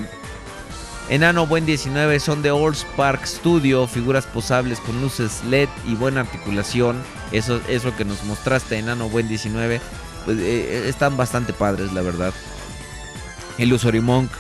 Enano 1.10 1.46
Buen 1.46 1.66
19 1.66 2.20
son 2.20 2.42
de 2.42 2.52
All 2.52 2.76
Spark 2.76 3.26
Studio, 3.28 3.88
figuras 3.88 4.26
posables 4.26 4.80
con 4.80 5.02
luces 5.02 5.44
LED 5.50 5.70
y 5.86 5.96
buena 5.96 6.22
articulación. 6.22 7.02
Eso 7.32 7.60
es 7.68 7.84
lo 7.84 7.96
que 7.96 8.06
nos 8.06 8.24
mostraste, 8.24 8.78
Enano 8.78 9.10
Buen 9.10 9.28
19. 9.28 9.82
Pues, 10.26 10.38
eh, 10.40 10.88
están 10.88 11.18
bastante 11.18 11.52
padres, 11.52 11.92
la 11.92 12.02
verdad. 12.02 12.34
Illusory 13.58 14.00
Monk. 14.00 14.32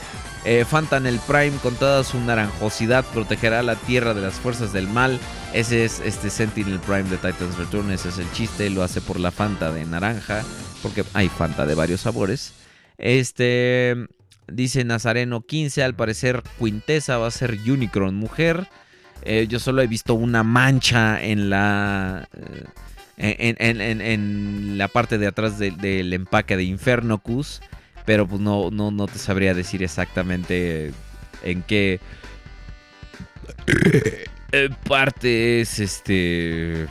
Eh, 0.45 0.65
Fantanel 0.65 1.19
Prime 1.25 1.53
con 1.61 1.75
toda 1.75 2.03
su 2.03 2.19
naranjosidad 2.19 3.05
protegerá 3.13 3.63
la 3.63 3.75
tierra 3.75 4.13
de 4.13 4.21
las 4.21 4.35
fuerzas 4.35 4.73
del 4.73 4.87
mal. 4.87 5.19
Ese 5.53 5.85
es 5.85 6.01
este 6.01 6.29
Sentinel 6.29 6.79
Prime 6.79 7.03
de 7.03 7.17
Titans 7.17 7.57
Return. 7.57 7.91
Ese 7.91 8.09
es 8.09 8.17
el 8.17 8.29
chiste. 8.31 8.69
Lo 8.69 8.83
hace 8.83 8.99
por 8.99 9.19
la 9.19 9.31
Fanta 9.31 9.71
de 9.71 9.85
naranja. 9.85 10.43
Porque 10.81 11.05
hay 11.13 11.29
Fanta 11.29 11.65
de 11.65 11.75
varios 11.75 12.01
sabores. 12.01 12.53
Este. 12.97 14.07
Dice 14.47 14.83
Nazareno 14.83 15.41
15, 15.41 15.83
al 15.83 15.95
parecer 15.95 16.43
Quintesa 16.59 17.17
va 17.17 17.27
a 17.27 17.31
ser 17.31 17.57
Unicron 17.67 18.15
mujer. 18.15 18.67
Eh, 19.23 19.47
yo 19.49 19.59
solo 19.59 19.81
he 19.81 19.87
visto 19.87 20.13
una 20.15 20.43
mancha 20.43 21.23
en 21.23 21.49
la 21.49 22.27
eh, 23.17 23.55
en, 23.59 23.81
en- 23.81 24.01
en- 24.01 24.77
la 24.77 24.87
parte 24.89 25.17
de 25.17 25.27
atrás 25.27 25.57
de- 25.59 25.71
del 25.71 26.11
empaque 26.13 26.57
de 26.57 26.63
Infernocus, 26.63 27.61
pero 28.05 28.27
pues 28.27 28.41
no, 28.41 28.69
no, 28.71 28.91
no 28.91 29.05
te 29.07 29.17
sabría 29.19 29.53
decir 29.53 29.81
exactamente 29.83 30.91
en 31.43 31.61
qué 31.63 31.99
eh, 34.51 34.69
parte 34.87 35.61
es 35.61 35.79
este 35.79 36.81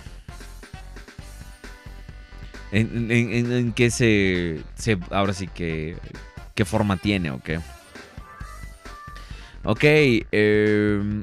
en, 2.70 3.10
en- 3.10 3.32
en- 3.32 3.52
en 3.52 3.72
qué 3.72 3.90
se, 3.90 4.60
se 4.76 4.98
ahora 5.10 5.34
sí 5.34 5.48
que 5.48 5.96
qué 6.54 6.64
forma 6.64 6.96
tiene 6.96 7.30
o 7.30 7.40
qué. 7.40 7.60
Ok, 9.64 9.80
eh, 9.84 11.22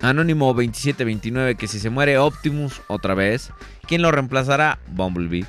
Anónimo 0.00 0.46
2729, 0.52 1.54
que 1.54 1.68
si 1.68 1.78
se 1.78 1.90
muere 1.90 2.18
Optimus 2.18 2.82
otra 2.88 3.14
vez, 3.14 3.50
¿quién 3.86 4.02
lo 4.02 4.10
reemplazará? 4.10 4.78
Bumblebee. 4.88 5.46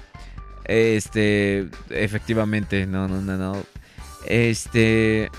Este, 0.65 1.69
efectivamente, 1.89 2.85
no, 2.85 3.07
no, 3.07 3.21
no, 3.21 3.37
no. 3.37 3.63
Este... 4.25 5.29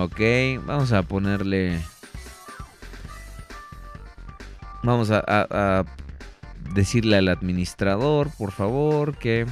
Ok, 0.00 0.20
vamos 0.64 0.92
a 0.92 1.02
ponerle... 1.02 1.80
Vamos 4.84 5.10
a, 5.10 5.18
a- 5.26 5.46
a 5.80 5.84
decirle 6.74 7.16
al 7.16 7.28
administrador, 7.28 8.30
por 8.36 8.52
favor, 8.52 9.16
que... 9.16 9.46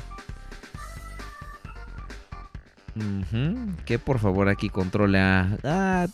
Que 3.87 3.99
por 3.99 4.19
favor 4.19 4.49
aquí 4.49 4.69
controle 4.69 5.19
a, 5.19 5.57
a 5.65 6.09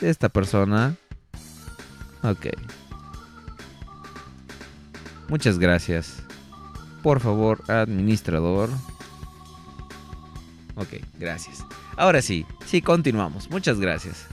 esta 0.00 0.28
persona. 0.28 0.94
Ok. 2.22 2.46
Muchas 5.28 5.58
gracias. 5.58 6.22
Por 7.02 7.20
favor, 7.20 7.62
administrador. 7.68 8.70
Ok, 10.76 10.94
gracias. 11.18 11.64
Ahora 11.96 12.22
sí, 12.22 12.46
sí, 12.64 12.80
continuamos. 12.82 13.50
Muchas 13.50 13.80
gracias. 13.80 14.26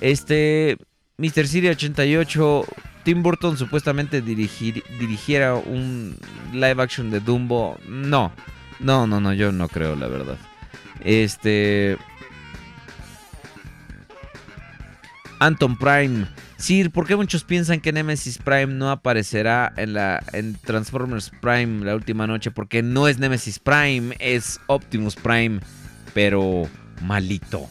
Este, 0.00 0.76
Mr. 1.16 1.46
Siri 1.46 1.68
88, 1.68 2.64
Tim 3.08 3.22
Burton 3.22 3.56
supuestamente 3.56 4.22
dirigir- 4.22 4.84
dirigiera 4.98 5.54
un 5.54 6.14
live 6.52 6.82
action 6.82 7.10
de 7.10 7.20
Dumbo. 7.20 7.78
No, 7.88 8.32
no, 8.80 9.06
no, 9.06 9.18
no, 9.18 9.32
yo 9.32 9.50
no 9.50 9.66
creo, 9.66 9.96
la 9.96 10.08
verdad. 10.08 10.36
Este... 11.00 11.96
Anton 15.38 15.78
Prime. 15.78 16.26
Sir, 16.58 16.90
¿por 16.90 17.06
qué 17.06 17.16
muchos 17.16 17.44
piensan 17.44 17.80
que 17.80 17.94
Nemesis 17.94 18.36
Prime 18.36 18.66
no 18.74 18.90
aparecerá 18.90 19.72
en 19.78 19.94
la 19.94 20.22
en 20.34 20.56
Transformers 20.56 21.30
Prime 21.40 21.86
la 21.86 21.94
última 21.94 22.26
noche? 22.26 22.50
Porque 22.50 22.82
no 22.82 23.08
es 23.08 23.18
Nemesis 23.18 23.58
Prime, 23.58 24.14
es 24.18 24.60
Optimus 24.66 25.16
Prime, 25.16 25.60
pero 26.12 26.68
malito. 27.00 27.70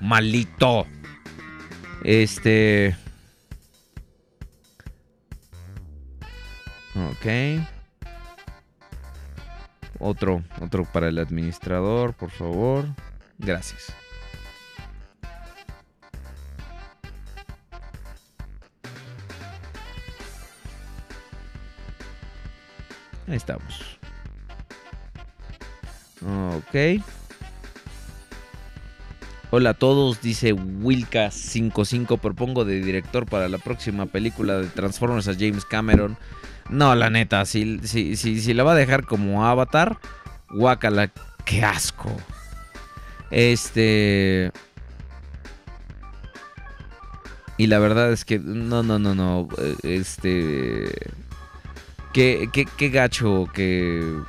Malito. 0.00 0.88
Este 2.02 2.96
Ok. 6.96 7.26
Otro, 9.98 10.42
otro 10.60 10.84
para 10.84 11.08
el 11.08 11.18
administrador, 11.18 12.14
por 12.14 12.30
favor. 12.30 12.86
Gracias. 13.38 13.92
Ahí 23.28 23.36
estamos. 23.36 23.98
Ok. 26.22 27.02
Hola 29.50 29.70
a 29.70 29.74
todos, 29.74 30.20
dice 30.20 30.54
Wilka55. 30.54 32.18
Propongo 32.18 32.64
de 32.64 32.80
director 32.80 33.26
para 33.26 33.48
la 33.48 33.58
próxima 33.58 34.06
película 34.06 34.58
de 34.58 34.66
Transformers 34.66 35.28
a 35.28 35.34
James 35.34 35.64
Cameron. 35.64 36.16
No, 36.68 36.94
la 36.94 37.10
neta, 37.10 37.44
si, 37.44 37.80
si, 37.84 38.16
si, 38.16 38.40
si 38.40 38.54
la 38.54 38.64
va 38.64 38.72
a 38.72 38.76
dejar 38.76 39.04
como 39.04 39.46
Avatar, 39.46 39.98
guácala, 40.50 41.10
qué 41.44 41.62
asco. 41.64 42.10
Este. 43.30 44.52
Y 47.58 47.68
la 47.68 47.78
verdad 47.78 48.12
es 48.12 48.24
que, 48.24 48.38
no, 48.38 48.82
no, 48.82 48.98
no, 48.98 49.14
no. 49.14 49.48
Este. 49.82 50.92
Qué, 52.12 52.48
qué, 52.52 52.66
qué 52.76 52.88
gacho 52.90 53.46
que. 53.52 54.20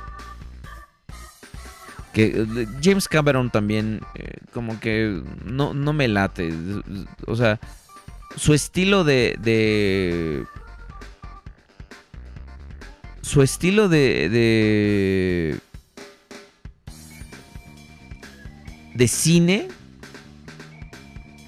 Que 2.12 2.66
James 2.82 3.06
Cameron 3.06 3.50
también, 3.50 4.00
eh, 4.14 4.38
como 4.52 4.80
que 4.80 5.22
no, 5.44 5.74
no 5.74 5.92
me 5.92 6.08
late. 6.08 6.52
O 7.26 7.36
sea, 7.36 7.60
su 8.36 8.54
estilo 8.54 9.04
de. 9.04 9.36
de 9.40 10.44
su 13.28 13.42
estilo 13.42 13.88
de, 13.88 14.28
de. 14.30 15.58
de 18.94 19.08
cine. 19.08 19.68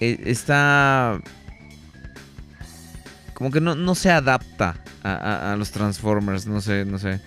eh, 0.01 0.20
está. 0.27 1.20
Como 3.35 3.51
que 3.51 3.61
no, 3.62 3.74
no 3.74 3.94
se 3.94 4.11
adapta 4.11 4.77
a, 5.02 5.52
a- 5.52 5.57
los 5.57 5.70
Transformers. 5.70 6.47
No 6.47 6.61
sé, 6.61 6.85
no 6.85 6.98
sé. 6.98 7.20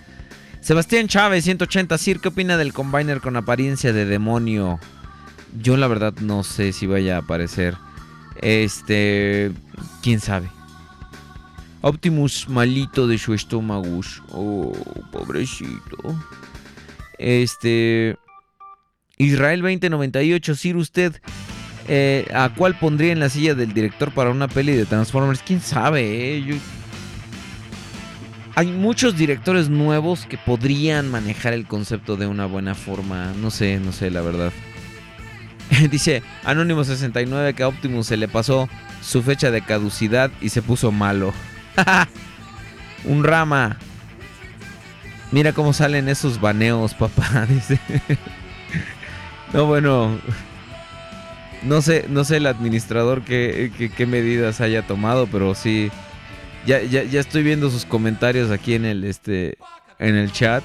Sebastián 0.60 1.08
Chávez, 1.08 1.44
180. 1.44 1.98
Sir, 1.98 2.20
¿qué 2.20 2.28
opina 2.28 2.56
del 2.56 2.72
Combiner 2.72 3.20
con 3.20 3.36
apariencia 3.36 3.92
de 3.92 4.04
demonio? 4.06 4.78
Yo 5.60 5.76
la 5.76 5.88
verdad 5.88 6.14
no 6.20 6.42
sé 6.44 6.72
si 6.72 6.86
vaya 6.86 7.16
a 7.16 7.20
aparecer. 7.20 7.76
Este. 8.40 9.52
¿Quién 10.02 10.20
sabe? 10.20 10.48
Optimus 11.86 12.48
malito 12.48 13.06
de 13.06 13.18
su 13.18 13.34
estómago. 13.34 14.00
Oh, 14.32 14.72
pobrecito. 15.12 16.18
Este. 17.18 18.16
Israel 19.18 19.60
2098. 19.60 20.54
Sir, 20.54 20.76
usted. 20.76 21.20
eh, 21.86 22.26
¿A 22.34 22.48
cuál 22.56 22.78
pondría 22.78 23.12
en 23.12 23.20
la 23.20 23.28
silla 23.28 23.54
del 23.54 23.74
director 23.74 24.12
para 24.12 24.30
una 24.30 24.48
peli 24.48 24.72
de 24.72 24.86
Transformers? 24.86 25.42
¿Quién 25.44 25.60
sabe? 25.60 26.38
eh? 26.38 26.58
Hay 28.54 28.68
muchos 28.68 29.14
directores 29.18 29.68
nuevos 29.68 30.24
que 30.24 30.38
podrían 30.38 31.10
manejar 31.10 31.52
el 31.52 31.66
concepto 31.66 32.16
de 32.16 32.26
una 32.26 32.46
buena 32.46 32.74
forma. 32.74 33.34
No 33.42 33.50
sé, 33.50 33.78
no 33.78 33.92
sé, 33.92 34.10
la 34.10 34.22
verdad. 34.22 34.52
Dice 35.90 36.22
Anónimo69 36.44 37.54
que 37.54 37.62
a 37.62 37.68
Optimus 37.68 38.06
se 38.06 38.16
le 38.16 38.26
pasó 38.26 38.70
su 39.02 39.22
fecha 39.22 39.50
de 39.50 39.60
caducidad 39.60 40.30
y 40.40 40.48
se 40.48 40.62
puso 40.62 40.90
malo. 40.90 41.34
Un 43.04 43.24
rama. 43.24 43.76
Mira 45.32 45.52
cómo 45.52 45.72
salen 45.72 46.08
esos 46.08 46.40
baneos, 46.40 46.94
papá. 46.94 47.46
Dice. 47.48 47.78
no, 49.52 49.66
bueno. 49.66 50.18
No 51.62 51.80
sé, 51.80 52.04
no 52.08 52.24
sé 52.24 52.36
el 52.36 52.46
administrador 52.46 53.22
qué, 53.22 53.72
qué- 53.76 53.90
qué 53.90 54.06
medidas 54.06 54.60
haya 54.60 54.86
tomado, 54.86 55.26
pero 55.26 55.54
sí. 55.54 55.90
Ya, 56.66 56.82
ya, 56.82 57.02
ya 57.02 57.20
estoy 57.20 57.42
viendo 57.42 57.70
sus 57.70 57.84
comentarios 57.84 58.50
aquí 58.50 58.74
en 58.74 58.84
el 58.84 59.04
este. 59.04 59.58
En 59.98 60.14
el 60.16 60.32
chat. 60.32 60.62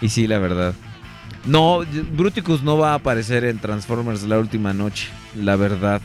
Y 0.00 0.08
sí, 0.08 0.26
la 0.26 0.38
verdad. 0.38 0.74
No, 1.44 1.80
Bruticus 2.12 2.62
no 2.62 2.78
va 2.78 2.92
a 2.92 2.94
aparecer 2.94 3.44
en 3.44 3.58
Transformers 3.58 4.22
la 4.22 4.38
última 4.38 4.72
noche. 4.72 5.08
La 5.36 5.56
verdad. 5.56 6.00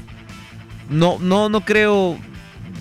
No, 0.89 1.17
no, 1.19 1.49
no 1.49 1.61
creo 1.61 2.17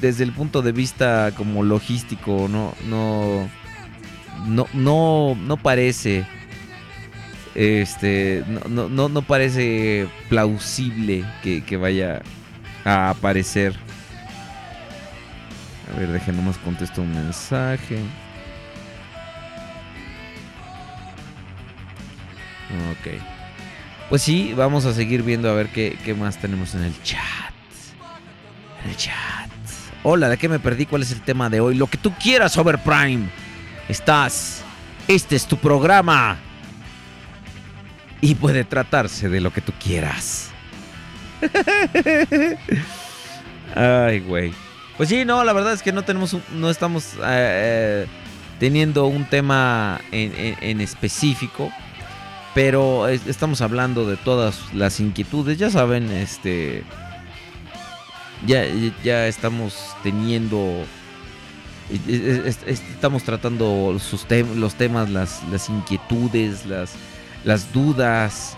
desde 0.00 0.24
el 0.24 0.32
punto 0.32 0.62
de 0.62 0.72
vista 0.72 1.32
como 1.36 1.62
logístico. 1.62 2.48
No, 2.48 2.74
no. 2.88 3.48
No, 4.46 4.66
no, 4.72 5.34
no 5.34 5.56
parece. 5.56 6.24
Este. 7.54 8.44
No, 8.68 8.88
no, 8.88 9.08
no, 9.08 9.22
parece 9.22 10.08
plausible 10.28 11.24
que, 11.42 11.64
que 11.64 11.76
vaya 11.76 12.22
a 12.84 13.10
aparecer. 13.10 13.74
A 15.92 15.98
ver, 15.98 16.12
déjenme 16.12 16.42
nomás 16.42 16.58
contesto 16.58 17.02
un 17.02 17.12
mensaje. 17.12 17.98
Ok. 22.90 23.20
Pues 24.08 24.22
sí, 24.22 24.54
vamos 24.56 24.84
a 24.86 24.94
seguir 24.94 25.22
viendo 25.22 25.50
a 25.50 25.54
ver 25.54 25.68
qué, 25.68 25.98
qué 26.04 26.14
más 26.14 26.38
tenemos 26.38 26.74
en 26.74 26.84
el 26.84 27.02
chat. 27.02 27.52
En 28.84 28.90
el 28.90 28.96
chat. 28.96 29.57
Hola, 30.02 30.28
¿de 30.28 30.36
qué 30.38 30.48
me 30.48 30.58
perdí? 30.58 30.86
¿Cuál 30.86 31.02
es 31.02 31.10
el 31.12 31.20
tema 31.20 31.50
de 31.50 31.60
hoy? 31.60 31.74
Lo 31.74 31.86
que 31.86 31.98
tú 31.98 32.12
quieras, 32.14 32.56
Overprime. 32.56 33.28
Estás. 33.88 34.62
Este 35.08 35.36
es 35.36 35.46
tu 35.46 35.56
programa. 35.56 36.36
Y 38.20 38.34
puede 38.34 38.64
tratarse 38.64 39.28
de 39.28 39.40
lo 39.40 39.52
que 39.52 39.60
tú 39.60 39.72
quieras. 39.82 40.50
Ay, 43.74 44.20
güey. 44.20 44.52
Pues 44.96 45.08
sí, 45.08 45.24
no, 45.24 45.44
la 45.44 45.52
verdad 45.52 45.72
es 45.72 45.82
que 45.82 45.92
no 45.92 46.02
tenemos 46.02 46.32
un- 46.32 46.42
no 46.54 46.70
estamos 46.70 47.14
eh, 47.14 47.18
eh, 47.24 48.06
teniendo 48.58 49.06
un 49.06 49.24
tema 49.24 50.00
en, 50.10 50.80
específico. 50.80 51.70
Pero 52.54 53.06
es- 53.08 53.26
estamos 53.26 53.60
hablando 53.60 54.04
de 54.06 54.16
todas 54.16 54.60
las 54.74 54.98
inquietudes. 55.00 55.58
Ya 55.58 55.70
saben, 55.70 56.10
este. 56.10 56.82
Ya, 58.46 58.64
ya 59.04 59.26
estamos 59.26 59.74
teniendo. 60.02 60.84
es- 61.90 62.06
es- 62.08 62.58
es- 62.66 62.82
Estamos 62.90 63.22
tratando 63.24 63.96
sus 63.98 64.26
tem- 64.28 64.54
los 64.54 64.74
temas, 64.74 65.10
las, 65.10 65.42
las 65.50 65.68
inquietudes, 65.68 66.66
las, 66.66 66.92
las 67.44 67.72
dudas, 67.72 68.56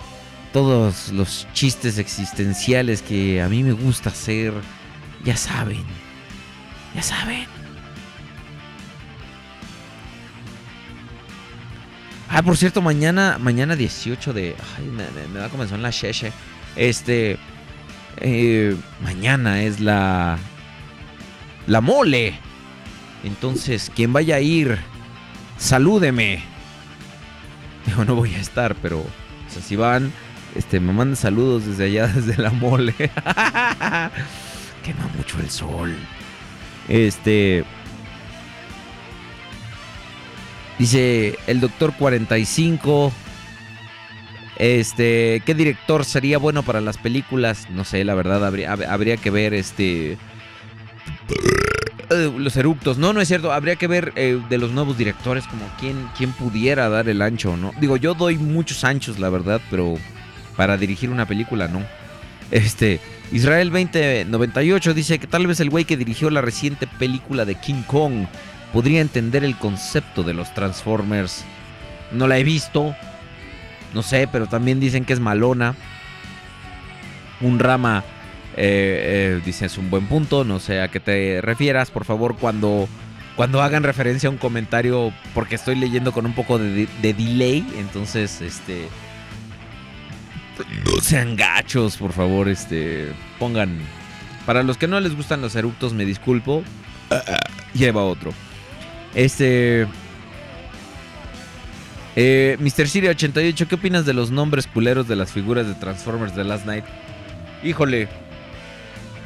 todos 0.52 1.11
los 1.12 1.47
chistes 1.52 1.98
existenciales 1.98 3.02
que 3.02 3.40
a 3.40 3.48
mí 3.48 3.62
me 3.62 3.73
gusta 3.73 4.11
hacer. 4.11 4.52
Ya 5.24 5.36
saben. 5.36 5.85
Ya 6.94 7.02
saben. 7.02 7.47
Ah, 12.28 12.43
por 12.43 12.57
cierto, 12.57 12.81
mañana, 12.81 13.39
mañana 13.40 13.74
18 13.74 14.32
de... 14.32 14.55
Ay, 14.78 14.85
me, 14.86 15.05
me- 15.11 15.28
me 15.32 15.40
da 15.40 15.48
comenzar 15.48 15.78
la 15.81 15.90
cheche. 15.90 16.32
Este. 16.77 17.39
Eh, 18.18 18.76
mañana 19.02 19.62
es 19.62 19.80
la. 19.80 20.38
La 21.66 21.80
mole. 21.80 22.34
Entonces, 23.22 23.90
quien 23.94 24.12
vaya 24.12 24.36
a 24.36 24.40
ir, 24.40 24.78
salúdeme. 25.58 26.42
Digo, 27.86 28.04
no 28.04 28.14
voy 28.14 28.34
a 28.34 28.40
estar, 28.40 28.74
pero. 28.76 29.00
O 29.00 29.52
sea, 29.52 29.62
si 29.62 29.76
van, 29.76 30.12
este, 30.54 30.80
me 30.80 30.92
mandan 30.92 31.16
saludos 31.16 31.66
desde 31.66 31.84
allá, 31.84 32.06
desde 32.14 32.40
la 32.40 32.50
mole. 32.50 32.94
Quema 32.98 33.10
mucho 35.16 35.38
el 35.40 35.50
sol. 35.50 35.96
Este. 36.88 37.64
Dice 40.78 41.38
el 41.46 41.60
doctor 41.60 41.94
45. 41.94 43.12
Este, 44.62 45.42
¿qué 45.46 45.54
director 45.54 46.04
sería 46.04 46.36
bueno 46.36 46.62
para 46.62 46.82
las 46.82 46.98
películas? 46.98 47.66
No 47.70 47.84
sé, 47.86 48.04
la 48.04 48.14
verdad, 48.14 48.44
habría, 48.44 48.74
hab- 48.74 48.86
habría 48.86 49.16
que 49.16 49.30
ver 49.30 49.54
este. 49.54 50.18
eh, 52.10 52.32
Los 52.36 52.56
eructos. 52.56 52.98
No, 52.98 53.12
no 53.14 53.20
es 53.22 53.28
cierto. 53.28 53.52
Habría 53.52 53.76
que 53.76 53.86
ver 53.86 54.12
eh, 54.16 54.38
de 54.50 54.58
los 54.58 54.72
nuevos 54.72 54.98
directores, 54.98 55.46
como 55.46 55.62
quién, 55.78 56.06
quién 56.16 56.32
pudiera 56.32 56.88
dar 56.90 57.08
el 57.08 57.22
ancho, 57.22 57.56
¿no? 57.56 57.72
Digo, 57.80 57.96
yo 57.96 58.12
doy 58.14 58.36
muchos 58.36 58.84
anchos, 58.84 59.18
la 59.18 59.30
verdad, 59.30 59.60
pero 59.70 59.96
para 60.56 60.76
dirigir 60.76 61.08
una 61.08 61.26
película, 61.26 61.66
no. 61.68 61.82
Este, 62.50 63.00
Israel 63.32 63.70
2098 63.70 64.92
dice 64.92 65.18
que 65.18 65.26
tal 65.26 65.46
vez 65.46 65.60
el 65.60 65.70
güey 65.70 65.86
que 65.86 65.96
dirigió 65.96 66.28
la 66.28 66.42
reciente 66.42 66.86
película 66.86 67.44
de 67.44 67.54
King 67.54 67.82
Kong 67.86 68.26
podría 68.74 69.00
entender 69.00 69.42
el 69.44 69.56
concepto 69.56 70.22
de 70.22 70.34
los 70.34 70.52
Transformers. 70.52 71.44
No 72.12 72.26
la 72.26 72.38
he 72.38 72.44
visto, 72.44 72.94
no 73.94 74.02
sé, 74.02 74.28
pero 74.30 74.46
también 74.46 74.80
dicen 74.80 75.04
que 75.04 75.12
es 75.12 75.20
malona. 75.20 75.74
Un 77.40 77.58
rama 77.58 78.04
eh, 78.56 79.40
eh, 79.46 79.50
es 79.64 79.78
un 79.78 79.90
buen 79.90 80.06
punto, 80.06 80.44
no 80.44 80.58
sé 80.58 80.80
a 80.80 80.88
qué 80.88 81.00
te 81.00 81.40
refieras, 81.40 81.90
por 81.90 82.04
favor, 82.04 82.36
cuando, 82.36 82.88
cuando 83.36 83.62
hagan 83.62 83.82
referencia 83.82 84.28
a 84.28 84.32
un 84.32 84.38
comentario, 84.38 85.12
porque 85.34 85.54
estoy 85.54 85.76
leyendo 85.76 86.12
con 86.12 86.26
un 86.26 86.34
poco 86.34 86.58
de, 86.58 86.86
de 87.00 87.14
delay, 87.14 87.66
entonces, 87.78 88.40
este... 88.40 88.88
No 90.84 91.00
sean 91.00 91.36
gachos, 91.36 91.96
por 91.96 92.12
favor, 92.12 92.48
este... 92.48 93.12
Pongan... 93.38 93.78
Para 94.44 94.62
los 94.62 94.76
que 94.76 94.88
no 94.88 95.00
les 95.00 95.16
gustan 95.16 95.40
los 95.40 95.54
eructos, 95.54 95.94
me 95.94 96.04
disculpo. 96.04 96.62
Lleva 97.72 98.02
otro. 98.02 98.32
Este... 99.14 99.86
Eh, 102.16 102.56
Mr. 102.60 102.88
Siri 102.88 103.08
88, 103.08 103.68
¿qué 103.68 103.74
opinas 103.76 104.04
de 104.04 104.14
los 104.14 104.30
nombres 104.30 104.66
culeros 104.66 105.06
de 105.06 105.16
las 105.16 105.32
figuras 105.32 105.66
de 105.66 105.74
Transformers 105.74 106.34
de 106.34 106.44
Last 106.44 106.66
Night? 106.66 106.84
Híjole. 107.62 108.08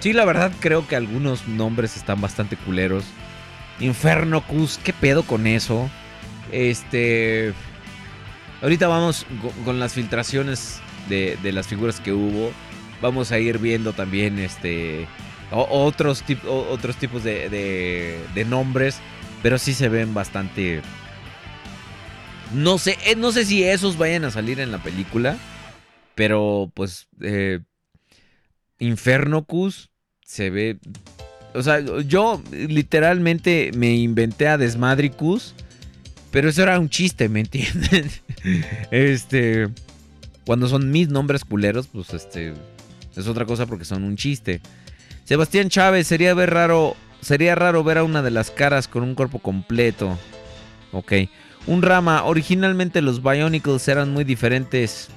Sí, 0.01 0.13
la 0.13 0.25
verdad 0.27 0.53
creo 0.61 0.87
que 0.87 0.97
algunos 0.97 1.49
nombres 1.49 1.97
están 1.97 2.21
bastante 2.21 2.57
culeros. 2.57 3.05
Infernocus, 3.81 4.79
¿qué 4.85 4.93
pedo 4.93 5.23
con 5.23 5.47
eso? 5.47 5.89
Este... 6.53 7.53
Ahorita 8.63 8.87
vamos 8.87 9.27
con 9.65 9.79
las 9.79 9.93
filtraciones 9.95 10.81
de, 11.09 11.39
las 11.53 11.67
figuras 11.67 12.01
que 12.01 12.13
hubo. 12.13 12.53
Vamos 13.03 13.33
a 13.33 13.39
ir 13.39 13.59
viendo 13.59 13.93
también 13.93 14.39
este 14.39 15.07
otros, 15.51 16.25
otros 16.49 16.97
tipos 16.97 17.23
de, 17.25 17.49
de- 17.51 18.21
de 18.35 18.45
nombres. 18.45 18.99
Pero 19.43 19.59
sí 19.59 19.75
se 19.75 19.89
ven 19.89 20.15
bastante... 20.15 20.81
No 22.55 22.79
sé, 22.79 22.97
eh, 23.05 23.17
no 23.17 23.33
sé 23.33 23.45
si 23.45 23.65
esos 23.65 23.99
vayan 23.99 24.25
a 24.25 24.31
salir 24.31 24.61
en 24.61 24.71
la 24.73 24.83
película. 24.83 25.37
Pero 26.15 26.71
pues... 26.75 27.09
eh, 27.21 27.61
Infernocus 28.79 29.91
se 30.25 30.51
ve... 30.51 30.79
O 31.55 31.63
sea, 31.63 31.81
yo 31.81 32.43
literalmente 32.51 33.71
me 33.77 33.95
inventé 33.95 34.49
a 34.49 34.59
Desmadricus. 34.59 35.55
Pero 36.31 36.49
eso 36.49 36.63
era 36.63 36.81
un 36.81 36.89
chiste, 36.89 37.29
¿me 37.29 37.41
entienden? 37.41 38.11
este... 38.91 39.69
Cuando 40.47 40.69
son 40.69 40.91
mis 40.91 41.09
nombres 41.09 41.45
culeros, 41.45 41.87
pues 41.87 42.13
este... 42.13 42.55
Es 43.17 43.29
otra 43.29 43.47
cosa 43.47 43.67
porque 43.67 43.85
son 43.85 44.05
un 44.05 44.17
chiste. 44.17 44.61
Sebastián 45.25 45.69
Chávez, 45.69 46.07
sería 46.07 46.35
ver 46.35 46.51
raro... 46.51 46.97
Sería 47.21 47.55
raro 47.55 47.83
ver 47.85 47.99
a 47.99 48.05
una 48.05 48.21
de 48.21 48.31
las 48.31 48.51
caras 48.51 48.87
con 48.87 49.03
un 49.03 49.15
cuerpo 49.15 49.39
completo. 49.39 50.19
Ok. 50.93 51.13
Un 51.67 51.83
rama. 51.83 52.25
Originalmente 52.25 53.01
los 53.01 53.23
Bionicles 53.23 53.89
eran 53.89 54.13
muy 54.13 54.25
diferentes. 54.25 55.09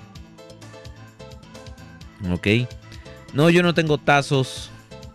Ok. 2.32 2.48
No, 3.34 3.50
yo 3.50 3.64
no 3.64 3.74
tengo 3.74 3.98
tazos. 3.98 4.70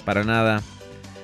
Para 0.05 0.25
nada. 0.25 0.63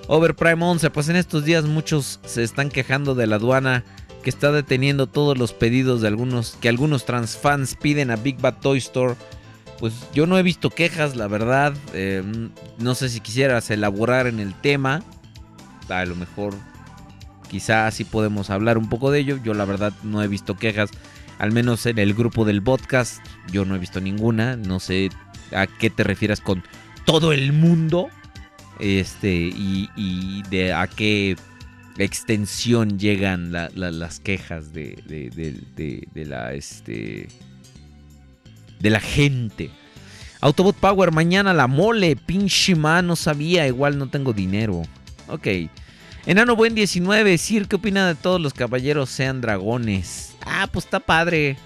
Overprime 0.06 0.64
11. 0.64 0.90
Pues 0.90 1.08
en 1.08 1.16
estos 1.16 1.44
días 1.44 1.64
muchos 1.64 2.20
se 2.24 2.42
están 2.42 2.70
quejando 2.70 3.14
de 3.14 3.26
la 3.26 3.36
aduana. 3.36 3.84
Que 4.22 4.30
está 4.30 4.50
deteniendo 4.50 5.06
todos 5.06 5.36
los 5.36 5.52
pedidos 5.52 6.00
de 6.00 6.08
algunos. 6.08 6.56
Que 6.60 6.68
algunos 6.68 7.04
transfans 7.04 7.76
piden 7.76 8.10
a 8.10 8.16
Big 8.16 8.40
Bad 8.40 8.60
Toy 8.60 8.78
Store. 8.78 9.14
Pues 9.78 9.94
yo 10.12 10.26
no 10.26 10.38
he 10.38 10.42
visto 10.42 10.70
quejas, 10.70 11.16
la 11.16 11.28
verdad. 11.28 11.74
Eh, 11.92 12.22
no 12.78 12.94
sé 12.94 13.08
si 13.10 13.20
quisieras 13.20 13.70
elaborar 13.70 14.26
en 14.26 14.40
el 14.40 14.54
tema. 14.54 15.02
A 15.88 16.04
lo 16.04 16.16
mejor 16.16 16.54
quizás 17.48 17.94
sí 17.94 18.04
podemos 18.04 18.50
hablar 18.50 18.78
un 18.78 18.88
poco 18.88 19.10
de 19.10 19.20
ello. 19.20 19.38
Yo 19.42 19.54
la 19.54 19.64
verdad 19.64 19.92
no 20.02 20.22
he 20.22 20.28
visto 20.28 20.56
quejas. 20.56 20.90
Al 21.38 21.52
menos 21.52 21.86
en 21.86 21.98
el 21.98 22.14
grupo 22.14 22.44
del 22.44 22.62
podcast. 22.62 23.18
Yo 23.52 23.64
no 23.64 23.74
he 23.76 23.78
visto 23.78 24.00
ninguna. 24.00 24.56
No 24.56 24.80
sé 24.80 25.10
a 25.54 25.66
qué 25.66 25.88
te 25.90 26.02
refieras 26.04 26.40
con 26.40 26.62
todo 27.04 27.32
el 27.32 27.52
mundo. 27.52 28.08
Este. 28.80 29.32
Y, 29.34 30.42
de 30.50 30.72
a 30.72 30.86
qué 30.86 31.36
extensión 31.96 32.98
llegan 32.98 33.52
la- 33.52 33.70
la- 33.74 33.90
las 33.90 34.20
quejas 34.20 34.72
de, 34.72 35.02
de- 35.06 35.30
de- 35.30 36.08
de- 36.12 36.26
la. 36.26 36.52
Este. 36.54 37.28
De 38.80 38.90
la 38.90 39.00
gente. 39.00 39.70
Autobot 40.40 40.76
Power, 40.76 41.10
mañana 41.12 41.52
la 41.52 41.66
mole. 41.66 42.14
Pinche 42.16 42.74
no 42.74 43.16
sabía. 43.16 43.66
Igual 43.66 43.98
no 43.98 44.08
tengo 44.08 44.32
dinero. 44.32 44.82
Ok. 45.28 45.46
Enano 46.28 46.56
Buen 46.56 46.74
19, 46.74 47.38
Sir, 47.38 47.68
¿qué 47.68 47.76
opina 47.76 48.06
de 48.06 48.14
todos 48.14 48.38
los 48.38 48.52
caballeros 48.52 49.08
sean 49.08 49.40
dragones? 49.40 50.36
Ah, 50.44 50.68
pues 50.70 50.84
está 50.84 51.00
padre. 51.00 51.56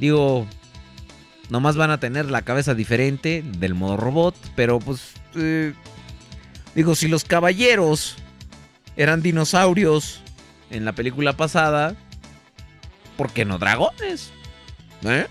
Digo, 0.00 0.44
nomás 1.50 1.76
van 1.76 1.92
a 1.92 2.00
tener 2.00 2.28
la 2.28 2.42
cabeza 2.42 2.74
diferente 2.74 3.44
del 3.46 3.74
modo 3.74 3.96
robot, 3.96 4.34
pero 4.56 4.80
pues... 4.80 5.12
eh, 5.36 5.72
digo, 6.74 6.96
si 6.96 7.06
los 7.06 7.22
caballeros 7.22 8.16
eran 8.96 9.22
dinosaurios 9.22 10.20
en 10.72 10.84
la 10.84 10.92
película 10.92 11.36
pasada, 11.36 11.94
¿por 13.16 13.32
qué 13.32 13.44
no 13.44 13.58
dragones? 13.58 14.32
¿Eh? 15.04 15.28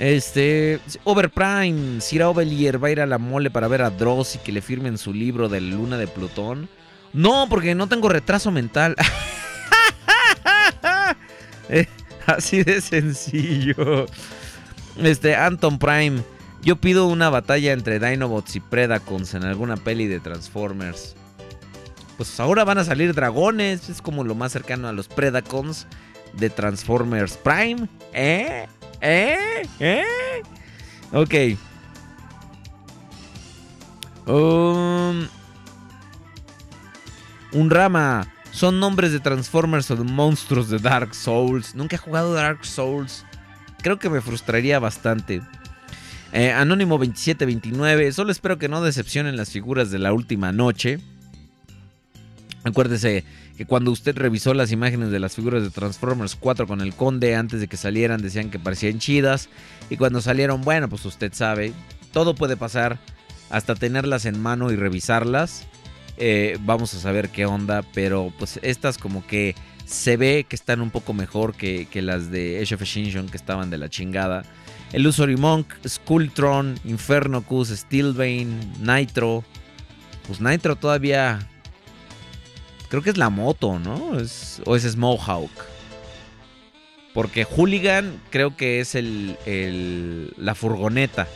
Este. 0.00 0.80
Overprime. 1.04 2.00
Sir 2.00 2.22
Ovelier 2.22 2.82
va 2.82 2.88
a 2.88 2.90
ir 2.90 3.00
a 3.02 3.06
la 3.06 3.18
mole 3.18 3.50
para 3.50 3.68
ver 3.68 3.82
a 3.82 3.90
Dross 3.90 4.36
y 4.36 4.38
que 4.38 4.50
le 4.50 4.62
firmen 4.62 4.96
su 4.96 5.12
libro 5.12 5.50
de 5.50 5.60
Luna 5.60 5.98
de 5.98 6.06
Plutón. 6.06 6.70
No, 7.12 7.46
porque 7.50 7.74
no 7.74 7.86
tengo 7.86 8.08
retraso 8.08 8.50
mental. 8.50 8.96
Eh, 11.72 11.86
Así 12.26 12.64
de 12.64 12.80
sencillo. 12.80 14.06
Este, 14.96 15.36
Anton 15.36 15.78
Prime. 15.78 16.20
Yo 16.62 16.76
pido 16.76 17.06
una 17.06 17.30
batalla 17.30 17.72
entre 17.72 18.00
Dinobots 18.00 18.56
y 18.56 18.60
Predacons 18.60 19.34
en 19.34 19.44
alguna 19.44 19.76
peli 19.76 20.08
de 20.08 20.18
Transformers. 20.18 21.14
Pues 22.16 22.40
ahora 22.40 22.64
van 22.64 22.78
a 22.78 22.84
salir 22.84 23.14
dragones. 23.14 23.88
Es 23.88 24.02
como 24.02 24.24
lo 24.24 24.34
más 24.34 24.50
cercano 24.50 24.88
a 24.88 24.92
los 24.92 25.06
Predacons 25.06 25.86
de 26.32 26.50
Transformers 26.50 27.36
Prime. 27.36 27.88
¿Eh? 28.12 28.66
¿Eh? 29.00 29.62
¿Eh? 29.78 30.04
Ok. 31.12 31.34
Um, 34.26 35.26
un 37.52 37.70
rama. 37.70 38.32
Son 38.52 38.80
nombres 38.80 39.12
de 39.12 39.20
Transformers 39.20 39.90
o 39.90 39.96
de 39.96 40.04
monstruos 40.04 40.68
de 40.68 40.78
Dark 40.78 41.14
Souls. 41.14 41.74
Nunca 41.74 41.96
he 41.96 41.98
jugado 41.98 42.34
Dark 42.34 42.64
Souls. 42.64 43.24
Creo 43.82 43.98
que 43.98 44.10
me 44.10 44.20
frustraría 44.20 44.78
bastante. 44.78 45.40
Eh, 46.32 46.52
Anónimo 46.52 46.98
2729. 46.98 48.12
Solo 48.12 48.32
espero 48.32 48.58
que 48.58 48.68
no 48.68 48.82
decepcionen 48.82 49.36
las 49.36 49.50
figuras 49.50 49.90
de 49.90 49.98
la 49.98 50.12
última 50.12 50.52
noche. 50.52 51.00
Acuérdese 52.64 53.24
que 53.60 53.66
cuando 53.66 53.90
usted 53.90 54.16
revisó 54.16 54.54
las 54.54 54.72
imágenes 54.72 55.10
de 55.10 55.20
las 55.20 55.34
figuras 55.34 55.62
de 55.62 55.68
Transformers 55.68 56.34
4 56.34 56.66
con 56.66 56.80
el 56.80 56.94
conde 56.94 57.36
antes 57.36 57.60
de 57.60 57.68
que 57.68 57.76
salieran 57.76 58.22
decían 58.22 58.48
que 58.48 58.58
parecían 58.58 58.98
chidas. 58.98 59.50
Y 59.90 59.98
cuando 59.98 60.22
salieron, 60.22 60.62
bueno, 60.62 60.88
pues 60.88 61.04
usted 61.04 61.30
sabe, 61.34 61.74
todo 62.10 62.34
puede 62.34 62.56
pasar 62.56 62.98
hasta 63.50 63.74
tenerlas 63.74 64.24
en 64.24 64.40
mano 64.40 64.72
y 64.72 64.76
revisarlas. 64.76 65.66
Eh, 66.16 66.56
vamos 66.62 66.94
a 66.94 67.00
saber 67.00 67.28
qué 67.28 67.44
onda, 67.44 67.82
pero 67.92 68.32
pues 68.38 68.58
estas 68.62 68.96
como 68.96 69.26
que 69.26 69.54
se 69.84 70.16
ve 70.16 70.46
que 70.48 70.56
están 70.56 70.80
un 70.80 70.90
poco 70.90 71.12
mejor 71.12 71.54
que, 71.54 71.86
que 71.90 72.00
las 72.00 72.30
de 72.30 72.62
Age 72.62 72.76
of 72.76 72.82
que 73.30 73.36
estaban 73.36 73.68
de 73.68 73.76
la 73.76 73.90
chingada. 73.90 74.42
Illusory 74.94 75.36
Monk, 75.36 75.66
Skulltron, 75.86 76.80
Infernocus, 76.86 77.68
Steelbane, 77.68 78.58
Nitro. 78.80 79.44
Pues 80.26 80.40
Nitro 80.40 80.76
todavía. 80.76 81.46
Creo 82.90 83.02
que 83.02 83.10
es 83.10 83.16
la 83.16 83.30
moto, 83.30 83.78
¿no? 83.78 84.10
O 84.66 84.76
es 84.76 84.82
Smallhawk. 84.82 85.50
Porque 87.14 87.44
Hooligan 87.44 88.20
creo 88.30 88.56
que 88.56 88.80
es 88.80 88.94
el, 88.94 89.36
el- 89.46 90.34
la 90.36 90.54
furgoneta. 90.54 91.26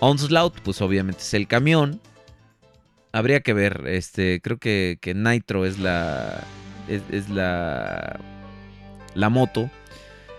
Onslaught, 0.00 0.60
pues 0.60 0.80
obviamente 0.82 1.22
es 1.22 1.34
el 1.34 1.46
camión. 1.48 2.00
Habría 3.12 3.40
que 3.40 3.54
ver, 3.54 3.84
este, 3.86 4.40
creo 4.42 4.58
que, 4.58 4.98
que 5.00 5.14
Nitro 5.14 5.64
es 5.64 5.78
la. 5.78 6.42
Es, 6.88 7.02
es 7.10 7.28
la. 7.30 8.20
La 9.14 9.28
moto. 9.30 9.70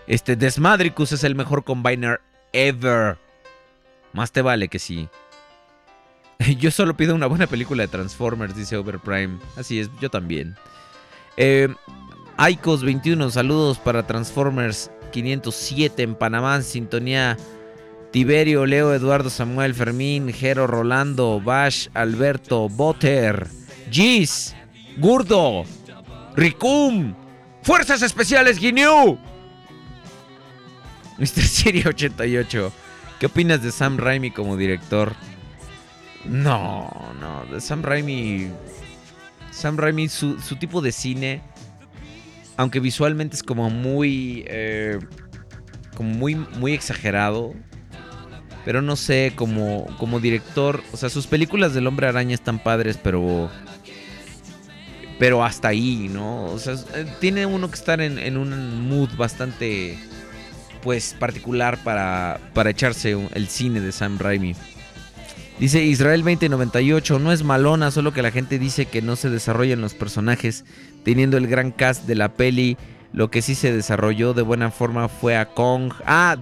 Este, 0.05 0.35
Desmadricus 0.35 1.11
es 1.11 1.23
el 1.23 1.35
mejor 1.35 1.63
combiner 1.63 2.21
ever. 2.53 3.17
Más 4.13 4.31
te 4.31 4.41
vale 4.41 4.67
que 4.67 4.79
sí. 4.79 5.09
Yo 6.59 6.71
solo 6.71 6.95
pido 6.95 7.15
una 7.15 7.27
buena 7.27 7.47
película 7.47 7.83
de 7.83 7.87
Transformers, 7.87 8.55
dice 8.55 8.77
Overprime. 8.77 9.39
Así 9.55 9.79
es, 9.79 9.89
yo 9.99 10.09
también. 10.09 10.55
Eh, 11.35 11.67
Icos21, 12.37 13.29
saludos 13.31 13.79
para 13.79 14.05
Transformers 14.05 14.91
507 15.11 16.03
en 16.03 16.15
Panamá, 16.15 16.61
sintonía. 16.61 17.37
Tiberio, 18.11 18.65
Leo, 18.65 18.93
Eduardo, 18.93 19.29
Samuel, 19.29 19.75
Fermín, 19.75 20.31
Jero, 20.31 20.65
Rolando, 20.65 21.41
Bash, 21.43 21.89
Alberto, 21.93 22.69
Botter, 22.69 23.47
Gis, 23.91 24.55
Gurdo, 24.97 25.65
Ricum, 26.35 27.13
Fuerzas 27.63 28.01
Especiales 28.01 28.59
Guineo. 28.59 29.19
Mr. 31.17 31.43
Siri 31.43 31.83
88, 31.85 32.71
¿qué 33.19 33.25
opinas 33.25 33.61
de 33.61 33.71
Sam 33.71 33.97
Raimi 33.97 34.31
como 34.31 34.55
director? 34.55 35.13
No, 36.25 36.91
no, 37.19 37.59
Sam 37.59 37.83
Raimi. 37.83 38.51
Sam 39.51 39.77
Raimi, 39.77 40.09
su, 40.09 40.39
su 40.39 40.57
tipo 40.57 40.81
de 40.81 40.91
cine, 40.91 41.41
aunque 42.57 42.79
visualmente 42.79 43.35
es 43.35 43.43
como 43.43 43.69
muy. 43.69 44.43
eh, 44.47 44.99
como 45.95 46.11
muy, 46.11 46.35
muy 46.35 46.73
exagerado. 46.73 47.53
Pero 48.65 48.81
no 48.81 48.95
sé, 48.95 49.31
como, 49.35 49.87
como 49.97 50.19
director. 50.19 50.83
O 50.91 50.97
sea, 50.97 51.09
sus 51.09 51.25
películas 51.27 51.73
del 51.73 51.87
Hombre 51.87 52.07
Araña 52.07 52.35
están 52.35 52.59
padres, 52.59 52.99
pero. 53.01 53.49
Pero 55.19 55.43
hasta 55.43 55.69
ahí, 55.69 56.09
¿no? 56.11 56.45
O 56.45 56.59
sea, 56.59 56.75
eh, 56.95 57.05
tiene 57.19 57.45
uno 57.45 57.69
que 57.69 57.75
estar 57.75 58.01
en, 58.01 58.19
en 58.19 58.37
un 58.37 58.87
mood 58.89 59.15
bastante. 59.17 59.97
Pues 60.83 61.15
particular 61.19 61.83
para, 61.83 62.39
para 62.53 62.69
echarse 62.69 63.17
el 63.33 63.47
cine 63.47 63.81
de 63.81 63.91
Sam 63.91 64.19
Raimi. 64.19 64.55
Dice 65.59 65.83
Israel 65.83 66.23
2098, 66.23 67.17
no 67.17 67.31
es 67.31 67.43
malona, 67.43 67.89
solo 67.89 68.13
que 68.13 68.21
la 68.21 68.29
gente 68.29 68.59
dice 68.59 68.85
que 68.85 69.01
no 69.01 69.15
se 69.15 69.31
desarrollan 69.31 69.81
los 69.81 69.95
personajes, 69.95 70.65
teniendo 71.03 71.37
el 71.37 71.47
gran 71.47 71.71
cast 71.71 72.05
de 72.05 72.13
la 72.13 72.33
peli. 72.33 72.77
Lo 73.11 73.31
que 73.31 73.41
sí 73.41 73.55
se 73.55 73.71
desarrolló 73.71 74.35
de 74.35 74.43
buena 74.43 74.69
forma 74.69 75.07
fue 75.07 75.35
a 75.35 75.47
Kong. 75.47 75.93
Ah, 76.05 76.37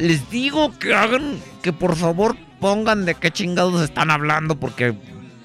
les 0.00 0.28
digo 0.30 0.76
que 0.78 0.94
hagan, 0.94 1.38
que 1.62 1.72
por 1.72 1.94
favor 1.94 2.36
pongan 2.58 3.04
de 3.04 3.14
qué 3.14 3.30
chingados 3.30 3.82
están 3.82 4.10
hablando, 4.10 4.58
porque 4.58 4.96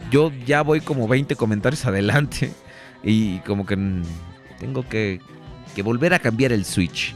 yo 0.09 0.31
ya 0.47 0.63
voy 0.63 0.81
como 0.81 1.07
20 1.07 1.35
comentarios 1.35 1.85
adelante 1.85 2.51
y 3.03 3.37
como 3.39 3.67
que 3.67 3.77
tengo 4.59 4.87
que, 4.87 5.21
que 5.75 5.83
volver 5.83 6.15
a 6.15 6.19
cambiar 6.19 6.51
el 6.51 6.65
switch. 6.65 7.13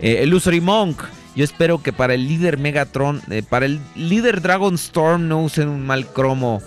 Eh, 0.00 0.28
Monk. 0.60 1.02
Yo 1.36 1.44
espero 1.44 1.82
que 1.82 1.92
para 1.92 2.14
el 2.14 2.26
líder 2.26 2.58
Megatron, 2.58 3.22
eh, 3.30 3.42
para 3.48 3.66
el 3.66 3.80
líder 3.94 4.40
Dragon 4.40 4.74
Storm 4.74 5.28
no 5.28 5.42
usen 5.42 5.68
un 5.68 5.86
mal 5.86 6.06
cromo 6.06 6.60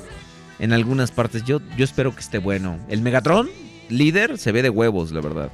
en 0.60 0.72
algunas 0.74 1.12
partes. 1.12 1.44
Yo, 1.44 1.60
yo 1.78 1.84
espero 1.84 2.14
que 2.14 2.22
esté 2.22 2.38
bueno. 2.38 2.80
El 2.88 3.02
Megatron, 3.02 3.50
líder, 3.90 4.38
se 4.38 4.52
ve 4.52 4.62
de 4.62 4.70
huevos, 4.70 5.12
la 5.12 5.22
verdad. 5.22 5.52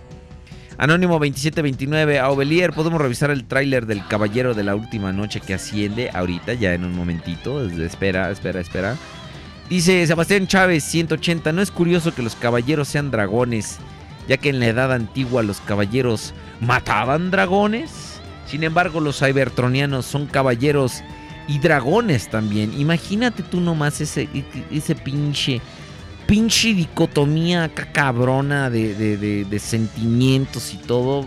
Anónimo 0.78 1.16
2729, 1.16 2.20
Aubelier, 2.20 2.72
podemos 2.72 3.02
revisar 3.02 3.32
el 3.32 3.44
tráiler 3.44 3.86
del 3.86 4.06
Caballero 4.08 4.54
de 4.54 4.64
la 4.64 4.76
Última 4.76 5.12
Noche 5.12 5.42
que 5.42 5.54
asciende 5.54 6.10
ahorita, 6.14 6.54
ya 6.54 6.74
en 6.74 6.86
un 6.86 6.96
momentito. 6.96 7.62
Espera, 7.66 8.32
espera, 8.32 8.62
espera. 8.62 8.96
Dice 9.70 10.08
Sebastián 10.08 10.48
Chávez 10.48 10.86
180, 10.86 11.52
no 11.52 11.62
es 11.62 11.70
curioso 11.70 12.16
que 12.16 12.24
los 12.24 12.36
caballeros 12.36 12.88
sean 12.88 13.12
dragones, 13.12 13.78
ya 14.28 14.38
que 14.38 14.50
en 14.50 14.60
la 14.62 14.68
edad 14.68 14.94
antigua 14.94 15.44
los 15.44 15.60
caballeros 15.60 16.34
mataban 16.62 17.30
dragones. 17.30 18.09
Sin 18.50 18.64
embargo, 18.64 19.00
los 19.00 19.20
cybertronianos 19.20 20.06
son 20.06 20.26
caballeros 20.26 21.02
y 21.48 21.60
dragones 21.60 22.30
también. 22.30 22.80
Imagínate 22.80 23.44
tú 23.44 23.60
nomás 23.62 24.02
ese, 24.02 24.28
ese 24.72 24.96
pinche, 24.96 25.62
pinche 26.28 26.74
dicotomía 26.74 27.66
acá 27.66 27.92
cabrona 27.92 28.70
de, 28.70 28.94
de- 28.96 29.46
de- 29.46 29.60
sentimientos 29.60 30.74
y 30.74 30.78
todo. 30.78 31.26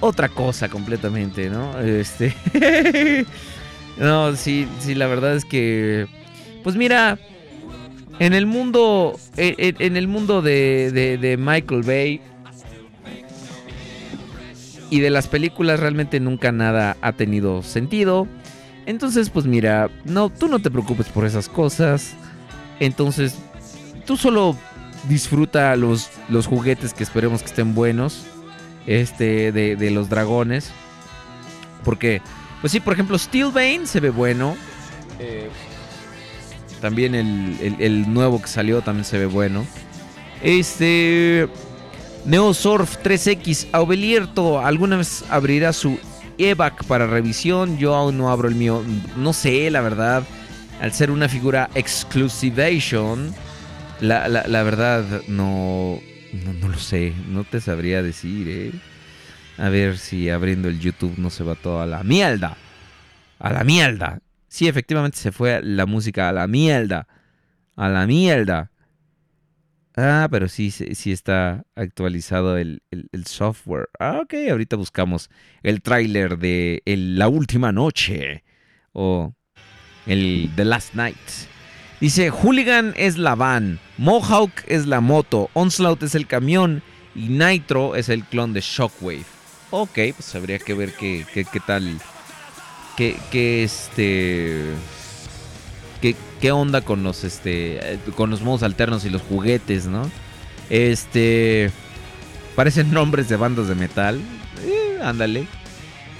Otra 0.00 0.28
cosa 0.28 0.68
completamente, 0.68 1.48
¿no? 1.48 1.78
Este. 1.80 2.34
no, 3.98 4.36
sí, 4.36 4.68
sí, 4.80 4.94
la 4.94 5.06
verdad 5.06 5.36
es 5.36 5.44
que. 5.44 6.06
Pues 6.62 6.76
mira. 6.76 7.18
En 8.18 8.32
el 8.34 8.46
mundo. 8.46 9.18
En, 9.36 9.96
el 9.96 10.06
mundo 10.06 10.42
de- 10.42 10.90
de 11.18 11.36
Michael 11.36 11.82
Bay. 11.82 12.20
Y 14.90 15.00
de 15.00 15.10
las 15.10 15.26
películas 15.26 15.80
realmente 15.80 16.20
nunca 16.20 16.52
nada 16.52 16.96
ha 17.00 17.12
tenido 17.12 17.62
sentido. 17.62 18.28
Entonces, 18.86 19.30
pues 19.30 19.46
mira, 19.46 19.90
no, 20.04 20.28
tú 20.30 20.46
no 20.48 20.58
te 20.58 20.70
preocupes 20.70 21.06
por 21.08 21.24
esas 21.24 21.48
cosas. 21.48 22.14
Entonces, 22.80 23.36
tú 24.06 24.16
solo 24.16 24.56
disfruta 25.08 25.74
los, 25.76 26.10
los 26.28 26.46
juguetes 26.46 26.92
que 26.94 27.02
esperemos 27.02 27.40
que 27.42 27.46
estén 27.48 27.74
buenos. 27.74 28.26
Este, 28.86 29.50
de, 29.50 29.76
de 29.76 29.90
los 29.90 30.10
dragones. 30.10 30.70
Porque, 31.84 32.20
pues 32.60 32.70
sí, 32.72 32.80
por 32.80 32.92
ejemplo, 32.92 33.16
Steelbane 33.18 33.86
se 33.86 34.00
ve 34.00 34.10
bueno. 34.10 34.56
Eh, 35.18 35.48
también 36.82 37.14
el, 37.14 37.56
el- 37.62 37.76
el 37.80 38.12
nuevo 38.12 38.42
que 38.42 38.48
salió 38.48 38.82
también 38.82 39.04
se 39.06 39.16
ve 39.18 39.26
bueno. 39.26 39.64
Este. 40.42 41.48
Neosurf 42.26 42.96
3X, 43.02 43.68
Aubelierto, 43.72 44.58
¿alguna 44.64 44.96
vez 44.96 45.24
abrirá 45.28 45.72
su 45.72 45.98
EVAC 46.38 46.84
para 46.84 47.06
revisión? 47.06 47.76
Yo 47.78 47.94
aún 47.94 48.16
no 48.16 48.30
abro 48.30 48.48
el 48.48 48.54
mío. 48.54 48.82
No 49.16 49.32
sé, 49.32 49.70
la 49.70 49.82
verdad. 49.82 50.22
Al 50.80 50.92
ser 50.92 51.10
una 51.10 51.28
figura 51.28 51.68
exclusivation, 51.74 53.34
la, 54.00 54.28
la- 54.28 54.62
verdad 54.62 55.04
no, 55.28 55.98
no, 56.32 56.52
no 56.54 56.68
lo 56.68 56.78
sé. 56.78 57.12
No 57.28 57.44
te 57.44 57.60
sabría 57.60 58.02
decir, 58.02 58.48
¿eh? 58.48 58.72
A 59.58 59.68
ver 59.68 59.98
si 59.98 60.30
abriendo 60.30 60.68
el 60.68 60.80
YouTube 60.80 61.14
no 61.18 61.30
se 61.30 61.44
va 61.44 61.54
todo 61.54 61.80
a 61.80 61.86
la 61.86 62.02
mierda. 62.02 62.56
A 63.38 63.52
la 63.52 63.64
mierda. 63.64 64.18
Sí, 64.48 64.66
efectivamente 64.66 65.18
se 65.18 65.30
fue 65.30 65.60
la 65.62 65.84
música 65.86 66.28
a 66.28 66.32
la 66.32 66.46
mierda. 66.46 67.06
A 67.76 67.88
la 67.88 68.06
mierda. 68.06 68.70
Ah, 69.96 70.26
pero 70.30 70.48
sí, 70.48 70.70
sí 70.70 71.12
está 71.12 71.64
actualizado 71.76 72.58
el, 72.58 72.82
el- 72.90 73.26
software. 73.26 73.88
Ah, 74.00 74.20
ok, 74.22 74.34
ahorita 74.50 74.76
buscamos 74.76 75.30
el 75.62 75.82
tráiler 75.82 76.38
de 76.38 76.82
La 76.84 77.28
Última 77.28 77.70
Noche. 77.70 78.42
O 78.92 79.34
el 80.06 80.50
The 80.56 80.64
Last 80.64 80.94
Night. 80.94 81.16
Dice, 82.00 82.30
Hooligan 82.30 82.92
es 82.96 83.18
la 83.18 83.34
van, 83.34 83.78
Mohawk 83.98 84.52
es 84.66 84.86
la 84.86 85.00
moto, 85.00 85.48
Onslaught 85.54 86.02
es 86.02 86.14
el 86.14 86.26
camión 86.26 86.82
y 87.14 87.28
Nitro 87.28 87.96
es 87.96 88.08
el 88.08 88.24
clon 88.24 88.52
de 88.52 88.60
Shockwave. 88.60 89.24
Ok, 89.70 89.98
pues 90.16 90.34
habría 90.34 90.58
que 90.58 90.74
ver 90.74 90.92
qué, 90.92 91.24
qué, 91.32 91.44
qué 91.44 91.60
tal, 91.60 91.98
qué, 92.96 93.16
qué 93.30 93.64
este... 93.64 94.64
¿Qué, 96.40 96.52
onda 96.52 96.80
con 96.82 97.02
los 97.02 97.24
este 97.24 97.98
con 98.16 98.30
los 98.30 98.42
modos 98.42 98.62
alternos 98.62 99.04
y 99.04 99.10
los 99.10 99.22
juguetes, 99.22 99.86
¿no? 99.86 100.10
Este 100.70 101.70
parecen 102.54 102.92
nombres 102.92 103.28
de 103.28 103.36
bandas 103.36 103.68
de 103.68 103.74
metal. 103.74 104.20
Eh, 104.64 104.98
ándale. 105.02 105.46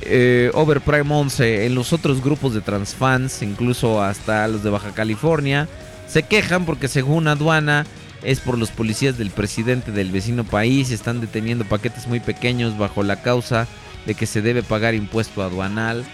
Eh, 0.02 0.50
Overprime 0.54 1.14
11 1.14 1.66
en 1.66 1.74
los 1.74 1.92
otros 1.92 2.22
grupos 2.22 2.52
de 2.54 2.60
transfans, 2.60 3.42
incluso 3.42 4.02
hasta 4.02 4.46
los 4.48 4.62
de 4.62 4.70
Baja 4.70 4.92
California, 4.92 5.68
se 6.08 6.24
quejan 6.24 6.66
porque 6.66 6.88
según 6.88 7.28
aduana 7.28 7.86
es 8.22 8.40
por 8.40 8.58
los 8.58 8.70
policías 8.70 9.18
del 9.18 9.30
presidente 9.30 9.92
del 9.92 10.10
vecino 10.10 10.44
país 10.44 10.90
están 10.90 11.20
deteniendo 11.20 11.64
paquetes 11.64 12.06
muy 12.06 12.20
pequeños 12.20 12.76
bajo 12.76 13.02
la 13.02 13.22
causa 13.22 13.66
de 14.06 14.14
que 14.14 14.26
se 14.26 14.42
debe 14.42 14.62
pagar 14.62 14.94
impuesto 14.94 15.42
aduanal. 15.42 16.04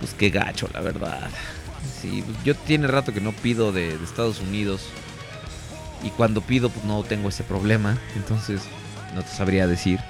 Pues 0.00 0.14
qué 0.14 0.30
gacho, 0.30 0.68
la 0.72 0.80
verdad. 0.80 1.30
Yo 2.44 2.54
tiene 2.54 2.86
rato 2.86 3.12
que 3.12 3.20
no 3.20 3.32
pido 3.32 3.72
de, 3.72 3.96
de 3.96 4.04
Estados 4.04 4.40
Unidos. 4.40 4.86
Y 6.02 6.10
cuando 6.10 6.40
pido, 6.40 6.68
pues 6.70 6.84
no 6.84 7.02
tengo 7.02 7.28
ese 7.28 7.44
problema. 7.44 7.98
Entonces, 8.16 8.62
no 9.14 9.22
te 9.22 9.28
sabría 9.28 9.66
decir. 9.66 10.00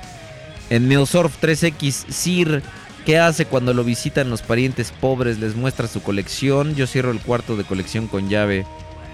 En 0.70 0.88
Neosurf 0.88 1.42
3X, 1.42 2.10
Sir, 2.10 2.62
¿qué 3.04 3.18
hace 3.18 3.46
cuando 3.46 3.74
lo 3.74 3.84
visitan 3.84 4.30
los 4.30 4.42
parientes 4.42 4.92
pobres? 4.92 5.38
Les 5.38 5.54
muestra 5.54 5.86
su 5.86 6.02
colección. 6.02 6.74
Yo 6.74 6.86
cierro 6.86 7.10
el 7.10 7.20
cuarto 7.20 7.56
de 7.56 7.64
colección 7.64 8.08
con 8.08 8.28
llave. 8.28 8.66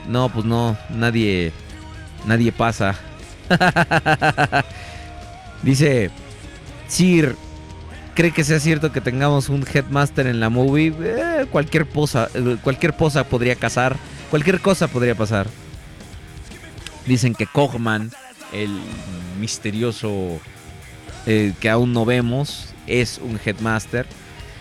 No, 0.08 0.28
pues 0.28 0.46
no, 0.46 0.78
nadie, 0.90 1.52
nadie 2.26 2.52
pasa. 2.52 2.94
Dice, 5.62 6.10
Sir, 6.88 7.36
¿cree 8.14 8.32
que 8.32 8.44
sea 8.44 8.60
cierto 8.60 8.92
que 8.92 9.00
tengamos 9.00 9.48
un 9.48 9.64
headmaster 9.66 10.26
en 10.26 10.40
la 10.40 10.50
movie? 10.50 10.92
Eh, 11.00 11.46
cualquier 11.50 11.86
posa, 11.86 12.28
eh, 12.34 12.56
cualquier 12.62 12.94
posa 12.94 13.24
podría 13.24 13.56
casar, 13.56 13.96
cualquier 14.30 14.60
cosa 14.60 14.88
podría 14.88 15.14
pasar. 15.14 15.46
Dicen 17.06 17.34
que 17.34 17.46
Cogman, 17.46 18.10
el 18.52 18.70
misterioso 19.38 20.40
eh, 21.26 21.52
que 21.60 21.70
aún 21.70 21.92
no 21.92 22.04
vemos, 22.04 22.74
es 22.86 23.20
un 23.22 23.38
headmaster. 23.44 24.06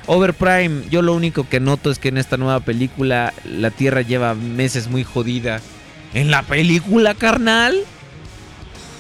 Overprime, 0.08 0.84
yo 0.90 1.02
lo 1.02 1.14
único 1.14 1.48
que 1.48 1.60
noto 1.60 1.92
es 1.92 2.00
que 2.00 2.10
en 2.10 2.18
esta 2.18 2.38
nueva 2.38 2.62
película 2.62 3.34
la 3.46 3.70
Tierra 3.70 4.02
lleva 4.02 4.34
meses 4.34 4.88
muy 4.88 5.04
jodida. 5.04 5.62
¿En 6.14 6.32
la 6.32 6.42
película, 6.42 7.14
carnal? 7.14 7.78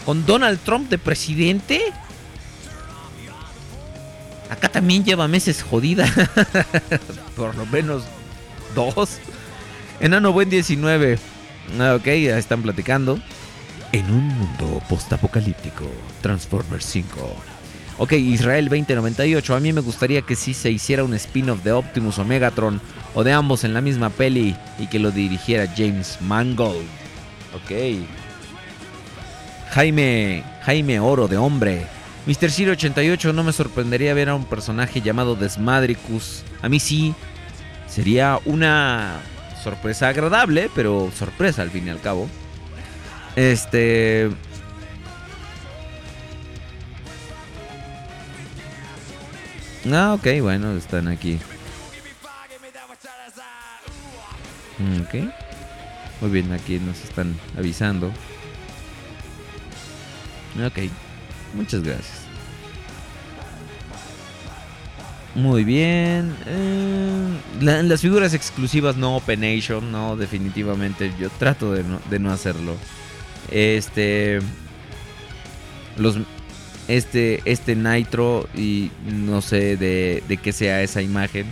¿Con 0.05 0.25
Donald 0.25 0.59
Trump 0.59 0.89
de 0.89 0.99
presidente? 0.99 1.81
Acá 4.49 4.69
también 4.69 5.03
lleva 5.03 5.27
meses 5.27 5.61
jodida. 5.63 6.05
Por 7.35 7.55
lo 7.55 7.65
menos 7.67 8.03
dos. 8.75 9.17
Enano 9.99 10.33
Buen 10.33 10.49
19. 10.49 11.19
Ah, 11.79 11.95
Ok, 11.95 12.05
ya 12.05 12.37
están 12.37 12.61
platicando. 12.61 13.19
En 13.91 14.05
un 14.11 14.27
mundo 14.27 14.81
postapocalíptico, 14.87 15.85
Transformers 16.21 16.85
5. 16.85 17.35
Ok, 17.97 18.13
Israel 18.13 18.69
2098. 18.69 19.55
A 19.55 19.59
mí 19.59 19.73
me 19.73 19.81
gustaría 19.81 20.21
que 20.21 20.35
sí 20.35 20.53
se 20.53 20.71
hiciera 20.71 21.03
un 21.03 21.13
spin-off 21.15 21.63
de 21.63 21.71
Optimus 21.73 22.17
o 22.17 22.25
Megatron. 22.25 22.81
O 23.13 23.23
de 23.23 23.33
ambos 23.33 23.63
en 23.63 23.73
la 23.73 23.81
misma 23.81 24.09
peli. 24.09 24.55
Y 24.77 24.87
que 24.87 24.99
lo 24.99 25.11
dirigiera 25.11 25.67
James 25.75 26.17
Mangold. 26.21 26.87
Ok. 27.55 28.05
Jaime. 29.71 30.43
Jaime 30.63 30.99
Oro 30.99 31.27
de 31.27 31.37
Hombre. 31.37 31.87
Mr. 32.25 32.49
Zero 32.51 32.71
88 32.73 33.33
no 33.33 33.43
me 33.43 33.51
sorprendería 33.53 34.13
ver 34.13 34.29
a 34.29 34.35
un 34.35 34.45
personaje 34.45 35.01
llamado 35.01 35.35
Desmadricus. 35.35 36.43
A 36.61 36.69
mí 36.69 36.79
sí. 36.79 37.13
Sería 37.87 38.39
una 38.45 39.19
sorpresa 39.63 40.09
agradable, 40.09 40.69
pero 40.75 41.11
sorpresa 41.17 41.63
al 41.63 41.71
fin 41.71 41.87
y 41.87 41.89
al 41.89 41.99
cabo. 42.01 42.29
Este. 43.35 44.29
Ah, 49.91 50.13
ok, 50.13 50.27
bueno, 50.41 50.73
están 50.73 51.07
aquí. 51.07 51.39
Mm, 54.77 55.01
Ok. 55.01 55.33
Muy 56.21 56.31
bien, 56.31 56.51
aquí 56.51 56.79
nos 56.79 57.01
están 57.01 57.33
avisando. 57.57 58.07
Ok. 60.65 60.89
Muchas 61.55 61.81
gracias. 61.83 62.19
Muy 65.35 65.63
bien. 65.63 66.35
eh, 66.47 67.27
la- 67.61 67.83
las 67.83 68.01
figuras 68.01 68.33
exclusivas 68.33 68.97
no 68.97 69.15
Open 69.17 69.41
Nation, 69.41 69.91
no, 69.91 70.15
definitivamente. 70.17 71.13
Yo 71.19 71.29
trato 71.29 71.71
de 71.73 71.83
no, 71.83 71.99
de 72.09 72.19
no 72.19 72.31
hacerlo. 72.31 72.75
Este. 73.51 74.39
Los. 75.97 76.17
Este. 76.87 77.41
Este 77.45 77.75
Nitro. 77.75 78.47
Y 78.55 78.91
no 79.05 79.41
sé 79.41 79.77
de, 79.77 80.23
de 80.27 80.37
qué 80.37 80.51
sea 80.51 80.81
esa 80.81 81.01
imagen. 81.01 81.45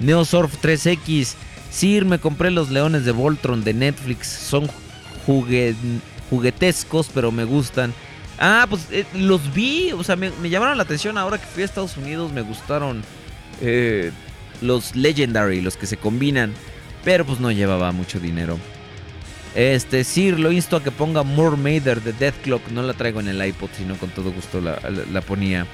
Neosurf 0.00 0.56
3X. 0.62 1.34
Sir, 1.70 2.04
me 2.04 2.18
compré 2.18 2.50
los 2.50 2.70
leones 2.70 3.04
de 3.04 3.12
Voltron 3.12 3.62
de 3.64 3.74
Netflix. 3.74 4.28
Son 4.28 4.68
jugue- 5.26 5.74
juguetescos, 6.30 7.08
pero 7.14 7.30
me 7.32 7.44
gustan. 7.44 7.94
Ah, 8.38 8.66
pues 8.68 8.88
eh, 8.90 9.04
los 9.14 9.54
vi, 9.54 9.92
o 9.92 10.02
sea, 10.02 10.16
me, 10.16 10.30
llamaron 10.48 10.76
la 10.76 10.82
atención 10.82 11.16
ahora 11.18 11.38
que 11.38 11.46
fui 11.46 11.62
a 11.62 11.66
Estados 11.66 11.96
Unidos, 11.96 12.32
me 12.32 12.42
gustaron 12.42 13.02
eh, 13.60 14.10
los 14.60 14.96
Legendary, 14.96 15.60
los 15.60 15.76
que 15.76 15.86
se 15.86 15.96
combinan, 15.96 16.52
pero 17.04 17.24
pues 17.24 17.38
no 17.38 17.52
llevaba 17.52 17.92
mucho 17.92 18.18
dinero. 18.18 18.58
Este, 19.54 20.02
Sir, 20.02 20.40
lo 20.40 20.50
insto 20.50 20.76
a 20.76 20.82
que 20.82 20.90
ponga 20.90 21.22
More 21.22 21.56
Mather 21.56 22.02
de 22.02 22.12
Death 22.12 22.34
Clock, 22.42 22.68
no 22.70 22.82
la 22.82 22.92
traigo 22.94 23.20
en 23.20 23.28
el 23.28 23.44
iPod, 23.44 23.70
sino 23.76 23.94
con 23.96 24.10
todo 24.10 24.32
gusto 24.32 24.60
la, 24.60 24.80
la- 25.12 25.20
ponía. 25.20 25.66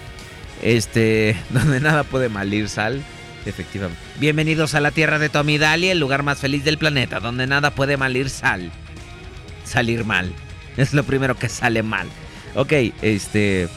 Este, 0.61 1.35
donde 1.51 1.81
nada 1.81 2.05
puede 2.05 2.29
malir 2.29 2.69
sal, 2.69 3.03
efectivamente. 3.47 4.03
Bienvenidos 4.19 4.75
a 4.75 4.81
la 4.81 4.91
tierra 4.91 5.19
de 5.19 5.31
Tommy 5.31 5.57
Daly, 5.57 5.89
el 5.89 5.99
lugar 5.99 6.23
más 6.23 6.39
feliz 6.41 6.63
del 6.63 6.77
planeta, 6.77 7.21
donde 7.21 7.47
nada 7.47 7.71
puede 7.71 7.97
malir 7.97 8.29
sal. 8.29 8.71
Salir 9.65 10.05
mal. 10.05 10.31
Es 10.77 10.93
lo 10.93 11.03
primero 11.05 11.39
que 11.39 11.49
sale 11.49 11.83
mal. 11.83 12.07
Ok, 12.55 12.73
este. 13.03 13.69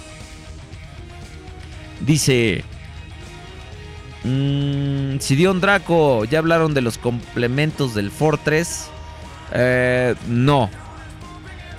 Dice. 2.02 2.64
Mmm, 4.24 5.18
Draco, 5.60 6.26
¿ya 6.26 6.40
hablaron 6.40 6.74
de 6.74 6.82
los 6.82 6.98
complementos 6.98 7.94
del 7.94 8.10
Fortress? 8.10 8.88
Eh, 9.52 10.16
no. 10.28 10.70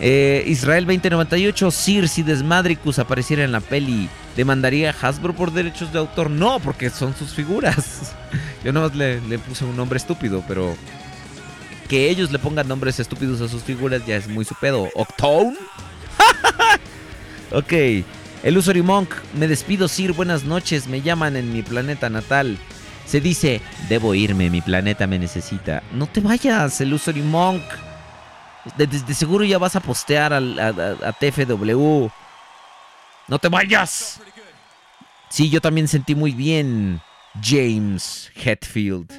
Eh, 0.00 0.44
Israel 0.46 0.84
2098, 0.86 1.70
Sir, 1.70 2.08
si 2.08 2.22
Desmadricus 2.22 2.98
apareciera 2.98 3.44
en 3.44 3.52
la 3.52 3.60
peli, 3.60 4.08
¿demandaría 4.36 4.94
Hasbro 5.00 5.34
por 5.34 5.52
derechos 5.52 5.92
de 5.92 6.00
autor? 6.00 6.30
No, 6.30 6.58
porque 6.58 6.90
son 6.90 7.14
sus 7.14 7.32
figuras. 7.32 8.14
Yo 8.64 8.72
nomás 8.72 8.94
le, 8.94 9.20
le 9.22 9.38
puse 9.38 9.64
un 9.64 9.76
nombre 9.76 9.96
estúpido, 9.96 10.42
pero 10.46 10.76
que 11.88 12.10
ellos 12.10 12.32
le 12.32 12.38
pongan 12.38 12.66
nombres 12.66 12.98
estúpidos 12.98 13.40
a 13.40 13.48
sus 13.48 13.62
figuras 13.62 14.04
ya 14.06 14.16
es 14.16 14.28
muy 14.28 14.44
su 14.44 14.54
pedo. 14.54 14.88
¿Octone? 14.94 15.56
Ok. 17.52 17.72
El 18.42 18.56
Monk, 18.82 19.10
me 19.34 19.48
despido, 19.48 19.88
Sir. 19.88 20.12
Buenas 20.12 20.44
noches. 20.44 20.86
Me 20.86 21.00
llaman 21.00 21.36
en 21.36 21.52
mi 21.52 21.62
planeta 21.62 22.10
natal. 22.10 22.58
Se 23.06 23.20
dice, 23.20 23.60
debo 23.88 24.14
irme, 24.14 24.50
mi 24.50 24.60
planeta 24.60 25.06
me 25.06 25.18
necesita. 25.18 25.82
No 25.92 26.06
te 26.06 26.20
vayas, 26.20 26.80
el 26.80 26.92
Monk. 27.22 27.62
De, 28.78 29.14
seguro 29.14 29.44
ya 29.44 29.58
vas 29.58 29.76
a 29.76 29.80
postear 29.80 30.32
a- 30.32 30.38
a 31.08 31.12
TFW. 31.12 32.08
No 33.28 33.38
te 33.38 33.48
vayas. 33.48 34.20
Sí, 35.28 35.50
yo 35.50 35.60
también 35.60 35.88
sentí 35.88 36.14
muy 36.14 36.32
bien, 36.32 37.00
James 37.42 38.30
Hetfield. 38.36 39.10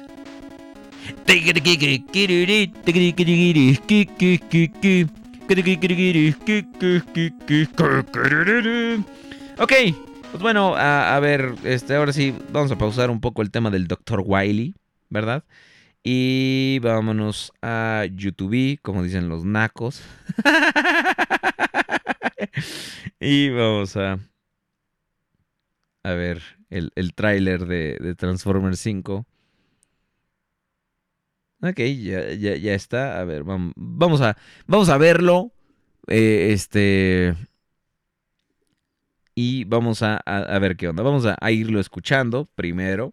Ok, 9.58 9.72
pues 10.32 10.42
bueno, 10.42 10.74
a, 10.76 11.18
ver, 11.20 11.54
este, 11.64 11.94
ahora 11.94 12.12
sí, 12.12 12.34
vamos 12.50 12.70
a 12.72 12.78
pausar 12.78 13.10
un 13.10 13.20
poco 13.20 13.42
el 13.42 13.50
tema 13.50 13.70
del 13.70 13.86
Dr. 13.86 14.22
Wiley, 14.24 14.74
¿verdad? 15.08 15.44
Y 16.02 16.78
vámonos 16.82 17.52
a 17.62 18.04
YouTube, 18.12 18.78
como 18.82 19.02
dicen 19.02 19.28
los 19.28 19.44
nacos. 19.44 20.02
y 23.20 23.50
vamos 23.50 23.96
a, 23.96 24.18
a 26.02 26.12
ver 26.12 26.42
el, 26.70 26.90
el 26.96 27.14
tráiler 27.14 27.66
de, 27.66 27.98
de 28.00 28.14
Transformers 28.14 28.80
5. 28.80 29.26
Ok, 31.62 31.78
ya, 31.80 32.32
ya, 32.34 32.56
ya 32.56 32.74
está. 32.74 33.18
A 33.20 33.24
ver, 33.24 33.42
vam- 33.44 33.72
vamos 33.76 34.20
a, 34.20 34.36
vamos 34.66 34.88
a 34.88 34.98
verlo. 34.98 35.52
eh, 36.08 36.52
este. 36.52 37.34
Y 39.34 39.64
vamos 39.64 40.02
a, 40.02 40.16
a- 40.24 40.38
a 40.56 40.58
ver 40.58 40.76
qué 40.76 40.88
onda. 40.88 41.02
Vamos 41.02 41.26
a, 41.26 41.36
a 41.40 41.50
irlo 41.50 41.80
escuchando 41.80 42.46
primero. 42.54 43.12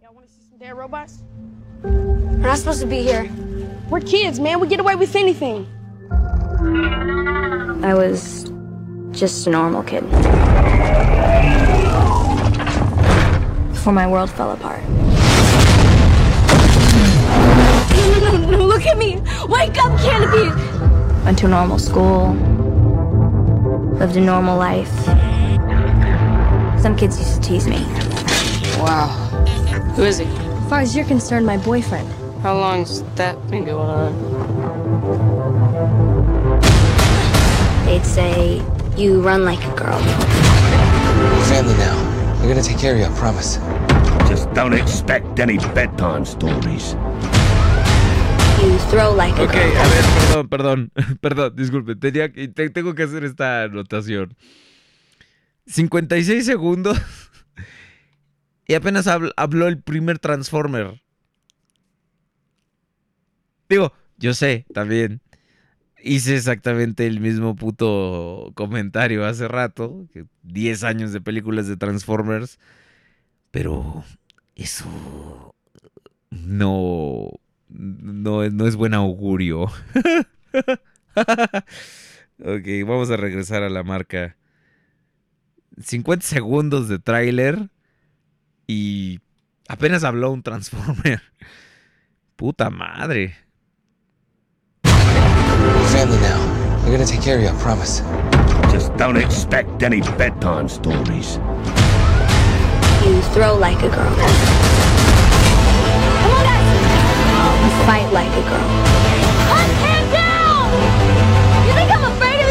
Y'all 0.00 0.14
want 0.14 0.26
to 0.26 0.32
see 0.32 0.40
some 0.48 0.58
dead 0.58 0.74
robots? 0.74 1.22
We're 1.82 2.48
not 2.48 2.58
supposed 2.58 2.80
to 2.80 2.86
be 2.86 3.02
here. 3.02 3.30
We're 3.88 4.00
kids, 4.00 4.40
man. 4.40 4.60
We 4.60 4.66
get 4.68 4.80
away 4.80 4.96
with 4.96 5.14
anything. 5.16 5.66
I 7.84 7.94
was 7.94 8.50
just 9.12 9.46
a 9.46 9.50
normal 9.50 9.82
kid. 9.82 10.02
Before 13.72 13.92
my 13.92 14.06
world 14.06 14.30
fell 14.30 14.52
apart. 14.52 14.82
Look 18.48 18.86
at 18.86 18.96
me. 18.96 19.20
Wake 19.48 19.76
up, 19.78 19.98
Canopy. 20.00 20.50
Went 21.24 21.38
to 21.38 21.48
normal 21.48 21.78
school. 21.78 22.34
Lived 23.98 24.16
a 24.16 24.20
normal 24.20 24.56
life. 24.58 24.92
Some 26.80 26.96
kids 26.96 27.18
used 27.18 27.34
to 27.34 27.40
tease 27.48 27.68
me. 27.68 27.84
Wow. 28.78 29.08
Who 29.94 30.02
is 30.04 30.18
he? 30.18 30.24
As 30.24 30.68
far 30.68 30.80
as 30.80 30.96
you're 30.96 31.04
concerned, 31.04 31.46
my 31.46 31.58
boyfriend. 31.58 32.08
How 32.42 32.58
long's 32.58 33.02
that 33.14 33.36
been 33.50 33.64
going 33.64 33.88
on? 33.88 34.12
They'd 37.84 38.04
say, 38.04 38.62
you 38.96 39.20
run 39.20 39.44
like 39.44 39.62
a 39.64 39.74
girl. 39.74 39.98
We're 40.00 41.44
family 41.48 41.74
now. 41.78 41.96
We're 42.40 42.48
gonna 42.48 42.62
take 42.62 42.78
care 42.78 42.94
of 42.94 42.98
you, 43.00 43.06
I 43.06 43.18
promise. 43.18 43.58
Just 44.28 44.52
don't 44.54 44.74
expect 44.74 45.38
any 45.38 45.58
bedtime 45.74 46.24
stories. 46.24 46.94
You 48.62 48.78
throw 48.90 49.12
like 49.14 49.36
a 49.38 49.42
Ok, 49.44 49.52
girl. 49.52 49.76
a 49.76 49.88
ver, 49.88 50.04
perdón, 50.48 50.48
perdón, 50.48 50.92
perdón, 51.20 51.56
disculpe, 51.56 51.96
tenía 51.96 52.32
que- 52.32 52.48
te- 52.48 52.70
tengo 52.70 52.94
que 52.94 53.02
hacer 53.04 53.24
esta 53.24 53.64
anotación. 53.64 54.36
56 55.66 56.44
segundos 56.44 56.98
y 58.66 58.74
apenas 58.74 59.06
habl- 59.06 59.32
habló 59.36 59.66
el 59.68 59.80
primer 59.82 60.18
Transformer. 60.18 61.02
Digo, 63.68 63.92
yo 64.18 64.34
sé, 64.34 64.66
también. 64.74 65.20
Hice 66.02 66.36
exactamente 66.36 67.06
el 67.06 67.20
mismo 67.20 67.54
puto 67.54 68.52
comentario 68.54 69.24
hace 69.24 69.48
rato, 69.48 70.06
que 70.12 70.26
10 70.42 70.84
años 70.84 71.12
de 71.12 71.20
películas 71.20 71.68
de 71.68 71.76
Transformers, 71.76 72.58
pero 73.50 74.04
eso 74.56 75.54
no 76.30 77.30
no, 77.72 78.48
no 78.48 78.66
es 78.66 78.76
buen 78.76 78.94
augurio. 78.94 79.64
ok, 82.38 82.66
vamos 82.86 83.10
a 83.10 83.16
regresar 83.16 83.62
a 83.62 83.70
la 83.70 83.82
marca. 83.82 84.36
50 85.82 86.26
segundos 86.26 86.88
de 86.88 86.98
tráiler 86.98 87.70
y 88.66 89.20
apenas 89.68 90.04
habló 90.04 90.30
un 90.30 90.42
Transformer. 90.42 91.22
Puta 92.36 92.70
madre. 92.70 93.36
We're 96.02 96.08
family 96.08 96.28
now. 96.28 96.40
We're 96.84 96.90
gonna 96.90 97.06
take 97.06 97.22
care 97.22 97.36
of 97.36 97.42
you, 97.42 97.48
I 97.48 97.54
promise. 97.62 98.00
Just 98.72 98.96
don't 98.96 99.16
expect 99.16 99.84
any 99.84 100.00
bedtime 100.00 100.68
stories. 100.68 101.36
You 103.06 103.22
throw 103.30 103.56
like 103.56 103.78
a 103.78 103.88
girl. 103.88 104.14
Come 104.16 104.24
on, 106.32 106.42
guys! 106.42 106.66
You 107.62 107.70
fight 107.86 108.10
like 108.12 108.32
a 108.32 108.42
girl. 108.50 108.68
Hunt 109.46 109.72
him 109.78 110.10
down! 110.10 110.72
You 111.68 111.72
think 111.72 111.88
I'm 111.94 112.04
afraid 112.10 112.42
of 112.42 112.48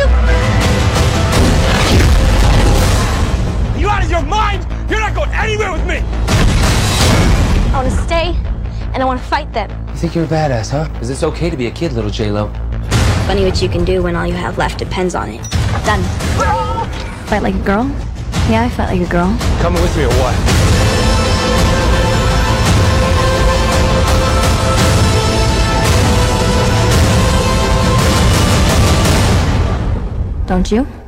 you? 3.75 3.81
You 3.81 3.89
out 3.89 4.01
of 4.01 4.09
your 4.09 4.23
mind? 4.23 4.65
You're 4.89 5.01
not 5.01 5.13
going 5.13 5.29
anywhere 5.31 5.73
with 5.73 5.85
me! 5.85 5.97
I 7.67 7.71
want 7.73 7.89
to 7.89 7.95
stay, 8.03 8.33
and 8.93 9.03
I 9.03 9.05
want 9.05 9.19
to 9.19 9.27
fight 9.27 9.51
them. 9.51 9.69
You 9.89 9.97
think 9.97 10.15
you're 10.15 10.23
a 10.23 10.27
badass, 10.27 10.69
huh? 10.69 10.87
Is 11.01 11.09
this 11.09 11.21
okay 11.23 11.49
to 11.49 11.57
be 11.57 11.67
a 11.67 11.71
kid, 11.71 11.91
little 11.91 12.09
J-Lo? 12.09 12.49
Funny 13.27 13.45
what 13.45 13.61
you 13.61 13.69
can 13.69 13.85
do 13.85 14.03
when 14.03 14.15
all 14.15 14.27
you 14.27 14.33
have 14.33 14.57
left 14.57 14.77
depends 14.77 15.15
on 15.15 15.29
it. 15.29 15.41
Done. 15.85 16.03
Fight 17.27 17.41
like 17.43 17.55
a 17.55 17.59
girl? 17.59 17.89
Yeah, 18.49 18.63
I 18.65 18.69
fight 18.69 18.97
like 18.97 19.07
a 19.07 19.09
girl. 19.09 19.37
Coming 19.61 19.81
with 19.81 19.95
me 19.95 20.03
or 20.03 20.09
what? 20.09 20.35
Don't 30.47 30.69
you? 30.69 31.00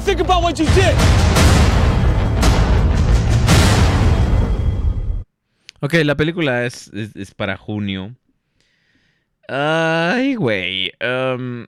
Think 0.00 0.20
about 0.20 0.42
what 0.42 0.58
you 0.58 0.66
did! 0.74 0.94
Ok, 5.82 5.94
la 6.04 6.14
película 6.14 6.66
es, 6.66 6.90
es, 6.92 7.34
para 7.34 7.56
junio. 7.56 8.14
Ay, 9.48 10.34
güey. 10.34 10.92
am, 11.00 11.66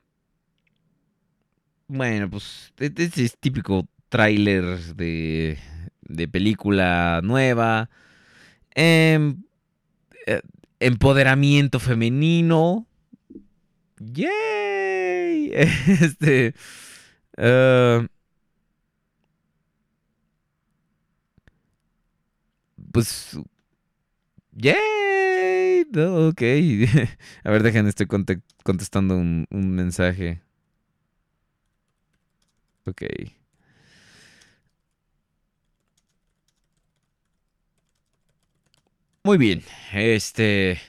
bueno, 1.89 2.29
pues 2.29 2.73
este 2.79 3.25
es 3.25 3.37
típico 3.39 3.87
tráiler 4.09 4.79
de, 4.95 5.59
de 6.03 6.29
película 6.29 7.21
nueva. 7.23 7.89
Em, 8.75 9.43
eh, 10.27 10.43
empoderamiento 10.81 11.81
femenino. 11.81 12.87
¡Yay! 13.99 15.53
Este. 15.87 16.55
ah, 17.39 18.07
pues 22.93 23.37
¡Yay! 24.53 25.87
No, 25.93 26.29
ok. 26.29 26.43
A 27.45 27.51
ver, 27.51 27.63
dejen, 27.63 27.87
estoy 27.87 28.07
conte- 28.07 28.43
contestando 28.65 29.17
un, 29.17 29.47
mensaje. 29.51 30.43
Ok. 32.87 33.03
Muy 39.25 39.39
bien. 39.39 39.63
Este. 39.93 40.81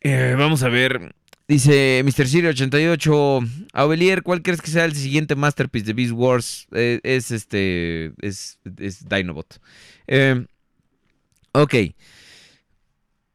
Eh, 0.00 0.34
vamos 0.38 0.62
a 0.62 0.68
ver. 0.68 1.14
Dice 1.52 2.00
Mr. 2.02 2.26
Siri 2.26 2.46
88. 2.46 3.40
Aubelier, 3.74 4.22
¿cuál 4.22 4.40
crees 4.40 4.62
que 4.62 4.70
sea 4.70 4.86
el 4.86 4.94
siguiente 4.94 5.36
masterpiece 5.36 5.88
de 5.88 5.92
Beast 5.92 6.12
Wars? 6.14 6.66
Eh, 6.72 6.98
es 7.02 7.30
este. 7.30 8.12
Es, 8.22 8.58
es 8.78 9.06
Dinobot. 9.06 9.60
Eh, 10.06 10.46
Ok. 11.52 11.74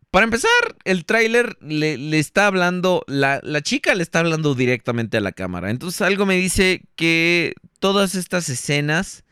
Para 0.10 0.24
empezar, 0.24 0.50
el 0.84 1.06
tráiler 1.06 1.58
le, 1.62 2.00
le 2.00 2.18
está 2.18 2.48
hablando, 2.48 3.04
la, 3.06 3.40
la 3.44 3.62
chica 3.62 3.94
le 3.94 4.02
está 4.02 4.22
hablando 4.22 4.56
directamente 4.56 5.18
a 5.18 5.22
la 5.22 5.32
cámara. 5.32 5.70
Entonces 5.70 6.02
algo 6.02 6.26
me 6.26 6.38
dice 6.38 6.82
que 6.96 7.54
todas 7.78 8.16
estas 8.16 8.50
escenas 8.50 9.26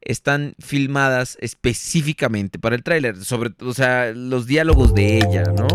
están 0.00 0.56
filmadas 0.58 1.38
específicamente 1.40 2.58
para 2.58 2.74
el 2.74 2.82
tráiler. 2.82 3.24
Sobre, 3.24 3.50
o 3.60 3.72
sea, 3.72 4.10
los 4.12 4.48
diálogos 4.48 4.94
de 4.94 5.18
ella, 5.18 5.44
¿no? 5.44 5.68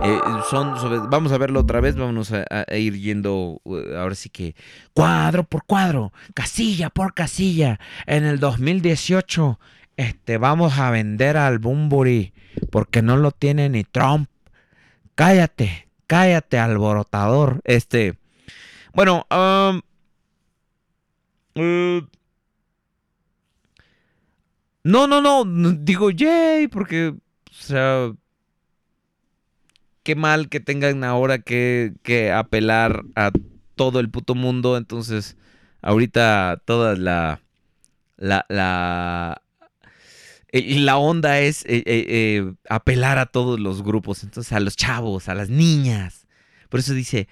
Eh, 0.00 0.20
son 0.48 1.10
vamos 1.10 1.32
a 1.32 1.38
verlo 1.38 1.60
otra 1.60 1.80
vez, 1.80 1.96
vámonos 1.96 2.32
a, 2.32 2.46
ir 2.76 2.96
yendo, 2.98 3.60
uh, 3.64 3.96
ahora 3.96 4.14
sí 4.14 4.30
que 4.30 4.54
cuadro 4.94 5.42
por 5.42 5.64
cuadro, 5.64 6.12
casilla 6.34 6.88
por 6.90 7.14
casilla. 7.14 7.80
En 8.06 8.24
el 8.24 8.38
2018, 8.38 9.58
este, 9.96 10.38
vamos 10.38 10.78
a 10.78 10.90
vender 10.92 11.36
al 11.36 11.58
Bumburi 11.58 12.32
porque 12.70 13.02
no 13.02 13.16
lo 13.16 13.32
tiene 13.32 13.68
ni 13.68 13.82
Trump. 13.82 14.28
Cállate, 15.16 15.88
cállate, 16.06 16.58
alborotador. 16.60 17.60
Este, 17.64 18.16
bueno, 18.94 19.26
eh, 21.56 22.02
no, 24.84 25.06
no, 25.08 25.20
no, 25.20 25.72
digo 25.72 26.10
yay, 26.10 26.68
porque, 26.68 27.08
o 27.08 27.52
sea, 27.52 28.12
qué 30.08 30.14
mal 30.14 30.48
que 30.48 30.58
tengan 30.58 31.04
ahora 31.04 31.38
que, 31.38 31.92
apelar 32.34 33.04
a 33.14 33.30
todo 33.74 34.00
el 34.00 34.08
puto 34.08 34.34
mundo. 34.34 34.78
Entonces, 34.78 35.36
ahorita 35.82 36.62
toda 36.64 36.96
la, 36.96 37.42
la, 38.16 38.46
la, 38.48 39.42
eh, 40.50 40.80
la 40.80 40.96
onda 40.96 41.40
es 41.40 41.62
eh, 41.66 41.82
eh, 41.84 42.54
apelar 42.70 43.18
a 43.18 43.26
todos 43.26 43.60
los 43.60 43.82
grupos. 43.82 44.24
Entonces, 44.24 44.50
a 44.54 44.60
los 44.60 44.76
chavos, 44.76 45.28
a 45.28 45.34
las 45.34 45.50
niñas. 45.50 46.26
Por 46.70 46.80
eso 46.80 46.94
dice, 46.94 47.28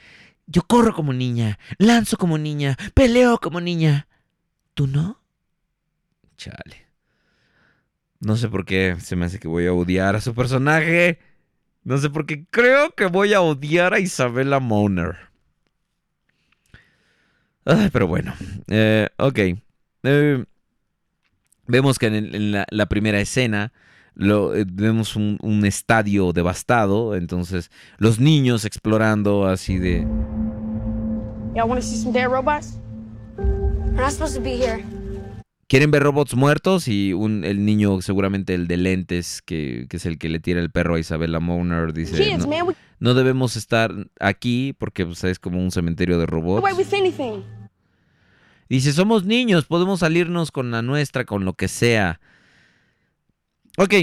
yo 0.46 0.60
corro 0.60 0.92
como 0.92 1.14
niña, 1.14 1.58
lanzo 1.78 2.18
como 2.18 2.36
niña, 2.36 2.76
peleo 2.92 3.38
como 3.38 3.62
niña. 3.62 4.06
¿Tú 4.74 4.86
no? 4.86 5.22
Chale. 6.36 6.88
No 8.20 8.36
sé 8.36 8.50
por 8.50 8.66
qué 8.66 8.98
se 9.00 9.16
me 9.16 9.24
hace 9.24 9.38
que 9.38 9.48
voy 9.48 9.66
a 9.66 9.72
odiar 9.72 10.14
a 10.14 10.20
su 10.20 10.34
personaje. 10.34 11.18
No 11.86 11.98
sé 11.98 12.10
por 12.10 12.26
qué 12.26 12.44
creo 12.50 12.90
que 12.90 13.06
voy 13.06 13.32
a 13.32 13.40
odiar 13.40 13.94
a 13.94 14.00
Isabella 14.00 14.58
Moner. 14.58 15.18
Pero 17.92 18.08
bueno. 18.08 18.34
Eh, 18.66 19.08
ok. 19.18 19.38
Eh, 20.02 20.44
vemos 21.68 22.00
que 22.00 22.06
en, 22.08 22.50
la, 22.50 22.86
primera 22.86 23.20
escena 23.20 23.72
lo, 24.14 24.56
eh, 24.56 24.64
vemos 24.66 25.14
un, 25.14 25.62
estadio 25.64 26.32
devastado. 26.32 27.14
Entonces, 27.14 27.70
los 27.98 28.18
niños 28.18 28.64
explorando 28.64 29.46
así 29.46 29.78
de. 29.78 30.00
Y'all 31.54 31.68
want 31.68 31.80
to 31.80 31.86
see 31.86 31.96
some 31.96 32.12
dead 32.12 32.28
robots? 32.28 32.80
We're 33.38 34.02
not 34.02 34.10
supposed 34.10 34.34
to 34.34 34.42
be 34.42 34.56
here. 34.56 34.84
Quieren 35.68 35.90
ver 35.90 36.02
robots 36.02 36.34
muertos 36.34 36.86
y 36.86 37.12
un, 37.12 37.44
el 37.44 37.64
niño, 37.64 38.00
seguramente 38.00 38.54
el 38.54 38.68
de 38.68 38.76
lentes, 38.76 39.42
que, 39.42 39.86
que 39.88 39.96
es 39.96 40.06
el 40.06 40.16
que 40.18 40.28
le 40.28 40.38
tira 40.38 40.60
el 40.60 40.70
perro 40.70 40.94
a 40.94 41.00
Isabella 41.00 41.40
Moner, 41.40 41.92
dice, 41.92 42.16
Kids, 42.16 42.46
no, 42.46 42.48
man, 42.48 42.68
we 42.68 42.74
no 42.98 43.14
debemos 43.14 43.56
estar 43.56 43.92
aquí 44.20 44.74
porque 44.78 45.04
pues, 45.04 45.22
es 45.24 45.38
como 45.38 45.62
un 45.62 45.70
cementerio 45.70 46.18
de 46.18 46.26
robots. 46.26 46.62
Dice, 48.68 48.92
somos 48.92 49.24
niños, 49.24 49.66
podemos 49.66 50.00
salirnos 50.00 50.50
con 50.50 50.70
la 50.70 50.82
nuestra, 50.82 51.24
con 51.24 51.44
lo 51.44 51.54
que 51.54 51.68
sea. 51.68 52.20
Ok, 53.78 53.94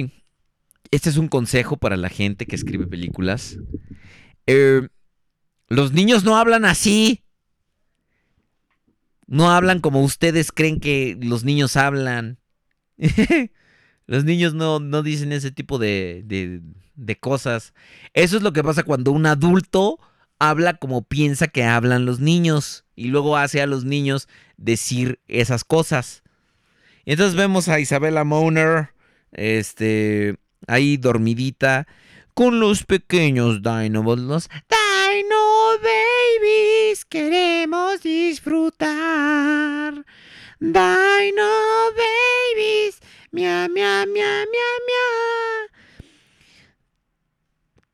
este 0.91 1.09
es 1.09 1.17
un 1.17 1.27
consejo 1.27 1.77
para 1.77 1.97
la 1.97 2.09
gente 2.09 2.45
que 2.45 2.55
escribe 2.55 2.87
películas. 2.87 3.57
Eh, 4.47 4.87
los 5.67 5.91
niños 5.91 6.23
no 6.23 6.37
hablan 6.37 6.65
así. 6.65 7.23
No 9.27 9.51
hablan 9.51 9.79
como 9.79 10.03
ustedes 10.03 10.51
creen 10.51 10.79
que 10.79 11.17
los 11.21 11.43
niños 11.43 11.75
hablan. 11.77 12.39
los 14.05 14.23
niños 14.25 14.53
no, 14.53 14.79
no 14.79 15.03
dicen 15.03 15.31
ese 15.31 15.51
tipo 15.51 15.79
de, 15.79 16.23
de- 16.25 16.61
cosas. 17.19 17.73
Eso 18.13 18.37
es 18.37 18.43
lo 18.43 18.53
que 18.53 18.63
pasa 18.63 18.83
cuando 18.83 19.11
un 19.11 19.25
adulto 19.25 19.99
habla 20.39 20.75
como 20.75 21.03
piensa 21.03 21.47
que 21.47 21.63
hablan 21.63 22.05
los 22.05 22.19
niños 22.19 22.85
y 22.95 23.07
luego 23.07 23.37
hace 23.37 23.61
a 23.61 23.67
los 23.67 23.85
niños 23.85 24.27
decir 24.57 25.19
esas 25.27 25.63
cosas. 25.63 26.23
Y 27.05 27.11
entonces 27.11 27.35
vemos 27.35 27.67
a 27.69 27.79
Isabella 27.79 28.23
Moner, 28.23 28.89
este, 29.31 30.37
ahí 30.67 30.97
dormidita, 30.97 31.87
con 32.33 32.59
los 32.59 32.83
pequeños 32.83 33.61
Dinobots, 33.61 34.21
los 34.21 34.49
Babies, 35.81 37.05
queremos 37.05 38.01
disfrutar. 38.01 39.93
Dino 40.59 41.49
Babies, 41.95 42.99
mia, 43.31 43.67
mia, 43.69 44.05
mia, 44.05 44.45
mia, 44.51 44.69
mia. 44.87 45.07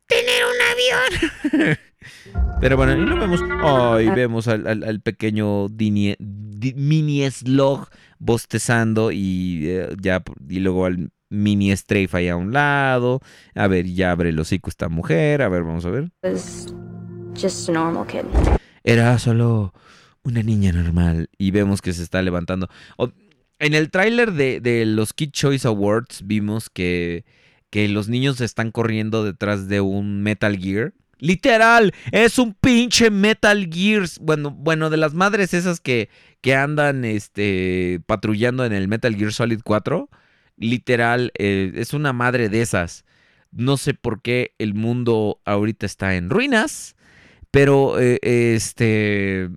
Tener 0.08 0.44
un 0.46 0.62
avión. 0.72 1.78
Pero 2.62 2.78
bueno, 2.78 2.94
y 2.94 3.06
lo 3.06 3.18
vemos. 3.18 3.42
Ay, 3.64 4.10
vemos 4.10 4.48
al, 4.48 4.68
al- 4.68 4.84
al 4.84 5.02
pequeño 5.02 5.68
Dini- 5.70 6.16
Di- 6.20 6.74
mini 6.74 7.30
slog 7.32 7.88
bostezando 8.18 9.12
y 9.12 9.66
eh, 9.68 9.96
ya 10.02 10.22
y 10.50 10.60
luego 10.60 10.86
al 10.86 11.12
mini 11.30 11.72
strafe 11.76 12.18
ahí 12.18 12.28
a 12.28 12.36
un 12.36 12.52
lado. 12.52 13.22
A 13.56 13.68
ver, 13.68 13.86
ya 13.86 14.12
abre 14.12 14.30
el 14.30 14.40
hocico 14.40 14.70
esta 14.70 14.90
mujer. 14.90 15.42
A 15.42 15.50
ver, 15.50 15.64
vamos 15.64 15.86
a 15.86 15.90
ver. 15.92 16.12
Was 16.24 16.74
Era 18.84 19.18
solo 19.20 19.74
una 20.24 20.44
niña 20.44 20.72
normal. 20.72 21.30
Y 21.38 21.52
vemos 21.52 21.82
que 21.82 21.94
se 21.94 22.04
está 22.04 22.22
levantando. 22.22 22.70
En 23.60 23.74
el 23.74 23.92
tráiler 23.92 24.34
de, 24.34 24.60
de 24.60 24.86
los 24.86 25.14
Kid 25.14 25.32
Choice 25.32 25.68
Awards 25.68 26.22
vimos 26.26 26.70
que, 26.70 27.26
que 27.70 27.88
los 27.90 28.08
niños 28.08 28.42
están 28.42 28.72
corriendo 28.72 29.24
detrás 29.24 29.68
de 29.68 29.82
un 29.82 30.22
Metal 30.24 30.58
Gear. 30.58 30.94
Literal, 31.22 31.94
es 32.14 32.40
un 32.40 32.54
pinche 32.54 33.12
Metal 33.12 33.70
Gears. 33.72 34.20
Bueno, 34.20 34.52
bueno, 34.52 34.90
de 34.90 34.98
las 34.98 35.14
madres 35.14 35.54
esas 35.54 35.82
que, 35.82 36.10
que 36.40 36.56
andan 36.56 37.04
este, 37.04 38.02
patrullando 38.06 38.64
en 38.66 38.72
el 38.72 38.88
Metal 38.88 39.16
Gear 39.16 39.34
Solid 39.34 39.60
4. 39.64 40.10
Literal, 40.56 41.32
eh, 41.38 41.74
es 41.76 41.94
una 41.94 42.14
madre 42.14 42.48
de 42.48 42.62
esas. 42.62 43.04
No 43.52 43.76
sé 43.78 43.94
por 43.94 44.22
qué 44.22 44.54
el 44.60 44.74
mundo 44.74 45.42
ahorita 45.44 45.86
está 45.86 46.16
en 46.16 46.30
ruinas. 46.30 46.96
Pero 47.52 48.00
eh, 48.00 48.20
este. 48.22 49.50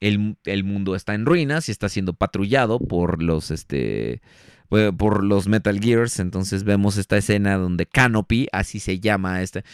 El, 0.00 0.36
el 0.44 0.62
mundo 0.64 0.94
está 0.94 1.14
en 1.14 1.26
ruinas 1.26 1.68
y 1.68 1.72
está 1.72 1.88
siendo 1.88 2.12
patrullado 2.14 2.78
por 2.78 3.22
los. 3.22 3.50
Este. 3.50 4.22
eh, 4.70 4.92
Por 4.96 5.24
los 5.24 5.48
Metal 5.48 5.78
Gears. 5.80 6.20
Entonces 6.20 6.64
vemos 6.64 6.96
esta 6.96 7.16
escena 7.16 7.56
donde 7.56 7.86
Canopy, 7.86 8.48
así 8.52 8.80
se 8.80 9.00
llama. 9.00 9.42
Este, 9.42 9.64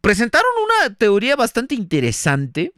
presentaron 0.00 0.50
una 0.64 0.94
teoría 0.94 1.36
bastante 1.36 1.74
interesante. 1.74 2.72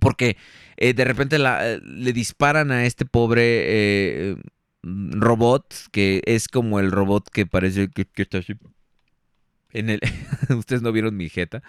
Porque 0.00 0.36
de 0.76 1.04
repente 1.04 1.38
le 1.38 2.12
disparan 2.12 2.70
a 2.70 2.86
este 2.86 3.04
pobre 3.04 4.36
robot. 4.82 5.74
Que 5.90 6.22
es 6.26 6.46
como 6.46 6.78
el 6.78 6.92
robot 6.92 7.28
que 7.30 7.46
parece 7.46 7.88
que, 7.88 8.04
que 8.04 8.22
está 8.22 8.38
así. 8.38 8.54
En 9.72 9.90
el. 9.90 10.00
Ustedes 10.56 10.82
no 10.82 10.92
vieron 10.92 11.16
mi 11.16 11.28
jeta. 11.28 11.62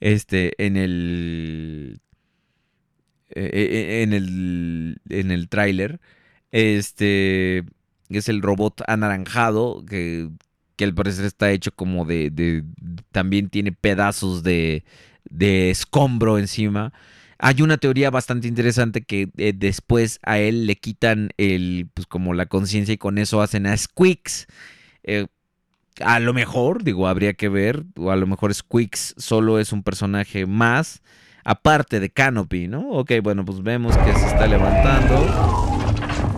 Este. 0.00 0.52
En 0.64 0.76
el. 0.76 2.00
eh, 3.30 3.50
eh, 3.52 4.02
en 4.02 4.12
el. 4.12 5.00
En 5.08 5.30
el 5.30 5.48
tráiler. 5.48 6.00
Este. 6.52 7.64
Es 8.08 8.28
el 8.28 8.42
robot 8.42 8.82
anaranjado. 8.86 9.84
Que. 9.86 10.30
Que 10.76 10.84
al 10.84 10.94
parecer 10.94 11.24
está 11.24 11.50
hecho 11.50 11.72
como 11.72 12.04
de. 12.04 12.30
de- 12.30 12.64
también 13.12 13.48
tiene 13.48 13.72
pedazos 13.72 14.42
de. 14.42 14.84
De 15.30 15.70
escombro 15.70 16.38
encima. 16.38 16.92
Hay 17.38 17.62
una 17.62 17.78
teoría 17.78 18.10
bastante 18.10 18.46
interesante 18.46 19.02
que 19.02 19.28
eh, 19.36 19.52
después 19.56 20.18
a 20.22 20.38
él 20.38 20.66
le 20.66 20.76
quitan 20.76 21.30
el. 21.38 21.88
Pues 21.94 22.06
como 22.06 22.34
la 22.34 22.46
conciencia 22.46 22.92
y 22.94 22.98
con 22.98 23.18
eso 23.18 23.40
hacen 23.42 23.66
a 23.66 23.76
Squeaks. 23.76 24.46
Eh, 25.04 25.26
a 26.00 26.20
lo 26.20 26.32
mejor, 26.34 26.82
digo, 26.84 27.06
habría 27.08 27.34
que 27.34 27.48
ver, 27.48 27.84
o 27.96 28.10
a 28.10 28.16
lo 28.16 28.26
mejor 28.26 28.52
Squeaks 28.54 29.14
solo 29.18 29.58
es 29.58 29.72
un 29.72 29.82
personaje 29.82 30.46
más, 30.46 31.02
aparte 31.44 32.00
de 32.00 32.10
Canopy, 32.10 32.68
¿no? 32.68 32.88
Ok, 32.90 33.12
bueno, 33.22 33.44
pues 33.44 33.62
vemos 33.62 33.96
que 33.98 34.12
se 34.14 34.26
está 34.26 34.46
levantando 34.46 35.14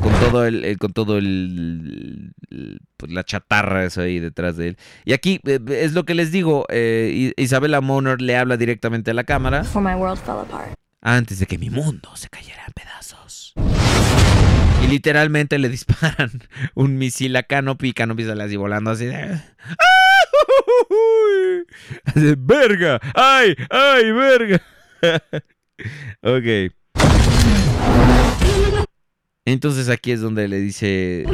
con 0.02 0.12
todo 0.20 0.44
el, 0.46 0.64
el- 0.64 0.78
con 0.78 0.92
todo 0.92 1.16
el, 1.18 2.32
el- 2.50 2.80
pues, 2.96 3.12
la 3.12 3.24
chatarra 3.24 3.84
eso 3.84 4.00
ahí 4.02 4.18
detrás 4.18 4.56
de 4.56 4.68
él. 4.68 4.78
Y 5.04 5.12
aquí 5.12 5.40
eh, 5.46 5.58
es 5.68 5.92
lo 5.92 6.04
que 6.04 6.14
les 6.14 6.32
digo, 6.32 6.64
eh, 6.68 7.32
I- 7.36 7.42
Isabella 7.42 7.80
Moner 7.80 8.20
le 8.20 8.36
habla 8.36 8.56
directamente 8.56 9.10
a 9.10 9.14
la 9.14 9.24
cámara 9.24 9.60
Before 9.60 9.84
my 9.94 9.94
world 10.00 10.18
fell 10.18 10.38
apart. 10.40 10.74
antes 11.02 11.38
de 11.38 11.46
que 11.46 11.58
mi 11.58 11.70
mundo 11.70 12.10
se 12.14 12.28
cayera 12.28 12.62
en 12.66 12.72
pedazos. 12.72 13.54
Y 14.82 14.88
literalmente 14.88 15.58
le 15.58 15.68
disparan 15.68 16.30
un 16.74 16.98
misil 16.98 17.34
a 17.36 17.42
Canopy 17.42 17.88
y 17.88 17.92
Canopy 17.92 18.24
sale 18.24 18.44
así 18.44 18.56
volando 18.56 18.90
así 18.90 19.06
de... 19.06 19.14
¡Ah! 19.14 19.40
Así 22.04 22.34
¡Verga! 22.38 23.00
¡Ay! 23.14 23.54
¡Ay, 23.70 24.12
verga! 24.12 24.62
ok. 26.22 26.72
Entonces 29.44 29.88
aquí 29.88 30.10
es 30.10 30.20
donde 30.20 30.48
le 30.48 30.58
dice... 30.58 31.24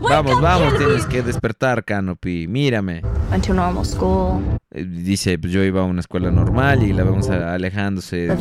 Vamos, 0.00 0.40
vamos, 0.40 0.78
tienes 0.78 1.04
que 1.06 1.22
despertar, 1.22 1.84
Canopy. 1.84 2.46
Mírame. 2.46 3.02
Eh, 4.70 4.84
Dice, 4.84 5.38
pues 5.38 5.52
yo 5.52 5.64
iba 5.64 5.80
a 5.80 5.84
una 5.84 6.00
escuela 6.00 6.30
normal 6.30 6.84
y 6.84 6.92
la 6.92 7.02
vemos 7.02 7.28
alejándose. 7.28 8.28
De-. 8.28 8.32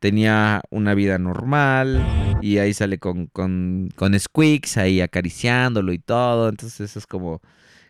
Tenía 0.00 0.62
una 0.70 0.94
vida 0.94 1.18
normal 1.18 2.38
y 2.40 2.58
ahí 2.58 2.74
sale 2.74 2.98
con, 2.98 3.26
con, 3.26 3.90
con 3.94 4.18
Squeaks 4.18 4.78
ahí 4.78 5.00
acariciándolo 5.00 5.92
y 5.92 5.98
todo. 5.98 6.48
Entonces 6.48 6.80
eso 6.80 6.98
es 6.98 7.06
como 7.06 7.40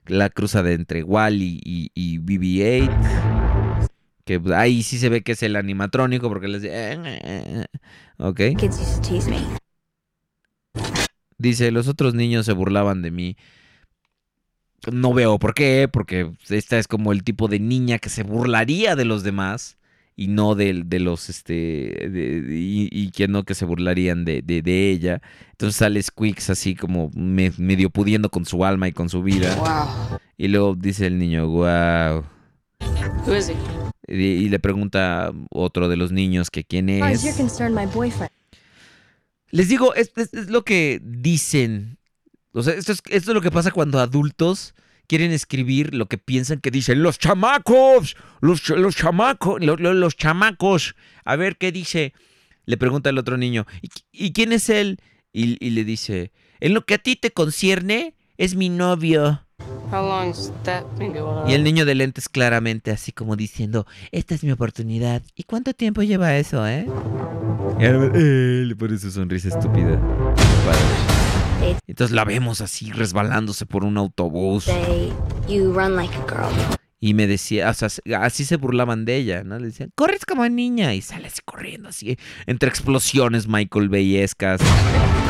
la 0.06 0.28
cruza 0.28 0.62
de 0.62 0.74
entre 0.74 1.02
Wally 1.02 1.60
y, 1.64 1.90
y 1.94 2.18
BB-8. 2.18 3.88
Que 4.24 4.38
pues, 4.38 4.54
ahí 4.54 4.82
sí 4.82 4.98
se 4.98 5.08
ve 5.08 5.22
que 5.22 5.32
es 5.32 5.42
el 5.42 5.56
animatrónico 5.56 6.28
porque 6.28 6.48
les 6.48 6.62
dice... 6.62 7.66
Ok. 8.18 8.40
Used 8.62 8.96
to 8.96 9.08
tease 9.08 9.30
me. 9.30 9.38
Dice, 11.38 11.70
los 11.70 11.88
otros 11.88 12.12
niños 12.14 12.44
se 12.44 12.52
burlaban 12.52 13.00
de 13.00 13.10
mí. 13.10 13.36
No 14.92 15.14
veo 15.14 15.38
por 15.38 15.54
qué, 15.54 15.88
porque 15.90 16.30
esta 16.48 16.78
es 16.78 16.86
como 16.86 17.12
el 17.12 17.22
tipo 17.22 17.48
de 17.48 17.60
niña 17.60 17.98
que 17.98 18.10
se 18.10 18.24
burlaría 18.24 18.94
de 18.94 19.04
los 19.04 19.22
demás 19.22 19.78
y 20.20 20.26
no 20.28 20.54
de, 20.54 20.82
de 20.84 21.00
los, 21.00 21.30
este, 21.30 21.54
de- 21.54 22.42
de- 22.42 22.54
y, 22.58 22.88
y 22.92 23.10
que 23.10 23.26
no 23.26 23.44
que 23.44 23.54
se 23.54 23.64
burlarían 23.64 24.26
de, 24.26 24.42
de- 24.42 24.60
de 24.60 24.90
ella. 24.90 25.22
Entonces 25.52 25.76
sale 25.76 26.02
Squeaks 26.02 26.50
así 26.50 26.74
como 26.74 27.10
me- 27.14 27.54
medio 27.56 27.88
pudiendo 27.88 28.28
con 28.28 28.44
su 28.44 28.62
alma 28.66 28.86
y 28.86 28.92
con 28.92 29.08
su 29.08 29.22
vida. 29.22 29.54
Wow. 29.56 30.18
Y 30.36 30.48
luego 30.48 30.74
dice 30.74 31.06
el 31.06 31.18
niño, 31.18 31.48
wow. 31.48 32.24
Who 33.26 33.34
is 33.34 33.48
he? 33.48 33.54
Y, 34.14 34.44
y 34.44 34.48
le 34.50 34.58
pregunta 34.58 35.32
otro 35.50 35.88
de 35.88 35.96
los 35.96 36.12
niños 36.12 36.50
que 36.50 36.64
quién 36.64 36.90
es. 36.90 37.00
concerned, 37.38 37.74
my 37.74 37.86
boyfriend. 37.90 38.30
Les 39.52 39.68
digo, 39.70 39.94
es, 39.94 40.12
es- 40.16 40.34
es 40.34 40.50
lo 40.50 40.64
que 40.64 41.00
dicen. 41.02 41.96
O 42.52 42.62
sea, 42.62 42.74
esto 42.74 42.92
es, 42.92 43.02
esto 43.08 43.30
es 43.30 43.34
lo 43.34 43.40
que 43.40 43.50
pasa 43.50 43.70
cuando 43.70 44.00
adultos 44.00 44.74
quieren 45.10 45.32
escribir 45.32 45.92
lo 45.92 46.06
que 46.06 46.18
piensan 46.18 46.60
que 46.60 46.70
dicen 46.70 47.02
los 47.02 47.18
chamacos, 47.18 48.16
los, 48.40 48.68
los 48.68 48.94
chamacos, 48.94 49.60
lo- 49.60 49.76
lo- 49.76 49.92
los, 49.92 50.14
chamacos. 50.16 50.94
A 51.24 51.34
ver 51.34 51.56
qué 51.56 51.72
dice. 51.72 52.12
le 52.66 52.76
pregunta 52.76 53.10
el 53.10 53.18
otro 53.18 53.36
niño, 53.36 53.66
¿y, 53.82 53.88
y 54.12 54.32
quién 54.32 54.52
es 54.52 54.68
él? 54.70 55.00
Y, 55.32 55.56
y 55.64 55.70
le 55.70 55.82
dice, 55.84 56.30
en 56.60 56.74
lo 56.74 56.84
que 56.84 56.94
a 56.94 56.98
ti 56.98 57.16
te 57.16 57.32
concierne, 57.32 58.14
es 58.38 58.54
mi 58.54 58.68
novio. 58.68 59.42
How 59.92 60.02
long's 60.06 60.52
that 60.62 60.84
been 60.96 61.12
going 61.12 61.42
on? 61.42 61.50
Y 61.50 61.54
el 61.54 61.64
niño 61.64 61.84
de 61.84 61.96
lentes 61.96 62.28
claramente 62.28 62.92
así 62.92 63.10
como 63.10 63.34
diciendo, 63.34 63.86
esta 64.12 64.36
es 64.36 64.44
mi 64.44 64.52
oportunidad. 64.52 65.22
¿Y 65.34 65.42
cuánto 65.42 65.74
tiempo 65.74 66.02
lleva 66.02 66.36
eso, 66.36 66.64
eh? 66.68 66.86
Y 67.80 67.84
ahora, 67.86 68.12
eh, 68.14 68.62
le 68.66 68.76
pone 68.76 68.96
su 68.98 69.10
sonrisa 69.10 69.48
estúpida. 69.48 69.98
Padre. 70.64 71.29
Entonces 71.86 72.14
la 72.14 72.24
vemos 72.24 72.60
así 72.60 72.90
resbalándose 72.92 73.66
por 73.66 73.84
un 73.84 73.96
autobús. 73.98 74.66
Y 77.02 77.14
me 77.14 77.26
decía, 77.26 77.70
o 77.70 77.74
sea, 77.74 77.88
así 78.20 78.44
se 78.44 78.56
burlaban 78.56 79.06
de 79.06 79.16
ella, 79.16 79.42
¿no? 79.42 79.58
Le 79.58 79.66
decían, 79.68 79.90
corres 79.94 80.26
como 80.26 80.46
niña. 80.48 80.92
Y 80.94 81.00
sale 81.00 81.28
así 81.28 81.40
corriendo, 81.44 81.88
así, 81.88 82.18
entre 82.46 82.68
explosiones 82.68 83.48
Michael 83.48 83.88
Bayescas, 83.88 84.60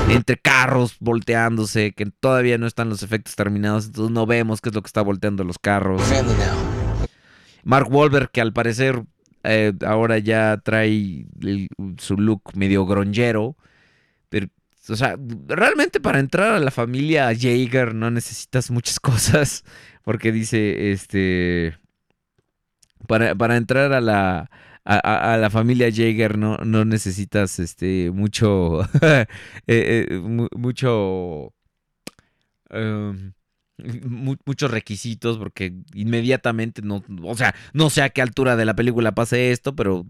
entre 0.08 0.36
carros 0.36 0.96
volteándose, 0.98 1.92
que 1.92 2.06
todavía 2.06 2.58
no 2.58 2.66
están 2.66 2.88
los 2.88 3.04
efectos 3.04 3.36
terminados, 3.36 3.86
entonces 3.86 4.12
no 4.12 4.26
vemos 4.26 4.60
qué 4.60 4.70
es 4.70 4.74
lo 4.74 4.82
que 4.82 4.88
está 4.88 5.02
volteando 5.02 5.44
los 5.44 5.58
carros. 5.60 6.02
Mark 7.62 7.86
Wahlberg, 7.90 8.30
que 8.32 8.40
al 8.40 8.52
parecer 8.52 9.04
eh, 9.44 9.72
ahora 9.86 10.18
ya 10.18 10.60
trae 10.64 10.88
el- 11.40 11.68
su 11.98 12.16
look 12.16 12.42
medio 12.54 12.84
gronchero. 12.84 13.56
O 14.90 14.96
sea, 14.96 15.16
realmente 15.48 16.00
para 16.00 16.18
entrar 16.20 16.52
a 16.54 16.60
la 16.60 16.70
familia 16.70 17.32
Jaeger 17.34 17.94
no 17.94 18.10
necesitas 18.10 18.70
muchas 18.70 19.00
cosas. 19.00 19.64
Porque 20.04 20.32
dice, 20.32 20.92
este... 20.92 21.76
Para, 23.06 23.34
para 23.34 23.56
entrar 23.56 23.92
a 23.92 24.00
la... 24.00 24.50
A, 24.84 25.36
la 25.36 25.50
familia 25.50 25.88
Jaeger 25.92 26.36
no, 26.38 26.56
no 26.58 26.84
necesitas 26.84 27.58
este 27.60 28.10
mucho 28.10 28.80
eh, 29.02 29.26
eh, 29.68 30.06
mu- 30.20 30.48
mucho 30.56 31.52
em, 32.70 33.32
mu- 34.04 34.36
muchos 34.44 34.70
requisitos 34.70 35.38
porque 35.38 35.72
inmediatamente 35.94 36.82
no, 36.82 37.02
o 37.22 37.34
sea, 37.36 37.54
no 37.72 37.90
sé 37.90 38.02
a 38.02 38.10
qué 38.10 38.22
altura 38.22 38.56
de 38.56 38.64
la 38.64 38.74
película 38.74 39.12
pase 39.14 39.52
esto, 39.52 39.74
pero 39.76 40.06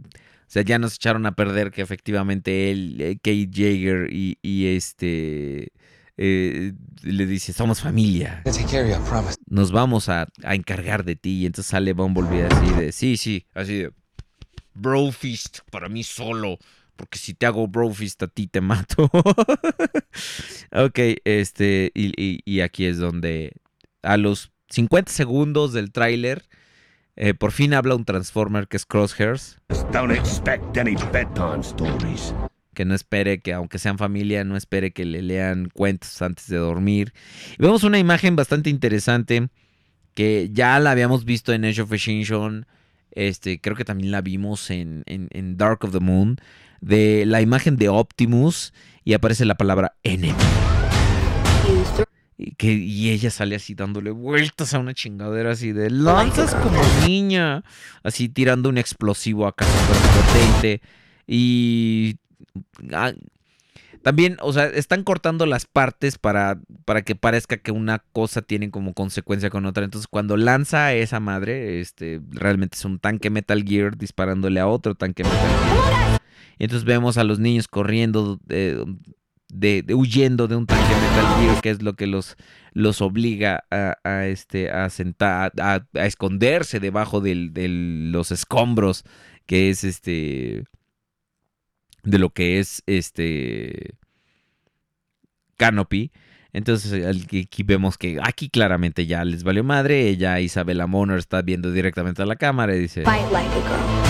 sea, 0.53 0.63
ya 0.63 0.79
nos 0.79 0.95
echaron 0.97 1.27
a 1.27 1.33
perder 1.37 1.71
que 1.71 1.83
efectivamente 1.83 2.71
él, 2.71 3.01
eh, 3.01 3.17
Kate 3.17 3.49
Jaeger 3.53 4.13
y, 4.13 4.39
y 4.43 4.67
este 4.77 5.73
eh, 6.17 6.73
le 7.03 7.27
dice, 7.27 7.53
somos 7.53 7.81
familia, 7.81 8.43
nos 9.47 9.73
vamos 9.73 10.09
a, 10.09 10.29
a 10.43 10.55
encargar 10.55 11.05
de 11.05 11.17
ti. 11.17 11.41
Y 11.43 11.47
entonces 11.47 11.71
sale 11.71 11.93
Bumblebee 11.93 12.45
así 12.45 12.73
de, 12.81 12.93
sí, 12.93 13.17
sí, 13.17 13.47
así 13.55 13.77
de, 13.79 13.93
brofist 14.75 15.61
para 15.71 15.89
mí 15.89 16.03
solo. 16.03 16.59
Porque 16.97 17.19
si 17.19 17.33
te 17.33 17.47
hago 17.47 17.67
brofist 17.67 18.23
a 18.25 18.27
ti 18.27 18.47
te 18.47 18.61
mato. 18.61 19.11
ok, 20.73 20.99
este, 21.25 21.93
y, 21.95 22.13
y- 22.23 22.41
y 22.45 22.61
aquí 22.61 22.85
es 22.85 22.99
donde 22.99 23.53
a 24.03 24.17
los 24.17 24.53
50 24.69 25.11
segundos 25.11 25.73
del 25.73 25.93
tráiler, 25.93 26.45
eh, 27.17 27.35
por 27.35 27.53
fin 27.53 27.75
habla 27.75 27.95
un 27.95 28.05
Transformer 28.05 28.67
que 28.69 28.77
es 28.77 28.87
Crosshairs. 28.87 29.59
Don't 29.93 30.13
expect 30.13 30.77
any 30.79 30.97
bedtime 31.13 31.61
stories. 31.63 32.35
que 32.75 32.85
no 32.85 32.95
espere 32.95 33.41
que, 33.41 33.53
aunque 33.53 33.79
sean 33.79 33.99
familia, 33.99 34.43
no 34.45 34.57
espere 34.57 34.93
que 34.93 35.05
le 35.05 35.21
lean 35.21 35.69
cuentos 35.75 36.23
antes 36.23 36.47
de 36.49 36.57
dormir. 36.57 37.13
Y 37.59 37.63
vemos 37.63 37.83
una 37.85 37.99
imagen 37.99 38.37
bastante 38.37 38.71
interesante 38.71 39.49
que 40.15 40.49
ya 40.53 40.79
la 40.79 40.93
habíamos 40.93 41.25
visto 41.25 41.53
en 41.53 41.65
Age 41.67 41.83
of 41.83 41.93
Extinction. 41.93 42.67
Este, 43.11 43.61
creo 43.61 43.77
que 43.77 43.85
también 43.85 44.13
la 44.13 44.23
vimos 44.23 44.71
en, 44.71 45.03
en- 45.07 45.29
en 45.33 45.57
Dark 45.59 45.85
of 45.85 45.93
the 45.93 46.01
Moon. 46.01 46.37
De 46.81 47.25
la 47.27 47.43
imagen 47.43 47.77
de 47.77 47.91
Optimus 47.91 48.73
y 49.05 49.13
aparece 49.13 49.45
la 49.45 49.57
palabra 49.57 49.97
enemy. 50.03 50.33
Y, 52.43 52.55
que, 52.55 52.73
y 52.73 53.11
ella 53.11 53.31
sale 53.31 53.57
así 53.57 53.75
dándole 53.75 54.11
vueltas 54.11 54.73
a 54.73 54.79
una 54.79 54.95
chingadera 54.95 55.51
así 55.51 55.73
de 55.73 55.91
lanzas 55.91 56.55
como 56.55 56.81
niña. 57.07 57.63
Así 58.03 58.31
tirando 58.31 58.71
un 58.71 58.79
explosivo 58.79 59.47
acá 59.47 59.67
súper 59.67 60.25
potente. 60.25 60.81
Y 61.27 62.17
ah, 62.95 63.13
también, 64.03 64.39
o 64.41 64.53
sea, 64.55 64.65
están 64.65 65.05
cortando 65.05 65.45
las 65.45 65.67
partes 65.67 66.17
para, 66.17 66.59
para 66.87 67.03
que 67.03 67.15
parezca 67.15 67.59
que 67.59 67.71
una 67.71 67.99
cosa 68.13 68.41
tiene 68.41 68.71
como 68.71 68.95
consecuencia 68.95 69.51
con 69.51 69.67
otra. 69.67 69.85
Entonces, 69.85 70.09
cuando 70.09 70.39
lanza 70.39 70.87
a 70.87 70.95
esa 70.95 71.21
madre, 71.21 71.81
este, 71.81 72.21
realmente 72.31 72.79
es 72.79 72.85
un 72.87 72.99
tanque 72.99 73.29
Metal 73.29 73.63
Gear 73.63 73.99
disparándole 73.99 74.61
a 74.61 74.67
otro 74.67 74.95
tanque 74.95 75.25
Metal 75.25 75.39
Gear. 75.39 76.21
Y 76.59 76.65
entonces 76.65 76.85
vemos 76.85 77.19
a 77.19 77.25
los 77.25 77.39
niños 77.39 77.69
corriendo, 77.69 78.41
eh, 78.49 78.83
de, 79.53 79.83
de- 79.83 79.95
huyendo 79.95 80.49
de 80.49 80.57
un 80.57 80.67
tanque 80.67 80.85
Metal 80.95 81.41
Gear, 81.41 81.61
que 81.61 81.71
es 81.71 81.83
lo 81.83 81.95
que 81.95 82.07
los, 82.07 82.37
los 82.73 83.01
obliga 83.01 83.65
a, 83.71 83.97
a, 84.05 84.27
este, 84.27 84.71
a, 84.71 84.89
sentar, 84.91 85.53
a, 85.61 85.85
a 85.95 86.07
esconderse 86.07 86.81
debajo 86.81 87.21
de 87.21 87.35
los 88.13 88.31
escombros, 88.33 89.05
que 89.47 89.71
es 89.71 89.85
este 89.85 90.65
de 92.03 92.19
lo 92.19 92.31
que 92.31 92.59
es 92.61 92.83
este 92.87 93.97
Canopy. 95.57 96.13
Entonces 96.53 97.07
aquí 97.07 97.63
vemos 97.63 97.97
que 97.97 98.19
aquí 98.23 98.49
claramente 98.49 99.07
ya 99.07 99.25
les 99.25 99.45
valió 99.45 99.63
madre. 99.63 100.09
Ella, 100.09 100.41
Isabela 100.41 100.87
Moner, 100.87 101.19
está 101.19 101.43
viendo 101.43 101.71
directamente 101.71 102.23
a 102.23 102.27
la 102.27 102.37
cámara 102.37 102.75
y 102.75 102.81
dice, 102.81 103.05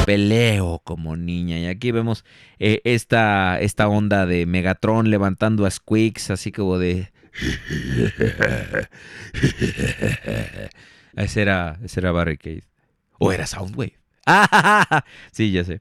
peleo 0.07 0.81
como 0.85 1.17
niña. 1.17 1.59
Y 1.59 1.67
aquí 1.67 1.93
vemos 1.93 2.25
eh, 2.59 2.81
esta, 2.85 3.61
esta 3.61 3.89
onda 3.89 4.27
de 4.27 4.47
Megatron 4.47 5.11
levantando 5.11 5.67
a 5.67 5.71
Squeaks, 5.71 6.31
así 6.31 6.53
como 6.53 6.79
de... 6.79 7.13
ese 11.17 11.43
era, 11.43 11.79
ese 11.85 12.01
era 12.01 12.13
Barricade. 12.13 12.63
O 13.19 13.33
era 13.33 13.47
Soundwave. 13.47 13.99
Sí, 15.33 15.51
ya 15.53 15.65
sé. 15.65 15.79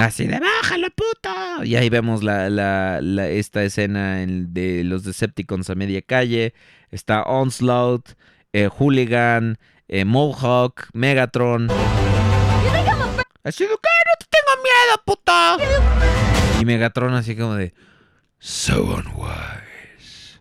Así 0.00 0.26
de 0.26 0.38
bájalo, 0.38 0.88
puto. 0.90 1.64
Y 1.64 1.76
ahí 1.76 1.88
vemos 1.88 2.22
la, 2.22 2.50
la- 2.50 3.00
la- 3.00 3.28
esta 3.28 3.62
escena 3.64 4.22
en- 4.22 4.52
de 4.52 4.84
los 4.84 5.04
Decepticons 5.04 5.70
a 5.70 5.74
media 5.74 6.02
calle. 6.02 6.54
Está 6.90 7.22
Onslaught, 7.22 8.10
eh, 8.52 8.68
Hooligan, 8.68 9.58
eh, 9.88 10.04
Mohawk, 10.04 10.88
Megatron. 10.92 11.68
Así 13.42 13.64
de 13.64 13.70
que 13.70 13.74
no 13.74 14.16
te 14.18 14.26
tengo 14.30 14.62
miedo, 14.62 15.02
puto. 15.04 16.60
Y 16.60 16.64
Megatron 16.64 17.14
así 17.14 17.36
como 17.36 17.54
de 17.54 17.72
So 18.38 18.82
unwise. 18.82 20.40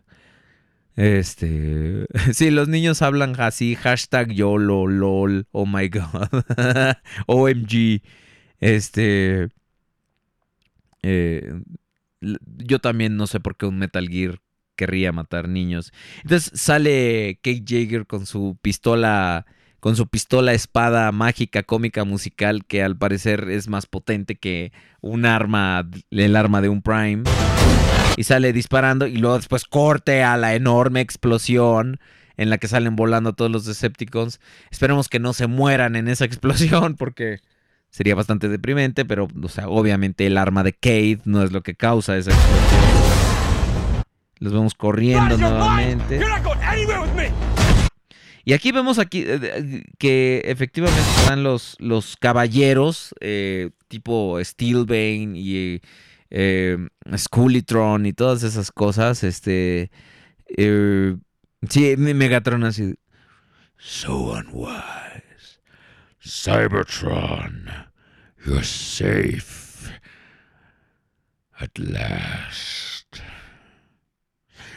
Este. 0.96 2.06
Sí, 2.34 2.50
los 2.52 2.68
niños 2.68 3.02
hablan 3.02 3.36
así. 3.40 3.76
Hashtag 3.76 4.32
YOLO, 4.32 4.88
LOL, 4.88 5.48
oh 5.52 5.66
my 5.66 5.88
god. 5.90 6.30
OMG. 7.28 8.02
Este. 8.60 9.50
eh, 11.02 11.54
yo 12.22 12.80
también 12.80 13.18
no 13.18 13.28
sé 13.28 13.40
por 13.40 13.56
qué 13.56 13.66
un 13.66 13.78
Metal 13.78 14.08
Gear 14.08 14.40
querría 14.76 15.12
matar 15.12 15.48
niños. 15.48 15.92
Entonces 16.24 16.52
sale 16.60 17.40
Kate 17.42 17.64
Jaeger 17.66 18.06
con 18.06 18.26
su 18.26 18.58
pistola. 18.62 19.46
Con 19.80 19.96
su 19.96 20.08
pistola 20.08 20.54
espada 20.54 21.12
mágica, 21.12 21.62
cómica, 21.62 22.06
musical, 22.06 22.66
que 22.66 22.82
al 22.82 22.98
parecer 22.98 23.52
es 23.52 23.68
más 23.68 23.86
potente 23.86 24.36
que 24.36 24.72
un 25.00 25.28
arma, 25.28 25.88
el 26.10 26.36
arma 26.36 26.62
de 26.62 26.70
un 26.70 26.82
Prime. 26.82 27.22
Y 28.18 28.24
sale 28.24 28.52
disparando 28.52 29.06
y 29.06 29.18
luego 29.18 29.36
después 29.38 29.66
corte 29.66 30.24
a 30.24 30.38
la 30.38 30.56
enorme 30.56 31.02
explosión 31.02 32.00
en 32.36 32.50
la 32.50 32.58
que 32.58 32.68
salen 32.68 32.96
volando 32.96 33.34
todos 33.34 33.52
los 33.52 33.66
Decepticons. 33.66 34.40
Esperemos 34.72 35.08
que 35.08 35.20
no 35.20 35.34
se 35.34 35.46
mueran 35.46 35.96
en 35.96 36.08
esa 36.08 36.26
explosión 36.26 36.96
porque 36.96 37.42
sería 37.96 38.14
bastante 38.14 38.50
deprimente, 38.50 39.06
pero 39.06 39.30
o 39.42 39.48
sea, 39.48 39.70
obviamente 39.70 40.28
el 40.28 40.38
arma 40.38 40.64
de 40.64 40.74
Kate 40.74 41.22
no 41.24 41.42
es 41.44 41.54
lo 41.54 41.64
que 41.64 41.76
causa 41.76 42.18
esa 42.18 42.32
explosión. 42.32 44.04
Los 44.40 44.52
vemos 44.52 44.76
corriendo 44.76 45.38
nuevamente. 45.38 46.20
Y 48.44 48.52
aquí 48.52 48.74
vemos 48.74 49.00
aquí 49.00 49.22
eh, 49.22 49.40
eh, 49.42 49.84
que 49.98 50.42
efectivamente 50.44 51.00
están 51.20 51.44
los, 51.44 51.78
los 51.80 52.18
caballeros 52.18 53.16
eh, 53.22 53.70
tipo 53.88 54.44
Steelbane 54.44 55.40
y 55.40 55.82
eh, 56.30 56.78
y 58.04 58.14
todas 58.14 58.44
esas 58.44 58.74
cosas. 58.74 59.24
Este, 59.24 59.90
sí, 61.70 61.96
Megatron 61.96 62.66
así. 62.66 62.96
So 63.78 64.34
unwise. 64.34 65.05
Cybertron, 66.26 67.86
you're 68.46 68.64
safe. 68.64 69.92
At 71.62 71.78
last. 71.78 73.22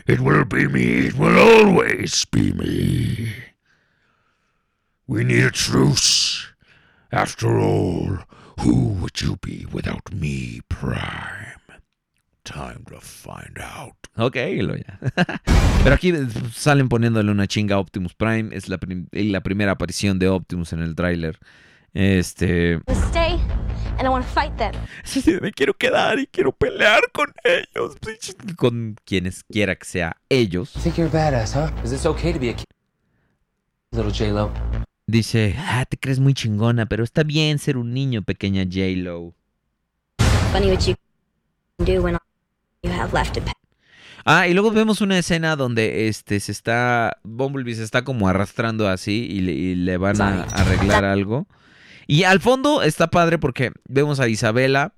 It 0.06 0.20
will 0.20 0.44
be 0.44 0.68
me. 0.68 1.06
It 1.06 1.14
will 1.14 1.38
always 1.38 2.24
be 2.26 2.52
me. 2.52 3.32
We 5.06 5.24
need 5.24 5.44
a 5.44 5.50
truce. 5.50 6.46
After 7.10 7.58
all, 7.58 8.18
Who 8.60 8.88
would 9.00 9.20
you 9.20 9.36
be 9.36 9.66
without 9.72 10.12
me, 10.12 10.60
Prime? 10.68 11.57
Time 12.48 12.82
to 12.88 12.98
find 13.00 13.58
out. 13.60 13.94
Ok, 14.16 14.36
lo 14.62 14.74
ya. 14.74 14.98
Pero 15.84 15.94
aquí 15.94 16.14
salen 16.54 16.88
poniéndole 16.88 17.30
una 17.30 17.46
chinga 17.46 17.76
a 17.76 17.78
Optimus 17.78 18.14
Prime. 18.14 18.56
Es 18.56 18.70
la, 18.70 18.78
prim- 18.78 19.06
la 19.12 19.42
primera 19.42 19.72
aparición 19.72 20.18
de 20.18 20.28
Optimus 20.28 20.72
en 20.72 20.80
el 20.80 20.94
tráiler. 20.94 21.38
Este... 21.92 22.80
Stay, 23.08 23.34
and 23.98 24.02
I 24.02 24.08
want 24.08 24.24
to 24.24 24.32
fight 24.32 24.56
them. 24.56 24.72
Sí, 25.04 25.20
sí, 25.24 25.36
me 25.42 25.52
quiero 25.52 25.74
quedar 25.74 26.18
y 26.18 26.26
quiero 26.26 26.52
pelear 26.52 27.02
con 27.12 27.32
ellos. 27.44 27.96
Con 28.56 28.96
quienes 29.04 29.44
quiera 29.44 29.74
que 29.76 29.84
sea 29.84 30.16
ellos. 30.30 30.74
I 30.74 30.80
think 30.80 30.96
you're 30.96 31.10
a 31.10 31.30
badass, 31.30 31.52
huh? 31.54 31.70
Is 31.84 31.90
this 31.90 32.06
okay 32.06 32.32
to 32.32 32.38
be 32.38 32.48
a 32.48 32.54
kid? 32.54 32.64
Little 33.92 34.10
J-Lo. 34.12 34.50
Dice, 35.06 35.54
ah, 35.58 35.84
te 35.86 35.98
crees 35.98 36.18
muy 36.18 36.32
chingona, 36.32 36.86
pero 36.86 37.04
está 37.04 37.24
bien 37.24 37.58
ser 37.58 37.76
un 37.76 37.92
niño, 37.92 38.22
pequeña 38.22 38.64
J-Lo. 38.64 39.34
Funny 40.52 40.70
what 40.70 40.86
you 40.86 40.94
can 41.78 41.86
do 41.86 42.02
when 42.02 42.14
all 42.14 42.27
you 42.82 42.92
have 42.92 43.12
left 43.12 43.34
depends. 43.34 43.54
Ah, 44.24 44.46
y 44.46 44.52
luego 44.52 44.70
vemos 44.70 45.00
una 45.00 45.18
escena 45.18 45.56
donde 45.56 46.08
este 46.08 46.38
se 46.40 46.52
está. 46.52 47.16
Bumblebee 47.22 47.74
se 47.74 47.82
está 47.82 48.04
como 48.04 48.28
arrastrando 48.28 48.88
así 48.88 49.26
y 49.30 49.40
le, 49.40 49.52
y 49.52 49.74
le 49.74 49.96
van 49.96 50.20
a 50.20 50.42
arreglar 50.42 51.04
algo. 51.04 51.46
Y 52.06 52.24
al 52.24 52.40
fondo 52.40 52.82
está 52.82 53.08
padre 53.08 53.38
porque 53.38 53.72
vemos 53.88 54.20
a 54.20 54.28
Isabela 54.28 54.92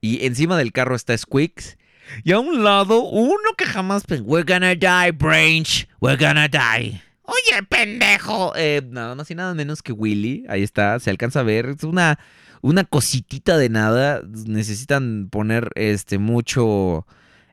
y 0.00 0.26
encima 0.26 0.56
del 0.56 0.72
carro 0.72 0.94
está 0.94 1.16
Squeaks. 1.16 1.76
Y 2.24 2.32
a 2.32 2.40
un 2.40 2.62
lado, 2.62 3.02
uno 3.02 3.54
que 3.56 3.64
jamás 3.64 4.04
pensó, 4.04 4.24
We're 4.24 4.44
gonna 4.44 4.74
die, 4.74 5.12
Branch. 5.12 5.88
We're 6.00 6.22
gonna 6.22 6.48
die. 6.48 7.02
Oye, 7.22 7.62
pendejo. 7.68 8.52
Eh, 8.56 8.82
nada 8.90 9.14
más 9.14 9.30
y 9.30 9.34
nada 9.34 9.54
menos 9.54 9.82
que 9.82 9.92
Willy. 9.92 10.44
Ahí 10.48 10.62
está, 10.62 10.98
se 11.00 11.10
alcanza 11.10 11.40
a 11.40 11.44
ver. 11.44 11.66
Es 11.66 11.84
una, 11.84 12.18
una 12.62 12.84
cositita 12.84 13.58
de 13.58 13.68
nada. 13.68 14.22
Necesitan 14.46 15.28
poner 15.30 15.70
este 15.74 16.16
mucho. 16.18 17.06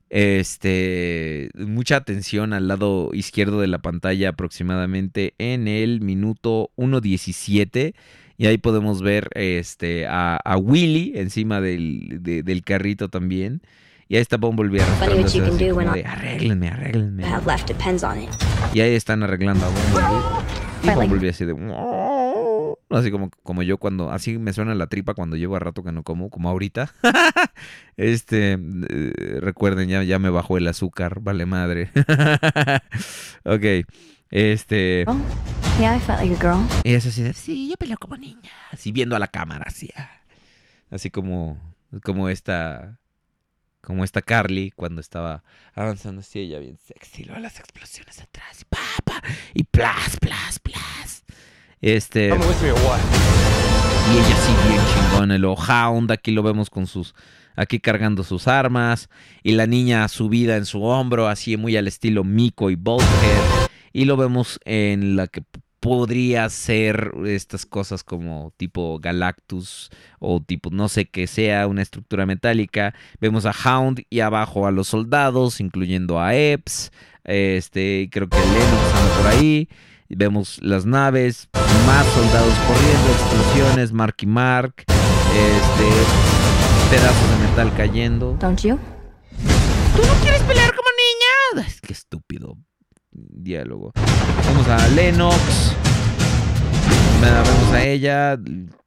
Este. 0.10 1.50
Mucha 1.56 1.98
atención 1.98 2.54
al 2.54 2.68
lado 2.68 3.10
izquierdo 3.14 3.62
de 3.62 3.68
la 3.68 3.80
pantalla, 3.80 4.30
aproximadamente 4.30 5.34
en 5.38 5.68
el 5.68 6.02
minuto 6.02 6.72
1.17. 6.78 7.94
Y 8.38 8.46
ahí 8.48 8.58
podemos 8.58 9.02
ver 9.02 9.28
este, 9.36 10.08
a, 10.08 10.38
a 10.38 10.58
Willy 10.58 11.12
encima 11.16 11.60
del, 11.60 12.20
de- 12.22 12.42
del 12.42 12.64
carrito 12.64 13.10
también. 13.10 13.62
Y 14.08 14.16
ahí 14.16 14.22
está 14.22 14.38
Bumblebee 14.38 14.80
Funny 14.80 15.22
what 15.22 15.34
you 15.34 15.42
arrastrándose 15.42 15.42
can 15.42 15.50
así 15.56 15.66
do 15.68 15.76
when 15.76 15.86
como 15.88 15.92
all 15.98 16.02
de, 16.04 16.06
arréglenme, 16.08 16.68
arréglenme. 16.70 17.26
Y 18.74 18.80
ahí 18.80 18.96
están 18.96 19.22
arreglando 19.24 19.66
a 19.66 19.70
Bumblebee. 19.70 20.84
Y 20.84 20.90
Bumblebee 20.96 21.30
así 21.30 21.46
de... 21.46 21.54
Así 22.90 23.12
como, 23.12 23.30
como 23.44 23.62
yo 23.62 23.78
cuando... 23.78 24.12
Así 24.12 24.38
me 24.40 24.52
suena 24.52 24.74
la 24.74 24.88
tripa 24.88 25.14
cuando 25.14 25.36
llevo 25.36 25.56
a 25.56 25.60
rato 25.60 25.84
que 25.84 25.92
no 25.92 26.04
como, 26.04 26.30
como 26.30 26.50
ahorita. 26.50 26.94
este... 27.98 28.54
eh, 28.54 29.38
recuerden, 29.42 29.90
ya, 29.90 30.04
ya 30.04 30.18
me 30.18 30.30
bajó 30.30 30.58
el 30.58 30.68
azúcar. 30.68 31.20
Vale 31.22 31.46
madre. 31.46 31.92
ok. 33.46 33.86
Este... 34.32 35.06
Oh, 35.08 35.18
yeah, 35.80 35.96
I 35.96 36.00
felt 36.00 36.20
like 36.20 36.34
a 36.34 36.40
girl. 36.40 36.68
Y 36.84 36.94
es 36.94 37.06
así 37.06 37.22
de... 37.22 37.34
Sí, 37.34 37.70
yo 37.70 37.76
peleo 37.78 37.98
como 37.98 38.18
niña. 38.18 38.52
Así 38.72 38.92
viendo 38.92 39.16
a 39.16 39.20
la 39.20 39.28
cámara, 39.28 39.66
así. 39.68 39.90
ah. 39.96 40.10
Así 40.90 41.12
como... 41.12 41.58
Como 42.04 42.30
esta... 42.30 43.00
Como 43.82 44.04
esta 44.04 44.22
Carly 44.22 44.72
cuando 44.72 45.00
estaba 45.00 45.44
avanzando 45.74 46.20
así 46.22 46.40
ella 46.40 46.60
bien 46.60 46.78
sexy. 46.78 47.24
Luego 47.24 47.40
las 47.40 47.60
explosiones 47.60 48.20
atrás 48.20 48.62
y 48.62 48.66
pa, 48.66 48.80
pa, 49.06 49.24
y 49.54 49.64
plas, 49.64 50.18
plas, 50.20 50.60
plas. 50.60 51.19
Este... 51.82 52.28
Y 52.28 52.32
ella 52.32 54.38
sí 54.38 54.54
bien 54.68 54.82
chingona. 54.94 55.36
Y 55.36 55.40
luego 55.40 55.56
Hound, 55.56 56.12
aquí 56.12 56.32
lo 56.32 56.44
vemos 56.44 56.70
con 56.70 56.88
sus... 56.88 57.16
Aquí 57.56 57.80
cargando 57.80 58.24
sus 58.24 58.48
armas. 58.48 59.10
Y 59.44 59.54
la 59.54 59.68
niña 59.68 60.08
subida 60.08 60.58
en 60.58 60.66
su 60.66 60.84
hombro, 60.84 61.28
así 61.28 61.58
muy 61.58 61.78
al 61.78 61.88
estilo 61.88 62.24
Miko 62.24 62.70
y 62.70 62.76
Bolthead. 62.76 63.70
Y 63.92 64.06
lo 64.06 64.18
vemos 64.18 64.60
en 64.66 65.16
la 65.16 65.28
que 65.28 65.44
podría 65.80 66.50
ser 66.50 67.14
estas 67.26 67.66
cosas 67.66 68.04
como 68.04 68.54
tipo 68.58 69.00
Galactus 69.00 69.90
o 70.20 70.42
tipo 70.42 70.70
no 70.72 70.90
sé 70.90 71.06
que 71.06 71.28
sea 71.28 71.68
una 71.68 71.82
estructura 71.82 72.26
metálica. 72.26 72.94
Vemos 73.20 73.46
a 73.46 73.54
Hound 73.54 74.04
y 74.10 74.20
abajo 74.20 74.68
a 74.68 74.72
los 74.72 74.88
soldados, 74.88 75.60
incluyendo 75.60 76.20
a 76.20 76.36
Epps. 76.36 76.92
Este, 77.24 78.10
creo 78.12 78.28
que 78.28 78.38
Lennox 78.38 78.96
anda 78.96 79.18
por 79.18 79.28
ahí. 79.28 79.70
Vemos 80.12 80.60
las 80.64 80.88
naves, 80.88 81.50
más 81.86 82.06
soldados 82.08 82.54
corriendo, 82.68 83.10
explosiones, 83.12 83.94
Mark 83.94 84.16
y 84.22 84.26
Mark, 84.26 84.74
este, 84.88 85.90
pedazos 86.90 87.30
de 87.30 87.48
metal 87.48 87.72
cayendo. 87.78 88.36
Don't 88.40 88.60
you? 88.62 88.80
¿Tú 89.96 90.02
no 90.02 90.14
quieres 90.22 90.42
pelear 90.42 90.74
como 90.76 90.88
niña? 90.98 91.68
Ay, 91.68 91.74
qué 91.84 91.94
estúpido 91.94 92.58
diálogo. 93.12 93.92
Vamos 94.46 94.68
a 94.68 94.88
Lennox. 94.90 95.76
Vemos 97.22 97.74
a 97.74 97.84
ella. 97.86 98.40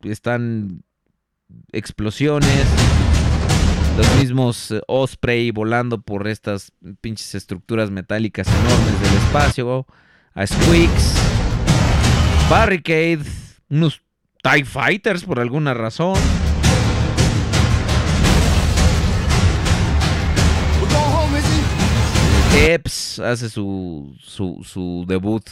Están 0.03 0.82
explosiones. 1.70 2.66
Los 3.97 4.16
mismos 4.16 4.73
eh, 4.73 4.81
Osprey 4.89 5.53
volando 5.53 6.01
por 6.01 6.27
estas 6.27 6.73
pinches 7.01 7.35
estructuras 7.36 7.90
metálicas 7.90 8.49
enormes 8.49 9.01
del 9.01 9.15
espacio. 9.19 9.86
A 10.34 10.46
Squeaks. 10.46 11.14
Barricade. 12.48 13.22
Unos 13.68 14.00
TIE 14.42 14.64
Fighters 14.64 15.24
por 15.24 15.40
alguna 15.40 15.74
razón. 15.74 16.18
Epps 22.54 23.18
hace 23.18 23.48
su, 23.48 24.14
su, 24.20 25.04
debut 25.09 25.42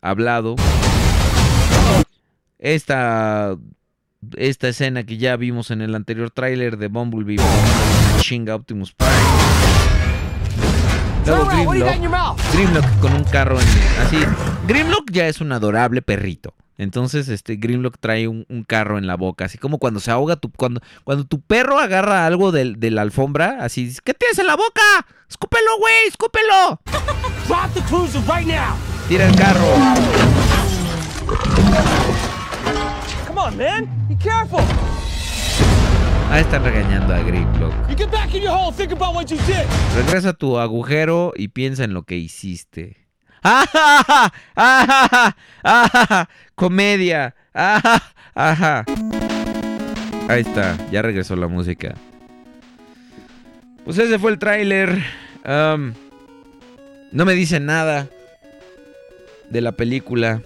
hablado. 0.00 0.56
Esta, 2.58 3.56
esta 4.36 4.68
escena 4.68 5.04
que 5.04 5.18
ya 5.18 5.36
vimos 5.36 5.70
en 5.70 5.82
el 5.82 5.94
anterior 5.94 6.30
tráiler 6.30 6.78
de 6.78 6.88
Bumblebee 6.88 7.36
chinga 8.18 8.54
Optimus 8.54 8.92
Prime. 8.92 9.65
Luego 11.26 11.44
Grimlock, 11.46 12.38
Grimlock 12.52 13.00
con 13.00 13.12
un 13.14 13.24
carro 13.24 13.58
en, 13.60 13.66
así. 14.06 14.18
Grimlock 14.66 15.10
ya 15.10 15.26
es 15.28 15.40
un 15.40 15.52
adorable 15.52 16.02
perrito. 16.02 16.54
Entonces, 16.78 17.28
este 17.28 17.56
Grimlock 17.56 17.96
trae 17.98 18.28
un, 18.28 18.44
un 18.50 18.62
carro 18.62 18.98
en 18.98 19.06
la 19.06 19.16
boca, 19.16 19.46
así 19.46 19.56
como 19.58 19.78
cuando 19.78 19.98
se 19.98 20.10
ahoga 20.10 20.36
tu, 20.36 20.52
cuando, 20.52 20.80
cuando 21.04 21.24
tu 21.24 21.40
perro 21.40 21.78
agarra 21.78 22.26
algo 22.26 22.52
del- 22.52 22.78
de, 22.78 22.90
la 22.90 23.00
alfombra, 23.02 23.58
así, 23.60 23.96
¿qué 24.04 24.12
tienes 24.12 24.38
en 24.38 24.46
la 24.46 24.56
boca? 24.56 24.82
Escúpelo, 25.28 25.78
güey, 25.80 26.06
escúpelo. 26.06 26.80
Drop 27.48 27.72
the 27.74 27.80
cruiser 27.82 28.20
right 28.28 28.46
now! 28.46 28.74
Tira 29.08 29.26
el 29.26 29.34
carro. 29.36 29.64
Come 33.26 33.40
on, 33.40 33.56
man! 33.56 33.88
Be 34.08 34.16
careful! 34.16 34.60
Ahí 36.30 36.42
están 36.42 36.64
regañando 36.64 37.14
a 37.14 37.18
did! 37.18 37.66
Regresa 39.96 40.30
a 40.30 40.32
tu 40.32 40.58
agujero 40.58 41.32
y 41.36 41.48
piensa 41.48 41.84
en 41.84 41.94
lo 41.94 42.02
que 42.02 42.16
hiciste. 42.16 42.96
¡Ajá! 43.42 44.32
¡Ajá! 44.54 45.36
¡Ajá! 45.62 46.28
¡Comedia! 46.54 47.34
¡Ajá! 47.54 48.02
¡Ajá! 48.34 48.84
Ahí 50.28 50.40
está, 50.40 50.76
ya 50.90 51.02
regresó 51.02 51.36
la 51.36 51.46
música. 51.46 51.94
Pues 53.84 53.96
ese 53.98 54.18
fue 54.18 54.32
el 54.32 54.38
tráiler. 54.38 55.00
No 55.44 55.94
me 57.24 57.34
dice 57.34 57.60
nada 57.60 58.08
de 59.48 59.60
la 59.60 59.72
película. 59.72 60.42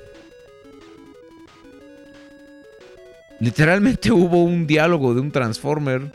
Literalmente 3.41 4.13
hubo 4.13 4.45
un 4.45 4.67
diálogo 4.67 5.15
de 5.15 5.21
un 5.21 5.33
Transformer. 5.33 6.13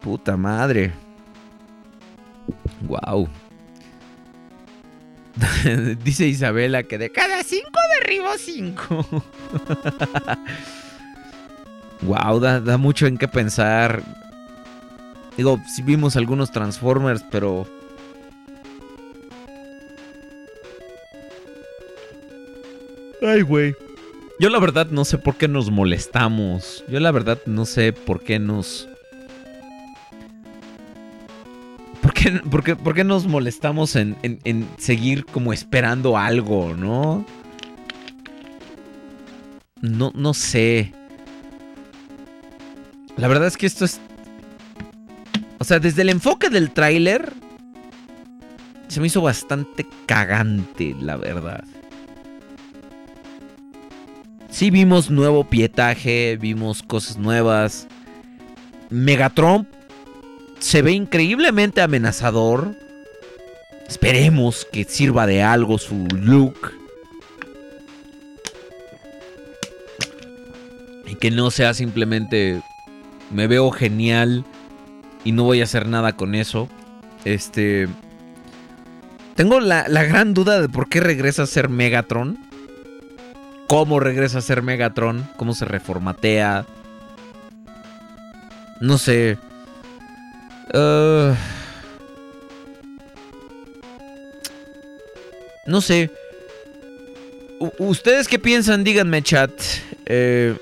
Puta 0.00 0.36
madre. 0.36 0.92
Wow. 2.82 3.28
Dice 6.04 6.26
Isabela 6.26 6.82
que 6.82 6.98
de 6.98 7.10
cada 7.10 7.42
cinco 7.42 7.78
derribo 8.00 8.28
cinco. 8.38 9.06
wow, 12.02 12.40
da, 12.40 12.60
da 12.60 12.78
mucho 12.78 13.06
en 13.06 13.16
qué 13.16 13.28
pensar. 13.28 14.02
Digo, 15.36 15.60
sí 15.74 15.82
vimos 15.82 16.16
algunos 16.16 16.50
Transformers, 16.50 17.24
pero. 17.30 17.66
Ay, 23.22 23.42
güey. 23.42 23.74
Yo 24.42 24.50
la 24.50 24.58
verdad 24.58 24.88
no 24.90 25.04
sé 25.04 25.18
por 25.18 25.36
qué 25.36 25.46
nos 25.46 25.70
molestamos. 25.70 26.82
Yo 26.88 26.98
la 26.98 27.12
verdad 27.12 27.38
no 27.46 27.64
sé 27.64 27.92
por 27.92 28.24
qué 28.24 28.40
nos. 28.40 28.88
¿Por 32.00 32.12
qué, 32.12 32.32
por 32.50 32.64
qué- 32.64 32.74
por 32.74 32.92
qué 32.92 33.04
nos 33.04 33.28
molestamos 33.28 33.94
en, 33.94 34.16
en- 34.24 34.40
en 34.42 34.68
seguir 34.78 35.24
como 35.26 35.52
esperando 35.52 36.18
algo, 36.18 36.74
no? 36.76 37.24
No, 39.80 40.10
no 40.12 40.34
sé. 40.34 40.92
La 43.16 43.28
verdad 43.28 43.46
es 43.46 43.56
que 43.56 43.66
esto 43.66 43.84
es... 43.84 44.00
O 45.60 45.64
sea, 45.64 45.78
desde 45.78 46.02
el 46.02 46.08
enfoque 46.08 46.50
del 46.50 46.72
tráiler... 46.72 47.32
Se 48.88 48.98
me 49.00 49.06
hizo 49.06 49.20
bastante 49.22 49.86
cagante, 50.06 50.96
la 51.00 51.16
verdad. 51.16 51.62
Sí 54.52 54.70
vimos 54.70 55.10
nuevo 55.10 55.44
pietaje, 55.44 56.36
vimos 56.38 56.82
cosas 56.82 57.16
nuevas. 57.16 57.88
Megatron 58.90 59.66
se 60.58 60.82
ve 60.82 60.92
increíblemente 60.92 61.80
amenazador. 61.80 62.76
Esperemos 63.88 64.66
que 64.70 64.84
sirva 64.84 65.26
de 65.26 65.42
algo 65.42 65.78
su 65.78 66.06
look. 66.14 66.70
Y 71.06 71.14
que 71.14 71.30
no 71.30 71.50
sea 71.50 71.72
simplemente 71.72 72.62
me 73.30 73.46
veo 73.46 73.70
genial 73.70 74.44
y 75.24 75.32
no 75.32 75.44
voy 75.44 75.62
a 75.62 75.64
hacer 75.64 75.88
nada 75.88 76.14
con 76.14 76.34
eso. 76.34 76.68
Este... 77.24 77.88
Tengo 79.34 79.60
la, 79.60 79.88
la 79.88 80.04
gran 80.04 80.34
duda 80.34 80.60
de 80.60 80.68
por 80.68 80.90
qué 80.90 81.00
regresa 81.00 81.44
a 81.44 81.46
ser 81.46 81.70
Megatron. 81.70 82.51
Cómo 83.72 84.00
regresa 84.00 84.36
a 84.36 84.42
ser 84.42 84.60
Megatron. 84.60 85.26
Cómo 85.38 85.54
se 85.54 85.64
reformatea. 85.64 86.66
No 88.82 88.98
sé. 88.98 89.38
Uh, 90.74 91.32
no 95.66 95.80
sé. 95.80 96.10
¿Ustedes 97.78 98.28
qué 98.28 98.38
piensan? 98.38 98.84
Díganme, 98.84 99.22
chat. 99.22 99.50
Eh, 100.04 100.54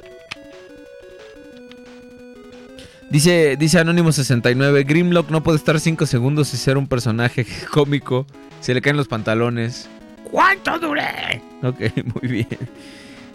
dice, 3.11 3.57
dice 3.59 3.81
Anónimo69. 3.81 4.87
Grimlock 4.87 5.31
no 5.31 5.43
puede 5.43 5.59
estar 5.59 5.81
5 5.81 6.07
segundos 6.07 6.55
y 6.55 6.59
ser 6.59 6.79
un 6.79 6.87
personaje 6.87 7.45
cómico. 7.73 8.25
Se 8.61 8.73
le 8.73 8.81
caen 8.81 8.97
los 8.97 9.09
pantalones. 9.09 9.89
¿Cuánto 10.31 10.79
duré? 10.79 11.43
Ok, 11.63 11.81
muy 12.21 12.31
bien. 12.31 12.59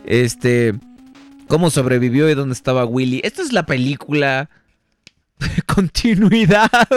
Este. 0.06 0.74
¿Cómo 1.48 1.70
sobrevivió 1.70 2.30
y 2.30 2.34
dónde 2.34 2.54
estaba 2.54 2.86
Willy? 2.86 3.22
Esta 3.24 3.42
es 3.42 3.54
la 3.54 3.66
película. 3.66 4.50
Continuidad. 5.68 6.70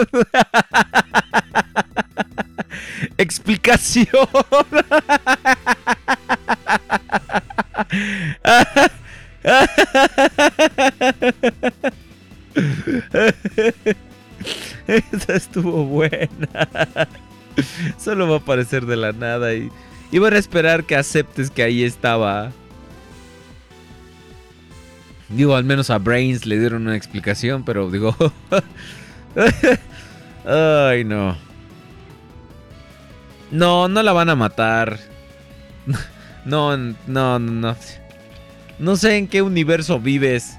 Explicación. 3.17 4.07
Esa 14.87 15.33
estuvo 15.33 15.83
buena. 15.85 16.29
Solo 17.97 18.27
va 18.27 18.35
a 18.35 18.39
aparecer 18.39 18.85
de 18.85 18.95
la 18.95 19.11
nada 19.11 19.53
y, 19.53 19.69
van 20.17 20.33
a 20.33 20.39
esperar 20.39 20.85
que 20.85 20.95
aceptes 20.95 21.51
que 21.51 21.61
ahí 21.61 21.83
estaba. 21.83 22.51
Digo, 25.29 25.55
al 25.55 25.63
menos 25.63 25.91
a 25.91 25.99
Brains 25.99 26.47
le 26.47 26.57
dieron 26.57 26.87
una 26.87 26.95
explicación, 26.95 27.63
pero 27.63 27.91
digo... 27.91 28.15
Ay, 30.45 31.03
no. 31.03 31.37
No, 33.51 33.87
no 33.87 34.01
la 34.01 34.11
van 34.11 34.29
a 34.29 34.35
matar. 34.35 34.99
No, 36.45 36.75
no, 36.77 36.95
no, 37.05 37.37
no. 37.37 37.75
No 38.79 38.95
sé 38.95 39.17
en 39.17 39.27
qué 39.27 39.41
universo 39.41 39.99
vives. 39.99 40.57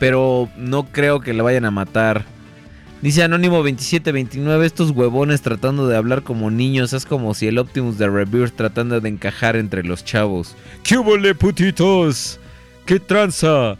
Pero 0.00 0.48
no 0.56 0.86
creo 0.86 1.20
que 1.20 1.34
la 1.34 1.42
vayan 1.42 1.66
a 1.66 1.70
matar. 1.70 2.24
Dice 3.02 3.22
Anónimo 3.22 3.56
2729, 3.56 4.66
estos 4.66 4.90
huevones 4.90 5.42
tratando 5.42 5.86
de 5.86 5.96
hablar 5.96 6.22
como 6.22 6.50
niños, 6.50 6.94
es 6.94 7.04
como 7.04 7.34
si 7.34 7.46
el 7.46 7.58
Optimus 7.58 7.98
de 7.98 8.08
Rebirth 8.08 8.56
tratando 8.56 9.00
de 9.00 9.08
encajar 9.08 9.54
entre 9.56 9.84
los 9.84 10.02
chavos. 10.04 10.56
¿Qué 10.82 10.96
huele, 10.96 11.34
putitos? 11.34 12.40
¿Qué 12.86 12.98
tranza? 12.98 13.76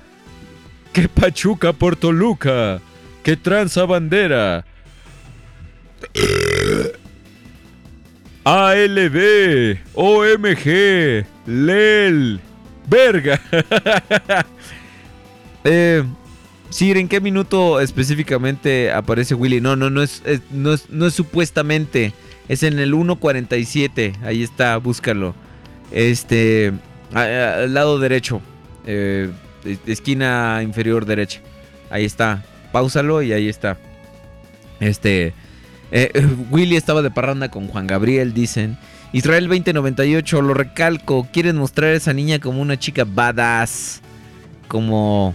¿Qué 0.93 1.09
pachuca 1.09 1.73
por 1.73 1.97
Toluca? 1.97 2.81
¿Qué 3.23 3.37
tranza 3.37 3.87
bandera? 3.87 4.67
ALB, 8.45 9.79
OMG, 9.95 11.27
LEL, 11.47 12.41
verga. 12.89 13.41
Eh, 15.69 16.05
Sir, 16.71 16.97
¿en 16.99 17.09
qué 17.09 17.21
minuto 17.21 17.81
específicamente 17.81 18.93
aparece 18.93 19.35
Willy? 19.35 19.61
No, 19.61 19.77
no, 19.77 19.89
no 19.89 20.03
es, 20.03 20.23
no 20.51 20.73
es, 20.73 20.91
no 20.91 21.07
es 21.07 21.15
supuestamente. 21.15 22.13
Es 22.49 22.63
en 22.63 22.79
el 22.79 22.93
1.47. 22.95 24.15
Ahí 24.23 24.43
está, 24.43 24.77
búscalo. 24.77 25.35
Este, 25.91 26.73
al 27.13 27.73
lado 27.73 27.99
derecho. 27.99 28.41
eh, 28.87 29.31
es- 29.65 29.79
esquina 29.87 30.61
inferior 30.63 31.07
derecha. 31.07 31.41
Ahí 31.91 32.05
está. 32.05 32.45
Páusalo 32.73 33.23
y 33.23 33.33
ahí 33.33 33.49
está. 33.49 33.79
Este, 34.81 35.33
eh, 35.93 36.11
Willy 36.51 36.77
estaba 36.77 37.01
de 37.03 37.11
parranda 37.11 37.49
con 37.49 37.69
Juan 37.69 37.87
Gabriel, 37.87 38.35
dicen. 38.35 38.77
Israel 39.13 39.49
2098, 39.49 40.43
lo 40.43 40.53
recalco. 40.53 41.27
Quieren 41.33 41.57
mostrar 41.57 41.91
a 41.91 41.97
esa 41.97 42.13
niña 42.13 42.39
como 42.41 42.61
una 42.61 42.79
chica 42.79 43.05
badass. 43.07 44.03
Como 44.69 45.35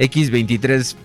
X23. 0.00 0.96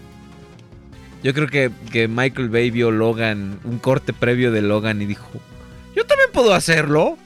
Yo 1.24 1.34
creo 1.34 1.48
que, 1.48 1.72
que 1.92 2.08
Michael 2.08 2.50
Bay 2.50 2.72
vio 2.72 2.92
Logan, 2.92 3.60
un 3.64 3.78
corte 3.78 4.14
previo 4.14 4.52
de 4.52 4.62
Logan 4.62 5.02
y 5.02 5.06
dijo, 5.06 5.30
yo 5.96 6.06
también 6.06 6.30
puedo 6.32 6.54
hacerlo. 6.54 7.18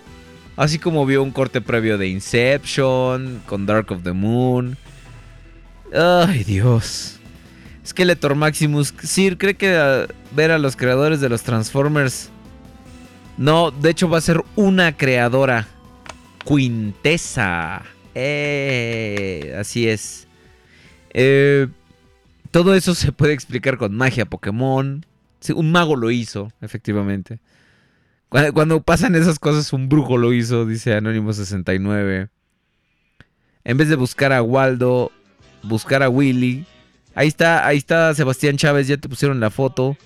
Así 0.55 0.77
como 0.77 1.05
vio 1.05 1.23
un 1.23 1.31
corte 1.31 1.61
previo 1.61 1.97
de 1.97 2.09
Inception, 2.09 3.41
con 3.45 3.65
Dark 3.65 3.91
of 3.91 4.03
the 4.03 4.11
Moon. 4.11 4.77
Ay, 5.93 6.43
Dios. 6.43 7.17
Skeletor 7.85 8.35
Maximus. 8.35 8.93
Sir, 9.01 9.37
¿cree 9.37 9.55
que 9.55 9.75
ah, 9.77 10.07
ver 10.35 10.51
a 10.51 10.57
los 10.57 10.75
creadores 10.75 11.21
de 11.21 11.29
los 11.29 11.43
Transformers... 11.43 12.29
No, 13.37 13.71
de 13.71 13.91
hecho 13.91 14.09
va 14.09 14.17
a 14.17 14.21
ser 14.21 14.43
una 14.57 14.97
creadora. 14.97 15.65
Quintesa. 16.45 17.83
Eh, 18.13 19.55
así 19.57 19.87
es. 19.87 20.27
Eh, 21.13 21.67
todo 22.51 22.73
eso 22.75 22.95
se 22.95 23.11
puede 23.11 23.33
explicar 23.33 23.77
con 23.77 23.95
magia 23.95 24.25
Pokémon. 24.25 25.05
Un 25.55 25.71
mago 25.71 25.95
lo 25.95 26.11
hizo, 26.11 26.51
efectivamente. 26.61 27.39
Cuando, 28.29 28.81
pasan 28.81 29.15
esas 29.15 29.39
cosas, 29.39 29.73
un 29.73 29.89
brujo 29.89 30.17
lo 30.17 30.33
hizo, 30.33 30.65
dice 30.65 30.93
Anónimo 30.93 31.33
69. 31.33 32.29
En 33.63 33.77
vez 33.77 33.89
de 33.89 33.95
buscar 33.95 34.33
a 34.33 34.43
Waldo, 34.43 35.11
buscar 35.63 36.03
a 36.03 36.09
Willy. 36.09 36.65
Ahí 37.15 37.27
está, 37.27 37.65
ahí 37.65 37.77
está 37.77 38.13
Sebastián 38.13 38.57
Chávez, 38.57 38.87
ya 38.87 38.97
te 38.97 39.09
pusieron 39.09 39.39
la 39.39 39.49
foto. 39.49 39.97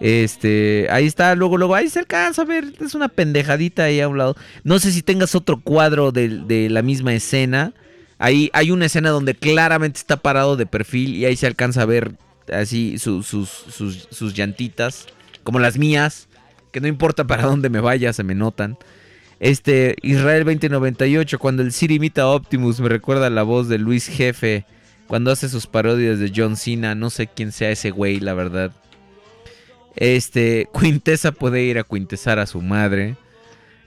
Este, 0.00 0.88
ahí 0.90 1.06
está, 1.06 1.34
luego, 1.36 1.56
luego, 1.56 1.76
ahí 1.76 1.88
se 1.88 2.00
alcanza 2.00 2.42
a 2.42 2.44
ver, 2.44 2.72
es 2.80 2.96
una 2.96 3.08
pendejadita 3.08 3.84
ahí 3.84 4.00
a 4.00 4.08
un 4.08 4.18
lado. 4.18 4.36
No 4.64 4.80
sé 4.80 4.90
si 4.90 5.02
tengas 5.02 5.36
otro 5.36 5.60
cuadro 5.60 6.10
de 6.10 6.68
la 6.70 6.82
misma 6.82 7.14
escena. 7.14 7.72
Ahí 8.18 8.50
hay 8.52 8.70
una 8.70 8.86
escena 8.86 9.10
donde 9.10 9.34
claramente 9.34 9.98
está 9.98 10.16
parado 10.16 10.56
de 10.56 10.66
perfil 10.66 11.14
y 11.16 11.24
ahí 11.24 11.36
se 11.36 11.46
alcanza 11.46 11.82
a 11.82 11.86
ver 11.86 12.12
así 12.52 12.98
su- 12.98 13.22
sus, 13.22 13.48
sus, 13.48 14.08
sus 14.10 14.34
llantitas, 14.34 15.06
como 15.42 15.58
las 15.58 15.78
mías, 15.78 16.28
que 16.72 16.80
no 16.80 16.86
importa 16.88 17.24
para 17.26 17.42
dónde 17.46 17.70
me 17.70 17.80
vaya, 17.80 18.12
se 18.12 18.22
me 18.24 18.34
notan. 18.34 18.76
Este, 19.40 19.96
Israel 20.02 20.44
2098, 20.44 21.38
cuando 21.38 21.62
el 21.62 21.72
Siri 21.72 21.96
imita 21.96 22.22
a 22.22 22.28
Optimus, 22.28 22.80
me 22.80 22.88
recuerda 22.88 23.28
la 23.30 23.42
voz 23.42 23.68
de 23.68 23.78
Luis 23.78 24.06
Jefe, 24.08 24.64
cuando 25.08 25.30
hace 25.32 25.48
sus 25.48 25.66
parodias 25.66 26.18
de 26.18 26.32
John 26.34 26.56
Cena, 26.56 26.94
no 26.94 27.10
sé 27.10 27.26
quién 27.26 27.52
sea 27.52 27.70
ese 27.70 27.90
güey, 27.90 28.20
la 28.20 28.32
verdad. 28.34 28.72
Este, 29.96 30.68
Quintesa 30.78 31.32
puede 31.32 31.62
ir 31.62 31.78
a 31.78 31.84
quintesar 31.84 32.38
a 32.38 32.46
su 32.46 32.60
madre. 32.62 33.16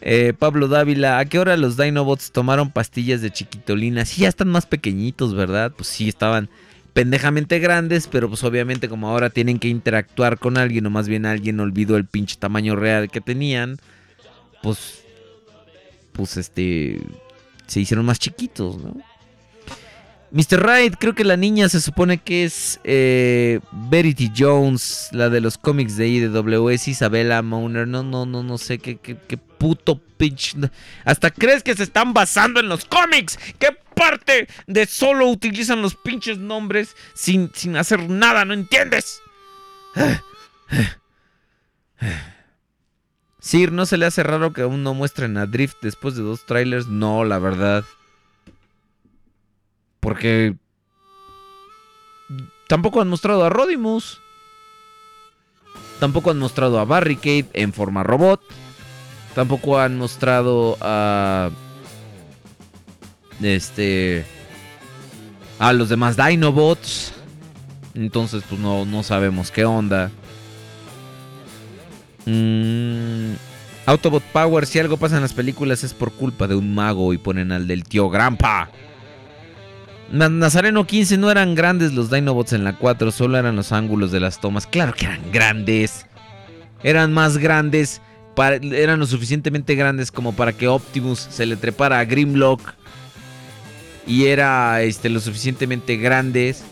Eh, 0.01 0.33
Pablo 0.37 0.67
Dávila, 0.67 1.19
¿a 1.19 1.25
qué 1.25 1.39
hora 1.39 1.57
los 1.57 1.75
Dinobots 1.75 2.31
tomaron 2.31 2.71
pastillas 2.71 3.21
de 3.21 3.31
chiquitolina? 3.31 4.05
Sí, 4.05 4.21
ya 4.21 4.29
están 4.29 4.49
más 4.49 4.65
pequeñitos, 4.65 5.33
¿verdad? 5.33 5.71
Pues 5.75 5.87
sí, 5.87 6.07
estaban 6.07 6.49
pendejamente 6.93 7.59
grandes, 7.59 8.07
pero 8.07 8.27
pues 8.27 8.43
obviamente 8.43 8.89
como 8.89 9.09
ahora 9.09 9.29
tienen 9.29 9.59
que 9.59 9.67
interactuar 9.67 10.39
con 10.39 10.57
alguien, 10.57 10.85
o 10.85 10.89
más 10.89 11.07
bien 11.07 11.25
alguien 11.25 11.59
olvidó 11.59 11.97
el 11.97 12.05
pinche 12.05 12.37
tamaño 12.37 12.75
real 12.75 13.09
que 13.09 13.21
tenían, 13.21 13.77
pues, 14.61 15.03
pues 16.11 16.37
este, 16.37 16.99
se 17.65 17.79
hicieron 17.79 18.05
más 18.05 18.19
chiquitos, 18.19 18.77
¿no? 18.77 18.97
Mr. 20.29 20.61
Right, 20.61 20.95
creo 20.99 21.15
que 21.15 21.23
la 21.23 21.37
niña 21.37 21.69
se 21.69 21.79
supone 21.79 22.17
que 22.17 22.43
es 22.43 22.81
eh, 22.83 23.61
Verity 23.71 24.31
Jones, 24.35 25.07
la 25.13 25.29
de 25.29 25.39
los 25.39 25.57
cómics 25.57 25.95
de 25.95 26.07
IDW, 26.07 26.69
es 26.69 26.87
Isabella 26.87 27.41
Mauner, 27.41 27.87
no, 27.87 28.03
no, 28.03 28.25
no, 28.25 28.43
no 28.43 28.57
sé 28.57 28.79
qué, 28.79 28.97
qué, 28.97 29.15
qué 29.27 29.37
puto 29.57 29.99
pitch. 30.17 30.55
Hasta 31.05 31.31
crees 31.31 31.63
que 31.63 31.75
se 31.75 31.83
están 31.83 32.13
basando 32.13 32.59
en 32.59 32.69
los 32.69 32.85
cómics. 32.85 33.37
¿Qué 33.59 33.77
parte 33.95 34.47
de 34.67 34.85
solo 34.85 35.27
utilizan 35.27 35.81
los 35.81 35.95
pinches 35.95 36.37
nombres 36.37 36.95
sin, 37.13 37.51
sin 37.53 37.75
hacer 37.77 38.09
nada? 38.09 38.45
¿No 38.45 38.53
entiendes? 38.53 39.21
Sir, 43.39 43.71
¿no 43.71 43.85
se 43.85 43.97
le 43.97 44.05
hace 44.05 44.23
raro 44.23 44.51
que 44.51 44.61
aún 44.61 44.83
no 44.83 44.93
muestren 44.93 45.37
a 45.37 45.45
Drift 45.45 45.77
después 45.81 46.15
de 46.15 46.23
dos 46.23 46.45
trailers? 46.45 46.87
No, 46.87 47.23
la 47.23 47.39
verdad. 47.39 47.85
Porque 49.99 50.55
tampoco 52.67 53.01
han 53.01 53.07
mostrado 53.07 53.45
a 53.45 53.49
Rodimus. 53.49 54.19
Tampoco 55.99 56.31
han 56.31 56.39
mostrado 56.39 56.79
a 56.79 56.85
Barricade 56.85 57.47
en 57.53 57.73
forma 57.73 58.03
robot. 58.03 58.41
Tampoco 59.37 59.79
han 59.79 59.95
mostrado 59.99 60.79
a. 60.81 61.51
Este. 63.39 64.25
A 65.59 65.73
los 65.73 65.89
demás 65.89 66.17
Dinobots. 66.17 67.13
Entonces, 67.93 68.41
pues 68.49 68.59
no, 68.59 68.83
no 68.85 69.03
sabemos 69.03 69.51
qué 69.51 69.63
onda. 69.63 70.09
Mm, 72.25 73.33
Autobot 73.85 74.23
Power, 74.33 74.65
si 74.65 74.79
algo 74.79 74.97
pasa 74.97 75.17
en 75.17 75.21
las 75.21 75.33
películas 75.33 75.83
es 75.83 75.93
por 75.93 76.13
culpa 76.13 76.47
de 76.47 76.55
un 76.55 76.73
mago 76.73 77.13
y 77.13 77.19
ponen 77.19 77.51
al 77.51 77.67
del 77.67 77.83
tío 77.83 78.09
Grampa. 78.09 78.71
Na- 80.11 80.29
Nazareno 80.29 80.87
15 80.87 81.15
no 81.19 81.29
eran 81.29 81.53
grandes 81.53 81.93
los 81.93 82.09
Dinobots 82.09 82.53
en 82.53 82.63
la 82.63 82.73
4, 82.75 83.11
solo 83.11 83.37
eran 83.37 83.55
los 83.55 83.71
ángulos 83.71 84.11
de 84.11 84.19
las 84.19 84.41
tomas. 84.41 84.65
Claro 84.65 84.95
que 84.95 85.05
eran 85.05 85.31
grandes. 85.31 86.07
Eran 86.81 87.13
más 87.13 87.37
grandes, 87.37 88.01
eran 88.37 88.99
lo 88.99 89.05
suficientemente 89.05 89.75
grandes 89.75 90.11
como 90.11 90.33
para 90.33 90.53
que 90.53 90.67
Optimus 90.67 91.27
se 91.29 91.45
le 91.45 91.55
trepara 91.55 91.99
a 91.99 92.05
Grimlock. 92.05 92.73
Y 94.05 94.25
era 94.25 94.81
este, 94.83 95.09
lo 95.09 95.19
suficientemente 95.19 95.97
grandes 95.97 96.63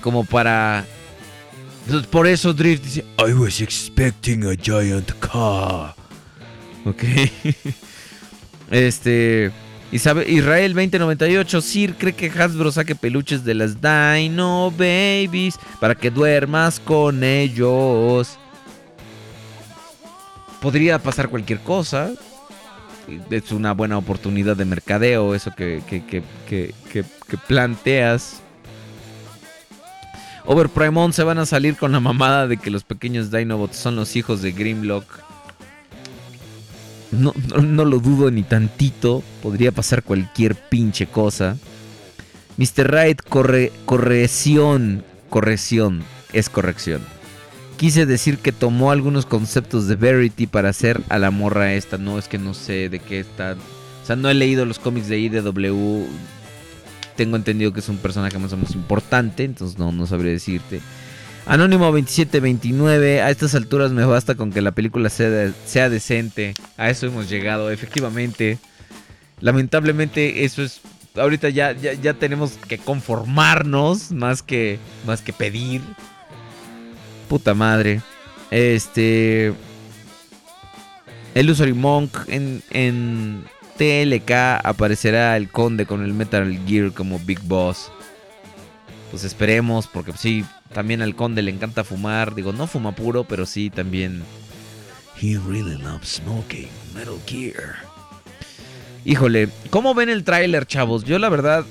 como 0.00 0.24
para... 0.24 0.84
Por 2.10 2.26
eso 2.26 2.52
Drift 2.52 2.84
dice, 2.84 3.04
I 3.18 3.32
was 3.32 3.60
expecting 3.60 4.44
a 4.44 4.54
giant 4.54 5.12
car. 5.20 5.94
Ok. 6.84 7.02
este. 8.70 9.50
Israel 9.92 10.74
2098. 10.74 11.60
Sir 11.60 11.94
cree 11.94 12.12
que 12.12 12.28
Hasbro 12.30 12.72
saque 12.72 12.94
peluches 12.94 13.44
de 13.44 13.54
las 13.54 13.76
Dino 13.80 14.72
Babies 14.72 15.56
para 15.80 15.94
que 15.94 16.10
duermas 16.10 16.80
con 16.80 17.22
ellos. 17.22 18.38
Podría 20.60 20.98
pasar 20.98 21.28
cualquier 21.28 21.60
cosa. 21.60 22.10
Es 23.30 23.52
una 23.52 23.72
buena 23.72 23.98
oportunidad 23.98 24.56
de 24.56 24.64
mercadeo, 24.64 25.34
eso 25.34 25.52
que, 25.54 25.82
que, 25.88 26.04
que, 26.04 26.24
que, 26.48 27.04
planteas. 27.46 28.40
Overpremon 30.44 31.12
se 31.12 31.22
van 31.22 31.38
a 31.38 31.46
salir 31.46 31.76
con 31.76 31.92
la 31.92 32.00
mamada 32.00 32.48
de 32.48 32.56
que 32.56 32.70
los 32.70 32.84
pequeños 32.84 33.30
Dinobots 33.30 33.76
son 33.76 33.96
los 33.96 34.16
hijos 34.16 34.42
de 34.42 34.52
Grimlock. 34.52 35.04
No, 37.12 37.32
no, 37.48 37.62
no 37.62 37.84
lo 37.84 38.00
dudo 38.00 38.30
ni 38.30 38.42
tantito. 38.42 39.22
Podría 39.42 39.70
pasar 39.70 40.02
cualquier 40.02 40.56
pinche 40.56 41.06
cosa. 41.06 41.56
Mr. 42.56 42.90
Right, 42.90 43.22
corre, 43.22 43.72
corrección. 43.84 45.04
Corrección. 45.30 46.02
Es 46.32 46.48
corrección. 46.48 47.15
Quise 47.76 48.06
decir 48.06 48.38
que 48.38 48.52
tomó 48.52 48.90
algunos 48.90 49.26
conceptos 49.26 49.86
de 49.86 49.96
Verity 49.96 50.46
para 50.46 50.70
hacer 50.70 51.02
a 51.10 51.18
la 51.18 51.30
morra 51.30 51.74
esta. 51.74 51.98
No, 51.98 52.18
es 52.18 52.26
que 52.26 52.38
no 52.38 52.54
sé 52.54 52.88
de 52.88 53.00
qué 53.00 53.20
está. 53.20 53.56
O 54.02 54.06
sea, 54.06 54.16
no 54.16 54.30
he 54.30 54.34
leído 54.34 54.64
los 54.64 54.78
cómics 54.78 55.08
de 55.08 55.18
IDW. 55.18 56.06
Tengo 57.16 57.36
entendido 57.36 57.72
que 57.72 57.80
es 57.80 57.88
un 57.88 57.98
personaje 57.98 58.38
más 58.38 58.52
o 58.52 58.56
menos 58.56 58.74
importante. 58.74 59.44
Entonces 59.44 59.78
no, 59.78 59.92
no 59.92 60.06
sabré 60.06 60.30
decirte. 60.30 60.80
Anónimo 61.44 61.84
2729, 61.84 63.22
a 63.22 63.30
estas 63.30 63.54
alturas 63.54 63.92
me 63.92 64.04
basta 64.04 64.34
con 64.34 64.50
que 64.50 64.60
la 64.60 64.72
película 64.72 65.10
sea, 65.10 65.52
sea 65.64 65.88
decente. 65.88 66.54
A 66.76 66.90
eso 66.90 67.06
hemos 67.06 67.28
llegado, 67.28 67.70
efectivamente. 67.70 68.58
Lamentablemente 69.40 70.44
eso 70.44 70.62
es... 70.62 70.80
Ahorita 71.14 71.48
ya, 71.48 71.72
ya, 71.72 71.92
ya 71.92 72.14
tenemos 72.14 72.58
que 72.68 72.78
conformarnos 72.78 74.10
más 74.10 74.42
que, 74.42 74.78
más 75.06 75.22
que 75.22 75.32
pedir. 75.32 75.82
Puta 77.28 77.54
madre. 77.54 78.00
Este... 78.50 79.52
Illusory 81.34 81.74
Monk 81.74 82.16
en, 82.28 82.62
en 82.70 83.44
TLK 83.76 84.64
aparecerá 84.64 85.36
el 85.36 85.50
conde 85.50 85.84
con 85.84 86.02
el 86.02 86.14
Metal 86.14 86.58
Gear 86.66 86.92
como 86.92 87.18
Big 87.18 87.40
Boss. 87.42 87.90
Pues 89.10 89.24
esperemos, 89.24 89.86
porque 89.86 90.12
sí, 90.14 90.44
también 90.72 91.02
al 91.02 91.14
conde 91.14 91.42
le 91.42 91.50
encanta 91.50 91.84
fumar. 91.84 92.34
Digo, 92.34 92.52
no 92.52 92.66
fuma 92.66 92.92
puro, 92.92 93.24
pero 93.24 93.44
sí 93.44 93.70
también. 93.70 94.22
He 95.20 95.38
really 95.38 95.76
loves 95.76 96.20
smoking 96.22 96.68
Metal 96.94 97.18
Gear. 97.26 97.76
Híjole, 99.04 99.48
¿cómo 99.70 99.94
ven 99.94 100.08
el 100.08 100.24
tráiler, 100.24 100.66
chavos? 100.66 101.04
Yo 101.04 101.18
la 101.18 101.28
verdad... 101.28 101.64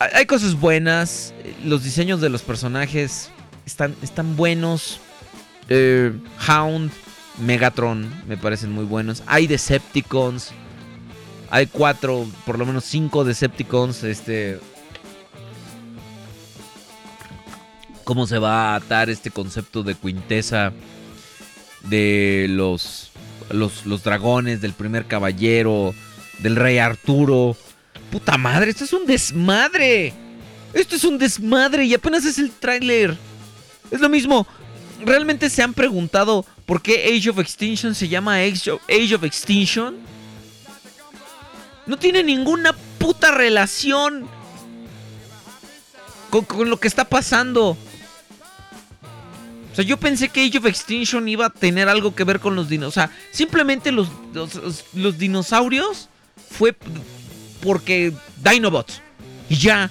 Hay 0.00 0.24
cosas 0.24 0.58
buenas. 0.58 1.34
Los 1.62 1.84
diseños 1.84 2.22
de 2.22 2.30
los 2.30 2.40
personajes 2.40 3.28
están, 3.66 3.94
están 4.00 4.34
buenos. 4.34 4.98
Eh, 5.68 6.10
Hound, 6.48 6.90
Megatron 7.38 8.10
me 8.26 8.38
parecen 8.38 8.72
muy 8.72 8.86
buenos. 8.86 9.22
Hay 9.26 9.46
Decepticons. 9.46 10.52
Hay 11.50 11.66
cuatro, 11.66 12.26
por 12.46 12.58
lo 12.58 12.64
menos 12.64 12.84
cinco 12.84 13.24
Decepticons. 13.24 14.02
Este... 14.04 14.58
¿Cómo 18.04 18.26
se 18.26 18.38
va 18.38 18.72
a 18.72 18.76
atar 18.76 19.10
este 19.10 19.30
concepto 19.30 19.82
de 19.82 19.94
Quintesa? 19.94 20.72
De 21.82 22.46
los, 22.48 23.10
los, 23.50 23.84
los 23.84 24.02
dragones, 24.02 24.62
del 24.62 24.72
primer 24.72 25.04
caballero, 25.04 25.94
del 26.38 26.56
rey 26.56 26.78
Arturo. 26.78 27.54
Puta 28.10 28.36
madre, 28.36 28.70
esto 28.70 28.84
es 28.84 28.92
un 28.92 29.06
desmadre. 29.06 30.12
Esto 30.72 30.96
es 30.96 31.04
un 31.04 31.18
desmadre 31.18 31.84
y 31.84 31.94
apenas 31.94 32.24
es 32.24 32.38
el 32.38 32.50
tráiler. 32.50 33.16
Es 33.90 34.00
lo 34.00 34.08
mismo. 34.08 34.46
¿Realmente 35.04 35.48
se 35.48 35.62
han 35.62 35.74
preguntado 35.74 36.44
por 36.66 36.82
qué 36.82 37.16
Age 37.16 37.30
of 37.30 37.38
Extinction 37.38 37.94
se 37.94 38.08
llama 38.08 38.36
Age 38.36 38.70
of, 38.72 39.24
Extinction? 39.24 39.96
No 41.86 41.98
tiene 41.98 42.22
ninguna 42.22 42.74
puta 42.98 43.30
relación 43.30 44.28
con, 46.30 46.68
lo 46.68 46.78
que 46.78 46.88
está 46.88 47.04
pasando. 47.04 47.76
O 49.72 49.74
sea, 49.74 49.84
yo 49.84 49.96
pensé 49.96 50.28
que 50.28 50.44
Age 50.44 50.58
of 50.58 50.66
Extinction 50.66 51.28
iba 51.28 51.46
a 51.46 51.50
tener 51.50 51.88
algo 51.88 52.14
que 52.14 52.24
ver 52.24 52.40
con 52.40 52.54
los 52.54 52.68
dinosaurios. 52.68 53.06
O 53.06 53.10
sea, 53.10 53.28
simplemente 53.32 53.92
los 53.92 55.18
dinosaurios 55.18 56.08
fue 56.50 56.76
porque 57.62 58.12
Dinobots. 58.42 59.00
Y 59.48 59.56
ya. 59.56 59.90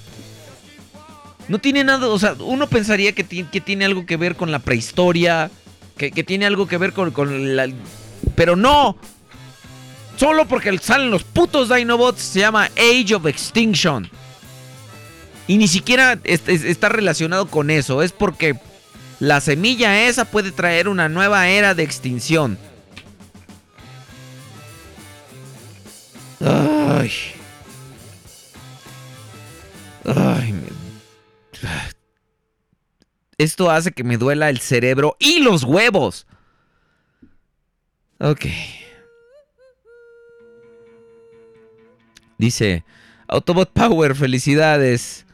No 1.48 1.60
tiene 1.60 1.84
nada, 1.84 2.08
o 2.08 2.20
sea, 2.20 2.36
uno 2.40 2.68
pensaría 2.68 3.14
que, 3.14 3.24
ti- 3.24 3.46
que 3.52 3.60
tiene 3.62 3.86
algo 3.86 4.06
que 4.06 4.18
ver 4.18 4.36
con 4.36 4.52
la 4.52 4.60
prehistoria, 4.60 5.50
que, 5.98 6.12
tiene 6.24 6.46
algo 6.46 6.68
que 6.68 6.78
ver 6.78 6.94
con, 6.94 7.10
con 7.12 7.56
la... 7.56 7.68
Pero 8.36 8.56
no. 8.56 8.96
Solo 10.18 10.46
porque 10.48 10.78
salen 10.78 11.10
los 11.10 11.24
putos 11.24 11.70
Dinobots 11.74 12.22
se 12.22 12.42
llama 12.42 12.70
Age 12.78 13.16
of 13.16 13.26
Extinction. 13.26 14.10
Y 15.48 15.58
ni 15.58 15.68
siquiera 15.68 16.20
es- 16.24 16.44
es- 16.48 16.64
está 16.64 16.90
relacionado 16.90 17.48
con 17.48 17.72
eso, 17.72 18.04
es 18.04 18.12
porque 18.12 18.56
la 19.20 19.42
semilla 19.42 20.08
esa 20.08 20.26
puede 20.26 20.52
traer 20.52 20.88
una 20.88 21.10
nueva 21.10 21.48
era 21.50 21.74
de 21.74 21.82
extinción. 21.84 22.60
Ay. 26.46 27.12
Ay, 30.06 30.54
me- 30.54 30.70
Esto 33.38 33.70
hace 33.72 33.92
que 33.92 34.04
me 34.04 34.18
duela 34.18 34.50
el 34.50 34.60
cerebro 34.60 35.16
y 35.20 35.40
los 35.42 35.64
huevos. 35.64 36.28
Ok. 38.20 38.46
Dice, 42.38 42.84
Autobot 43.28 43.72
Power, 43.72 44.16
felicidades. 44.16 45.26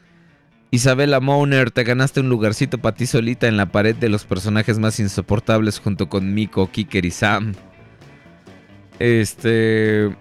Isabela 0.72 1.20
Mauner, 1.20 1.70
te 1.70 1.84
ganaste 1.84 2.20
un 2.20 2.28
lugarcito 2.28 2.78
para 2.78 2.96
ti 2.96 3.06
solita 3.06 3.46
en 3.46 3.56
la 3.56 3.66
pared 3.66 3.94
de 3.94 4.08
los 4.08 4.24
personajes 4.24 4.78
más 4.78 4.98
insoportables 4.98 5.78
junto 5.78 6.08
con 6.08 6.34
Miko, 6.34 6.70
Kiker 6.70 7.04
y 7.06 7.10
Sam. 7.12 7.54
Este... 8.98 10.14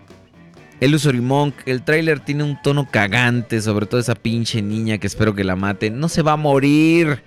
Illusory 0.81 1.21
Monk, 1.21 1.55
el 1.65 1.83
tráiler 1.83 2.19
tiene 2.19 2.43
un 2.43 2.61
tono 2.61 2.89
cagante, 2.89 3.61
sobre 3.61 3.85
todo 3.85 3.99
esa 3.99 4.15
pinche 4.15 4.61
niña 4.61 4.97
que 4.97 5.07
espero 5.07 5.33
que 5.33 5.43
la 5.43 5.55
maten. 5.55 5.99
No 5.99 6.09
se 6.09 6.21
va 6.21 6.33
a 6.33 6.37
morir. 6.37 7.23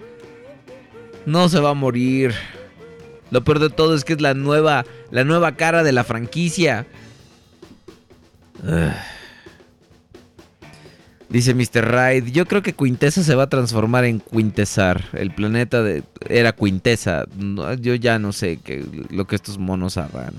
No 1.24 1.48
se 1.48 1.58
va 1.58 1.70
a 1.70 1.74
morir. 1.74 2.34
Lo 3.30 3.44
peor 3.44 3.58
de 3.58 3.70
todo 3.70 3.94
es 3.94 4.04
que 4.04 4.14
es 4.14 4.20
la 4.20 4.34
nueva, 4.34 4.84
la 5.10 5.24
nueva 5.24 5.56
cara 5.56 5.82
de 5.82 5.92
la 5.92 6.04
franquicia. 6.04 6.86
Dice 11.28 11.54
Mr. 11.54 11.90
Hyde, 11.90 12.32
yo 12.32 12.46
creo 12.46 12.62
que 12.62 12.72
Quintesa 12.72 13.22
se 13.22 13.34
va 13.34 13.44
a 13.44 13.48
transformar 13.48 14.04
en 14.04 14.20
Quintesar. 14.20 15.04
El 15.12 15.30
planeta 15.30 15.82
de, 15.82 16.02
era 16.28 16.52
Quintesa. 16.52 17.26
Yo 17.80 17.94
ya 17.94 18.18
no 18.18 18.32
sé 18.32 18.58
qué, 18.62 18.84
lo 19.10 19.26
que 19.26 19.36
estos 19.36 19.58
monos 19.58 19.98
hagan. 19.98 20.34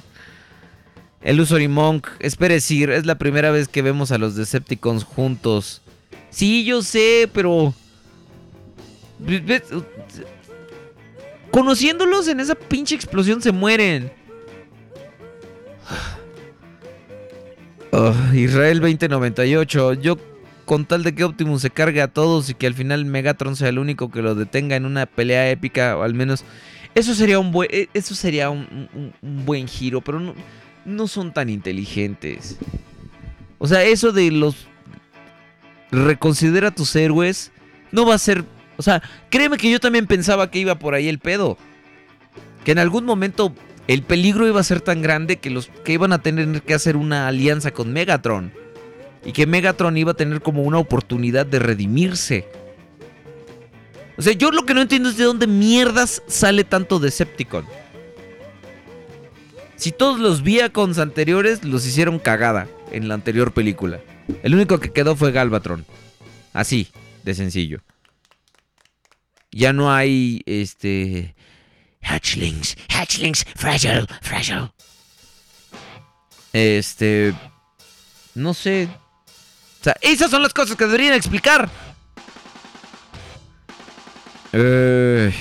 El 1.21 1.39
Usory 1.41 1.67
Monk, 1.67 2.07
espere 2.19 2.61
Sir, 2.61 2.89
es 2.91 3.05
la 3.05 3.17
primera 3.17 3.51
vez 3.51 3.67
que 3.67 3.81
vemos 3.81 4.11
a 4.11 4.17
los 4.17 4.35
Decepticons 4.35 5.03
juntos. 5.03 5.81
Sí, 6.29 6.63
yo 6.63 6.81
sé, 6.81 7.29
pero... 7.33 7.73
Conociéndolos 11.51 12.27
en 12.27 12.39
esa 12.39 12.55
pinche 12.55 12.95
explosión 12.95 13.41
se 13.41 13.51
mueren. 13.51 14.11
Israel 18.33 18.79
2098. 18.79 19.93
Yo 19.93 20.17
con 20.65 20.85
tal 20.85 21.03
de 21.03 21.13
que 21.15 21.23
Optimus 21.23 21.61
se 21.63 21.69
cargue 21.71 22.01
a 22.01 22.07
todos 22.07 22.49
y 22.49 22.53
que 22.53 22.67
al 22.67 22.75
final 22.75 23.03
Megatron 23.05 23.55
sea 23.55 23.69
el 23.69 23.79
único 23.79 24.11
que 24.11 24.21
lo 24.21 24.35
detenga 24.35 24.75
en 24.75 24.85
una 24.85 25.05
pelea 25.07 25.49
épica, 25.49 25.97
o 25.97 26.03
al 26.03 26.13
menos 26.13 26.45
eso 26.93 27.15
sería 27.15 27.39
un 27.39 27.51
buen, 27.51 27.67
eh, 27.73 27.87
eso 27.95 28.13
sería 28.13 28.51
un- 28.51 29.11
un 29.21 29.45
buen 29.45 29.67
giro, 29.67 30.01
pero 30.01 30.19
no, 30.19 30.35
no 30.85 31.07
son 31.07 31.33
tan 31.33 31.49
inteligentes. 31.49 32.57
O 33.57 33.67
sea, 33.67 33.83
eso 33.83 34.11
de 34.11 34.31
los 34.31 34.67
reconsidera 35.91 36.71
tus 36.71 36.95
héroes 36.95 37.51
no 37.91 38.05
va 38.05 38.15
a 38.15 38.19
ser, 38.19 38.45
o 38.77 38.81
sea, 38.81 39.01
créeme 39.29 39.57
que 39.57 39.71
yo 39.71 39.79
también 39.79 40.07
pensaba 40.07 40.51
que 40.51 40.59
iba 40.59 40.75
por 40.75 40.93
ahí 40.93 41.07
el 41.07 41.19
pedo, 41.19 41.57
que 42.63 42.71
en 42.71 42.79
algún 42.79 43.05
momento 43.05 43.53
el 43.87 44.03
peligro 44.03 44.47
iba 44.47 44.59
a 44.59 44.63
ser 44.63 44.81
tan 44.81 45.01
grande 45.01 45.37
que 45.37 45.49
los 45.49 45.71
que 45.83 45.93
iban 45.93 46.13
a 46.13 46.21
tener 46.21 46.61
que 46.61 46.75
hacer 46.75 46.95
una 46.95 47.27
alianza 47.27 47.71
con 47.71 47.91
Megatron. 47.91 48.53
Y 49.25 49.31
que 49.31 49.47
Megatron 49.47 49.97
iba 49.97 50.11
a 50.11 50.15
tener 50.15 50.41
como 50.41 50.61
una 50.61 50.77
oportunidad 50.77 51.45
de 51.45 51.57
redimirse. 51.57 52.47
O 54.15 54.21
sea, 54.21 54.33
yo 54.33 54.51
lo 54.51 54.65
que 54.65 54.75
no 54.75 54.81
entiendo 54.81 55.09
es 55.09 55.17
de 55.17 55.23
dónde 55.23 55.47
mierdas 55.47 56.21
sale 56.27 56.63
tanto 56.63 56.99
Decepticon. 56.99 57.65
Si 59.79 59.93
todos 59.93 60.19
los 60.19 60.43
Viacons 60.43 60.99
anteriores 60.99 61.63
los 61.63 61.85
hicieron 61.85 62.19
cagada 62.19 62.67
en 62.91 63.07
la 63.07 63.13
anterior 63.13 63.53
película. 63.53 64.01
El 64.43 64.53
único 64.53 64.81
que 64.81 64.91
quedó 64.91 65.15
fue 65.15 65.31
Galvatron. 65.31 65.85
Así, 66.51 66.89
de 67.23 67.33
sencillo. 67.33 67.81
Ya 69.53 69.71
no 69.71 69.89
hay, 69.89 70.41
este... 70.45 71.33
Hatchlings, 72.01 72.75
hatchlings, 72.89 73.45
fragile, 73.55 74.05
fragile. 74.21 74.69
Este... 76.51 77.33
No 78.35 78.53
sé. 78.53 78.89
O 79.79 79.83
sea, 79.83 79.95
esas 80.01 80.29
son 80.29 80.43
las 80.43 80.53
cosas 80.53 80.75
que 80.75 80.87
deberían 80.87 81.13
explicar. 81.13 81.69
Eh, 84.51 85.33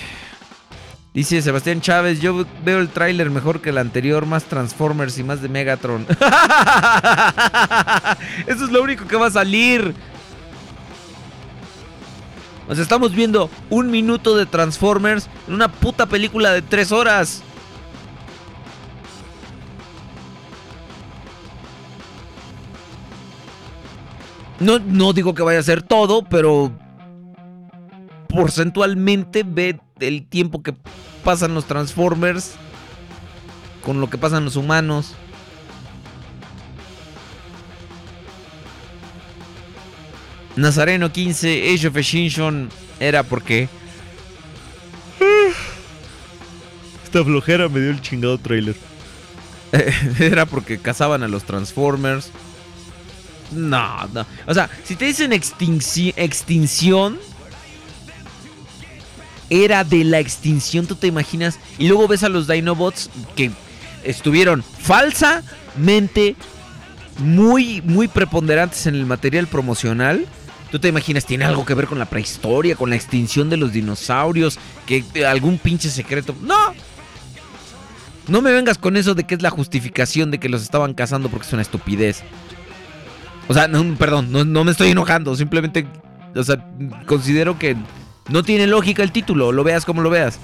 dice 1.15 1.43
Sebastián 1.43 1.81
Chávez, 1.81 2.21
yo 2.21 2.47
veo 2.65 2.79
el 2.81 2.89
tráiler 2.89 3.31
mejor 3.31 3.61
que 3.61 3.71
el 3.71 3.79
anterior, 3.79 4.27
más 4.27 4.45
Transformers 4.45 5.19
y 5.19 5.25
más 5.25 5.43
de 5.43 5.49
Megatron. 5.49 6.07
Eso 8.47 8.65
es 8.65 8.71
lo 8.71 8.83
único 8.83 9.07
que 9.07 9.17
va 9.17 9.27
a 9.27 9.31
salir. 9.31 9.95
Sea, 12.75 12.83
estamos 12.83 13.15
viendo 13.15 13.49
un 13.71 13.91
minuto 13.91 14.37
de 14.37 14.45
Transformers 14.45 15.29
en 15.47 15.55
una 15.55 15.69
puta 15.69 16.07
película 16.07 16.53
de 16.53 16.61
tres 16.63 16.93
horas. 16.93 17.43
No, 24.61 24.79
no 24.79 25.13
digo 25.13 25.35
que 25.35 25.43
vaya 25.43 25.61
a 25.61 25.63
ser 25.63 25.83
todo, 25.83 26.23
pero 26.23 26.73
porcentualmente 28.29 29.43
ve 29.45 29.81
el 30.01 30.27
tiempo 30.27 30.63
que 30.63 30.75
pasan 31.25 31.55
los 31.55 31.67
Transformers 31.67 32.53
con 33.83 34.01
lo 34.01 34.11
que 34.11 34.19
pasan 34.19 34.45
los 34.45 34.57
humanos. 34.57 35.15
Nazareno 40.57 41.13
15, 41.13 41.73
Age 41.75 41.89
of 41.89 41.97
Extinction 41.97 42.69
era 42.99 43.23
porque 43.23 43.69
Esta 47.05 47.25
flojera 47.25 47.69
me 47.69 47.81
dio 47.81 47.91
el 47.91 48.01
chingado 48.03 48.39
trailer. 48.39 48.75
era 50.19 50.47
porque 50.47 50.79
cazaban 50.79 51.23
a 51.23 51.29
los 51.29 51.45
Transformers. 51.45 52.31
No, 53.53 54.07
no. 54.09 54.27
O 54.47 54.53
sea, 54.55 54.69
si 54.85 54.95
te 54.97 55.07
dicen 55.07 55.31
extinci- 55.33 56.13
extinción, 56.17 57.19
era 59.51 59.85
de 59.85 60.05
la 60.05 60.19
extinción, 60.19 60.87
tú 60.87 60.95
te 60.95 61.07
imaginas. 61.07 61.59
Y 61.79 61.89
luego 61.89 62.09
ves 62.09 62.23
a 62.23 62.29
los 62.29 62.47
Dinobots 62.47 63.11
que 63.37 63.51
estuvieron 64.05 64.63
falsamente 64.63 66.37
muy, 67.19 67.83
muy 67.83 68.09
preponderantes 68.09 68.87
en 68.87 68.95
el 68.95 69.07
material 69.07 69.47
promocional. 69.47 70.27
Tú 70.71 70.79
te 70.79 70.89
imaginas, 70.89 71.25
tiene 71.25 71.47
algo 71.47 71.65
que 71.65 71.75
ver 71.75 71.87
con 71.87 71.99
la 71.99 72.05
prehistoria, 72.05 72.77
con 72.77 72.91
la 72.91 72.97
extinción 72.97 73.49
de 73.49 73.57
los 73.57 73.73
dinosaurios, 73.73 74.59
que 74.87 75.05
algún 75.27 75.59
pinche 75.59 75.89
secreto. 75.89 76.37
No, 76.43 76.75
no 78.29 78.43
me 78.43 78.53
vengas 78.53 78.77
con 78.77 78.97
eso 78.97 79.15
de 79.15 79.25
que 79.25 79.35
es 79.35 79.43
la 79.43 79.51
justificación 79.51 80.31
de 80.31 80.39
que 80.39 80.51
los 80.51 80.63
estaban 80.63 80.93
cazando 80.93 81.31
porque 81.31 81.47
es 81.47 81.53
una 81.55 81.63
estupidez. 81.63 82.23
O 83.49 83.55
sea, 83.55 83.69
perdón, 83.99 84.31
no, 84.31 84.45
no 84.45 84.65
me 84.65 84.73
estoy 84.73 84.91
enojando. 84.91 85.35
Simplemente, 85.35 85.87
o 86.37 86.45
sea, 86.45 86.63
considero 87.07 87.59
que 87.59 87.77
no 88.29 88.43
tiene 88.43 88.67
lógica 88.67 89.03
el 89.03 89.13
título. 89.13 89.53
Lo 89.53 89.65
veas 89.65 89.85
como 89.85 90.03
lo 90.03 90.11
veas. 90.11 90.39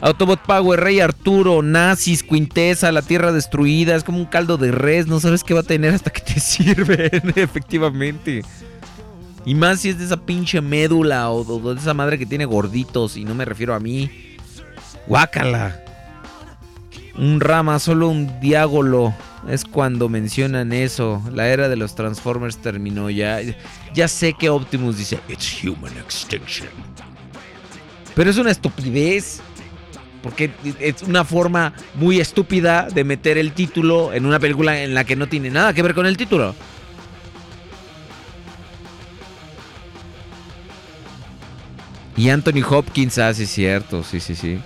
Autobot 0.00 0.40
Power, 0.40 0.80
Rey 0.80 1.00
Arturo, 1.00 1.62
Nazis, 1.62 2.22
Quintesa, 2.22 2.92
La 2.92 3.02
Tierra 3.02 3.32
Destruida. 3.32 3.96
Es 3.96 4.04
como 4.04 4.18
un 4.18 4.26
caldo 4.26 4.56
de 4.56 4.70
res. 4.70 5.06
No 5.06 5.18
sabes 5.18 5.42
qué 5.42 5.54
va 5.54 5.60
a 5.60 5.64
tener 5.64 5.94
hasta 5.94 6.10
que 6.10 6.20
te 6.20 6.40
sirven, 6.40 7.32
efectivamente. 7.36 8.42
Y 9.46 9.54
más 9.54 9.80
si 9.80 9.90
es 9.90 9.98
de 9.98 10.04
esa 10.04 10.18
pinche 10.18 10.60
médula 10.60 11.30
o, 11.30 11.74
de 11.74 11.80
esa 11.80 11.94
madre 11.94 12.18
que 12.18 12.26
tiene 12.26 12.44
gorditos. 12.44 13.16
Y 13.16 13.24
no 13.24 13.34
me 13.34 13.44
refiero 13.44 13.74
a 13.74 13.80
mí. 13.80 14.36
Guácala. 15.06 15.83
Un 17.16 17.40
rama, 17.40 17.78
solo 17.78 18.08
un 18.08 18.40
diágolo. 18.40 19.14
Es 19.48 19.64
cuando 19.64 20.08
mencionan 20.08 20.72
eso. 20.72 21.22
La 21.32 21.48
era 21.48 21.68
de 21.68 21.76
los 21.76 21.94
Transformers 21.94 22.56
terminó 22.58 23.10
ya. 23.10 23.40
Ya 23.94 24.08
sé 24.08 24.32
que 24.32 24.50
Optimus 24.50 24.98
dice, 24.98 25.20
It's 25.28 25.62
human 25.62 25.96
extinction. 25.98 26.70
Pero 28.14 28.30
es 28.30 28.38
una 28.38 28.50
estupidez. 28.50 29.40
Porque 30.22 30.50
es 30.80 31.02
una 31.02 31.22
forma 31.24 31.74
muy 31.94 32.18
estúpida 32.18 32.88
de 32.88 33.04
meter 33.04 33.36
el 33.36 33.52
título 33.52 34.12
en 34.14 34.24
una 34.24 34.40
película 34.40 34.82
en 34.82 34.94
la 34.94 35.04
que 35.04 35.16
no 35.16 35.26
tiene 35.26 35.50
nada 35.50 35.74
que 35.74 35.82
ver 35.82 35.94
con 35.94 36.06
el 36.06 36.16
título. 36.16 36.54
Y 42.16 42.30
Anthony 42.30 42.62
Hopkins, 42.68 43.18
ah, 43.18 43.34
sí, 43.34 43.44
cierto, 43.44 44.02
sí, 44.02 44.20
sí, 44.20 44.34
sí. 44.34 44.58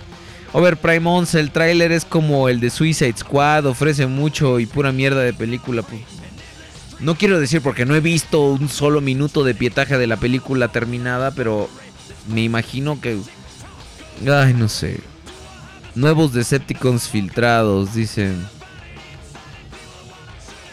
Overprime 0.51 1.07
11, 1.07 1.39
el 1.39 1.51
tráiler 1.51 1.91
es 1.91 2.05
como 2.05 2.49
el 2.49 2.59
de 2.59 2.71
Suicide 2.71 3.17
Squad, 3.17 3.67
ofrece 3.67 4.07
mucho 4.07 4.59
y 4.59 4.65
pura 4.65 4.91
mierda 4.91 5.21
de 5.21 5.33
película. 5.33 5.83
pues. 5.83 6.01
No 6.99 7.15
quiero 7.15 7.39
decir 7.39 7.61
porque 7.61 7.85
no 7.85 7.95
he 7.95 8.01
visto 8.01 8.41
un 8.41 8.67
solo 8.67 8.99
minuto 8.99 9.43
de 9.43 9.53
pietaje 9.53 9.97
de 9.97 10.07
la 10.07 10.17
película 10.17 10.67
terminada, 10.67 11.31
pero 11.31 11.69
me 12.27 12.43
imagino 12.43 12.99
que... 12.99 13.17
Ay, 14.27 14.53
no 14.53 14.67
sé. 14.67 14.99
Nuevos 15.95 16.33
Decepticons 16.33 17.07
filtrados, 17.07 17.93
dicen. 17.93 18.45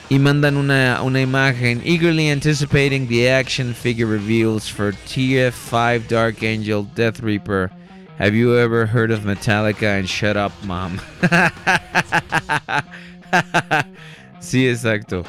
Y 0.09 0.19
mandan 0.19 0.57
una, 0.57 1.03
una 1.03 1.21
imagen. 1.21 1.83
Eagerly 1.85 2.31
anticipating 2.31 3.07
the 3.07 3.31
action 3.31 3.75
figure 3.75 4.07
reveals 4.07 4.69
for 4.71 4.95
TF5 4.95 6.09
Dark 6.09 6.39
Angel 6.43 6.87
Death 6.95 7.21
Reaper. 7.21 7.71
Have 8.19 8.35
you 8.35 8.57
ever 8.57 8.87
heard 8.87 9.11
of 9.11 9.25
Metallica 9.25 9.99
and 9.99 10.09
Shut 10.09 10.39
Up 10.39 10.53
Mom? 10.65 10.99
sí, 14.41 14.67
exacto. 14.67 15.23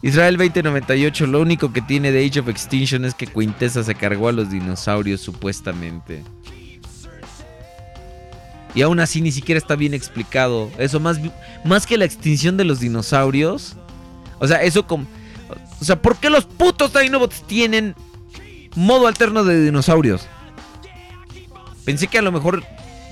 Israel 0.00 0.36
2098, 0.36 1.26
lo 1.26 1.40
único 1.40 1.72
que 1.72 1.82
tiene 1.82 2.12
de 2.12 2.24
Age 2.24 2.38
of 2.38 2.48
Extinction 2.48 3.04
es 3.04 3.14
que 3.14 3.26
Quintessa 3.26 3.82
se 3.82 3.96
cargó 3.96 4.28
a 4.28 4.32
los 4.32 4.50
dinosaurios 4.50 5.20
supuestamente. 5.20 6.22
Y 8.76 8.82
aún 8.82 9.00
así 9.00 9.20
ni 9.20 9.32
siquiera 9.32 9.58
está 9.58 9.74
bien 9.74 9.92
explicado. 9.92 10.70
Eso 10.78 11.00
más, 11.00 11.18
más 11.64 11.84
que 11.84 11.98
la 11.98 12.04
extinción 12.04 12.56
de 12.56 12.64
los 12.64 12.78
dinosaurios. 12.78 13.76
O 14.38 14.46
sea, 14.46 14.62
eso 14.62 14.86
como... 14.86 15.06
O 15.80 15.84
sea, 15.84 16.00
¿por 16.00 16.16
qué 16.16 16.30
los 16.30 16.44
putos 16.44 16.92
Dinobots 16.92 17.42
tienen 17.42 17.96
modo 18.76 19.08
alterno 19.08 19.42
de 19.42 19.64
dinosaurios? 19.64 20.28
Pensé 21.84 22.06
que 22.06 22.18
a 22.18 22.22
lo 22.22 22.32
mejor 22.32 22.62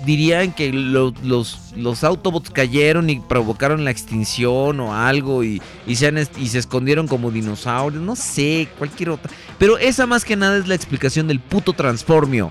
dirían 0.04 0.52
que 0.52 0.72
lo- 0.72 1.12
los, 1.22 1.72
los 1.76 2.04
Autobots 2.04 2.50
cayeron 2.50 3.10
y 3.10 3.20
provocaron 3.20 3.84
la 3.84 3.90
extinción 3.90 4.80
o 4.80 4.94
algo 4.94 5.44
y, 5.44 5.60
y 5.86 5.96
se, 5.96 6.28
y 6.38 6.48
se 6.48 6.58
escondieron 6.58 7.06
como 7.08 7.30
dinosaurios. 7.30 8.02
No 8.02 8.16
sé, 8.16 8.68
cualquier 8.78 9.10
otra. 9.10 9.30
Pero 9.58 9.76
esa 9.78 10.06
más 10.06 10.24
que 10.24 10.36
nada 10.36 10.56
es 10.58 10.68
la 10.68 10.74
explicación 10.74 11.26
del 11.28 11.40
puto 11.40 11.72
transformio. 11.72 12.50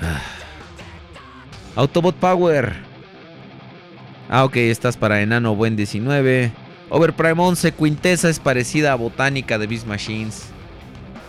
Ah. 0.00 0.20
Autobot 1.76 2.16
Power. 2.16 2.74
Ah, 4.30 4.44
ok, 4.44 4.56
estás 4.56 4.96
para 4.96 5.20
Enano 5.22 5.54
Buen 5.54 5.76
19. 5.76 6.52
Overprime 6.90 7.34
11, 7.42 7.72
Quintesa 7.72 8.28
es 8.28 8.38
parecida 8.38 8.92
a 8.92 8.96
Botánica 8.96 9.58
de 9.58 9.66
Beast 9.66 9.86
Machines. 9.86 10.46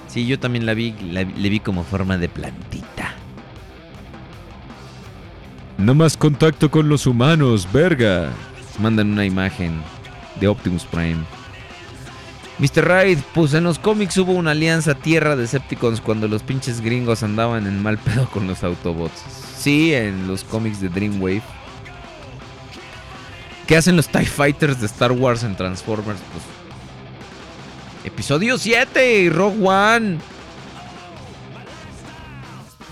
Sí, 0.10 0.26
yo 0.26 0.40
también 0.40 0.66
la 0.66 0.74
vi, 0.74 0.94
la- 1.12 1.24
le 1.24 1.50
vi 1.50 1.60
como 1.60 1.84
forma 1.84 2.18
de 2.18 2.28
plantita. 2.30 3.14
No 5.78 5.94
más 5.96 6.18
contacto 6.18 6.70
con 6.70 6.90
los 6.90 7.06
humanos, 7.08 7.68
verga. 7.72 8.32
Mandan 8.80 9.12
una 9.12 9.26
imagen 9.26 9.82
de 10.40 10.48
Optimus 10.48 10.84
Prime. 10.86 11.24
Mr. 12.58 12.86
Raid, 12.86 13.20
pues 13.34 13.54
en 13.54 13.64
los 13.64 13.80
cómics 13.80 14.18
hubo 14.18 14.34
una 14.34 14.52
alianza 14.52 14.94
tierra 14.94 15.36
de 15.38 15.44
Decepticons 15.44 16.02
cuando 16.02 16.28
los 16.28 16.44
pinches 16.44 16.82
gringos 16.82 17.24
andaban 17.24 17.66
en 17.68 17.82
mal 17.82 17.98
pedo 17.98 18.30
con 18.30 18.48
los 18.48 18.64
Autobots. 18.66 19.22
Sí, 19.58 19.94
en 19.94 20.28
los 20.28 20.44
cómics 20.44 20.82
de 20.82 20.90
Dreamwave. 20.90 21.42
¿Qué 23.68 23.78
hacen 23.78 23.96
los 23.96 24.08
TIE 24.10 24.26
Fighters 24.26 24.80
de 24.82 24.88
Star 24.88 25.12
Wars 25.14 25.44
en 25.44 25.56
Transformers? 25.56 26.20
Pues. 26.34 26.44
Episodio 28.04 28.58
7, 28.58 29.30
Rogue 29.32 29.68
One. 29.68 30.18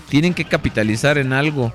Tienen 0.08 0.34
que 0.34 0.44
capitalizar 0.44 1.18
en 1.18 1.32
algo. 1.32 1.72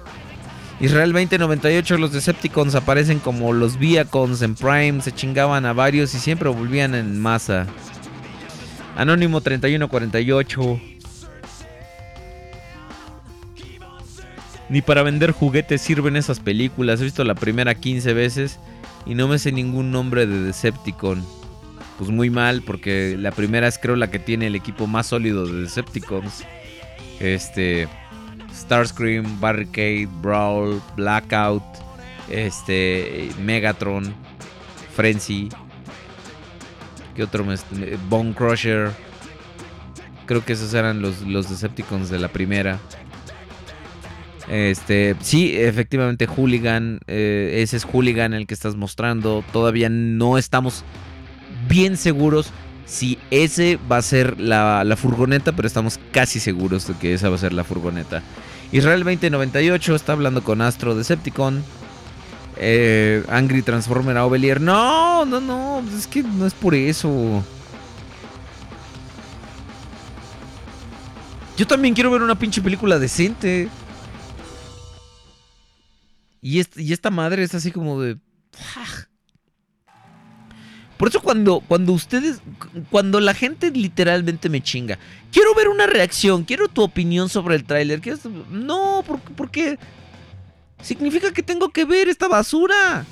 Israel 0.80 1.14
2098, 1.14 1.98
los 1.98 2.12
Decepticons 2.12 2.76
aparecen 2.76 3.20
como 3.20 3.54
los 3.54 3.78
Viacons 3.78 4.42
en 4.42 4.56
Prime, 4.56 5.02
se 5.02 5.12
chingaban 5.12 5.66
a 5.66 5.74
varios 5.74 6.14
y 6.14 6.20
siempre 6.20 6.50
volvían 6.50 6.96
en 6.96 7.20
masa. 7.20 7.68
Anónimo 8.96 9.42
3148. 9.42 10.82
Ni 14.70 14.82
para 14.82 15.04
vender 15.04 15.32
juguetes 15.32 15.82
sirven 15.82 16.16
esas 16.16 16.40
películas. 16.40 17.00
He 17.00 17.06
visto 17.06 17.24
la 17.24 17.36
primera 17.36 17.76
15 17.76 18.14
veces 18.14 18.60
y 19.06 19.16
no 19.16 19.28
me 19.28 19.40
sé 19.40 19.52
ningún 19.52 19.92
nombre 19.92 20.26
de 20.26 20.42
Decepticon. 20.42 21.24
Pues 21.98 22.10
muy 22.10 22.30
mal, 22.30 22.64
porque 22.66 23.16
la 23.20 23.32
primera 23.32 23.68
es 23.68 23.78
creo 23.78 23.96
la 23.96 24.10
que 24.10 24.20
tiene 24.20 24.48
el 24.48 24.56
equipo 24.56 24.88
más 24.88 25.08
sólido 25.08 25.46
de 25.46 25.62
Decepticons. 25.62 26.44
Este. 27.20 27.88
Starscream, 28.54 29.40
Barricade, 29.40 30.08
Brawl, 30.22 30.80
Blackout, 30.96 31.64
este, 32.30 33.30
Megatron, 33.44 34.14
Frenzy. 34.96 35.50
¿Qué 37.16 37.24
otro? 37.24 37.44
me- 37.44 37.56
Bone 38.10 38.34
Crusher. 38.34 38.92
Creo 40.28 40.46
que 40.46 40.54
esos 40.54 40.74
eran 40.76 41.02
los, 41.02 41.22
los 41.22 41.50
Decepticons 41.50 42.10
de 42.10 42.20
la 42.20 42.28
primera. 42.28 42.80
Este, 44.50 45.16
sí, 45.22 45.56
efectivamente, 45.58 46.28
Hooligan. 46.28 47.00
eh, 47.08 47.60
ese 47.64 47.78
es 47.78 47.86
Hooligan 47.86 48.34
el 48.34 48.46
que 48.46 48.54
estás 48.54 48.76
mostrando. 48.76 49.44
Todavía 49.52 49.90
no 49.90 50.38
estamos 50.38 50.84
bien 51.68 51.98
seguros 51.98 52.52
si 52.86 53.18
ese 53.32 53.80
va 53.92 53.98
a 53.98 54.02
ser 54.02 54.40
la, 54.40 54.84
la 54.84 54.96
furgoneta, 54.96 55.52
pero 55.54 55.68
estamos 55.68 56.00
casi 56.12 56.40
seguros 56.40 56.88
de 56.88 56.94
que 56.96 57.14
esa 57.14 57.30
va 57.30 57.36
a 57.36 57.40
ser 57.40 57.54
la 57.54 57.64
furgoneta. 57.64 58.22
Israel 58.72 59.04
2098 59.04 59.96
está 59.96 60.14
hablando 60.14 60.44
con 60.44 60.62
Astro 60.62 60.96
Decepticon. 60.96 61.64
Eh, 62.58 63.24
Angry 63.30 63.62
Transformer 63.62 64.18
Aubelier. 64.18 64.62
No, 64.62 65.26
no, 65.26 65.40
no. 65.42 65.84
Es 65.98 66.08
que 66.08 66.24
no 66.24 66.46
es 66.46 66.54
por 66.54 66.76
eso. 66.76 67.44
Yo 71.58 71.68
también 71.68 71.94
quiero 71.94 72.10
ver 72.12 72.22
una 72.22 72.38
pinche 72.38 72.62
película 72.62 72.98
decente. 73.00 73.70
Y, 76.42 76.62
y 76.82 76.94
esta 76.94 77.10
madre 77.12 77.44
es 77.44 77.54
así 77.56 77.72
como 77.72 78.02
de. 78.02 78.18
"Ah". 78.76 79.08
Por 81.04 81.10
eso 81.10 81.20
cuando, 81.22 81.60
cuando 81.60 81.92
ustedes, 81.92 82.40
cuando 82.90 83.20
la 83.20 83.34
gente 83.34 83.70
literalmente 83.72 84.48
me 84.48 84.62
chinga, 84.64 84.98
quiero 85.34 85.54
ver 85.54 85.68
una 85.68 85.86
reacción, 85.86 86.46
quiero 86.46 86.70
tu 86.70 86.82
opinión 86.82 87.28
sobre 87.28 87.58
el 87.58 87.66
tráiler. 87.66 88.00
No, 88.50 89.04
¿por, 89.06 89.20
por 89.20 89.52
qué? 89.52 89.78
Significa 90.82 91.34
que 91.34 91.44
tengo 91.44 91.68
que 91.72 91.84
ver 91.84 92.08
esta 92.08 92.30
basura. 92.30 93.04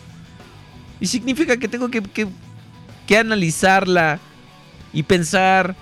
Y 1.01 1.07
significa 1.07 1.57
que 1.57 1.67
tengo 1.67 1.91
que, 1.91 2.01
que- 2.01 2.29
que 3.07 3.17
analizarla 3.17 4.21
y 4.93 5.03
pensar 5.03 5.75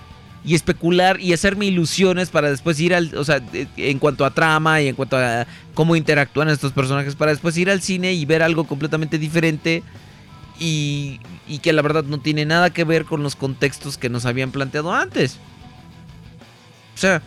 y 0.44 0.56
especular 0.56 1.20
y 1.20 1.32
hacerme 1.32 1.66
ilusiones 1.66 2.28
para 2.30 2.50
después 2.50 2.80
ir 2.80 2.92
al, 2.92 3.14
o 3.14 3.22
sea, 3.22 3.38
de- 3.38 3.68
en 3.76 4.00
cuanto 4.00 4.24
a 4.24 4.34
trama 4.34 4.82
y 4.82 4.88
en 4.88 4.96
cuanto 4.96 5.16
a 5.16 5.46
cómo 5.74 5.94
interactúan 5.94 6.48
estos 6.48 6.72
personajes, 6.72 7.14
para 7.14 7.30
después 7.30 7.56
ir 7.56 7.70
al 7.70 7.80
cine 7.82 8.14
y 8.14 8.24
ver 8.24 8.42
algo 8.42 8.64
completamente 8.64 9.16
diferente 9.16 9.84
y, 10.60 11.18
y 11.48 11.58
que 11.58 11.72
la 11.72 11.82
verdad 11.82 12.04
no 12.04 12.20
tiene 12.20 12.44
nada 12.44 12.70
que 12.70 12.84
ver 12.84 13.06
con 13.06 13.24
los 13.24 13.34
contextos 13.34 13.98
que 13.98 14.08
nos 14.08 14.26
habían 14.26 14.52
planteado 14.52 14.94
antes. 14.94 15.38
O 16.94 16.98
sea... 16.98 17.20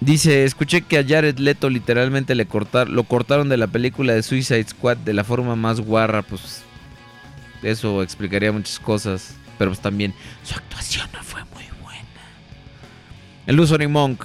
Dice, 0.00 0.44
escuché 0.44 0.82
que 0.82 0.96
a 0.96 1.04
Jared 1.06 1.38
Leto 1.38 1.68
literalmente 1.68 2.34
le 2.34 2.46
cortar, 2.46 2.88
lo 2.88 3.04
cortaron 3.04 3.48
de 3.48 3.56
la 3.58 3.66
película 3.66 4.14
de 4.14 4.22
Suicide 4.22 4.64
Squad 4.68 4.96
de 4.96 5.12
la 5.12 5.24
forma 5.24 5.54
más 5.54 5.80
guarra, 5.80 6.22
pues 6.22 6.62
eso 7.62 8.02
explicaría 8.02 8.52
muchas 8.52 8.78
cosas, 8.78 9.34
pero 9.58 9.70
pues 9.70 9.80
también 9.80 10.14
su 10.44 10.54
actuación 10.54 11.08
no 11.12 11.22
fue 11.22 11.42
muy 11.52 11.64
buena. 11.82 12.00
El 13.46 13.56
Illusory 13.56 13.88
Monk, 13.88 14.24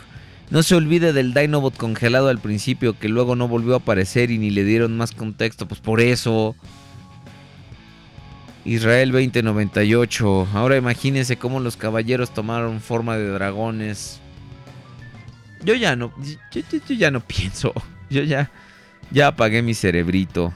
no 0.54 0.62
se 0.62 0.76
olvide 0.76 1.14
del 1.14 1.34
Dinobot 1.34 1.76
congelado 1.78 2.28
al 2.28 2.38
principio 2.38 3.00
que 3.00 3.10
luego 3.10 3.36
no 3.36 3.48
volvió 3.48 3.74
a 3.74 3.78
aparecer 3.78 4.30
y 4.30 4.38
ni 4.38 4.52
le 4.52 4.64
dieron 4.64 4.96
más 4.96 5.12
contexto, 5.12 5.68
pues 5.68 5.82
por 5.82 6.00
eso. 6.00 6.56
Israel 8.64 9.12
2098, 9.12 10.50
ahora 10.54 10.78
imagínense 10.78 11.38
cómo 11.38 11.60
los 11.60 11.76
caballeros 11.76 12.36
tomaron 12.36 12.82
forma 12.82 13.18
de 13.18 13.30
dragones. 13.30 14.20
Yo 15.66 15.74
ya 15.74 15.96
no, 15.96 16.14
yo, 16.52 16.62
ya 16.96 17.10
no 17.10 17.20
pienso. 17.22 17.74
Yo 18.12 18.22
ya, 18.22 18.52
ya 19.10 19.30
apagué 19.30 19.64
mi 19.64 19.74
cerebrito. 19.74 20.54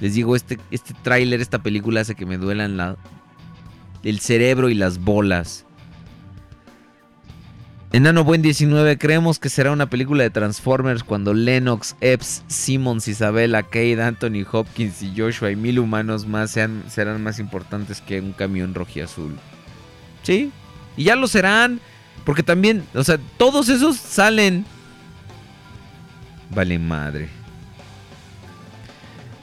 Les 0.00 0.14
digo, 0.14 0.34
este, 0.34 0.58
este 0.72 0.92
tráiler, 1.04 1.40
esta 1.40 1.62
película 1.62 2.00
hace 2.00 2.16
que 2.16 2.26
me 2.26 2.36
duelan 2.36 2.76
la, 2.76 2.96
el 4.02 4.18
cerebro 4.18 4.70
y 4.70 4.74
las 4.74 4.98
bolas. 4.98 5.67
Enano 7.90 8.22
Buen 8.22 8.42
19, 8.42 8.98
creemos 8.98 9.38
que 9.38 9.48
será 9.48 9.72
una 9.72 9.88
película 9.88 10.22
de 10.22 10.28
Transformers 10.28 11.02
cuando 11.02 11.32
Lennox, 11.32 11.96
Epps, 12.02 12.42
Simmons, 12.46 13.08
Isabella, 13.08 13.62
Cade, 13.62 14.02
Anthony 14.02 14.44
Hopkins 14.50 15.02
y 15.02 15.14
Joshua 15.16 15.50
y 15.50 15.56
mil 15.56 15.78
humanos 15.78 16.26
más 16.26 16.50
sean, 16.50 16.84
serán 16.88 17.22
más 17.22 17.38
importantes 17.38 18.02
que 18.02 18.20
un 18.20 18.32
camión 18.32 18.74
rojiazul. 18.74 19.38
Sí, 20.22 20.52
y 20.98 21.04
ya 21.04 21.16
lo 21.16 21.28
serán. 21.28 21.80
Porque 22.26 22.42
también, 22.42 22.84
o 22.94 23.02
sea, 23.04 23.18
todos 23.38 23.70
esos 23.70 23.96
salen. 23.96 24.66
Vale 26.50 26.78
madre. 26.78 27.37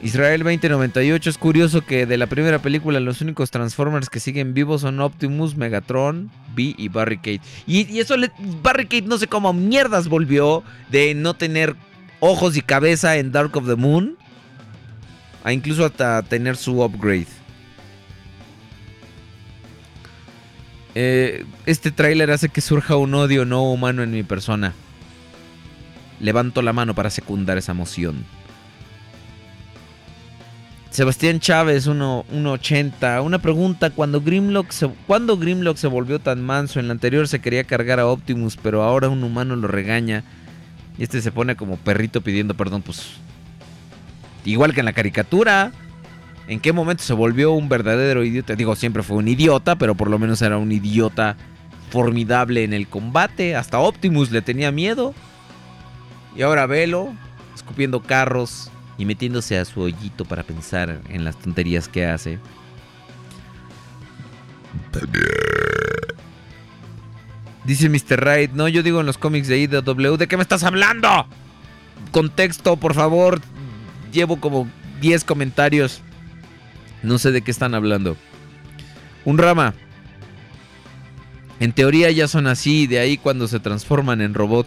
Israel 0.02 0.42
2098 0.42 1.30
es 1.30 1.38
curioso 1.38 1.80
que 1.80 2.04
de 2.04 2.18
la 2.18 2.26
primera 2.26 2.58
película 2.58 3.00
los 3.00 3.22
únicos 3.22 3.50
Transformers 3.50 4.10
que 4.10 4.20
siguen 4.20 4.52
vivos 4.52 4.82
son 4.82 5.00
Optimus, 5.00 5.56
Megatron, 5.56 6.30
B 6.54 6.74
y 6.76 6.88
Barricade. 6.88 7.40
Y, 7.66 7.90
y 7.90 8.00
eso 8.00 8.14
Barricade 8.62 9.02
no 9.02 9.16
sé 9.18 9.26
cómo 9.26 9.52
mierdas 9.52 10.08
volvió 10.08 10.62
de 10.90 11.14
no 11.14 11.34
tener 11.34 11.74
ojos 12.20 12.56
y 12.56 12.62
cabeza 12.62 13.16
en 13.16 13.32
Dark 13.32 13.56
of 13.56 13.66
the 13.66 13.76
Moon 13.76 14.16
a 15.44 15.52
incluso 15.52 15.84
hasta 15.84 16.22
tener 16.22 16.56
su 16.56 16.82
upgrade. 16.82 17.26
Eh, 20.94 21.44
este 21.66 21.90
tráiler 21.90 22.30
hace 22.30 22.48
que 22.48 22.60
surja 22.60 22.96
un 22.96 23.14
odio 23.14 23.44
no 23.44 23.62
humano 23.70 24.02
en 24.02 24.10
mi 24.10 24.22
persona. 24.22 24.72
Levanto 26.20 26.62
la 26.62 26.72
mano 26.72 26.94
para 26.94 27.10
secundar 27.10 27.58
esa 27.58 27.74
moción. 27.74 28.24
Sebastián 30.96 31.40
Chávez, 31.40 31.88
1 31.88 32.24
1.80. 32.32 33.22
Una 33.22 33.38
pregunta, 33.38 33.90
cuando 33.90 34.22
Grimlock, 34.22 34.70
se, 34.70 34.88
¿cuándo 35.06 35.36
Grimlock 35.36 35.76
se 35.76 35.88
volvió 35.88 36.20
tan 36.20 36.42
manso? 36.42 36.80
En 36.80 36.88
la 36.88 36.92
anterior 36.92 37.28
se 37.28 37.38
quería 37.38 37.64
cargar 37.64 38.00
a 38.00 38.06
Optimus, 38.06 38.56
pero 38.56 38.82
ahora 38.82 39.10
un 39.10 39.22
humano 39.22 39.56
lo 39.56 39.68
regaña. 39.68 40.24
Y 40.96 41.02
este 41.02 41.20
se 41.20 41.30
pone 41.30 41.54
como 41.54 41.76
perrito 41.76 42.22
pidiendo 42.22 42.54
perdón, 42.54 42.80
pues... 42.80 43.10
Igual 44.46 44.72
que 44.72 44.80
en 44.80 44.86
la 44.86 44.94
caricatura. 44.94 45.70
¿En 46.48 46.60
qué 46.60 46.72
momento 46.72 47.02
se 47.02 47.12
volvió 47.12 47.52
un 47.52 47.68
verdadero 47.68 48.24
idiota? 48.24 48.54
Digo, 48.54 48.74
siempre 48.74 49.02
fue 49.02 49.18
un 49.18 49.28
idiota, 49.28 49.76
pero 49.76 49.96
por 49.96 50.08
lo 50.08 50.18
menos 50.18 50.40
era 50.40 50.56
un 50.56 50.72
idiota 50.72 51.36
formidable 51.90 52.64
en 52.64 52.72
el 52.72 52.88
combate. 52.88 53.54
Hasta 53.54 53.80
Optimus 53.80 54.30
le 54.30 54.40
tenía 54.40 54.72
miedo. 54.72 55.12
Y 56.34 56.40
ahora 56.40 56.64
velo, 56.64 57.14
escupiendo 57.54 58.00
carros 58.00 58.70
y 58.98 59.04
metiéndose 59.04 59.58
a 59.58 59.64
su 59.64 59.80
hoyito 59.80 60.24
para 60.24 60.42
pensar 60.42 61.00
en 61.08 61.24
las 61.24 61.36
tonterías 61.36 61.88
que 61.88 62.06
hace. 62.06 62.38
Dice 67.64 67.88
Mr. 67.88 68.24
Right, 68.24 68.52
no, 68.52 68.68
yo 68.68 68.82
digo 68.82 69.00
en 69.00 69.06
los 69.06 69.18
cómics 69.18 69.48
de 69.48 69.58
IDW, 69.58 70.16
¿de 70.16 70.28
qué 70.28 70.36
me 70.36 70.42
estás 70.42 70.62
hablando? 70.62 71.26
Contexto, 72.12 72.76
por 72.76 72.94
favor. 72.94 73.40
Llevo 74.12 74.40
como 74.40 74.68
10 75.00 75.24
comentarios. 75.24 76.00
No 77.02 77.18
sé 77.18 77.32
de 77.32 77.42
qué 77.42 77.50
están 77.50 77.74
hablando. 77.74 78.16
Un 79.24 79.38
rama. 79.38 79.74
En 81.58 81.72
teoría 81.72 82.10
ya 82.10 82.28
son 82.28 82.46
así, 82.46 82.86
de 82.86 82.98
ahí 82.98 83.16
cuando 83.16 83.48
se 83.48 83.60
transforman 83.60 84.20
en 84.20 84.34
robot. 84.34 84.66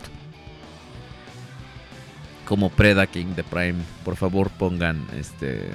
Como 2.49 2.69
Preda 2.71 3.05
King 3.05 3.35
de 3.35 3.43
Prime. 3.43 3.75
Por 4.03 4.15
favor 4.17 4.49
pongan 4.49 5.05
este. 5.17 5.69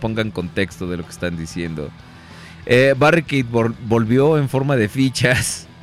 pongan 0.00 0.30
contexto 0.30 0.86
de 0.86 0.98
lo 0.98 1.02
que 1.04 1.10
están 1.10 1.36
diciendo. 1.36 1.88
Eh, 2.66 2.94
Barricade 2.96 3.46
vol- 3.46 3.74
volvió 3.86 4.36
en 4.38 4.48
forma 4.48 4.76
de 4.76 4.88
fichas. 4.88 5.64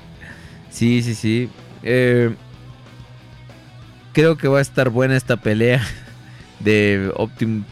Sí, 0.70 1.02
sí, 1.02 1.16
sí. 1.16 1.50
Eh, 1.84 2.36
creo 4.12 4.36
que 4.38 4.50
va 4.50 4.60
a 4.60 4.62
estar 4.62 4.90
buena 4.90 5.16
esta 5.16 5.38
pelea 5.38 5.82
de 6.60 7.12
Optim. 7.16 7.64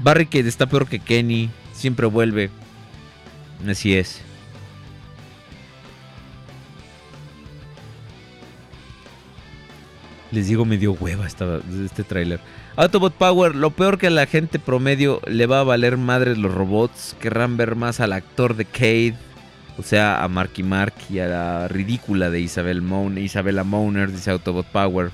Barricade 0.00 0.48
está 0.48 0.66
peor 0.66 0.88
que 0.88 0.98
Kenny. 0.98 1.48
Siempre 1.72 2.06
vuelve. 2.06 2.50
Así 3.68 3.94
es. 3.94 4.20
Les 10.32 10.48
digo, 10.48 10.64
me 10.64 10.78
dio 10.78 10.92
hueva 10.92 11.26
esta- 11.26 11.60
este 11.84 12.04
tráiler. 12.04 12.40
Autobot 12.76 13.12
Power, 13.14 13.54
lo 13.54 13.70
peor 13.70 13.98
que 13.98 14.06
a 14.06 14.10
la 14.10 14.26
gente 14.26 14.58
promedio 14.58 15.20
le 15.26 15.46
va 15.46 15.60
a 15.60 15.64
valer 15.64 15.98
madre 15.98 16.34
los 16.36 16.52
robots. 16.52 17.14
Querrán 17.20 17.56
ver 17.58 17.76
más 17.76 18.00
al 18.00 18.12
actor 18.14 18.56
de 18.56 18.64
Cade. 18.64 19.14
O 19.78 19.82
sea, 19.82 20.22
a 20.24 20.28
Marky 20.28 20.62
Mark 20.62 20.94
y 21.10 21.18
a 21.18 21.26
la 21.26 21.68
ridícula 21.68 22.30
de 22.30 22.40
Isabel 22.40 22.82
Mon 22.82 23.16
Isabella 23.18 23.62
Moner, 23.64 24.10
dice 24.10 24.30
Autobot 24.30 24.66
Power. 24.66 25.10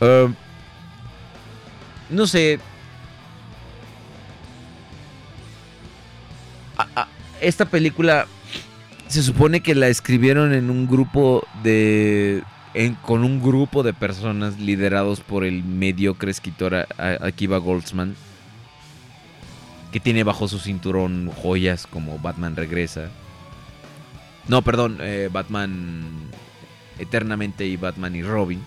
Eh, 0.00 0.28
no 2.10 2.26
sé. 2.26 2.58
Esta 7.40 7.66
película 7.66 8.26
se 9.08 9.22
supone 9.22 9.60
que 9.60 9.74
la 9.74 9.88
escribieron 9.88 10.52
en 10.54 10.70
un 10.70 10.86
grupo 10.86 11.46
de. 11.62 12.42
Con 13.02 13.24
un 13.24 13.40
grupo 13.42 13.82
de 13.82 13.92
personas 13.92 14.58
liderados 14.58 15.20
por 15.20 15.44
el 15.44 15.62
mediocre 15.62 16.30
escritor 16.30 16.86
Akiva 16.98 17.58
Goldsman. 17.58 18.16
Que 19.92 20.00
tiene 20.00 20.24
bajo 20.24 20.48
su 20.48 20.58
cinturón 20.58 21.30
joyas 21.30 21.86
como 21.86 22.18
Batman 22.18 22.56
Regresa. 22.56 23.10
No, 24.48 24.62
perdón, 24.62 24.98
eh, 25.00 25.28
Batman 25.32 26.30
Eternamente 26.98 27.66
y 27.66 27.76
Batman 27.76 28.14
y 28.14 28.22
Robin. 28.22 28.62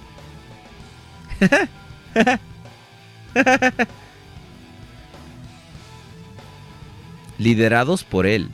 Liderados 7.37 8.03
por 8.03 8.25
él. 8.25 8.49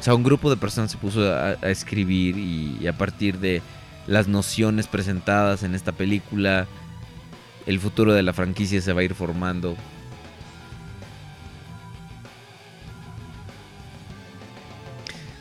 O 0.00 0.02
sea, 0.02 0.14
un 0.14 0.22
grupo 0.22 0.48
de 0.48 0.56
personas 0.56 0.90
se 0.90 0.96
puso 0.96 1.30
a, 1.30 1.52
escribir 1.68 2.38
y, 2.38 2.78
y 2.80 2.86
a 2.86 2.96
partir 2.96 3.38
de 3.38 3.60
las 4.06 4.28
nociones 4.28 4.86
presentadas 4.86 5.62
en 5.62 5.74
esta 5.74 5.92
película, 5.92 6.66
el 7.66 7.78
futuro 7.78 8.14
de 8.14 8.22
la 8.22 8.32
franquicia 8.32 8.80
se 8.80 8.94
va 8.94 9.02
a 9.02 9.04
ir 9.04 9.14
formando. 9.14 9.76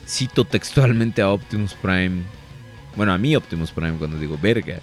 Cito 0.05 0.43
textualmente 0.43 1.21
a 1.21 1.29
Optimus 1.29 1.73
Prime. 1.75 2.23
Bueno, 2.97 3.13
a 3.13 3.17
mí 3.17 3.35
Optimus 3.37 3.71
Prime 3.71 3.97
cuando 3.97 4.19
digo 4.19 4.37
verga. 4.41 4.79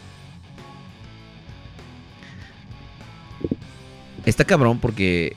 Está 4.25 4.45
cabrón 4.45 4.79
porque 4.79 5.37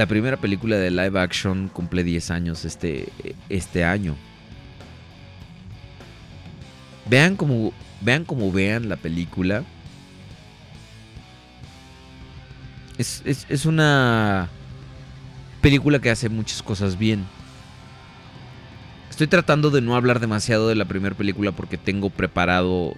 la 0.00 0.06
primera 0.06 0.38
película 0.38 0.76
de 0.78 0.90
live 0.90 1.20
action 1.20 1.68
cumple 1.68 2.02
10 2.02 2.30
años 2.30 2.64
este, 2.64 3.10
este 3.50 3.84
año. 3.84 4.16
Vean 7.04 7.36
como, 7.36 7.74
vean 8.00 8.24
como 8.24 8.50
vean 8.50 8.88
la 8.88 8.96
película. 8.96 9.62
Es, 12.96 13.20
es- 13.26 13.44
es 13.50 13.66
una 13.66 14.48
película 15.60 15.98
que 15.98 16.08
hace 16.08 16.30
muchas 16.30 16.62
cosas 16.62 16.96
bien. 16.98 17.26
Estoy 19.10 19.26
tratando 19.26 19.68
de 19.68 19.82
no 19.82 19.96
hablar 19.96 20.18
demasiado 20.18 20.66
de 20.68 20.76
la 20.76 20.86
primera 20.86 21.14
película 21.14 21.52
porque 21.52 21.76
tengo 21.76 22.08
preparado, 22.08 22.94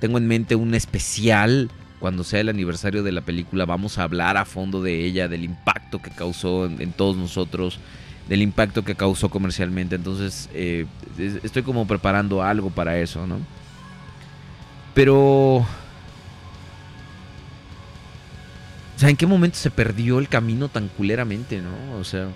tengo 0.00 0.16
en 0.16 0.26
mente 0.28 0.54
un 0.56 0.72
especial 0.74 1.70
cuando 2.04 2.22
sea 2.22 2.40
el 2.40 2.50
aniversario 2.50 3.02
de 3.02 3.12
la 3.12 3.22
película. 3.22 3.64
Vamos 3.64 3.96
a 3.96 4.02
hablar 4.02 4.36
a 4.36 4.44
fondo 4.44 4.82
de 4.82 5.06
ella, 5.06 5.26
del 5.26 5.42
impacto 5.42 6.02
que 6.02 6.10
causó 6.10 6.66
en, 6.66 6.92
todos 6.92 7.16
nosotros, 7.16 7.78
del 8.28 8.42
impacto 8.42 8.84
que 8.84 8.94
causó 8.94 9.30
comercialmente. 9.30 9.94
Entonces 9.94 10.50
eh, 10.52 10.84
es- 11.18 11.42
estoy 11.42 11.62
como 11.62 11.86
preparando 11.86 12.42
algo 12.42 12.68
para 12.68 12.98
eso, 12.98 13.26
¿no? 13.26 13.38
Pero... 14.92 15.60
O 15.60 15.66
sea, 18.98 19.08
¿en 19.08 19.16
qué 19.16 19.26
momento 19.26 19.56
se 19.56 19.70
perdió 19.70 20.18
el 20.18 20.28
camino 20.28 20.68
tan 20.68 20.88
culeramente, 20.88 21.62
no? 21.62 21.96
O 21.98 22.04
sea... 22.04 22.28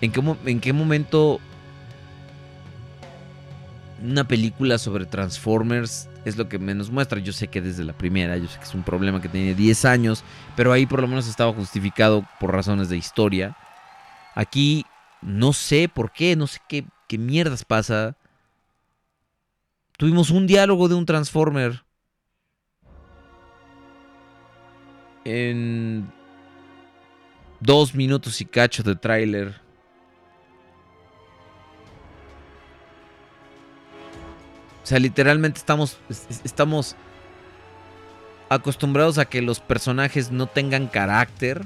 ¿En 0.00 0.10
qué, 0.10 0.20
mo- 0.20 0.36
¿En 0.44 0.58
qué 0.58 0.72
momento 0.72 1.38
una 4.02 4.26
película 4.26 4.78
sobre 4.78 5.06
Transformers 5.06 6.08
es 6.26 6.36
lo 6.36 6.48
que 6.48 6.58
menos 6.58 6.90
muestra? 6.90 7.20
Yo 7.20 7.32
sé 7.32 7.46
que 7.46 7.60
desde 7.60 7.84
la 7.84 7.96
primera, 7.96 8.36
yo 8.36 8.48
sé 8.48 8.58
que 8.58 8.64
es 8.64 8.74
un 8.74 8.82
problema 8.82 9.22
que 9.22 9.28
tiene 9.28 9.54
10 9.54 9.84
años, 9.84 10.24
pero 10.56 10.72
ahí 10.72 10.84
por 10.84 11.00
lo 11.00 11.06
menos 11.06 11.28
estaba 11.28 11.52
justificado 11.52 12.26
por 12.40 12.52
razones 12.52 12.88
de 12.88 12.96
historia. 12.96 13.56
Aquí 14.34 14.84
no 15.22 15.52
sé 15.52 15.88
por 15.88 16.10
qué, 16.10 16.34
no 16.34 16.48
sé 16.48 16.58
qué, 16.68 16.84
qué 17.06 17.16
mierdas 17.16 17.64
pasa. 17.64 18.16
Tuvimos 19.96 20.30
un 20.30 20.48
diálogo 20.48 20.88
de 20.88 20.96
un 20.96 21.06
Transformer. 21.06 21.84
En 25.24 26.10
dos 27.60 27.94
minutos 27.94 28.40
y 28.40 28.46
cacho 28.46 28.82
de 28.82 28.96
tráiler. 28.96 29.65
O 34.86 34.88
sea, 34.88 35.00
literalmente 35.00 35.58
estamos, 35.58 35.96
es- 36.08 36.26
es- 36.30 36.40
estamos 36.44 36.94
acostumbrados 38.48 39.18
a 39.18 39.24
que 39.24 39.42
los 39.42 39.58
personajes 39.58 40.30
no 40.30 40.46
tengan 40.46 40.86
carácter. 40.86 41.64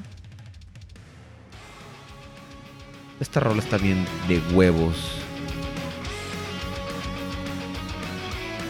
Esta 3.21 3.41
rola 3.41 3.61
está 3.61 3.77
bien 3.77 4.07
de 4.27 4.39
huevos. 4.55 4.97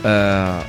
Ah, 0.02 0.64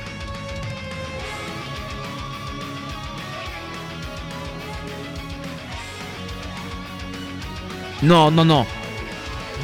no, 8.02 8.30
no, 8.30 8.44
no. 8.44 8.81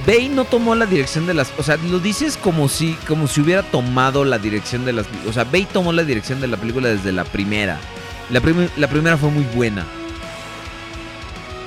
Bane 0.08 0.30
no 0.30 0.46
tomó 0.46 0.74
la 0.74 0.86
dirección 0.86 1.26
de 1.26 1.34
las. 1.34 1.52
O 1.58 1.62
sea, 1.62 1.76
lo 1.76 1.98
dices 1.98 2.38
como 2.38 2.70
si, 2.70 2.94
como 3.06 3.28
si 3.28 3.42
hubiera 3.42 3.62
tomado 3.62 4.24
la 4.24 4.38
dirección 4.38 4.86
de 4.86 4.94
las. 4.94 5.06
O 5.28 5.34
sea, 5.34 5.44
Bane 5.44 5.68
tomó 5.70 5.92
la 5.92 6.02
dirección 6.02 6.40
de 6.40 6.46
la 6.46 6.56
película 6.56 6.88
desde 6.88 7.12
la 7.12 7.24
primera. 7.24 7.78
La, 8.30 8.40
la 8.78 8.88
primera 8.88 9.18
fue 9.18 9.30
muy 9.30 9.44
buena. 9.54 9.84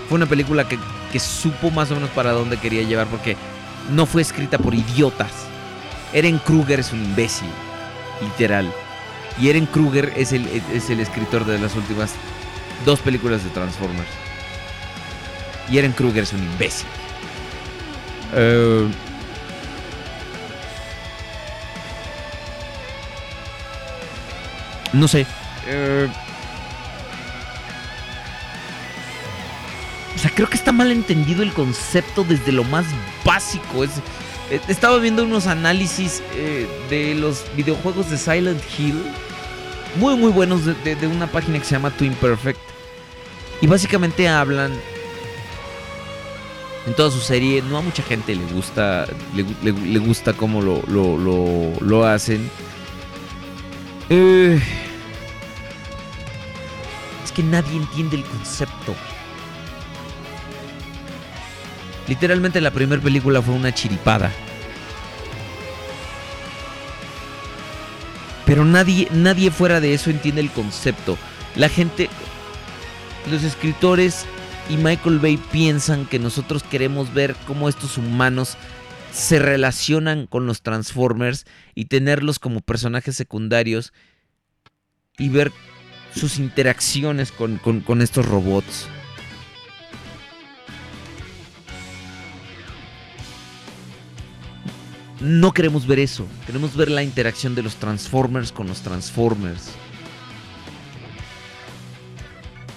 Fue 0.10 0.16
una 0.16 0.26
película 0.26 0.68
que, 0.68 0.80
que 1.12 1.20
supo 1.20 1.70
más 1.70 1.92
o 1.92 1.94
menos 1.94 2.10
para 2.10 2.32
dónde 2.32 2.58
quería 2.58 2.82
llevar 2.82 3.06
porque 3.06 3.38
no 3.92 4.08
fue 4.08 4.24
escrita 4.24 4.58
por 4.58 4.74
idiotas. 4.74 5.32
Eren 6.12 6.40
Kruger 6.40 6.80
es 6.80 6.92
un 6.94 7.04
imbécil, 7.04 7.48
literal. 8.24 8.74
Y 9.40 9.50
Eren 9.50 9.68
Kruger 9.68 10.14
es 10.18 10.32
el, 10.34 10.48
es 10.74 10.90
el 10.90 11.00
escritor 11.00 11.46
de 11.46 11.60
las 11.60 11.76
últimas 11.76 12.14
dos 12.88 13.02
películas 13.02 13.44
de 13.44 13.52
Transformers. 13.52 14.10
Y 15.70 15.78
Eren 15.78 15.92
Kruger 15.92 16.24
es 16.24 16.34
un 16.34 16.44
imbécil. 16.44 16.88
Eh, 18.34 18.88
no 24.94 25.08
sé. 25.08 25.26
eh, 25.68 26.08
o 30.16 30.20
sea, 30.20 30.32
creo 30.36 30.50
que 30.50 30.56
está 30.58 30.72
mal 30.72 30.92
entendido 30.92 31.42
el 31.44 31.54
concepto 31.54 32.24
desde 32.24 32.52
lo 32.52 32.64
más 32.66 32.86
básico. 33.24 33.84
Es, 33.84 33.92
eh, 34.52 34.60
estaba 34.68 34.98
viendo 35.00 35.24
unos 35.24 35.48
análisis 35.48 36.22
de 36.90 37.16
los 37.16 37.44
videojuegos 37.56 38.10
de 38.10 38.18
Silent 38.18 38.62
Hill. 38.78 39.02
Muy, 39.96 40.16
muy 40.16 40.32
buenos 40.32 40.66
de- 40.66 40.96
de 40.96 41.08
una 41.08 41.28
página 41.28 41.58
que 41.60 41.66
se 41.66 41.72
llama 41.72 41.90
Twin 41.92 42.14
Perfect. 42.14 42.60
Y 43.62 43.68
básicamente 43.68 44.28
hablan. 44.28 44.74
En 46.88 46.96
toda 46.96 47.12
su 47.12 47.20
serie, 47.20 47.62
no 47.62 47.78
a 47.78 47.82
mucha 47.82 48.02
gente 48.04 48.34
le 48.36 48.44
gusta. 48.54 49.06
Le, 49.36 49.46
gu- 49.46 49.56
le- 49.62 49.72
le 49.72 50.00
gusta 50.00 50.34
cómo 50.34 50.62
lo, 50.62 50.82
lo, 50.88 51.18
lo- 51.18 51.80
lo 51.80 52.06
hacen. 52.06 52.50
Eh, 54.10 54.60
es 57.24 57.32
que 57.32 57.44
nadie 57.44 57.78
entiende 57.78 58.18
el 58.18 58.24
concepto. 58.26 58.96
Literalmente 62.08 62.60
la 62.60 62.72
primera 62.72 63.02
película 63.02 63.42
fue 63.42 63.54
una 63.54 63.74
chiripada. 63.74 64.32
Pero 68.46 68.66
nadie, 68.66 69.08
nadie 69.12 69.52
fuera 69.52 69.80
de 69.80 69.94
eso 69.94 70.10
entiende 70.10 70.42
el 70.42 70.50
concepto. 70.50 71.18
La 71.56 71.70
gente, 71.70 72.10
los 73.30 73.44
escritores 73.44 74.26
y 74.70 74.78
Michael 74.78 75.20
Bay 75.20 75.38
piensan 75.52 76.06
que 76.06 76.20
nosotros 76.20 76.64
queremos 76.64 77.14
ver 77.14 77.36
cómo 77.46 77.68
estos 77.70 77.98
humanos 77.98 78.58
se 79.12 79.40
relacionan 79.40 80.28
con 80.28 80.46
los 80.46 80.62
Transformers 80.62 81.46
y 81.76 81.86
tenerlos 81.86 82.40
como 82.40 82.62
personajes 82.62 83.16
secundarios 83.16 83.92
y 85.18 85.30
ver 85.30 85.52
sus 86.16 86.40
interacciones 86.40 87.32
con, 87.32 87.58
con- 87.58 88.02
estos 88.02 88.26
robots. 88.26 88.88
No 95.20 95.52
queremos 95.54 95.86
ver 95.86 96.00
eso. 96.00 96.26
Queremos 96.46 96.76
ver 96.76 96.90
la 96.90 97.04
interacción 97.04 97.54
de 97.54 97.62
los 97.64 97.76
Transformers 97.76 98.52
con 98.52 98.68
los 98.68 98.82
Transformers. 98.82 99.70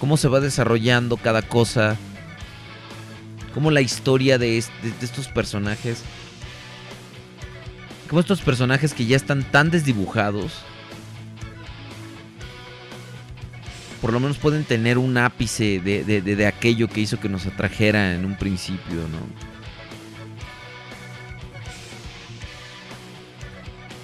Cómo 0.05 0.19
se 0.19 0.29
va 0.29 0.39
desarrollando 0.41 1.17
cada 1.17 1.41
cosa. 1.41 1.97
Cómo 3.55 3.71
la 3.71 3.81
historia 3.81 4.37
de, 4.37 4.59
est- 4.59 4.71
de- 4.83 4.91
de 4.91 5.03
estos 5.07 5.29
personajes. 5.29 6.03
Cómo 8.11 8.21
estos 8.21 8.43
personajes 8.43 8.93
que 8.93 9.07
ya 9.07 9.17
están 9.17 9.45
tan 9.45 9.71
desdibujados. 9.71 10.59
Por 14.03 14.13
lo 14.13 14.21
menos 14.21 14.37
pueden 14.37 14.65
tener 14.65 14.99
un 14.99 15.17
ápice 15.17 15.81
de, 15.81 16.47
aquello 16.47 16.87
que 16.87 17.01
hizo 17.01 17.19
que 17.19 17.31
nos 17.31 17.47
atrajera 17.47 18.13
en 18.15 18.27
un 18.27 18.37
principio, 18.37 19.09
¿no? 19.11 19.21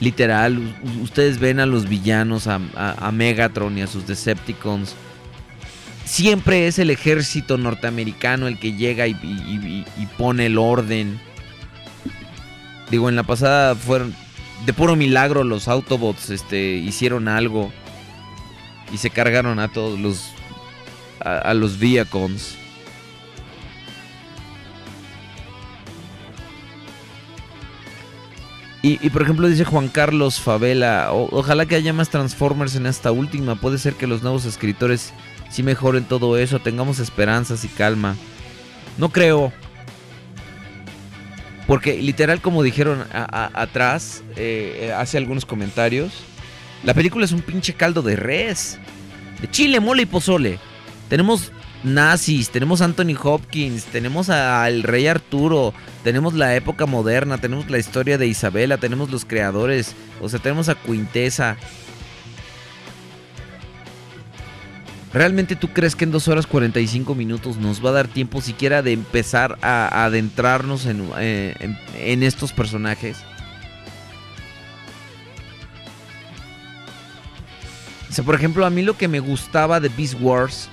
Literal, 0.01 0.75
ustedes 1.03 1.39
ven 1.39 1.61
a 1.61 1.67
los 1.67 1.87
villanos, 1.91 2.47
a 2.47 3.11
Megatron 3.13 3.77
y 3.77 3.83
a 3.83 3.87
sus 3.87 4.07
Decepticons. 4.07 4.97
Siempre 6.11 6.67
es 6.67 6.81
el 6.81 6.91
ejército 6.91 7.57
norteamericano 7.57 8.49
el 8.49 8.59
que 8.59 8.73
llega 8.73 9.07
y, 9.07 10.09
pone 10.19 10.47
el 10.47 10.59
orden. 10.59 11.21
Digo, 12.91 13.09
en 13.09 13.15
la 13.15 13.23
pasada 13.23 13.77
fueron. 13.77 14.13
De 14.67 14.73
puro 14.73 14.97
milagro 14.97 15.45
los 15.45 15.69
Autobots 15.69 16.31
este, 16.31 16.73
hicieron 16.75 17.29
algo. 17.29 17.71
Y 18.93 18.97
se 18.97 19.11
cargaron 19.11 19.61
a 19.61 19.69
todos 19.69 20.01
los. 20.01 20.33
a, 21.21 21.55
los 21.55 21.79
Viacons. 21.79 22.57
Y, 28.83 29.11
por 29.11 29.21
ejemplo 29.23 29.47
dice 29.47 29.65
Juan 29.67 29.89
Carlos 29.89 30.41
Favela, 30.41 31.13
"O- 31.13 31.29
ojalá 31.39 31.67
que 31.67 31.75
haya 31.75 31.93
más 31.93 32.09
Transformers 32.09 32.77
en 32.77 32.87
esta 32.87 33.13
última, 33.13 33.57
puede 33.57 33.77
ser 33.77 33.93
que 33.95 34.07
los 34.07 34.23
nuevos 34.23 34.47
escritores 34.47 35.13
sí 35.51 35.63
mejoren 35.63 36.05
todo 36.05 36.39
eso, 36.39 36.59
tengamos 36.61 36.99
esperanzas 36.99 37.65
y 37.65 37.69
calma. 37.69 38.17
No 38.99 39.11
creo. 39.11 39.53
Porque 41.67 42.01
literal 42.01 42.41
como 42.41 42.63
dijeron 42.63 43.05
atrás, 43.13 44.23
eh, 44.37 44.89
eh, 44.89 44.93
hace 44.93 45.19
algunos 45.19 45.45
comentarios, 45.45 46.13
la 46.83 46.95
película 46.95 47.25
es 47.25 47.33
un 47.33 47.43
pinche 47.43 47.75
caldo 47.75 48.03
de 48.03 48.17
res. 48.17 48.79
De 49.41 49.51
chile, 49.51 49.81
mole 49.81 50.03
y 50.03 50.07
pozole. 50.07 50.59
Tenemos 51.09 51.53
nazis, 51.83 52.51
tenemos 52.51 52.81
Anthony 52.83 53.17
Hopkins, 53.23 53.85
tenemos 53.85 54.29
al 54.29 54.83
rey 54.83 55.07
Arturo, 55.07 55.73
tenemos 56.05 56.35
la 56.35 56.55
época 56.55 56.87
moderna, 56.87 57.39
tenemos 57.39 57.71
la 57.71 57.79
historia 57.79 58.19
de 58.19 58.27
Isabela, 58.27 58.79
tenemos 58.79 59.11
los 59.11 59.25
creadores, 59.25 59.95
o 60.21 60.29
sea, 60.29 60.41
tenemos 60.41 60.69
a 60.69 60.75
Quintesa. 60.75 61.57
¿Realmente 65.13 65.57
tú 65.57 65.69
crees 65.69 65.97
que 65.97 66.05
en 66.05 66.13
2 66.13 66.29
horas 66.29 66.47
45 66.47 67.15
minutos 67.15 67.57
nos 67.57 67.85
va 67.85 67.91
a 67.91 67.95
dar 67.95 68.09
tiempo 68.09 68.41
siquiera 68.41 68.83
de 68.83 68.93
empezar 68.93 69.59
a, 69.61 70.05
adentrarnos 70.05 70.87
en, 70.87 71.11
eh, 71.19 71.55
en 71.99 72.23
estos 72.23 72.53
personajes? 72.53 73.25
O 78.11 78.13
sea, 78.13 78.25
por 78.25 78.35
ejemplo, 78.35 78.67
a 78.67 78.71
mí 78.71 78.83
lo 78.83 78.97
que 78.97 79.07
me 79.07 79.21
gustaba 79.21 79.79
de 79.79 79.89
Beast 79.89 80.17
Wars. 80.21 80.69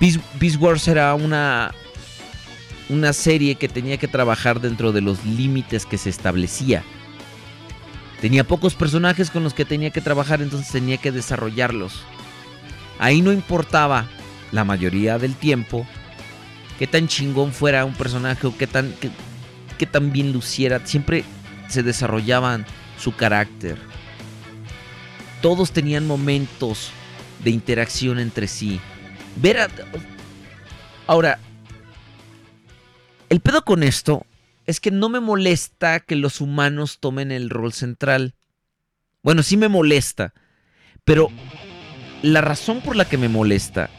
Beast, 0.00 0.18
Beast 0.40 0.60
Wars 0.60 0.88
era 0.88 1.14
una. 1.14 1.72
Una 2.88 3.12
serie 3.12 3.54
que 3.54 3.68
tenía 3.68 3.96
que 3.96 4.08
trabajar 4.08 4.60
dentro 4.60 4.92
de 4.92 5.00
los 5.00 5.24
límites 5.24 5.86
que 5.86 5.96
se 5.96 6.10
establecía. 6.10 6.82
Tenía 8.22 8.44
pocos 8.44 8.74
personajes 8.76 9.30
con 9.30 9.42
los 9.44 9.52
que 9.52 9.64
tenía 9.66 9.90
que 9.90 10.00
trabajar, 10.00 10.40
entonces 10.40 10.70
tenía 10.72 10.96
que 10.96 11.12
desarrollarlos. 11.12 12.00
Ahí 12.98 13.20
no 13.20 13.32
importaba 13.32 14.06
la 14.52 14.64
mayoría 14.64 15.18
del 15.18 15.34
tiempo 15.34 15.86
qué 16.78 16.86
tan 16.86 17.08
chingón 17.08 17.52
fuera 17.52 17.84
un 17.84 17.94
personaje 17.94 18.46
o 18.46 18.56
qué 18.56 18.66
tan, 18.68 18.92
qué, 19.00 19.10
qué 19.76 19.86
tan 19.86 20.12
bien 20.12 20.32
luciera. 20.32 20.80
Siempre 20.86 21.24
se 21.68 21.82
desarrollaban 21.82 22.64
su 22.96 23.14
carácter. 23.16 23.76
Todos 25.40 25.72
tenían 25.72 26.06
momentos 26.06 26.90
de 27.42 27.50
interacción 27.50 28.20
entre 28.20 28.46
sí. 28.46 28.80
Ver 29.34 29.58
a- 29.58 29.68
Ahora, 31.08 31.40
el 33.28 33.40
pedo 33.40 33.64
con 33.64 33.82
esto 33.82 34.24
es 34.66 34.80
que 34.80 34.90
no 34.90 35.08
me 35.08 35.20
molesta 35.20 36.00
que 36.00 36.16
los 36.16 36.40
humanos 36.40 36.98
tomen 37.00 37.32
el 37.32 37.50
rol 37.50 37.72
central. 37.72 38.34
Bueno, 39.22 39.42
sí 39.42 39.56
me 39.56 39.68
molesta, 39.68 40.32
pero 41.04 41.28
la 42.22 42.40
razón 42.40 42.80
por 42.80 42.96
la 42.96 43.08
que 43.08 43.18
me 43.18 43.28
molesta 43.28 43.90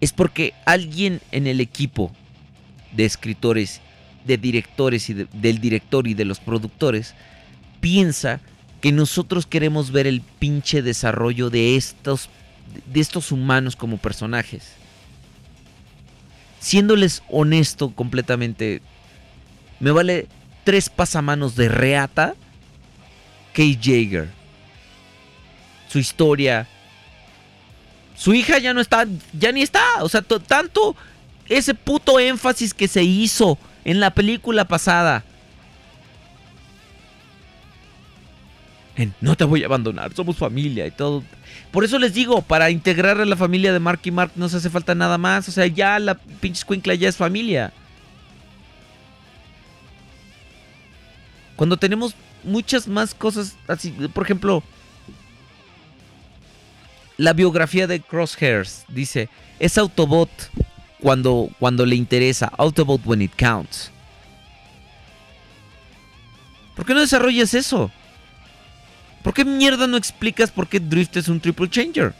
es 0.00 0.12
porque 0.12 0.54
alguien 0.64 1.20
en 1.32 1.46
el 1.46 1.60
equipo 1.60 2.12
de 2.92 3.04
escritores, 3.04 3.80
de 4.24 4.36
directores 4.36 5.10
y 5.10 5.14
de- 5.14 5.28
del 5.32 5.60
director 5.60 6.06
y 6.06 6.14
de 6.14 6.24
los 6.24 6.40
productores 6.40 7.14
piensa 7.80 8.40
que 8.80 8.92
nosotros 8.92 9.46
queremos 9.46 9.90
ver 9.90 10.06
el 10.06 10.20
pinche 10.20 10.82
desarrollo 10.82 11.50
de 11.50 11.76
estos 11.76 12.30
de 12.86 13.00
estos 13.00 13.32
humanos 13.32 13.76
como 13.76 13.96
personajes. 13.96 14.77
Siéndoles 16.60 17.22
honesto 17.28 17.90
completamente, 17.90 18.82
me 19.80 19.90
vale 19.92 20.26
tres 20.64 20.88
pasamanos 20.88 21.54
de 21.56 21.68
reata 21.68 22.34
Kate 23.52 23.78
Jaeger. 23.80 24.28
Su 25.88 25.98
historia. 25.98 26.66
Su 28.16 28.34
hija 28.34 28.58
ya 28.58 28.74
no 28.74 28.80
está, 28.80 29.06
ya 29.32 29.52
ni 29.52 29.62
está. 29.62 29.82
O 30.00 30.08
sea, 30.08 30.22
to- 30.22 30.40
tanto 30.40 30.96
ese 31.48 31.74
puto 31.74 32.18
énfasis 32.18 32.74
que 32.74 32.88
se 32.88 33.02
hizo 33.04 33.58
en 33.84 34.00
la 34.00 34.10
película 34.10 34.66
pasada. 34.66 35.24
No 39.20 39.36
te 39.36 39.44
voy 39.44 39.62
a 39.62 39.66
abandonar, 39.66 40.12
somos 40.14 40.36
familia 40.36 40.86
y 40.86 40.90
todo. 40.90 41.22
Por 41.70 41.84
eso 41.84 41.98
les 41.98 42.14
digo, 42.14 42.42
para 42.42 42.70
integrar 42.70 43.20
a 43.20 43.24
la 43.24 43.36
familia 43.36 43.72
de 43.72 43.78
Mark 43.78 44.00
y 44.04 44.10
Mark 44.10 44.32
no 44.34 44.48
se 44.48 44.56
hace 44.56 44.70
falta 44.70 44.94
nada 44.94 45.18
más. 45.18 45.48
O 45.48 45.52
sea, 45.52 45.66
ya 45.66 45.98
la 45.98 46.14
pinche 46.14 46.58
escuincla 46.58 46.94
ya 46.94 47.08
es 47.08 47.16
familia. 47.16 47.72
Cuando 51.54 51.76
tenemos 51.76 52.14
muchas 52.42 52.88
más 52.88 53.14
cosas 53.14 53.56
así, 53.68 53.90
por 53.90 54.24
ejemplo, 54.24 54.62
la 57.16 57.32
biografía 57.32 57.86
de 57.86 58.00
Crosshairs 58.00 58.84
dice, 58.88 59.28
es 59.58 59.78
Autobot 59.78 60.30
cuando, 61.00 61.50
cuando 61.58 61.86
le 61.86 61.96
interesa, 61.96 62.50
Autobot 62.56 63.02
when 63.04 63.22
it 63.22 63.32
counts. 63.36 63.90
¿Por 66.74 66.86
qué 66.86 66.94
no 66.94 67.00
desarrollas 67.00 67.54
eso? 67.54 67.90
¿Por 69.22 69.34
qué 69.34 69.44
mierda 69.44 69.86
no 69.86 69.96
explicas 69.96 70.50
por 70.50 70.68
qué 70.68 70.80
Drift 70.80 71.16
es 71.16 71.28
un 71.28 71.40
triple 71.40 71.68
changer? 71.68 72.14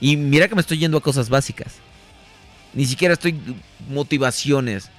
Y 0.00 0.16
mira 0.16 0.48
que 0.48 0.54
me 0.54 0.60
estoy 0.60 0.78
yendo 0.78 0.98
a 0.98 1.02
cosas 1.02 1.28
básicas. 1.28 1.74
Ni 2.74 2.84
siquiera 2.86 3.14
estoy 3.14 3.38
motivaciones. 3.88 4.90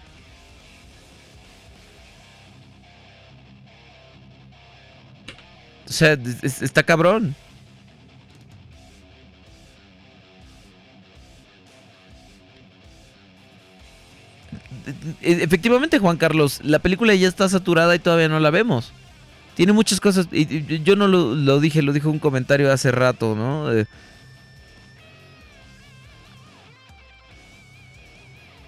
O 5.88 5.92
sea, 5.94 6.14
es- 6.14 6.44
es- 6.44 6.62
está 6.62 6.84
cabrón. 6.84 7.36
E- 15.22 15.44
Efectivamente, 15.44 16.00
Juan 16.00 16.18
Carlos, 16.18 16.60
la 16.64 16.80
película 16.80 17.14
ya 17.16 17.28
está 17.28 17.48
saturada 17.50 17.96
y 17.96 18.00
todavía 18.00 18.30
no 18.30 18.40
la 18.40 18.50
vemos. 18.52 18.92
Tiene 19.56 19.72
muchas 19.74 20.00
cosas. 20.00 20.28
y- 20.32 20.84
yo 20.84 20.96
no 20.96 21.08
lo, 21.08 21.60
dije, 21.60 21.82
lo 21.82 21.94
dijo 21.94 22.10
un 22.10 22.20
comentario 22.20 22.72
hace 22.72 22.92
rato, 22.92 23.36
¿no? 23.36 23.72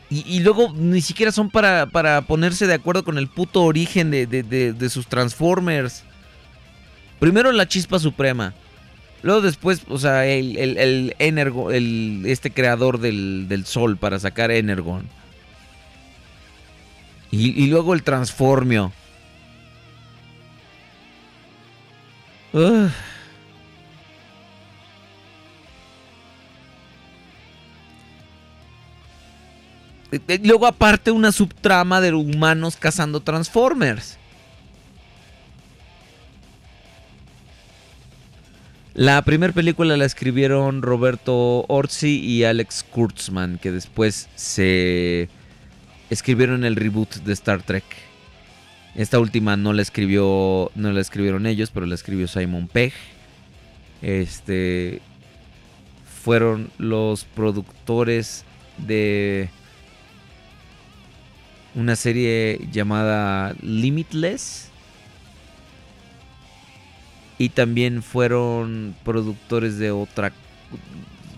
Y, 0.09 0.39
luego 0.39 0.71
ni 0.73 1.01
siquiera 1.01 1.33
son 1.33 1.49
para, 1.49 1.85
para 1.87 2.21
ponerse 2.21 2.65
de 2.65 2.73
acuerdo 2.73 3.03
con 3.03 3.17
el 3.17 3.27
puto 3.27 3.63
origen 3.63 4.09
de, 4.09 4.25
de- 4.25 4.71
de- 4.71 4.89
sus 4.89 5.07
Transformers. 5.07 6.03
Primero 7.19 7.51
la 7.51 7.67
chispa 7.67 7.99
suprema. 7.99 8.53
Luego 9.21 9.41
después, 9.41 9.81
o 9.89 9.97
sea, 9.97 10.25
el, 10.25 10.55
el, 10.55 11.13
Energo, 11.19 11.71
el, 11.71 12.23
este 12.25 12.51
creador 12.51 12.99
del, 12.99 13.47
del 13.49 13.65
sol 13.65 13.97
para 13.97 14.17
sacar 14.19 14.49
Energon. 14.51 15.05
Y 17.29 17.67
luego 17.67 17.93
el 17.93 18.03
Transformio. 18.03 18.93
Eh, 22.57 22.89
eh, 30.27 30.39
Luego 30.43 30.65
aparte 30.65 31.11
una 31.11 31.31
subtrama 31.31 32.01
de 32.01 32.13
humanos 32.13 32.75
cazando 32.77 33.19
Transformers. 33.19 34.17
La 38.95 39.21
primera 39.21 39.53
película 39.53 39.95
la 39.95 40.05
escribieron 40.05 40.81
Roberto 40.81 41.65
Orsi 41.67 42.19
y 42.19 42.45
Alex 42.45 42.83
Kurtzman, 42.89 43.59
que 43.59 43.71
después 43.71 44.27
se 44.33 45.29
escribieron 46.09 46.65
el 46.65 46.75
reboot 46.75 47.17
de 47.17 47.33
Star 47.33 47.61
Trek. 47.61 47.83
Esta 48.97 49.19
última 49.19 49.55
no 49.57 49.73
la 49.73 49.83
escribió, 49.83 50.71
no 50.73 50.91
la 50.91 51.01
escribieron 51.01 51.45
ellos, 51.45 51.69
pero 51.69 51.85
la 51.85 51.93
escribió 51.93 52.27
Simon 52.27 52.67
Pegg. 52.67 52.93
Este 54.01 55.01
fueron 56.23 56.71
los 56.79 57.23
productores 57.23 58.43
de 58.79 59.51
una 61.75 61.95
serie 61.95 62.67
llamada 62.71 63.55
Limitless. 63.61 64.71
Y 67.37 67.49
también 67.49 68.01
fueron 68.01 68.95
productores 69.03 69.77
de 69.77 69.91
otra 69.91 70.33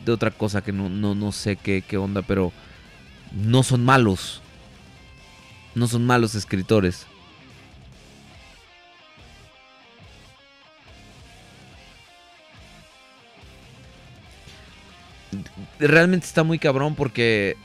de 0.06 0.14
otra 0.14 0.32
cosa 0.32 0.62
que 0.62 0.72
no, 0.72 0.88
no, 0.88 1.14
no 1.14 1.34
sé 1.34 1.58
qué, 1.58 1.84
qué 1.86 1.98
onda, 1.98 2.22
pero 2.22 2.54
no 3.34 3.64
son 3.64 3.84
malos. 3.84 4.42
No 5.76 5.90
son 5.90 6.06
malos 6.06 6.36
escritores. 6.36 7.06
Realmente 15.80 16.26
está 16.26 16.44
muy 16.44 16.60
cabrón 16.60 16.96
porque 16.96 17.56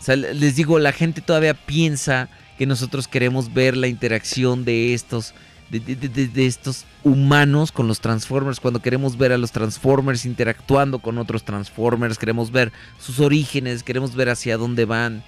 o 0.00 0.02
sea, 0.02 0.16
les 0.16 0.56
digo, 0.56 0.78
la 0.78 0.92
gente 0.92 1.20
todavía 1.20 1.54
piensa 1.54 2.28
que 2.56 2.66
nosotros 2.66 3.08
queremos 3.08 3.52
ver 3.52 3.76
la 3.76 3.88
interacción 3.88 4.64
de 4.64 4.94
estos, 4.94 5.34
de, 5.70 6.46
estos 6.46 6.84
humanos 7.02 7.72
con 7.72 7.88
los 7.88 8.00
Transformers. 8.00 8.60
Cuando 8.60 8.80
queremos 8.80 9.18
ver 9.18 9.32
a 9.32 9.38
los 9.38 9.52
Transformers 9.52 10.24
interactuando 10.24 11.00
con 11.00 11.18
otros 11.18 11.44
Transformers, 11.44 12.18
queremos 12.18 12.52
ver 12.52 12.72
sus 12.98 13.18
orígenes, 13.20 13.82
queremos 13.82 14.14
ver 14.14 14.28
hacia 14.28 14.56
dónde 14.56 14.84
van. 14.84 15.24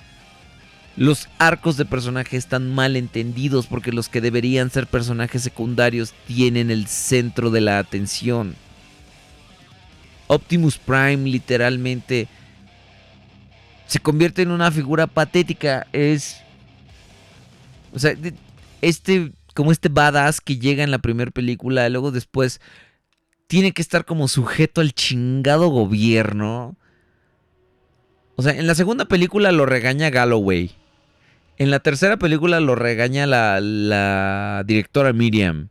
Los 0.97 1.29
arcos 1.39 1.77
de 1.77 1.85
personajes 1.85 2.45
están 2.45 2.73
mal 2.73 2.97
entendidos 2.97 3.67
porque 3.67 3.93
los 3.93 4.09
que 4.09 4.21
deberían 4.21 4.71
ser 4.71 4.87
personajes 4.87 5.43
secundarios 5.43 6.15
tienen 6.27 6.71
el 6.71 6.87
centro 6.87 7.51
de 7.51 7.61
la 7.61 7.79
atención. 7.79 8.57
Optimus 10.31 10.79
Prime 10.79 11.29
literalmente 11.29 12.29
se 13.89 13.99
convierte 13.99 14.43
en 14.43 14.53
una 14.53 14.71
figura 14.71 15.09
patética. 15.09 15.89
Es. 15.93 16.41
O 17.93 17.99
sea, 17.99 18.15
este. 18.81 19.33
Como 19.53 19.73
este 19.73 19.89
badass 19.89 20.41
que 20.41 20.59
llega 20.59 20.85
en 20.85 20.93
la 20.93 21.01
primera 21.01 21.33
película, 21.33 21.85
y 21.87 21.91
luego 21.91 22.13
después 22.13 22.61
tiene 23.49 23.73
que 23.73 23.83
estar 23.83 24.05
como 24.05 24.29
sujeto 24.29 24.81
al 24.81 24.95
chingado 24.95 25.69
gobierno. 25.69 26.77
O 28.37 28.43
sea, 28.43 28.53
en 28.53 28.69
la 28.69 28.77
segunda 28.77 29.07
película 29.07 29.51
lo 29.51 29.67
regaña 29.67 30.09
Galloway. 30.09 30.71
En 31.59 31.73
la 31.73 31.81
tercera 31.81 32.17
película 32.17 32.61
lo 32.61 32.77
regaña 32.77 33.27
la, 33.27 33.61
la 33.61 34.63
directora 34.65 35.13
Miriam. 35.13 35.69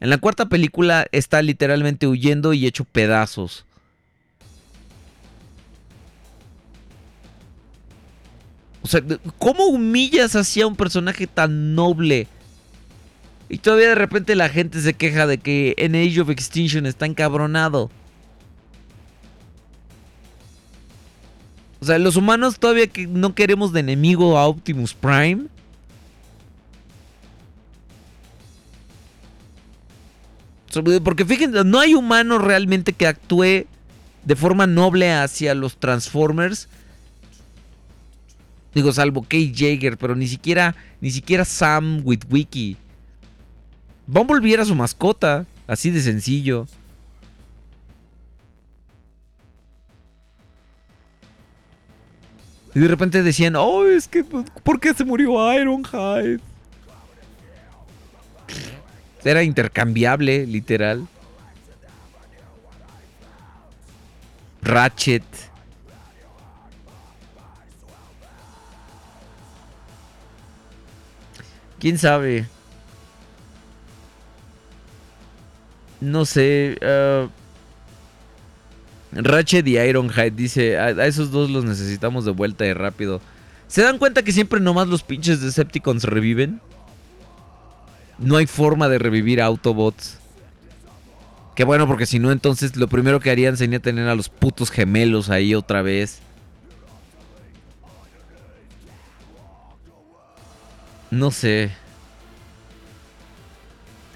En 0.00 0.08
la 0.08 0.16
cuarta 0.16 0.46
película 0.46 1.06
está 1.12 1.42
literalmente 1.42 2.06
huyendo 2.06 2.54
y 2.54 2.66
hecho 2.66 2.84
pedazos. 2.84 3.66
O 8.82 8.88
sea, 8.88 9.02
¿cómo 9.38 9.66
humillas 9.66 10.36
así 10.36 10.60
a 10.60 10.66
un 10.66 10.76
personaje 10.76 11.26
tan 11.26 11.74
noble? 11.74 12.26
Y 13.48 13.58
todavía 13.58 13.88
de 13.88 13.94
repente 13.96 14.34
la 14.36 14.48
gente 14.48 14.80
se 14.80 14.94
queja 14.94 15.26
de 15.26 15.38
que 15.38 15.74
en 15.76 15.96
Age 15.96 16.20
of 16.20 16.30
Extinction 16.30 16.86
está 16.86 17.04
encabronado. 17.06 17.90
O 21.80 21.84
sea, 21.84 21.98
los 21.98 22.16
humanos 22.16 22.58
todavía 22.58 22.86
que 22.86 23.06
no 23.06 23.34
queremos 23.34 23.72
de 23.72 23.80
enemigo 23.80 24.38
a 24.38 24.46
Optimus 24.46 24.94
Prime. 24.94 25.46
Porque 31.02 31.24
fíjense, 31.24 31.64
no 31.64 31.80
hay 31.80 31.94
humano 31.94 32.38
realmente 32.38 32.92
que 32.92 33.06
actúe 33.06 33.66
de 34.24 34.36
forma 34.36 34.66
noble 34.66 35.10
hacia 35.12 35.54
los 35.54 35.76
Transformers. 35.78 36.68
Digo, 38.74 38.92
salvo 38.92 39.22
Kate 39.22 39.52
Jaeger, 39.54 39.96
pero 39.96 40.14
ni 40.14 40.28
siquiera, 40.28 40.76
ni 41.00 41.10
siquiera 41.10 41.44
Sam 41.44 42.02
Witwicky. 42.04 42.76
Bumblebee 44.06 44.54
era 44.54 44.64
su 44.64 44.74
mascota, 44.74 45.46
así 45.66 45.90
de 45.90 46.00
sencillo. 46.00 46.66
Y 52.74 52.78
de 52.78 52.88
repente 52.88 53.22
decían, 53.22 53.56
oh, 53.56 53.84
es 53.84 54.06
que, 54.06 54.22
¿por 54.22 54.78
qué 54.78 54.94
se 54.94 55.04
murió 55.04 55.52
Ironhide? 55.52 56.40
Era 59.24 59.42
intercambiable, 59.42 60.46
literal. 60.46 61.06
Ratchet. 64.62 65.49
¿Quién 71.80 71.98
sabe? 71.98 72.46
No 76.00 76.24
sé. 76.24 76.78
ah, 76.82 77.28
Ratchet 79.12 79.66
y 79.66 79.78
Ironhide 79.78 80.30
dice, 80.30 80.78
a, 80.78 80.90
esos 81.06 81.32
dos 81.32 81.50
los 81.50 81.64
necesitamos 81.64 82.24
de 82.24 82.30
vuelta 82.30 82.64
y 82.66 82.72
rápido. 82.72 83.20
¿Se 83.66 83.82
dan 83.82 83.98
cuenta 83.98 84.22
que 84.22 84.32
siempre 84.32 84.60
nomás 84.60 84.88
los 84.88 85.02
pinches 85.02 85.40
Decepticons 85.40 86.04
reviven? 86.04 86.60
No 88.18 88.36
hay 88.36 88.46
forma 88.46 88.88
de 88.88 88.98
revivir 88.98 89.40
a 89.40 89.46
Autobots. 89.46 90.18
Qué 91.56 91.64
bueno, 91.64 91.86
porque 91.86 92.06
si 92.06 92.18
no, 92.18 92.30
entonces 92.30 92.76
lo 92.76 92.88
primero 92.88 93.20
que 93.20 93.30
harían 93.30 93.56
sería 93.56 93.80
tener 93.80 94.06
a 94.08 94.14
los 94.14 94.28
putos 94.28 94.70
gemelos 94.70 95.30
ahí 95.30 95.54
otra 95.54 95.82
vez. 95.82 96.20
No 101.10 101.30
sé. 101.30 101.70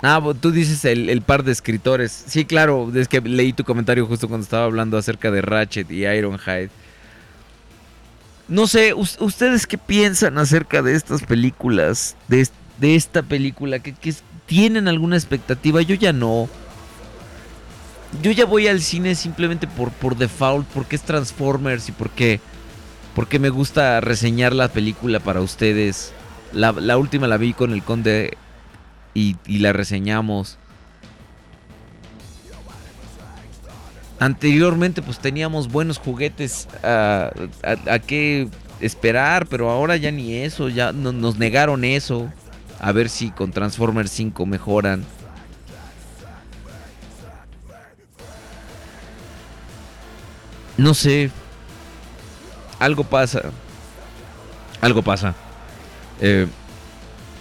Ah, 0.03 0.21
tú 0.39 0.51
dices 0.51 0.85
el, 0.85 1.23
par 1.23 1.45
de 1.45 1.53
escritores. 1.53 2.25
Sí, 2.27 2.45
claro, 2.45 2.91
es 2.95 3.09
que 3.09 3.21
leí 3.21 3.53
tu 3.53 3.65
comentario 3.65 4.07
justo 4.07 4.29
cuando 4.29 4.45
estaba 4.45 4.65
hablando 4.65 4.99
acerca 4.99 5.31
de 5.31 5.41
Ratchet 5.41 5.91
y 5.91 6.07
Ironhide. 6.07 6.71
No 8.49 8.67
sé, 8.67 8.93
us- 8.93 9.17
¿ustedes 9.21 9.67
qué 9.67 9.79
piensan 9.79 10.37
acerca 10.37 10.83
de 10.83 10.95
estas 10.95 11.23
películas? 11.23 12.17
De, 12.29 12.43
est- 12.43 12.53
de 12.79 12.95
esta 12.97 13.23
película? 13.23 13.79
¿Que, 13.79 13.95
que 13.95 14.11
es- 14.11 14.23
tienen 14.47 14.89
alguna 14.89 15.17
expectativa? 15.17 15.81
Yo 15.81 15.95
ya 15.95 16.13
no. 16.13 16.51
Yo 18.23 18.31
ya 18.31 18.45
voy 18.45 18.69
al 18.69 18.83
cine 18.83 19.15
simplemente 19.15 19.67
por, 19.67 19.91
por 19.91 20.17
default, 20.17 20.69
porque 20.69 20.97
es 20.97 21.03
Transformers 21.03 21.89
y 21.89 21.93
porque, 21.93 22.41
porque 23.15 23.39
me 23.39 23.49
gusta 23.49 24.01
reseñar 24.03 24.53
la 24.55 24.69
película 24.69 25.19
para 25.21 25.41
ustedes. 25.41 26.13
La, 26.55 26.73
última 26.97 27.27
la 27.27 27.37
vi 27.37 27.53
con 27.53 27.73
el 27.73 27.83
conde 27.83 28.37
y, 29.13 29.37
la 29.59 29.73
reseñamos. 29.73 30.59
Anteriormente 34.21 35.03
pues 35.03 35.19
teníamos 35.19 35.69
buenos 35.71 35.99
juguetes 35.99 36.69
a, 36.83 37.31
a- 37.63 37.93
a 37.95 37.99
qué 37.99 38.49
esperar, 38.81 39.47
pero 39.47 39.71
ahora 39.71 39.97
ya 39.97 40.11
ni 40.13 40.35
eso, 40.35 40.69
ya 40.69 40.93
no- 40.93 41.13
nos 41.13 41.37
negaron 41.39 41.85
eso. 41.85 42.31
A 42.81 42.93
ver 42.93 43.09
si 43.09 43.31
con 43.31 43.51
Transformers 43.53 44.11
5 44.11 44.47
mejoran. 44.47 45.05
No 50.77 50.95
sé. 50.95 51.31
Algo 52.79 53.05
pasa. 53.05 53.43
Algo 54.81 55.03
pasa. 55.03 55.35
Eh, 56.27 56.47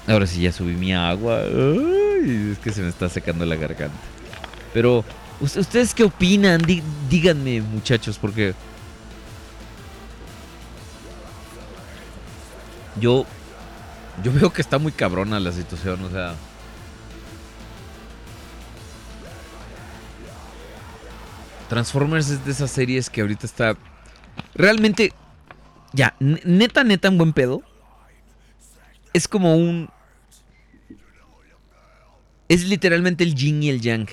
ahora 0.07 0.27
sí 0.27 0.41
ya 0.41 0.51
subí 0.51 0.73
mi 0.73 0.93
agua. 0.93 1.39
Es 1.43 2.57
que 2.59 2.71
se 2.73 2.81
me 2.81 2.89
está 2.89 3.07
secando 3.07 3.45
la 3.45 3.55
garganta. 3.55 3.95
Pero, 4.73 5.05
¿ust- 5.39 5.57
¿ustedes 5.57 5.93
qué 5.93 6.03
opinan? 6.03 6.61
Dí- 6.61 6.83
díganme, 7.09 7.61
muchachos, 7.61 8.17
porque... 8.19 8.53
Yo... 12.99 13.25
Yo 14.21 14.33
veo 14.33 14.51
que 14.51 14.61
está 14.61 14.77
muy 14.79 14.91
cabrona 14.91 15.39
la 15.39 15.53
situación, 15.53 16.03
o 16.03 16.09
sea... 16.09 16.35
Transformers 21.69 22.29
es 22.29 22.45
de 22.45 22.51
esas 22.51 22.69
series 22.69 23.09
que 23.09 23.21
ahorita 23.21 23.45
está... 23.45 23.77
Realmente... 24.55 25.13
Ya, 25.93 26.15
neta, 26.19 26.83
neta, 26.83 27.07
en 27.07 27.17
buen 27.17 27.31
pedo. 27.31 27.63
Es 29.13 29.27
como 29.27 29.55
un... 29.55 29.89
Es 32.49 32.65
literalmente 32.67 33.23
el 33.23 33.35
yin 33.35 33.63
y 33.63 33.69
el 33.69 33.81
yang. 33.81 34.07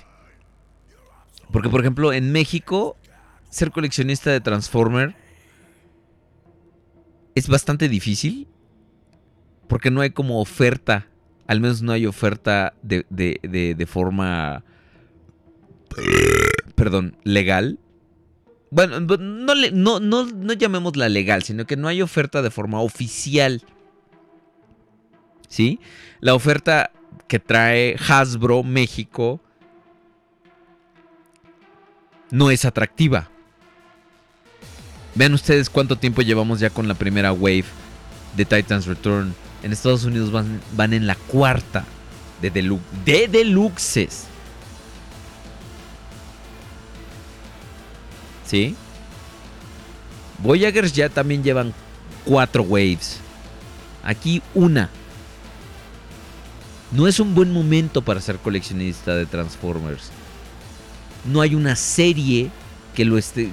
Porque, 1.52 1.68
por 1.68 1.80
ejemplo, 1.80 2.12
en 2.12 2.30
México, 2.32 2.96
ser 3.50 3.70
coleccionista 3.70 4.30
de 4.30 4.40
Transformer 4.40 5.16
es 7.34 7.48
bastante 7.48 7.88
difícil. 7.88 8.46
Porque 9.68 9.90
no 9.90 10.00
hay 10.00 10.10
como 10.10 10.40
oferta. 10.40 11.06
Al 11.46 11.60
menos 11.60 11.82
no 11.82 11.92
hay 11.92 12.06
oferta 12.06 12.74
de, 12.82 13.06
de- 13.10 13.40
de- 13.76 13.86
forma. 13.86 14.64
Perdón, 16.76 17.16
legal. 17.24 17.78
Bueno, 18.70 19.00
no, 19.00 19.16
no, 19.72 20.00
no, 20.00 20.24
no 20.26 20.52
llamémosla 20.52 21.08
legal, 21.08 21.42
sino 21.42 21.66
que 21.66 21.76
no 21.76 21.88
hay 21.88 22.02
oferta 22.02 22.42
de 22.42 22.50
forma 22.50 22.80
oficial. 22.80 23.62
¿Sí? 25.50 25.80
La 26.20 26.34
oferta 26.34 26.90
que 27.28 27.38
trae 27.38 27.96
Hasbro 28.08 28.62
México 28.62 29.40
no 32.30 32.50
es 32.50 32.64
atractiva. 32.64 33.28
Vean 35.16 35.34
ustedes 35.34 35.68
cuánto 35.68 35.96
tiempo 35.96 36.22
llevamos 36.22 36.60
ya 36.60 36.70
con 36.70 36.86
la 36.86 36.94
primera 36.94 37.32
wave 37.32 37.64
de 38.36 38.44
Titans 38.44 38.86
Return. 38.86 39.34
En 39.64 39.72
Estados 39.72 40.04
Unidos 40.04 40.30
van, 40.30 40.60
van 40.76 40.94
en 40.94 41.06
la 41.08 41.16
cuarta 41.16 41.84
de, 42.40 42.52
delu- 42.52 42.80
de 43.04 43.26
deluxes. 43.26 44.26
¿Sí? 48.46 48.76
Voyagers 50.38 50.92
ya 50.92 51.08
también 51.08 51.42
llevan 51.42 51.74
cuatro 52.24 52.62
waves. 52.62 53.18
Aquí 54.04 54.42
una. 54.54 54.88
No 56.92 57.06
es 57.06 57.20
un 57.20 57.34
buen 57.34 57.52
momento 57.52 58.02
para 58.02 58.20
ser 58.20 58.36
coleccionista 58.38 59.14
de 59.14 59.26
Transformers. 59.26 60.10
No 61.30 61.40
hay 61.40 61.54
una 61.54 61.76
serie 61.76 62.50
que 62.94 63.04
lo 63.04 63.16
esté. 63.18 63.50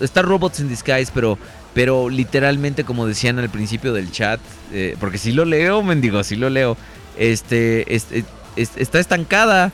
Está 0.00 0.22
Robots 0.22 0.60
in 0.60 0.68
Disguise, 0.68 1.10
pero, 1.14 1.38
pero 1.74 2.08
literalmente, 2.08 2.84
como 2.84 3.06
decían 3.06 3.38
al 3.38 3.50
principio 3.50 3.92
del 3.92 4.10
chat, 4.10 4.40
eh, 4.72 4.96
porque 4.98 5.18
si 5.18 5.32
lo 5.32 5.44
leo, 5.44 5.82
mendigo, 5.82 6.22
si 6.24 6.36
lo 6.36 6.48
leo. 6.50 6.76
Este, 7.18 7.94
este, 7.94 8.24
es- 8.56 8.76
está 8.76 8.98
estancada. 9.00 9.72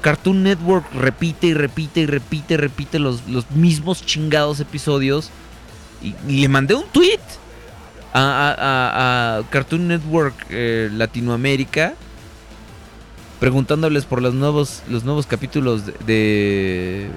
Cartoon 0.00 0.44
Network 0.44 0.86
repite 0.94 1.48
y 1.48 1.54
repite 1.54 2.00
y 2.02 2.06
repite 2.06 2.54
y 2.54 2.56
repite 2.56 2.98
los, 3.00 3.26
los 3.26 3.50
mismos 3.50 4.06
chingados 4.06 4.60
episodios. 4.60 5.30
Y 6.00 6.14
le 6.40 6.48
mandé 6.48 6.74
un 6.74 6.84
tweet 6.92 7.18
a, 8.18 9.42
Cartoon 9.50 9.88
Network 9.88 10.34
eh, 10.50 10.90
Latinoamérica 10.92 11.94
preguntándoles 13.40 14.04
por 14.04 14.20
los 14.20 14.34
nuevos 14.34 14.82
los 14.88 15.04
nuevos 15.04 15.26
capítulos 15.26 15.86
de 15.86 15.92
de, 16.06 17.10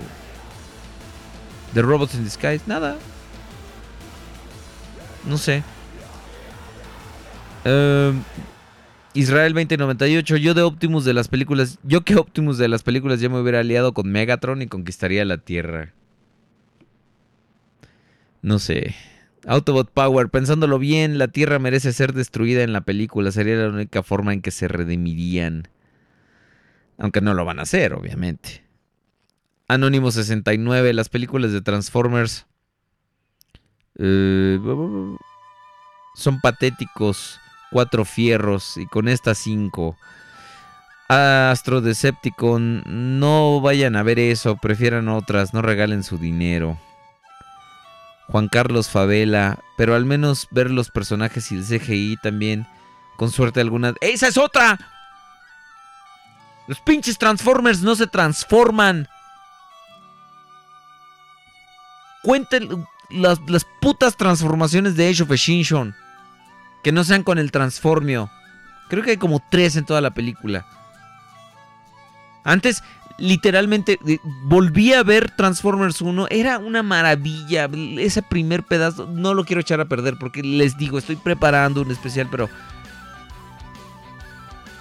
de 1.74 1.82
Robots 1.82 2.16
in 2.16 2.24
Disguise. 2.24 2.62
Nada. 2.68 2.98
No 5.28 5.38
sé. 5.38 5.64
Em, 7.64 8.24
Israel 9.14 9.54
2098. 9.54 10.38
Yo 10.38 10.54
de 10.54 10.62
Optimus 10.62 11.06
de 11.06 11.14
las 11.14 11.28
películas. 11.28 11.80
Yo 11.84 12.02
que 12.02 12.16
Optimus 12.16 12.58
de 12.58 12.68
las 12.68 12.84
películas 12.84 13.20
ya 13.20 13.30
me 13.30 13.40
hubiera 13.40 13.60
aliado 13.60 13.94
con 13.94 14.12
Megatron 14.12 14.62
y 14.62 14.68
conquistaría 14.68 15.26
la 15.26 15.38
Tierra. 15.38 15.94
No 18.42 18.60
sé. 18.60 18.96
Autobot 19.48 19.92
Power, 19.92 20.30
pensándolo 20.30 20.78
bien, 20.78 21.18
la 21.18 21.28
Tierra 21.28 21.58
merece 21.60 21.94
ser 21.94 22.14
destruida 22.14 22.64
en 22.64 22.74
la 22.74 22.82
película. 22.82 23.32
Sería 23.32 23.56
la 23.56 23.70
única 23.70 24.04
forma 24.04 24.34
en 24.34 24.42
que 24.42 24.52
se 24.52 24.68
redimirían. 24.68 25.68
Aunque 26.98 27.22
no 27.22 27.34
lo 27.34 27.46
van 27.46 27.60
a 27.60 27.64
hacer, 27.64 27.94
obviamente. 27.94 28.64
Anónimo 29.68 30.12
69, 30.12 30.94
las 30.94 31.10
películas 31.10 31.52
de 31.52 31.62
Transformers. 31.62 32.46
eh, 33.98 34.60
son 36.16 36.40
patéticos. 36.42 37.40
Cuatro 37.72 38.06
fierros. 38.06 38.78
Y 38.78 38.86
con 38.86 39.08
estas 39.08 39.38
cinco. 39.38 39.98
Astro 41.08 41.82
Decepticon. 41.82 42.84
No 43.20 43.62
vayan 43.62 43.96
a 43.96 44.04
ver 44.04 44.20
eso. 44.20 44.58
Prefieran 44.58 45.08
otras. 45.08 45.54
No 45.54 45.62
regalen 45.62 46.04
su 46.04 46.18
dinero. 46.18 46.78
Juan 48.32 48.48
Carlos 48.48 48.90
Favela. 48.90 49.60
Pero 49.78 49.96
al 49.96 50.06
menos 50.06 50.48
ver 50.52 50.72
los 50.72 50.90
personajes 50.90 51.52
y 51.52 51.56
el 51.56 51.66
CGI 51.66 52.18
también. 52.22 52.68
Con 53.18 53.32
suerte 53.32 53.62
alguna. 53.62 53.94
¡Esa 54.02 54.28
es 54.28 54.38
otra! 54.38 54.80
Los 56.68 56.80
pinches 56.80 57.18
Transformers 57.18 57.82
no 57.82 57.96
se 57.96 58.08
transforman. 58.08 59.08
Cuenten 62.24 62.86
las, 63.10 63.40
putas 63.82 64.16
transformaciones 64.16 64.96
de 64.96 65.10
Age 65.10 65.24
of 65.24 65.32
Extinction. 65.32 65.96
Que 66.84 66.92
no 66.92 67.04
sean 67.04 67.24
con 67.24 67.40
el 67.40 67.52
transformio. 67.52 68.32
Creo 68.90 69.04
que 69.04 69.12
hay 69.12 69.18
como 69.18 69.44
tres 69.50 69.76
en 69.76 69.86
toda 69.86 70.02
la 70.02 70.12
película. 70.12 70.66
Antes, 72.44 72.84
literalmente, 73.22 74.00
volví 74.44 74.94
a 74.94 75.04
ver 75.04 75.32
Transformers 75.32 76.02
1. 76.02 76.28
Era 76.30 76.58
una 76.58 76.84
maravilla. 76.84 77.70
Ese 78.00 78.22
primer 78.22 78.64
pedazo 78.64 79.06
no 79.06 79.34
lo 79.34 79.46
quiero 79.46 79.62
echar 79.62 79.80
a 79.80 79.86
perder 79.86 80.18
porque 80.20 80.42
les 80.42 80.78
digo, 80.78 80.98
estoy 80.98 81.16
preparando 81.16 81.82
un 81.82 81.92
especial, 81.92 82.28
pero... 82.30 82.50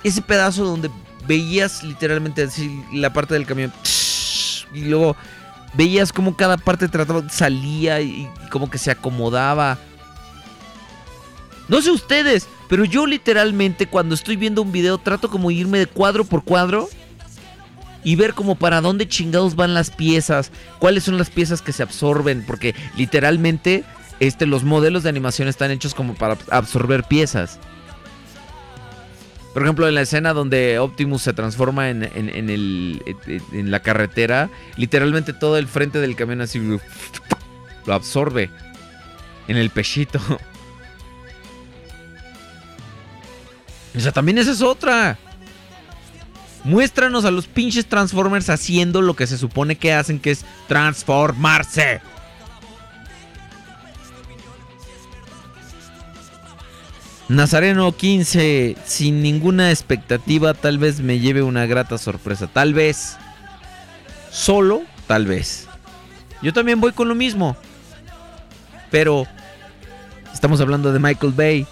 Ese 0.03 0.23
pedazo 0.23 0.65
donde 0.65 0.91
veías 1.27 1.85
literalmente 1.85 2.43
así 2.43 2.83
la 2.93 3.13
parte 3.13 3.35
del 3.35 3.45
camión. 3.45 3.73
Y 4.73 4.83
luego 4.83 5.15
veías 5.75 6.13
como 6.13 6.35
cada 6.35 6.57
parte 6.57 6.89
trataba, 6.89 7.29
salía 7.29 8.01
y 8.01 8.29
como 8.51 8.71
que 8.71 8.79
se 8.79 8.91
acomodaba. 8.91 9.77
No 11.69 11.83
sé 11.83 11.91
ustedes, 11.91 12.49
pero 12.69 12.85
yo 12.85 13.07
literalmente 13.07 13.87
cuando 13.87 14.15
estoy 14.15 14.37
viendo 14.37 14.63
un 14.63 14.73
video 14.73 14.97
trato 14.97 15.29
como 15.29 15.51
irme 15.51 15.79
de 15.79 15.87
cuadro 15.87 16.25
por 16.25 16.43
cuadro 16.43 16.89
y 18.05 18.17
ver 18.17 18.35
como 18.35 18.55
para 18.55 18.81
dónde 18.81 19.07
chingados 19.09 19.57
van 19.57 19.75
las 19.75 19.91
piezas, 19.91 20.51
cuáles 20.79 21.05
son 21.05 21.19
las 21.19 21.31
piezas 21.31 21.61
que 21.63 21.73
se 21.73 21.83
absorben, 21.83 22.45
porque 22.47 22.75
literalmente 22.97 23.85
este, 24.21 24.47
los 24.47 24.65
modelos 24.65 25.03
de 25.03 25.09
animación 25.11 25.49
están 25.49 25.71
hechos 25.71 25.95
como 25.95 26.15
para 26.15 26.37
absorber 26.51 27.05
piezas. 27.05 27.59
Por 29.53 29.63
ejemplo, 29.65 29.89
en 29.89 29.97
la 29.97 30.03
escena 30.03 30.33
donde 30.33 30.79
Optimus 30.79 31.23
se 31.23 31.33
transforma 31.33 31.91
en, 31.91 32.05
en- 32.05 32.29
en 32.35 32.51
el, 32.51 33.03
en- 33.53 33.71
la 33.73 33.81
carretera, 33.81 34.49
literalmente 34.77 35.33
todo 35.33 35.57
el 35.59 35.67
frente 35.67 35.99
del 36.01 36.15
camión 36.15 36.41
así 36.41 36.61
lo 37.87 37.93
absorbe 37.95 38.49
en 39.49 39.57
el 39.57 39.71
pechito. 39.71 40.21
O 43.97 43.99
sea, 43.99 44.13
también 44.13 44.39
esa 44.39 44.53
es 44.53 44.63
otra. 44.63 45.19
Muéstranos 46.65 47.25
a 47.25 47.31
los 47.31 47.47
pinches 47.47 47.87
Transformers 47.87 48.51
haciendo 48.51 49.01
lo 49.01 49.15
que 49.15 49.27
se 49.27 49.39
supone 49.39 49.77
que 49.77 49.95
hacen, 49.95 50.19
que 50.19 50.31
es 50.31 50.45
transformarse. 50.69 52.01
Nazareno 57.31 57.97
15, 57.97 58.77
sin 58.85 59.23
ninguna 59.23 59.71
expectativa, 59.71 60.53
tal 60.53 60.79
vez 60.79 61.01
me 61.01 61.21
lleve 61.21 61.43
una 61.43 61.65
grata 61.65 61.97
sorpresa. 61.97 62.49
Tal 62.49 62.75
vez. 62.75 63.17
Solo, 64.33 64.83
tal 65.07 65.27
vez. 65.27 65.69
Yo 66.43 66.53
también 66.53 66.81
voy 66.81 66.91
con 66.91 67.09
lo 67.09 67.15
mismo. 67.15 67.57
Pero 68.91 69.27
estamos 70.33 70.61
hablando 70.61 70.93
de 70.93 70.99
Michael 70.99 71.33
Bay. 71.33 71.67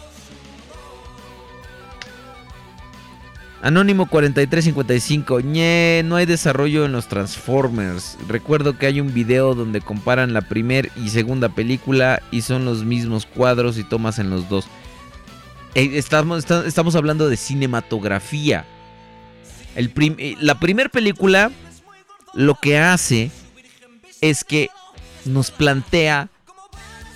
Anónimo 3.60 4.06
4355. 4.08 5.40
ñe, 5.40 6.02
no 6.04 6.14
hay 6.16 6.26
desarrollo 6.26 6.84
en 6.84 6.92
los 6.92 7.08
Transformers. 7.08 8.16
Recuerdo 8.28 8.78
que 8.78 8.86
hay 8.86 9.00
un 9.00 9.12
video 9.12 9.54
donde 9.56 9.80
comparan 9.80 10.32
la 10.32 10.42
primera 10.42 10.88
y 10.96 11.08
segunda 11.08 11.48
película 11.48 12.22
y 12.30 12.42
son 12.42 12.64
los 12.64 12.84
mismos 12.84 13.26
cuadros 13.26 13.76
y 13.76 13.82
tomas 13.84 14.20
en 14.20 14.30
los 14.30 14.48
dos. 14.48 14.66
Eh, 15.74 15.90
estamos, 15.94 16.38
esta- 16.38 16.66
estamos 16.66 16.94
hablando 16.94 17.28
de 17.28 17.36
cinematografía. 17.36 18.64
Eh, 19.74 20.36
la 20.40 20.58
primera 20.60 20.88
película 20.88 21.50
lo 22.34 22.54
que 22.54 22.78
hace 22.78 23.30
es 24.20 24.44
que 24.44 24.70
nos 25.24 25.50
plantea 25.50 26.28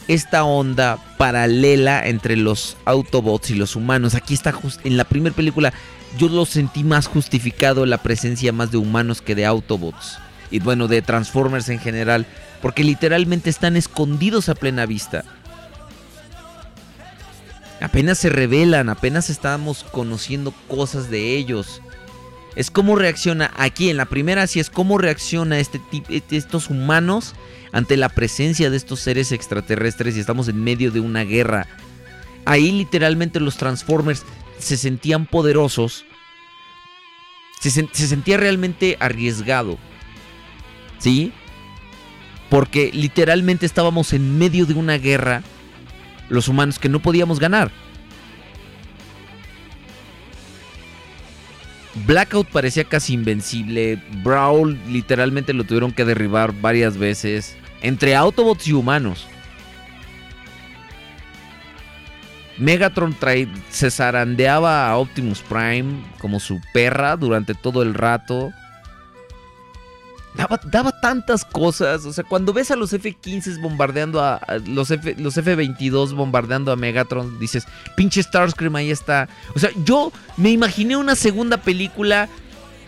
esta 0.08 0.42
onda 0.42 0.98
paralela 1.18 2.06
entre 2.08 2.36
los 2.36 2.76
Autobots 2.84 3.50
y 3.50 3.54
los 3.54 3.76
humanos. 3.76 4.14
Aquí 4.16 4.34
está 4.34 4.52
en 4.82 4.96
la 4.96 5.04
primera 5.04 5.34
película 5.34 5.72
yo 6.18 6.28
lo 6.28 6.44
sentí 6.46 6.84
más 6.84 7.06
justificado 7.06 7.86
la 7.86 7.98
presencia 7.98 8.52
más 8.52 8.70
de 8.70 8.78
humanos 8.78 9.22
que 9.22 9.34
de 9.34 9.46
Autobots. 9.46 10.18
Y 10.50 10.58
bueno, 10.58 10.86
de 10.86 11.00
Transformers 11.00 11.68
en 11.68 11.78
general, 11.78 12.26
porque 12.60 12.84
literalmente 12.84 13.48
están 13.48 13.76
escondidos 13.76 14.48
a 14.48 14.54
plena 14.54 14.84
vista. 14.84 15.24
Apenas 17.80 18.18
se 18.18 18.28
revelan, 18.28 18.88
apenas 18.88 19.30
estamos 19.30 19.84
conociendo 19.84 20.52
cosas 20.68 21.10
de 21.10 21.36
ellos. 21.36 21.80
Es 22.54 22.70
cómo 22.70 22.96
reacciona 22.96 23.50
aquí 23.56 23.88
en 23.88 23.96
la 23.96 24.04
primera, 24.04 24.46
sí 24.46 24.60
es 24.60 24.68
cómo 24.68 24.98
reacciona 24.98 25.58
este 25.58 25.80
tipo, 25.90 26.08
estos 26.30 26.68
humanos 26.68 27.34
ante 27.72 27.96
la 27.96 28.10
presencia 28.10 28.70
de 28.70 28.76
estos 28.76 29.00
seres 29.00 29.32
extraterrestres 29.32 30.16
y 30.16 30.20
estamos 30.20 30.48
en 30.48 30.62
medio 30.62 30.90
de 30.90 31.00
una 31.00 31.24
guerra. 31.24 31.66
Ahí 32.44 32.70
literalmente 32.70 33.40
los 33.40 33.56
Transformers 33.56 34.24
se 34.58 34.76
sentían 34.76 35.26
poderosos. 35.26 36.04
Se, 37.60 37.70
sen- 37.70 37.90
se 37.92 38.06
sentía 38.06 38.36
realmente 38.36 38.96
arriesgado. 39.00 39.78
¿Sí? 40.98 41.32
Porque 42.50 42.90
literalmente 42.92 43.66
estábamos 43.66 44.12
en 44.12 44.38
medio 44.38 44.66
de 44.66 44.74
una 44.74 44.98
guerra. 44.98 45.42
Los 46.28 46.48
humanos 46.48 46.78
que 46.78 46.88
no 46.88 47.00
podíamos 47.00 47.38
ganar. 47.38 47.70
Blackout 52.06 52.48
parecía 52.48 52.84
casi 52.84 53.14
invencible. 53.14 54.02
Brawl 54.22 54.78
literalmente 54.88 55.52
lo 55.52 55.64
tuvieron 55.64 55.92
que 55.92 56.04
derribar 56.04 56.52
varias 56.60 56.96
veces. 56.96 57.56
Entre 57.82 58.14
Autobots 58.16 58.66
y 58.68 58.72
humanos. 58.72 59.26
Megatron 62.58 63.16
se 63.70 63.90
zarandeaba 63.90 64.88
a 64.88 64.96
Optimus 64.98 65.40
Prime 65.40 66.02
como 66.18 66.38
su 66.38 66.60
perra 66.72 67.16
durante 67.16 67.54
todo 67.54 67.82
el 67.82 67.94
rato. 67.94 68.52
Daba, 70.34 70.92
tantas 71.00 71.44
cosas. 71.44 72.06
O 72.06 72.12
sea, 72.12 72.24
cuando 72.24 72.54
ves 72.54 72.70
a 72.70 72.76
los 72.76 72.92
F-15 72.92 73.60
bombardeando 73.60 74.20
a, 74.20 74.36
a 74.36 74.56
los, 74.58 74.90
F, 74.90 75.14
los 75.18 75.36
F-22 75.36 76.14
bombardeando 76.14 76.72
a 76.72 76.76
Megatron, 76.76 77.38
dices, 77.38 77.66
pinche 77.96 78.22
Starscream 78.22 78.74
ahí 78.76 78.90
está. 78.90 79.28
O 79.54 79.58
sea, 79.58 79.70
yo 79.84 80.10
me 80.38 80.50
imaginé 80.50 80.96
una 80.96 81.16
segunda 81.16 81.58
película 81.58 82.30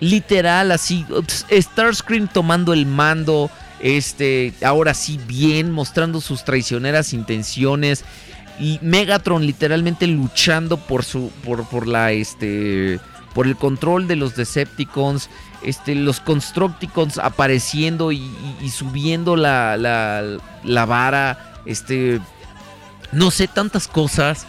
literal 0.01 0.73
así. 0.73 1.05
Starscream 1.51 2.29
tomando 2.29 2.73
el 2.73 2.87
mando. 2.87 3.51
Este, 3.81 4.55
ahora 4.65 4.95
sí 4.95 5.21
bien, 5.27 5.71
mostrando 5.71 6.23
sus 6.23 6.45
traicioneras 6.45 7.13
intenciones. 7.13 8.05
Y 8.59 8.79
Megatron 8.83 9.45
literalmente 9.47 10.07
luchando 10.07 10.77
por 10.77 11.05
su. 11.05 11.31
por, 11.45 11.65
por 11.65 11.87
la. 11.87 12.13
este. 12.13 13.01
por 13.35 13.47
el 13.47 13.57
control 13.57 14.07
de 14.07 14.17
los 14.17 14.37
Decepticons. 14.37 15.29
Este, 15.63 15.95
los 15.95 16.21
Constructicons 16.21 17.17
apareciendo 17.19 18.13
y, 18.13 18.31
y- 18.61 18.71
subiendo 18.71 19.35
la, 19.37 19.77
la, 19.77 20.23
la 20.63 20.85
vara. 20.87 21.55
Este. 21.67 22.21
No 23.13 23.31
sé, 23.31 23.49
tantas 23.49 23.89
cosas. 23.89 24.47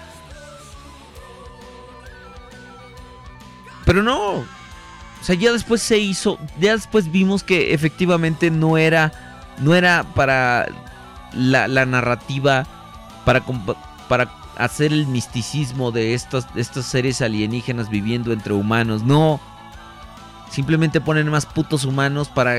Pero 3.86 4.02
no. 4.04 4.32
O 4.40 4.46
sea, 5.24 5.36
ya 5.36 5.52
después 5.52 5.82
se 5.82 5.98
hizo. 5.98 6.38
Ya 6.60 6.74
después 6.74 7.12
vimos 7.12 7.44
que 7.44 7.74
efectivamente 7.74 8.52
no 8.52 8.78
era. 8.78 9.12
No 9.60 9.74
era 9.74 10.04
para 10.16 10.68
la, 11.34 11.68
la 11.68 11.86
narrativa. 11.86 12.68
Para, 13.24 13.42
para 14.08 14.32
hacer 14.58 14.94
el 14.94 15.08
misticismo 15.08 15.92
de 15.92 16.14
estos, 16.14 16.46
estos 16.56 16.86
seres 16.86 17.22
alienígenas 17.22 17.90
viviendo 17.90 18.32
entre 18.32 18.54
humanos. 18.54 19.04
No. 19.04 19.40
Simplemente 20.50 21.02
ponen 21.02 21.30
más 21.30 21.46
putos 21.46 21.86
humanos 21.86 22.30
para, 22.30 22.56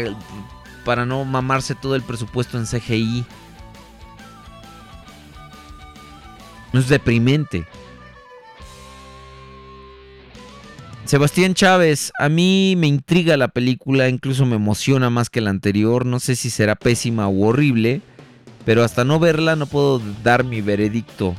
para 0.84 1.06
no 1.06 1.24
mamarse 1.24 1.74
todo 1.74 1.94
el 1.96 2.02
presupuesto 2.02 2.58
en 2.58 2.66
CGI. 2.66 3.24
Es 6.72 6.88
deprimente. 6.88 7.66
Sebastián 11.06 11.54
Chávez, 11.54 12.12
a 12.18 12.28
mí 12.28 12.74
me 12.76 12.88
intriga 12.88 13.36
la 13.36 13.46
película, 13.46 14.08
incluso 14.08 14.44
me 14.44 14.56
emociona 14.56 15.08
más 15.08 15.30
que 15.30 15.40
la 15.40 15.50
anterior. 15.50 16.04
No 16.04 16.18
sé 16.18 16.34
si 16.34 16.50
será 16.50 16.74
pésima 16.74 17.28
u 17.28 17.44
horrible, 17.44 18.02
pero 18.66 18.82
hasta 18.82 19.04
no 19.04 19.20
verla 19.20 19.54
no 19.54 19.66
puedo 19.66 20.02
dar 20.24 20.42
mi 20.42 20.60
veredicto. 20.60 21.36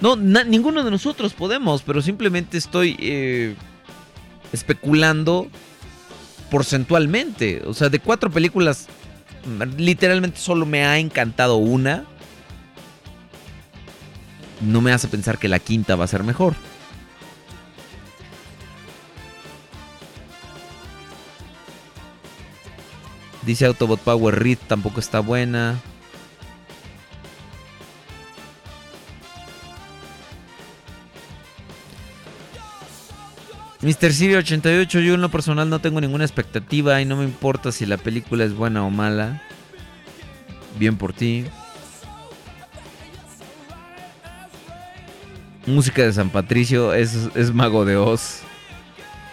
No, 0.00 0.14
ninguno 0.14 0.84
de 0.84 0.90
nosotros 0.90 1.32
podemos, 1.32 1.80
pero 1.82 2.02
simplemente 2.02 2.58
estoy 2.58 2.96
eh, 3.00 3.54
especulando 4.52 5.48
porcentualmente. 6.50 7.62
O 7.64 7.72
sea, 7.72 7.88
de 7.88 7.98
cuatro 7.98 8.30
películas, 8.30 8.88
literalmente 9.78 10.38
solo 10.38 10.66
me 10.66 10.84
ha 10.84 10.98
encantado 10.98 11.56
una. 11.56 12.04
No 14.60 14.82
me 14.82 14.92
hace 14.92 15.08
pensar 15.08 15.38
que 15.38 15.48
la 15.48 15.58
quinta 15.58 15.96
va 15.96 16.04
a 16.04 16.08
ser 16.08 16.24
mejor. 16.24 16.54
Dice 23.46 23.64
Autobot 23.64 24.00
Power 24.00 24.38
Read 24.38 24.58
tampoco 24.68 25.00
está 25.00 25.20
buena. 25.20 25.80
Mr. 33.84 34.14
Siri 34.14 34.34
88, 34.34 35.00
yo 35.00 35.12
en 35.12 35.20
lo 35.20 35.30
personal 35.30 35.68
no 35.68 35.78
tengo 35.78 36.00
ninguna 36.00 36.24
expectativa 36.24 37.02
y 37.02 37.04
no 37.04 37.16
me 37.16 37.24
importa 37.24 37.70
si 37.70 37.84
la 37.84 37.98
película 37.98 38.42
es 38.42 38.54
buena 38.54 38.82
o 38.82 38.88
mala. 38.88 39.42
Bien 40.78 40.96
por 40.96 41.12
ti. 41.12 41.44
Música 45.66 46.02
de 46.02 46.14
San 46.14 46.30
Patricio 46.30 46.94
es, 46.94 47.28
es 47.34 47.52
Mago 47.52 47.84
de 47.84 47.98
Oz. 47.98 48.40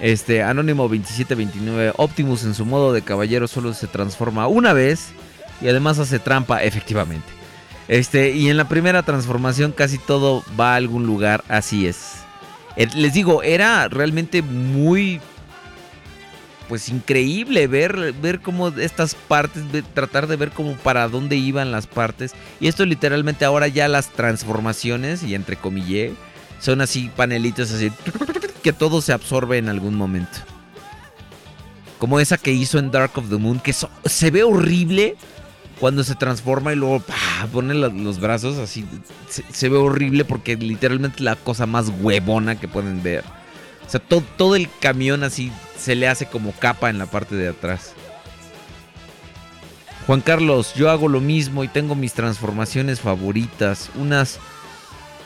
Este, 0.01 0.43
Anónimo 0.43 0.83
2729, 0.83 1.93
Optimus 1.95 2.43
en 2.43 2.53
su 2.53 2.65
modo 2.65 2.91
de 2.91 3.03
caballero 3.03 3.47
solo 3.47 3.73
se 3.73 3.87
transforma 3.87 4.47
una 4.47 4.73
vez 4.73 5.13
y 5.61 5.69
además 5.69 5.97
hace 5.97 6.19
trampa, 6.19 6.61
efectivamente. 6.61 7.27
Este, 7.87 8.31
y 8.31 8.49
en 8.49 8.57
la 8.57 8.67
primera 8.67 9.03
transformación 9.03 9.71
casi 9.71 9.97
todo 9.97 10.43
va 10.59 10.73
a 10.73 10.75
algún 10.75 11.05
lugar, 11.05 11.41
así 11.47 11.87
es. 11.87 12.20
Eh, 12.75 12.87
Les 12.95 13.13
digo, 13.13 13.43
era 13.43 13.87
realmente 13.87 14.41
muy 14.41 15.19
pues 16.71 16.87
increíble 16.87 17.67
ver, 17.67 18.13
ver 18.13 18.39
cómo 18.39 18.69
estas 18.69 19.13
partes, 19.13 19.61
tratar 19.93 20.27
de 20.27 20.37
ver 20.37 20.51
cómo 20.51 20.75
para 20.75 21.09
dónde 21.09 21.35
iban 21.35 21.69
las 21.69 21.85
partes. 21.85 22.31
Y 22.61 22.69
esto 22.69 22.85
literalmente 22.85 23.43
ahora 23.43 23.67
ya 23.67 23.89
las 23.89 24.07
transformaciones, 24.07 25.21
y 25.21 25.35
entre 25.35 25.57
comillas, 25.57 26.11
son 26.61 26.79
así 26.79 27.11
panelitos 27.13 27.73
así, 27.73 27.91
que 28.63 28.71
todo 28.71 29.01
se 29.01 29.11
absorbe 29.11 29.57
en 29.57 29.67
algún 29.67 29.95
momento. 29.95 30.39
Como 31.99 32.21
esa 32.21 32.37
que 32.37 32.53
hizo 32.53 32.79
en 32.79 32.89
Dark 32.89 33.11
of 33.17 33.29
the 33.29 33.35
Moon, 33.35 33.59
que 33.59 33.73
se 33.73 34.31
ve 34.31 34.43
horrible 34.43 35.17
cuando 35.81 36.03
se 36.05 36.15
transforma 36.15 36.71
y 36.71 36.75
luego 36.77 37.03
pone 37.51 37.73
lo- 37.73 37.89
los 37.89 38.19
brazos 38.19 38.57
así. 38.59 38.85
Se, 39.51 39.67
ve 39.67 39.77
horrible 39.77 40.23
porque 40.23 40.55
literalmente 40.55 41.23
la 41.23 41.35
cosa 41.35 41.65
más 41.65 41.91
huevona 42.01 42.57
que 42.57 42.67
pueden 42.69 43.03
ver. 43.03 43.23
O 43.85 43.89
sea, 43.89 43.99
to- 43.99 44.23
todo 44.37 44.55
el 44.55 44.69
camión 44.79 45.23
así 45.23 45.51
se 45.77 45.95
le 45.95 46.07
hace 46.07 46.27
como 46.27 46.51
capa 46.53 46.89
en 46.91 46.99
la 46.99 47.07
parte 47.07 47.35
de 47.35 47.49
atrás. 47.49 47.93
Juan 50.07 50.21
Carlos, 50.21 50.73
yo 50.75 50.89
hago 50.89 51.07
lo 51.07 51.19
mismo 51.19 51.63
y 51.63 51.67
tengo 51.67 51.95
mis 51.95 52.13
transformaciones 52.13 52.99
favoritas. 52.99 53.89
Unas 53.95 54.39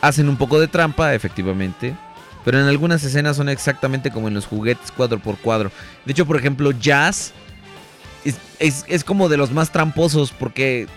hacen 0.02 0.30
un 0.30 0.38
poco 0.38 0.60
de 0.60 0.68
trampa, 0.68 1.14
efectivamente. 1.14 1.96
Pero 2.44 2.60
en 2.60 2.68
algunas 2.68 3.04
escenas 3.04 3.38
son 3.38 3.50
exactamente 3.50 4.12
como 4.12 4.28
en 4.28 4.36
los 4.36 4.46
juguetes 4.46 4.92
cuadro 4.92 5.20
por 5.20 5.38
cuadro. 5.38 5.72
De 6.06 6.12
hecho, 6.12 6.26
por 6.26 6.38
ejemplo, 6.38 6.72
Jazz 6.72 7.34
es, 8.60 8.86
es- 8.88 9.04
como 9.04 9.30
de 9.30 9.38
los 9.38 9.52
más 9.52 9.72
tramposos 9.72 10.32
porque 10.32 10.88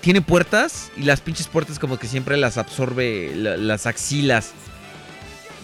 tiene 0.00 0.20
puertas 0.20 0.90
y 0.96 1.02
las 1.02 1.20
pinches 1.20 1.48
puertas 1.48 1.78
como 1.78 1.98
que 1.98 2.06
siempre 2.06 2.36
las 2.36 2.58
absorbe 2.58 3.32
la- 3.34 3.56
las 3.56 3.86
axilas. 3.86 4.52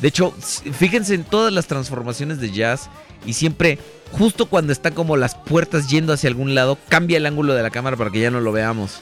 De 0.00 0.08
hecho, 0.08 0.32
fíjense 0.72 1.14
en 1.14 1.24
todas 1.24 1.52
las 1.52 1.66
transformaciones 1.66 2.40
de 2.40 2.50
Jazz 2.50 2.88
y 3.26 3.34
siempre, 3.34 3.78
justo 4.12 4.46
cuando 4.46 4.72
está 4.72 4.92
como 4.92 5.16
las 5.18 5.34
puertas 5.34 5.88
yendo 5.88 6.14
hacia 6.14 6.28
algún 6.28 6.54
lado, 6.54 6.78
cambia 6.88 7.18
el 7.18 7.26
ángulo 7.26 7.52
de 7.52 7.62
la 7.62 7.68
cámara 7.70 7.96
para 7.98 8.10
que 8.10 8.20
ya 8.20 8.30
no 8.30 8.40
lo 8.40 8.50
veamos. 8.50 9.00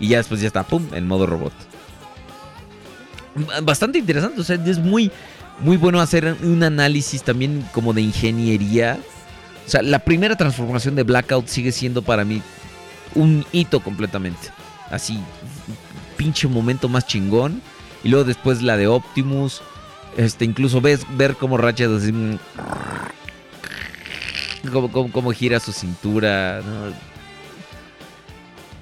Y 0.00 0.08
ya 0.08 0.16
después 0.16 0.40
ya 0.40 0.48
está, 0.48 0.64
pum, 0.64 0.84
en 0.94 1.06
modo 1.06 1.26
robot. 1.26 1.52
B- 3.36 3.46
Bastante 3.62 3.98
interesante, 3.98 4.40
o 4.40 4.44
sea, 4.44 4.56
es 4.56 4.78
muy, 4.78 5.12
muy 5.60 5.76
bueno 5.76 6.00
hacer 6.00 6.36
un 6.42 6.62
análisis 6.62 7.22
también 7.22 7.64
como 7.72 7.92
de 7.92 8.02
ingeniería. 8.02 8.98
O 9.66 9.70
sea, 9.70 9.82
la 9.82 10.00
primera 10.00 10.36
transformación 10.36 10.94
de 10.96 11.02
Blackout 11.04 11.46
sigue 11.46 11.70
siendo 11.72 12.02
para 12.02 12.24
mí 12.24 12.42
un 13.14 13.44
hito 13.52 13.80
completamente. 13.80 14.48
Así, 14.90 15.20
pinche 16.16 16.48
momento 16.48 16.88
más 16.88 17.06
chingón. 17.06 17.62
Y 18.02 18.08
luego 18.08 18.24
después 18.24 18.62
la 18.62 18.76
de 18.76 18.88
Optimus. 18.88 19.62
Este, 20.16 20.44
incluso 20.44 20.80
ves 20.80 21.06
ver 21.16 21.36
cómo 21.36 21.56
Ratchet 21.56 21.88
así, 21.90 22.12
cómo, 24.72 24.90
cómo- 24.90 25.12
cómo 25.12 25.30
gira 25.32 25.60
su 25.60 25.72
cintura. 25.72 26.62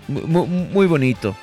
Muy, 0.08 0.86
bonito. 0.86 1.36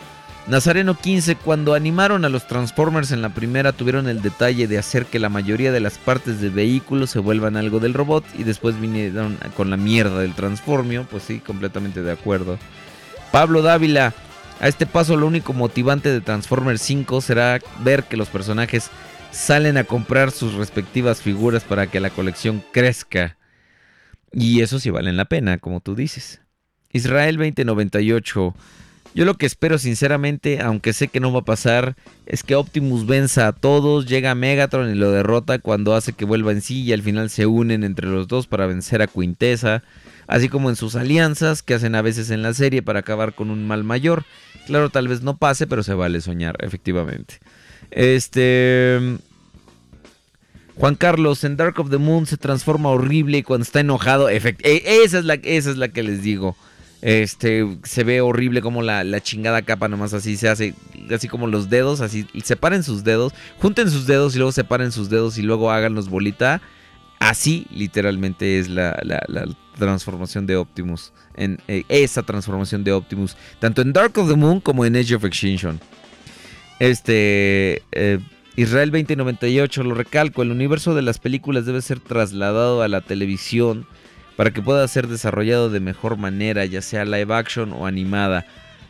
Nazareno 0.48 0.95
15, 0.95 1.38
cuando 1.38 1.74
animaron 1.74 2.24
a 2.24 2.30
los 2.30 2.45
Transformers 2.45 3.11
en 3.11 3.24
la 3.24 3.30
primera, 3.30 3.72
tuvieron 3.72 4.07
el 4.07 4.22
detalle 4.22 4.67
de 4.67 4.77
hacer 4.77 5.07
que 5.07 5.17
la 5.17 5.30
mayoría 5.30 5.72
de 5.72 5.80
las 5.80 5.98
partes 5.98 6.40
del 6.40 6.51
vehículo 6.51 7.07
se 7.07 7.17
vuelvan 7.17 7.57
algo 7.57 7.80
del 7.80 7.95
robot 7.95 8.24
y 8.38 8.43
después 8.43 8.80
vinieron 8.80 9.40
con 9.57 9.72
la 9.72 9.77
mierda 9.77 10.19
del 10.19 10.35
Transformio. 10.35 11.07
Pues 11.09 11.24
sí, 11.24 11.40
completamente 11.40 12.03
de 12.03 12.11
acuerdo. 12.11 12.59
Pablo 13.32 13.64
Dávila, 13.64 14.14
a 14.59 14.67
este 14.67 14.85
paso 14.85 15.17
lo 15.17 15.25
único 15.25 15.51
motivante 15.51 16.11
de 16.11 16.22
Transformers 16.22 16.82
5 16.83 17.22
será 17.22 17.59
ver 17.83 18.03
que 18.03 18.15
los 18.15 18.30
personajes 18.30 18.91
salen 19.32 19.77
a 19.77 19.83
comprar 19.83 20.30
sus 20.30 20.53
respectivas 20.53 21.22
figuras 21.22 21.64
para 21.64 21.88
que 21.88 21.99
la 21.99 22.11
colección 22.11 22.64
crezca. 22.72 23.35
Y 24.32 24.61
eso 24.61 24.80
sí 24.80 24.91
valen 24.91 25.17
la 25.17 25.25
pena, 25.25 25.57
como 25.57 25.80
tú 25.80 25.95
dices. 25.95 26.41
Israel 26.91 27.38
2098. 27.38 28.53
Yo 29.16 29.24
lo 29.24 29.35
que 29.35 29.45
espero 29.45 29.77
sinceramente, 29.77 30.60
aunque 30.60 30.92
sé 30.92 31.08
que 31.08 31.22
no 31.22 31.32
va 31.32 31.40
a 31.40 31.45
pasar, 31.45 31.95
es 32.26 32.44
que 32.44 32.56
Optimus 32.56 33.08
venza 33.08 33.48
a 33.48 33.53
todos, 33.53 34.08
llega 34.08 34.32
a 34.32 34.35
Megatron 34.35 34.92
y 34.92 34.95
lo 34.95 35.10
derrota 35.10 35.58
cuando 35.58 35.95
hace 35.95 36.11
que 36.11 36.26
vuelva 36.26 36.52
en 36.52 36.61
sí 36.61 36.84
y 36.84 36.92
al 36.92 37.02
final 37.02 37.30
se 37.30 37.45
unen 37.45 37.85
entre 37.85 38.08
los 38.08 38.27
dos 38.27 38.45
para 38.45 38.68
vencer 38.68 39.02
a 39.02 39.08
Quintessa, 39.08 39.84
así 40.27 40.50
como 40.50 40.69
en 40.69 40.76
sus 40.76 40.98
alianzas 40.98 41.64
que 41.64 41.76
hacen 41.76 41.95
a 41.95 42.02
veces 42.02 42.30
en 42.30 42.42
la 42.42 42.53
serie 42.53 42.82
para 42.82 43.00
acabar 43.00 43.34
con 43.34 43.52
un 43.52 43.66
mal 43.66 43.85
mayor. 43.85 44.26
Claro, 44.68 44.90
tal 44.90 45.08
vez 45.08 45.22
no 45.22 45.38
pase, 45.38 45.66
pero 45.66 45.82
se 45.82 45.94
vale 45.94 46.19
soñar, 46.19 46.58
efectivamente. 46.60 47.40
Este... 47.92 49.00
Juan 50.76 50.95
Carlos, 50.95 51.45
en 51.45 51.56
Dark 51.56 51.80
of 51.80 51.90
the 51.90 51.98
Moon 52.00 52.26
se 52.26 52.35
transforma 52.35 52.90
horrible 52.90 53.38
y 53.38 53.44
cuando 53.44 53.64
está 53.64 53.80
enojado, 53.80 54.27
e- 54.27 54.42
esa, 54.66 55.19
es 55.19 55.24
la, 55.24 55.35
esa 55.35 55.72
es 55.72 55.77
la 55.77 55.88
que 55.88 56.03
les 56.03 56.22
digo. 56.22 56.58
Este, 57.08 57.77
se 57.84 58.03
ve 58.03 58.19
horrible 58.22 58.64
como 58.64 58.82
la, 58.82 59.03
la 59.03 59.22
chingada 59.22 59.61
capa 59.61 59.88
nomás 59.88 60.16
así 60.16 60.38
se 60.38 60.50
hace, 60.50 60.74
así 61.14 61.27
como 61.27 61.45
los 61.45 61.69
dedos, 61.69 62.01
así, 62.01 62.25
separen 62.43 62.82
sus 62.82 63.03
dedos, 63.03 63.32
junten 63.59 63.92
sus 63.92 64.08
dedos 64.08 64.34
y 64.34 64.40
luego 64.40 64.51
separen 64.51 64.92
sus 64.92 65.08
dedos 65.11 65.38
y 65.38 65.43
luego 65.43 65.69
háganlos 65.69 66.09
bolita. 66.09 66.64
Así 67.19 67.67
literalmente 67.69 68.58
es 68.58 68.69
la, 68.69 69.00
la- 69.03 69.24
transformación 69.77 70.48
de 70.48 70.56
Optimus, 70.56 71.14
en 71.35 71.59
eh, 71.67 71.84
esa 71.90 72.24
transformación 72.24 72.84
de 72.84 72.92
Optimus, 72.93 73.38
tanto 73.59 73.84
en 73.84 73.93
Dark 73.93 74.17
of 74.17 74.27
the 74.27 74.35
Moon 74.35 74.59
como 74.59 74.84
en 74.84 74.95
Age 74.95 75.14
of 75.14 75.25
Extinction. 75.25 75.80
Este, 76.80 77.84
eh, 77.92 78.19
Israel 78.56 78.90
2098, 78.90 79.84
lo 79.84 79.93
recalco, 79.93 80.42
el 80.42 80.50
universo 80.50 80.95
de 80.95 81.03
las 81.03 81.19
películas 81.19 81.67
debe 81.67 81.84
ser 81.84 82.00
trasladado 82.00 82.82
a 82.82 82.88
la 82.88 83.01
televisión 83.01 83.85
para 84.36 84.52
que 84.52 84.62
pueda 84.62 84.88
ser 84.88 85.08
desarrollado 85.08 85.70
de 85.70 85.80
mejor 85.80 86.18
manera, 86.18 86.66
ya 86.66 86.82
sea 86.82 87.06
live 87.06 87.34
action 87.34 87.74
o 87.74 87.86
animada. 87.86 88.46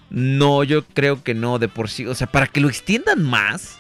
No, 0.10 0.64
yo 0.64 0.86
creo 0.86 1.24
que 1.24 1.34
no, 1.34 1.60
de 1.60 1.68
por 1.68 1.90
sí, 1.90 2.06
o 2.06 2.16
sea, 2.16 2.28
para 2.28 2.48
que 2.48 2.60
lo 2.60 2.70
extiendan 2.70 3.24
más. 3.24 3.78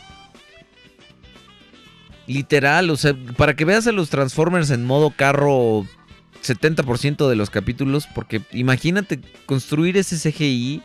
Literal, 2.27 2.90
o 2.90 2.98
sea, 2.98 3.16
para 3.38 3.56
que 3.56 3.66
veas 3.66 3.85
a 3.88 3.92
los 3.92 4.10
Transformers 4.10 4.72
en 4.72 4.84
modo 4.84 5.11
carro 5.11 5.85
70% 6.44 7.30
de 7.30 7.35
los 7.35 7.50
capítulos, 7.50 8.08
porque 8.14 8.42
imagínate 8.52 9.19
construir 9.45 9.98
ese 9.98 10.18
CGI 10.18 10.82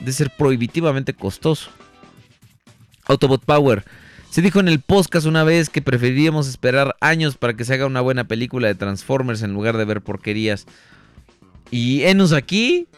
de 0.00 0.12
ser 0.12 0.30
prohibitivamente 0.36 1.14
costoso. 1.14 1.70
Autobot 3.06 3.44
Power. 3.44 3.84
Se 4.30 4.42
dijo 4.42 4.60
en 4.60 4.68
el 4.68 4.80
podcast 4.80 5.26
una 5.26 5.42
vez 5.42 5.70
que 5.70 5.80
preferiríamos 5.80 6.48
esperar 6.48 6.96
años 7.00 7.36
para 7.36 7.54
que 7.54 7.64
se 7.64 7.74
haga 7.74 7.86
una 7.86 8.02
buena 8.02 8.24
película 8.24 8.68
de 8.68 8.74
Transformers 8.74 9.42
en 9.42 9.54
lugar 9.54 9.76
de 9.76 9.84
ver 9.86 10.02
porquerías. 10.02 10.66
Y 11.70 12.02
enos 12.02 12.32
aquí, 12.32 12.88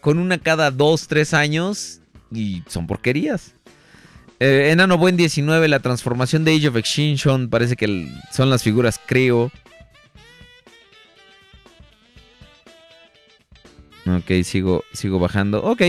con 0.00 0.18
una 0.18 0.38
cada 0.38 0.70
2, 0.70 1.06
3 1.08 1.34
años, 1.34 2.00
y 2.32 2.62
son 2.66 2.86
porquerías. 2.86 3.54
Eh, 4.40 4.70
Enano 4.72 4.98
Buen 4.98 5.16
19, 5.16 5.68
la 5.68 5.80
transformación 5.80 6.44
de 6.44 6.56
Age 6.56 6.68
of 6.68 6.76
Extinction, 6.76 7.48
parece 7.48 7.76
que 7.76 8.08
son 8.32 8.50
las 8.50 8.62
figuras 8.62 9.00
creo. 9.06 9.50
Ok, 14.06 14.44
sigo, 14.44 14.84
sigo 14.92 15.18
bajando. 15.18 15.62
Ok, 15.62 15.82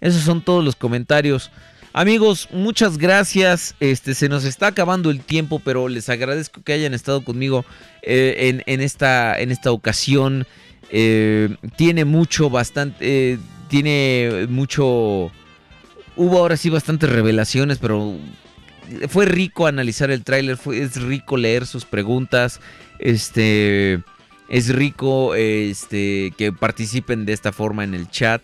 esos 0.00 0.22
son 0.22 0.42
todos 0.42 0.64
los 0.64 0.76
comentarios. 0.76 1.50
Amigos, 1.94 2.48
muchas 2.52 2.96
gracias. 2.96 3.74
Este, 3.78 4.14
se 4.14 4.30
nos 4.30 4.44
está 4.44 4.68
acabando 4.68 5.10
el 5.10 5.20
tiempo, 5.20 5.60
pero 5.62 5.88
les 5.88 6.08
agradezco 6.08 6.62
que 6.62 6.72
hayan 6.72 6.94
estado 6.94 7.22
conmigo 7.22 7.66
eh, 8.02 8.48
en, 8.48 8.62
en 8.64 8.80
esta, 8.80 9.38
en 9.38 9.50
esta 9.50 9.72
ocasión. 9.72 10.46
Eh, 10.90 11.54
tiene 11.76 12.06
mucho, 12.06 12.48
bastante, 12.48 12.96
eh, 13.00 13.38
tiene 13.68 14.46
mucho. 14.48 15.30
Hubo 16.16 16.38
ahora 16.38 16.56
sí 16.56 16.70
bastantes 16.70 17.10
revelaciones, 17.10 17.76
pero 17.76 18.16
fue 19.08 19.26
rico 19.26 19.66
analizar 19.66 20.10
el 20.10 20.24
tráiler, 20.24 20.58
es 20.72 21.02
rico 21.02 21.36
leer 21.36 21.66
sus 21.66 21.84
preguntas, 21.84 22.60
este 22.98 24.02
es 24.48 24.68
rico 24.74 25.34
este 25.34 26.32
que 26.36 26.52
participen 26.52 27.24
de 27.24 27.32
esta 27.32 27.52
forma 27.52 27.84
en 27.84 27.94
el 27.94 28.08
chat. 28.10 28.42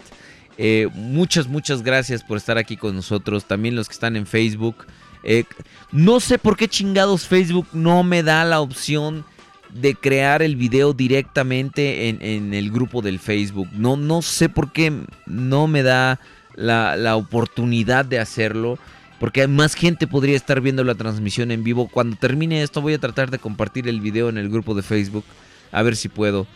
Eh, 0.59 0.89
muchas, 0.93 1.47
muchas 1.47 1.83
gracias 1.83 2.25
por 2.25 2.37
estar 2.37 2.59
aquí 2.59 2.77
con 2.77 2.95
nosotros. 2.95 3.45
También 3.47 3.77
los 3.77 3.89
que 3.89 3.95
están 3.95 4.17
en 4.17 4.27
Facebook. 4.27 4.87
Eh, 5.23 5.45
no 5.93 6.21
sé 6.21 6.39
por 6.39 6.57
qué 6.57 6.69
chingados 6.69 7.27
Facebook 7.27 7.69
no 7.73 8.03
me 8.03 8.23
da 8.23 8.45
la 8.45 8.61
opción 8.61 9.25
de 9.73 9.95
crear 9.95 10.43
el 10.43 10.57
video 10.57 10.93
directamente 10.93 12.09
en, 12.09 12.55
el 12.55 12.71
grupo 12.71 13.03
del 13.03 13.21
Facebook. 13.21 13.69
No, 13.73 13.97
no 13.97 14.23
sé 14.23 14.49
por 14.49 14.73
qué 14.73 14.93
no 15.27 15.67
me 15.67 15.83
da 15.83 16.19
la, 16.55 16.97
la 16.97 17.17
oportunidad 17.17 18.05
de 18.05 18.19
hacerlo. 18.19 18.79
Porque 19.21 19.47
más 19.49 19.75
gente 19.75 20.07
podría 20.07 20.37
estar 20.37 20.61
viendo 20.61 20.85
la 20.85 20.95
transmisión 20.95 21.51
en 21.51 21.65
vivo. 21.65 21.89
Cuando 21.89 22.17
termine 22.17 22.63
esto 22.63 22.81
voy 22.81 22.95
a 22.95 22.99
tratar 22.99 23.31
de 23.31 23.39
compartir 23.39 23.89
el 23.89 24.01
video 24.01 24.29
en 24.29 24.39
el 24.39 24.49
grupo 24.49 24.75
de 24.75 24.83
Facebook. 24.83 25.25
A 25.71 25.83
ver 25.83 25.95
si 25.95 26.09
puedo. 26.09 26.47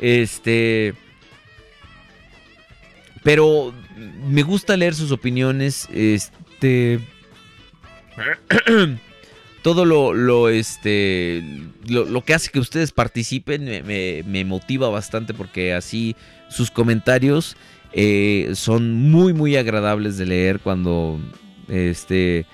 Este... 0.00 0.94
Pero 3.24 3.74
me 4.28 4.42
gusta 4.44 4.76
leer 4.76 4.94
sus 4.94 5.10
opiniones. 5.10 5.88
Este. 5.92 7.00
Todo 9.62 9.86
lo, 9.86 10.12
lo, 10.12 10.50
este, 10.50 11.42
lo, 11.88 12.04
lo 12.04 12.22
que 12.22 12.34
hace 12.34 12.50
que 12.50 12.58
ustedes 12.58 12.92
participen 12.92 13.64
me, 13.64 14.22
me- 14.22 14.44
motiva 14.44 14.90
bastante 14.90 15.32
porque 15.32 15.72
así 15.72 16.16
sus 16.50 16.70
comentarios 16.70 17.56
eh, 17.94 18.50
son 18.54 18.92
muy, 19.10 19.32
muy 19.32 19.56
agradables 19.56 20.18
de 20.18 20.26
leer 20.26 20.60
cuando, 20.60 21.18
este, 21.68 22.40
eh, 22.40 22.46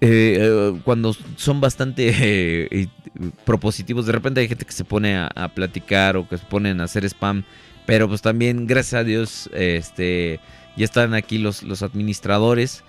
eh, 0.00 0.80
cuando 0.84 1.14
son 1.36 1.60
bastante 1.60 2.90
propositivos. 3.44 4.06
De 4.06 4.12
repente 4.12 4.40
hay 4.40 4.48
gente 4.48 4.64
que 4.64 4.72
se 4.72 4.84
pone 4.84 5.14
a, 5.16 5.28
a 5.28 5.48
platicar 5.54 6.16
o 6.16 6.28
que 6.28 6.36
se 6.36 6.44
ponen 6.46 6.80
a 6.80 6.84
hacer 6.84 7.04
spam. 7.04 7.44
Pero 7.86 8.08
pues 8.08 8.22
también, 8.22 8.66
gracias 8.66 9.00
a 9.00 9.04
Dios, 9.04 9.50
este, 9.52 10.40
ya 10.76 10.84
están 10.84 11.14
aquí 11.14 11.38
los, 11.38 11.62
los 11.62 11.82
administradores. 11.82 12.82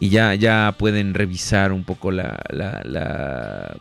y 0.00 0.08
ya, 0.08 0.34
ya 0.34 0.74
pueden 0.78 1.14
revisar 1.14 1.72
un 1.72 1.84
poco 1.84 2.10
la, 2.10 2.40
la, 2.50 2.82
la- 2.84 3.76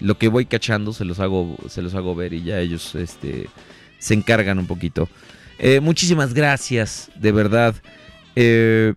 lo 0.00 0.18
que 0.18 0.28
voy 0.28 0.46
cachando, 0.46 0.92
se 0.92 1.04
los 1.04 1.20
hago, 1.20 1.56
se 1.68 1.80
los 1.82 1.94
hago 1.94 2.14
ver 2.14 2.32
y 2.32 2.42
ya 2.42 2.58
ellos 2.58 2.94
este, 2.94 3.48
se 3.98 4.14
encargan 4.14 4.58
un 4.58 4.66
poquito. 4.66 5.08
Eh, 5.58 5.78
muchísimas 5.80 6.32
gracias, 6.34 7.10
de 7.16 7.32
verdad. 7.32 7.74
Eh, 8.34 8.94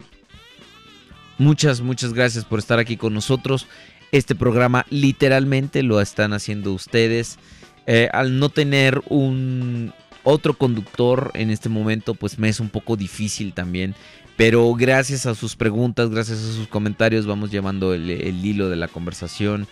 muchas, 1.38 1.82
muchas 1.82 2.14
gracias 2.14 2.45
por 2.45 2.60
estar 2.60 2.80
aquí 2.80 2.98
con 2.98 3.14
nosotros. 3.14 3.68
Este 4.11 4.34
programa 4.35 4.85
literalmente 4.90 5.84
lo 5.84 6.00
están 6.02 6.34
haciendo 6.34 6.72
ustedes. 6.74 7.38
Eh, 7.85 8.10
al 8.14 8.40
no 8.40 8.48
tener 8.50 9.02
un 9.10 9.93
otro 10.24 10.53
conductor 10.53 11.32
en 11.34 11.50
este 11.50 11.69
momento, 11.69 12.16
pues 12.16 12.40
me 12.40 12.50
es 12.50 12.60
un 12.60 12.69
poco 12.69 12.95
difícil 12.95 13.53
también. 13.53 13.95
Pero 14.35 14.74
gracias 14.74 15.26
a 15.26 15.35
sus 15.35 15.56
preguntas, 15.56 16.10
gracias 16.10 16.40
a 16.40 16.53
sus 16.53 16.68
comentarios, 16.68 17.27
vamos 17.27 17.52
llevando 17.52 17.93
el, 17.93 18.10
el 18.10 18.43
hilo 18.43 18.69
de 18.69 18.76
la 18.76 18.88
conversación. 18.88 19.68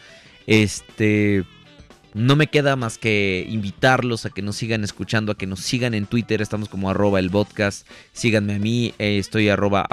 Este. 0.47 1.43
No 2.13 2.35
me 2.35 2.47
queda 2.47 2.75
más 2.75 2.97
que 2.97 3.47
invitarlos 3.49 4.25
a 4.25 4.31
que 4.31 4.41
nos 4.41 4.57
sigan 4.57 4.83
escuchando, 4.83 5.31
a 5.31 5.37
que 5.37 5.47
nos 5.47 5.61
sigan 5.61 5.93
en 5.93 6.05
Twitter. 6.05 6.41
Estamos 6.41 6.67
como 6.67 6.89
arroba 6.89 7.19
el 7.19 7.31
podcast. 7.31 7.87
Síganme 8.11 8.55
a 8.55 8.59
mí, 8.59 8.93
eh, 8.99 9.17
estoy 9.17 9.47
arroba. 9.47 9.87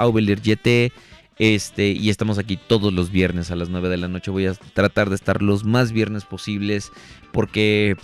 Este, 1.39 1.91
y 1.91 2.09
estamos 2.09 2.37
aquí 2.37 2.57
todos 2.57 2.91
los 2.91 3.11
viernes 3.11 3.49
a 3.49 3.55
las 3.55 3.69
9 3.69 3.87
de 3.87 3.95
la 3.95 4.09
noche. 4.09 4.31
Voy 4.31 4.47
a 4.47 4.53
tratar 4.53 5.07
de 5.07 5.15
estar 5.15 5.41
los 5.41 5.63
más 5.63 5.93
viernes 5.93 6.25
posibles 6.25 6.91
porque 7.31 7.95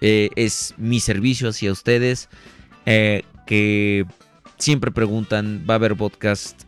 eh, 0.00 0.30
es 0.36 0.74
mi 0.76 1.00
servicio 1.00 1.48
hacia 1.48 1.72
ustedes. 1.72 2.28
eh, 2.86 3.22
que 3.46 4.04
siempre 4.58 4.90
preguntan, 4.90 5.64
¿va 5.68 5.74
a 5.74 5.76
haber 5.76 5.96
podcast? 5.96 6.64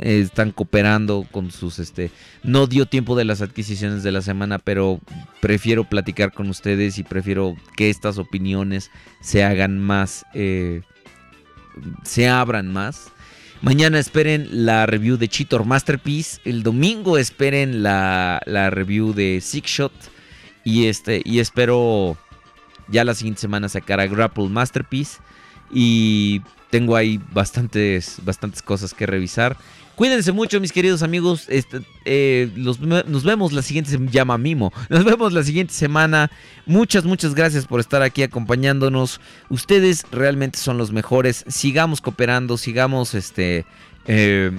Están 0.00 0.50
cooperando 0.50 1.26
con 1.30 1.50
sus 1.50 1.78
este 1.78 2.10
no 2.42 2.66
dio 2.66 2.86
tiempo 2.86 3.14
de 3.14 3.26
las 3.26 3.42
adquisiciones 3.42 4.02
de 4.02 4.10
la 4.10 4.22
semana 4.22 4.58
pero 4.58 4.98
prefiero 5.40 5.84
platicar 5.84 6.32
con 6.32 6.48
ustedes 6.48 6.98
y 6.98 7.04
prefiero 7.04 7.54
que 7.76 7.90
estas 7.90 8.18
opiniones 8.18 8.90
se 9.20 9.44
hagan 9.44 9.78
más 9.78 10.24
eh, 10.34 10.80
se 12.02 12.28
abran 12.28 12.72
más 12.72 13.12
mañana 13.60 13.98
esperen 13.98 14.48
la 14.50 14.86
review 14.86 15.16
de 15.18 15.28
Cheetor 15.28 15.64
Masterpiece 15.64 16.40
el 16.44 16.62
domingo 16.62 17.18
esperen 17.18 17.82
la, 17.82 18.40
la 18.46 18.70
review 18.70 19.12
de 19.12 19.40
Six 19.40 19.70
Shot 19.70 19.92
y 20.64 20.86
este 20.86 21.20
y 21.24 21.38
espero 21.40 22.16
ya 22.88 23.04
la 23.04 23.14
siguiente 23.14 23.40
semana 23.40 23.68
sacar 23.68 24.00
a 24.00 24.06
Grapple 24.06 24.48
Masterpiece 24.48 25.18
y 25.70 26.42
tengo 26.70 26.96
ahí 26.96 27.20
bastantes, 27.32 28.16
bastantes 28.24 28.62
cosas 28.62 28.94
que 28.94 29.06
revisar. 29.06 29.56
Cuídense 29.94 30.30
mucho, 30.30 30.60
mis 30.60 30.70
queridos 30.70 31.02
amigos. 31.02 31.46
Este, 31.48 31.80
eh, 32.04 32.50
los- 32.54 32.78
nos 32.80 33.24
vemos 33.24 33.52
la 33.52 33.62
siguiente 33.62 33.90
semana. 33.90 34.10
Llama 34.12 34.38
Mimo. 34.38 34.72
Nos 34.90 35.04
vemos 35.04 35.32
la 35.32 35.42
siguiente 35.42 35.72
semana. 35.74 36.30
Muchas, 36.66 37.04
muchas 37.04 37.34
gracias 37.34 37.66
por 37.66 37.80
estar 37.80 38.02
aquí 38.02 38.22
acompañándonos. 38.22 39.20
Ustedes 39.48 40.04
realmente 40.12 40.58
son 40.58 40.78
los 40.78 40.92
mejores. 40.92 41.44
Sigamos 41.48 42.00
cooperando, 42.00 42.56
sigamos 42.58 43.14
este. 43.14 43.66
eh, 44.06 44.52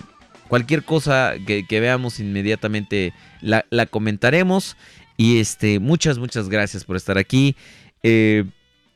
cualquier 0.49 0.83
cosa 0.83 1.33
que, 1.48 1.66
que 1.66 1.80
veamos 1.80 2.19
inmediatamente 2.19 3.14
la, 3.40 3.66
la 3.69 3.85
comentaremos. 3.85 4.75
Y 5.16 5.40
este, 5.40 5.80
muchas, 5.80 6.17
muchas 6.17 6.49
gracias 6.49 6.83
por 6.83 6.98
estar 6.98 7.17
aquí. 7.17 7.56
Eh, 8.03 8.45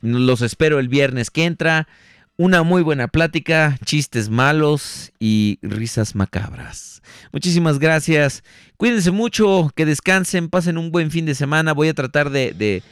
los 0.02 0.42
espero 0.42 0.78
el 0.78 0.88
viernes 0.88 1.30
que 1.30 1.44
entra. 1.44 1.88
Una 2.36 2.64
muy 2.64 2.82
buena 2.82 3.06
plática, 3.06 3.78
chistes 3.84 4.28
malos 4.28 5.12
y 5.20 5.58
risas 5.62 6.16
macabras. 6.16 7.00
Muchísimas 7.32 7.78
gracias. 7.78 8.42
Cuídense 8.76 9.12
mucho, 9.12 9.70
que 9.76 9.86
descansen, 9.86 10.48
pasen 10.48 10.76
un 10.78 10.90
buen 10.90 11.12
fin 11.12 11.26
de 11.26 11.36
semana. 11.36 11.72
Voy 11.72 11.88
a 11.88 11.94
tratar 11.94 12.30
de, 12.30 12.82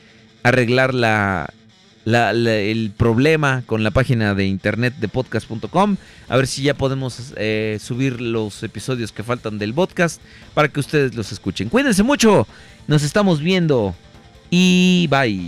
arreglar 0.45 0.95
la, 0.95 1.53
la- 2.05 2.33
la- 2.33 2.55
el 2.55 2.93
problema 2.97 3.65
con 3.67 3.83
la 3.83 3.91
página 3.91 4.35
de 4.35 4.47
internet 4.47 4.95
de 5.01 5.09
podcast.com. 5.09 5.97
A 6.29 6.37
ver 6.37 6.47
si 6.47 6.63
ya 6.63 6.75
podemos 6.75 7.33
eh, 7.37 7.79
subir 7.81 8.21
los 8.21 8.63
episodios 8.63 9.11
que 9.11 9.25
faltan 9.25 9.59
del 9.59 9.75
podcast 9.75 10.23
para 10.55 10.69
que 10.69 10.79
ustedes 10.79 11.17
los 11.17 11.33
escuchen. 11.33 11.69
Cuídense 11.69 12.05
mucho. 12.05 12.47
Nos 12.87 13.03
estamos 13.03 13.41
viendo. 13.41 13.97
Ibai 14.53 15.41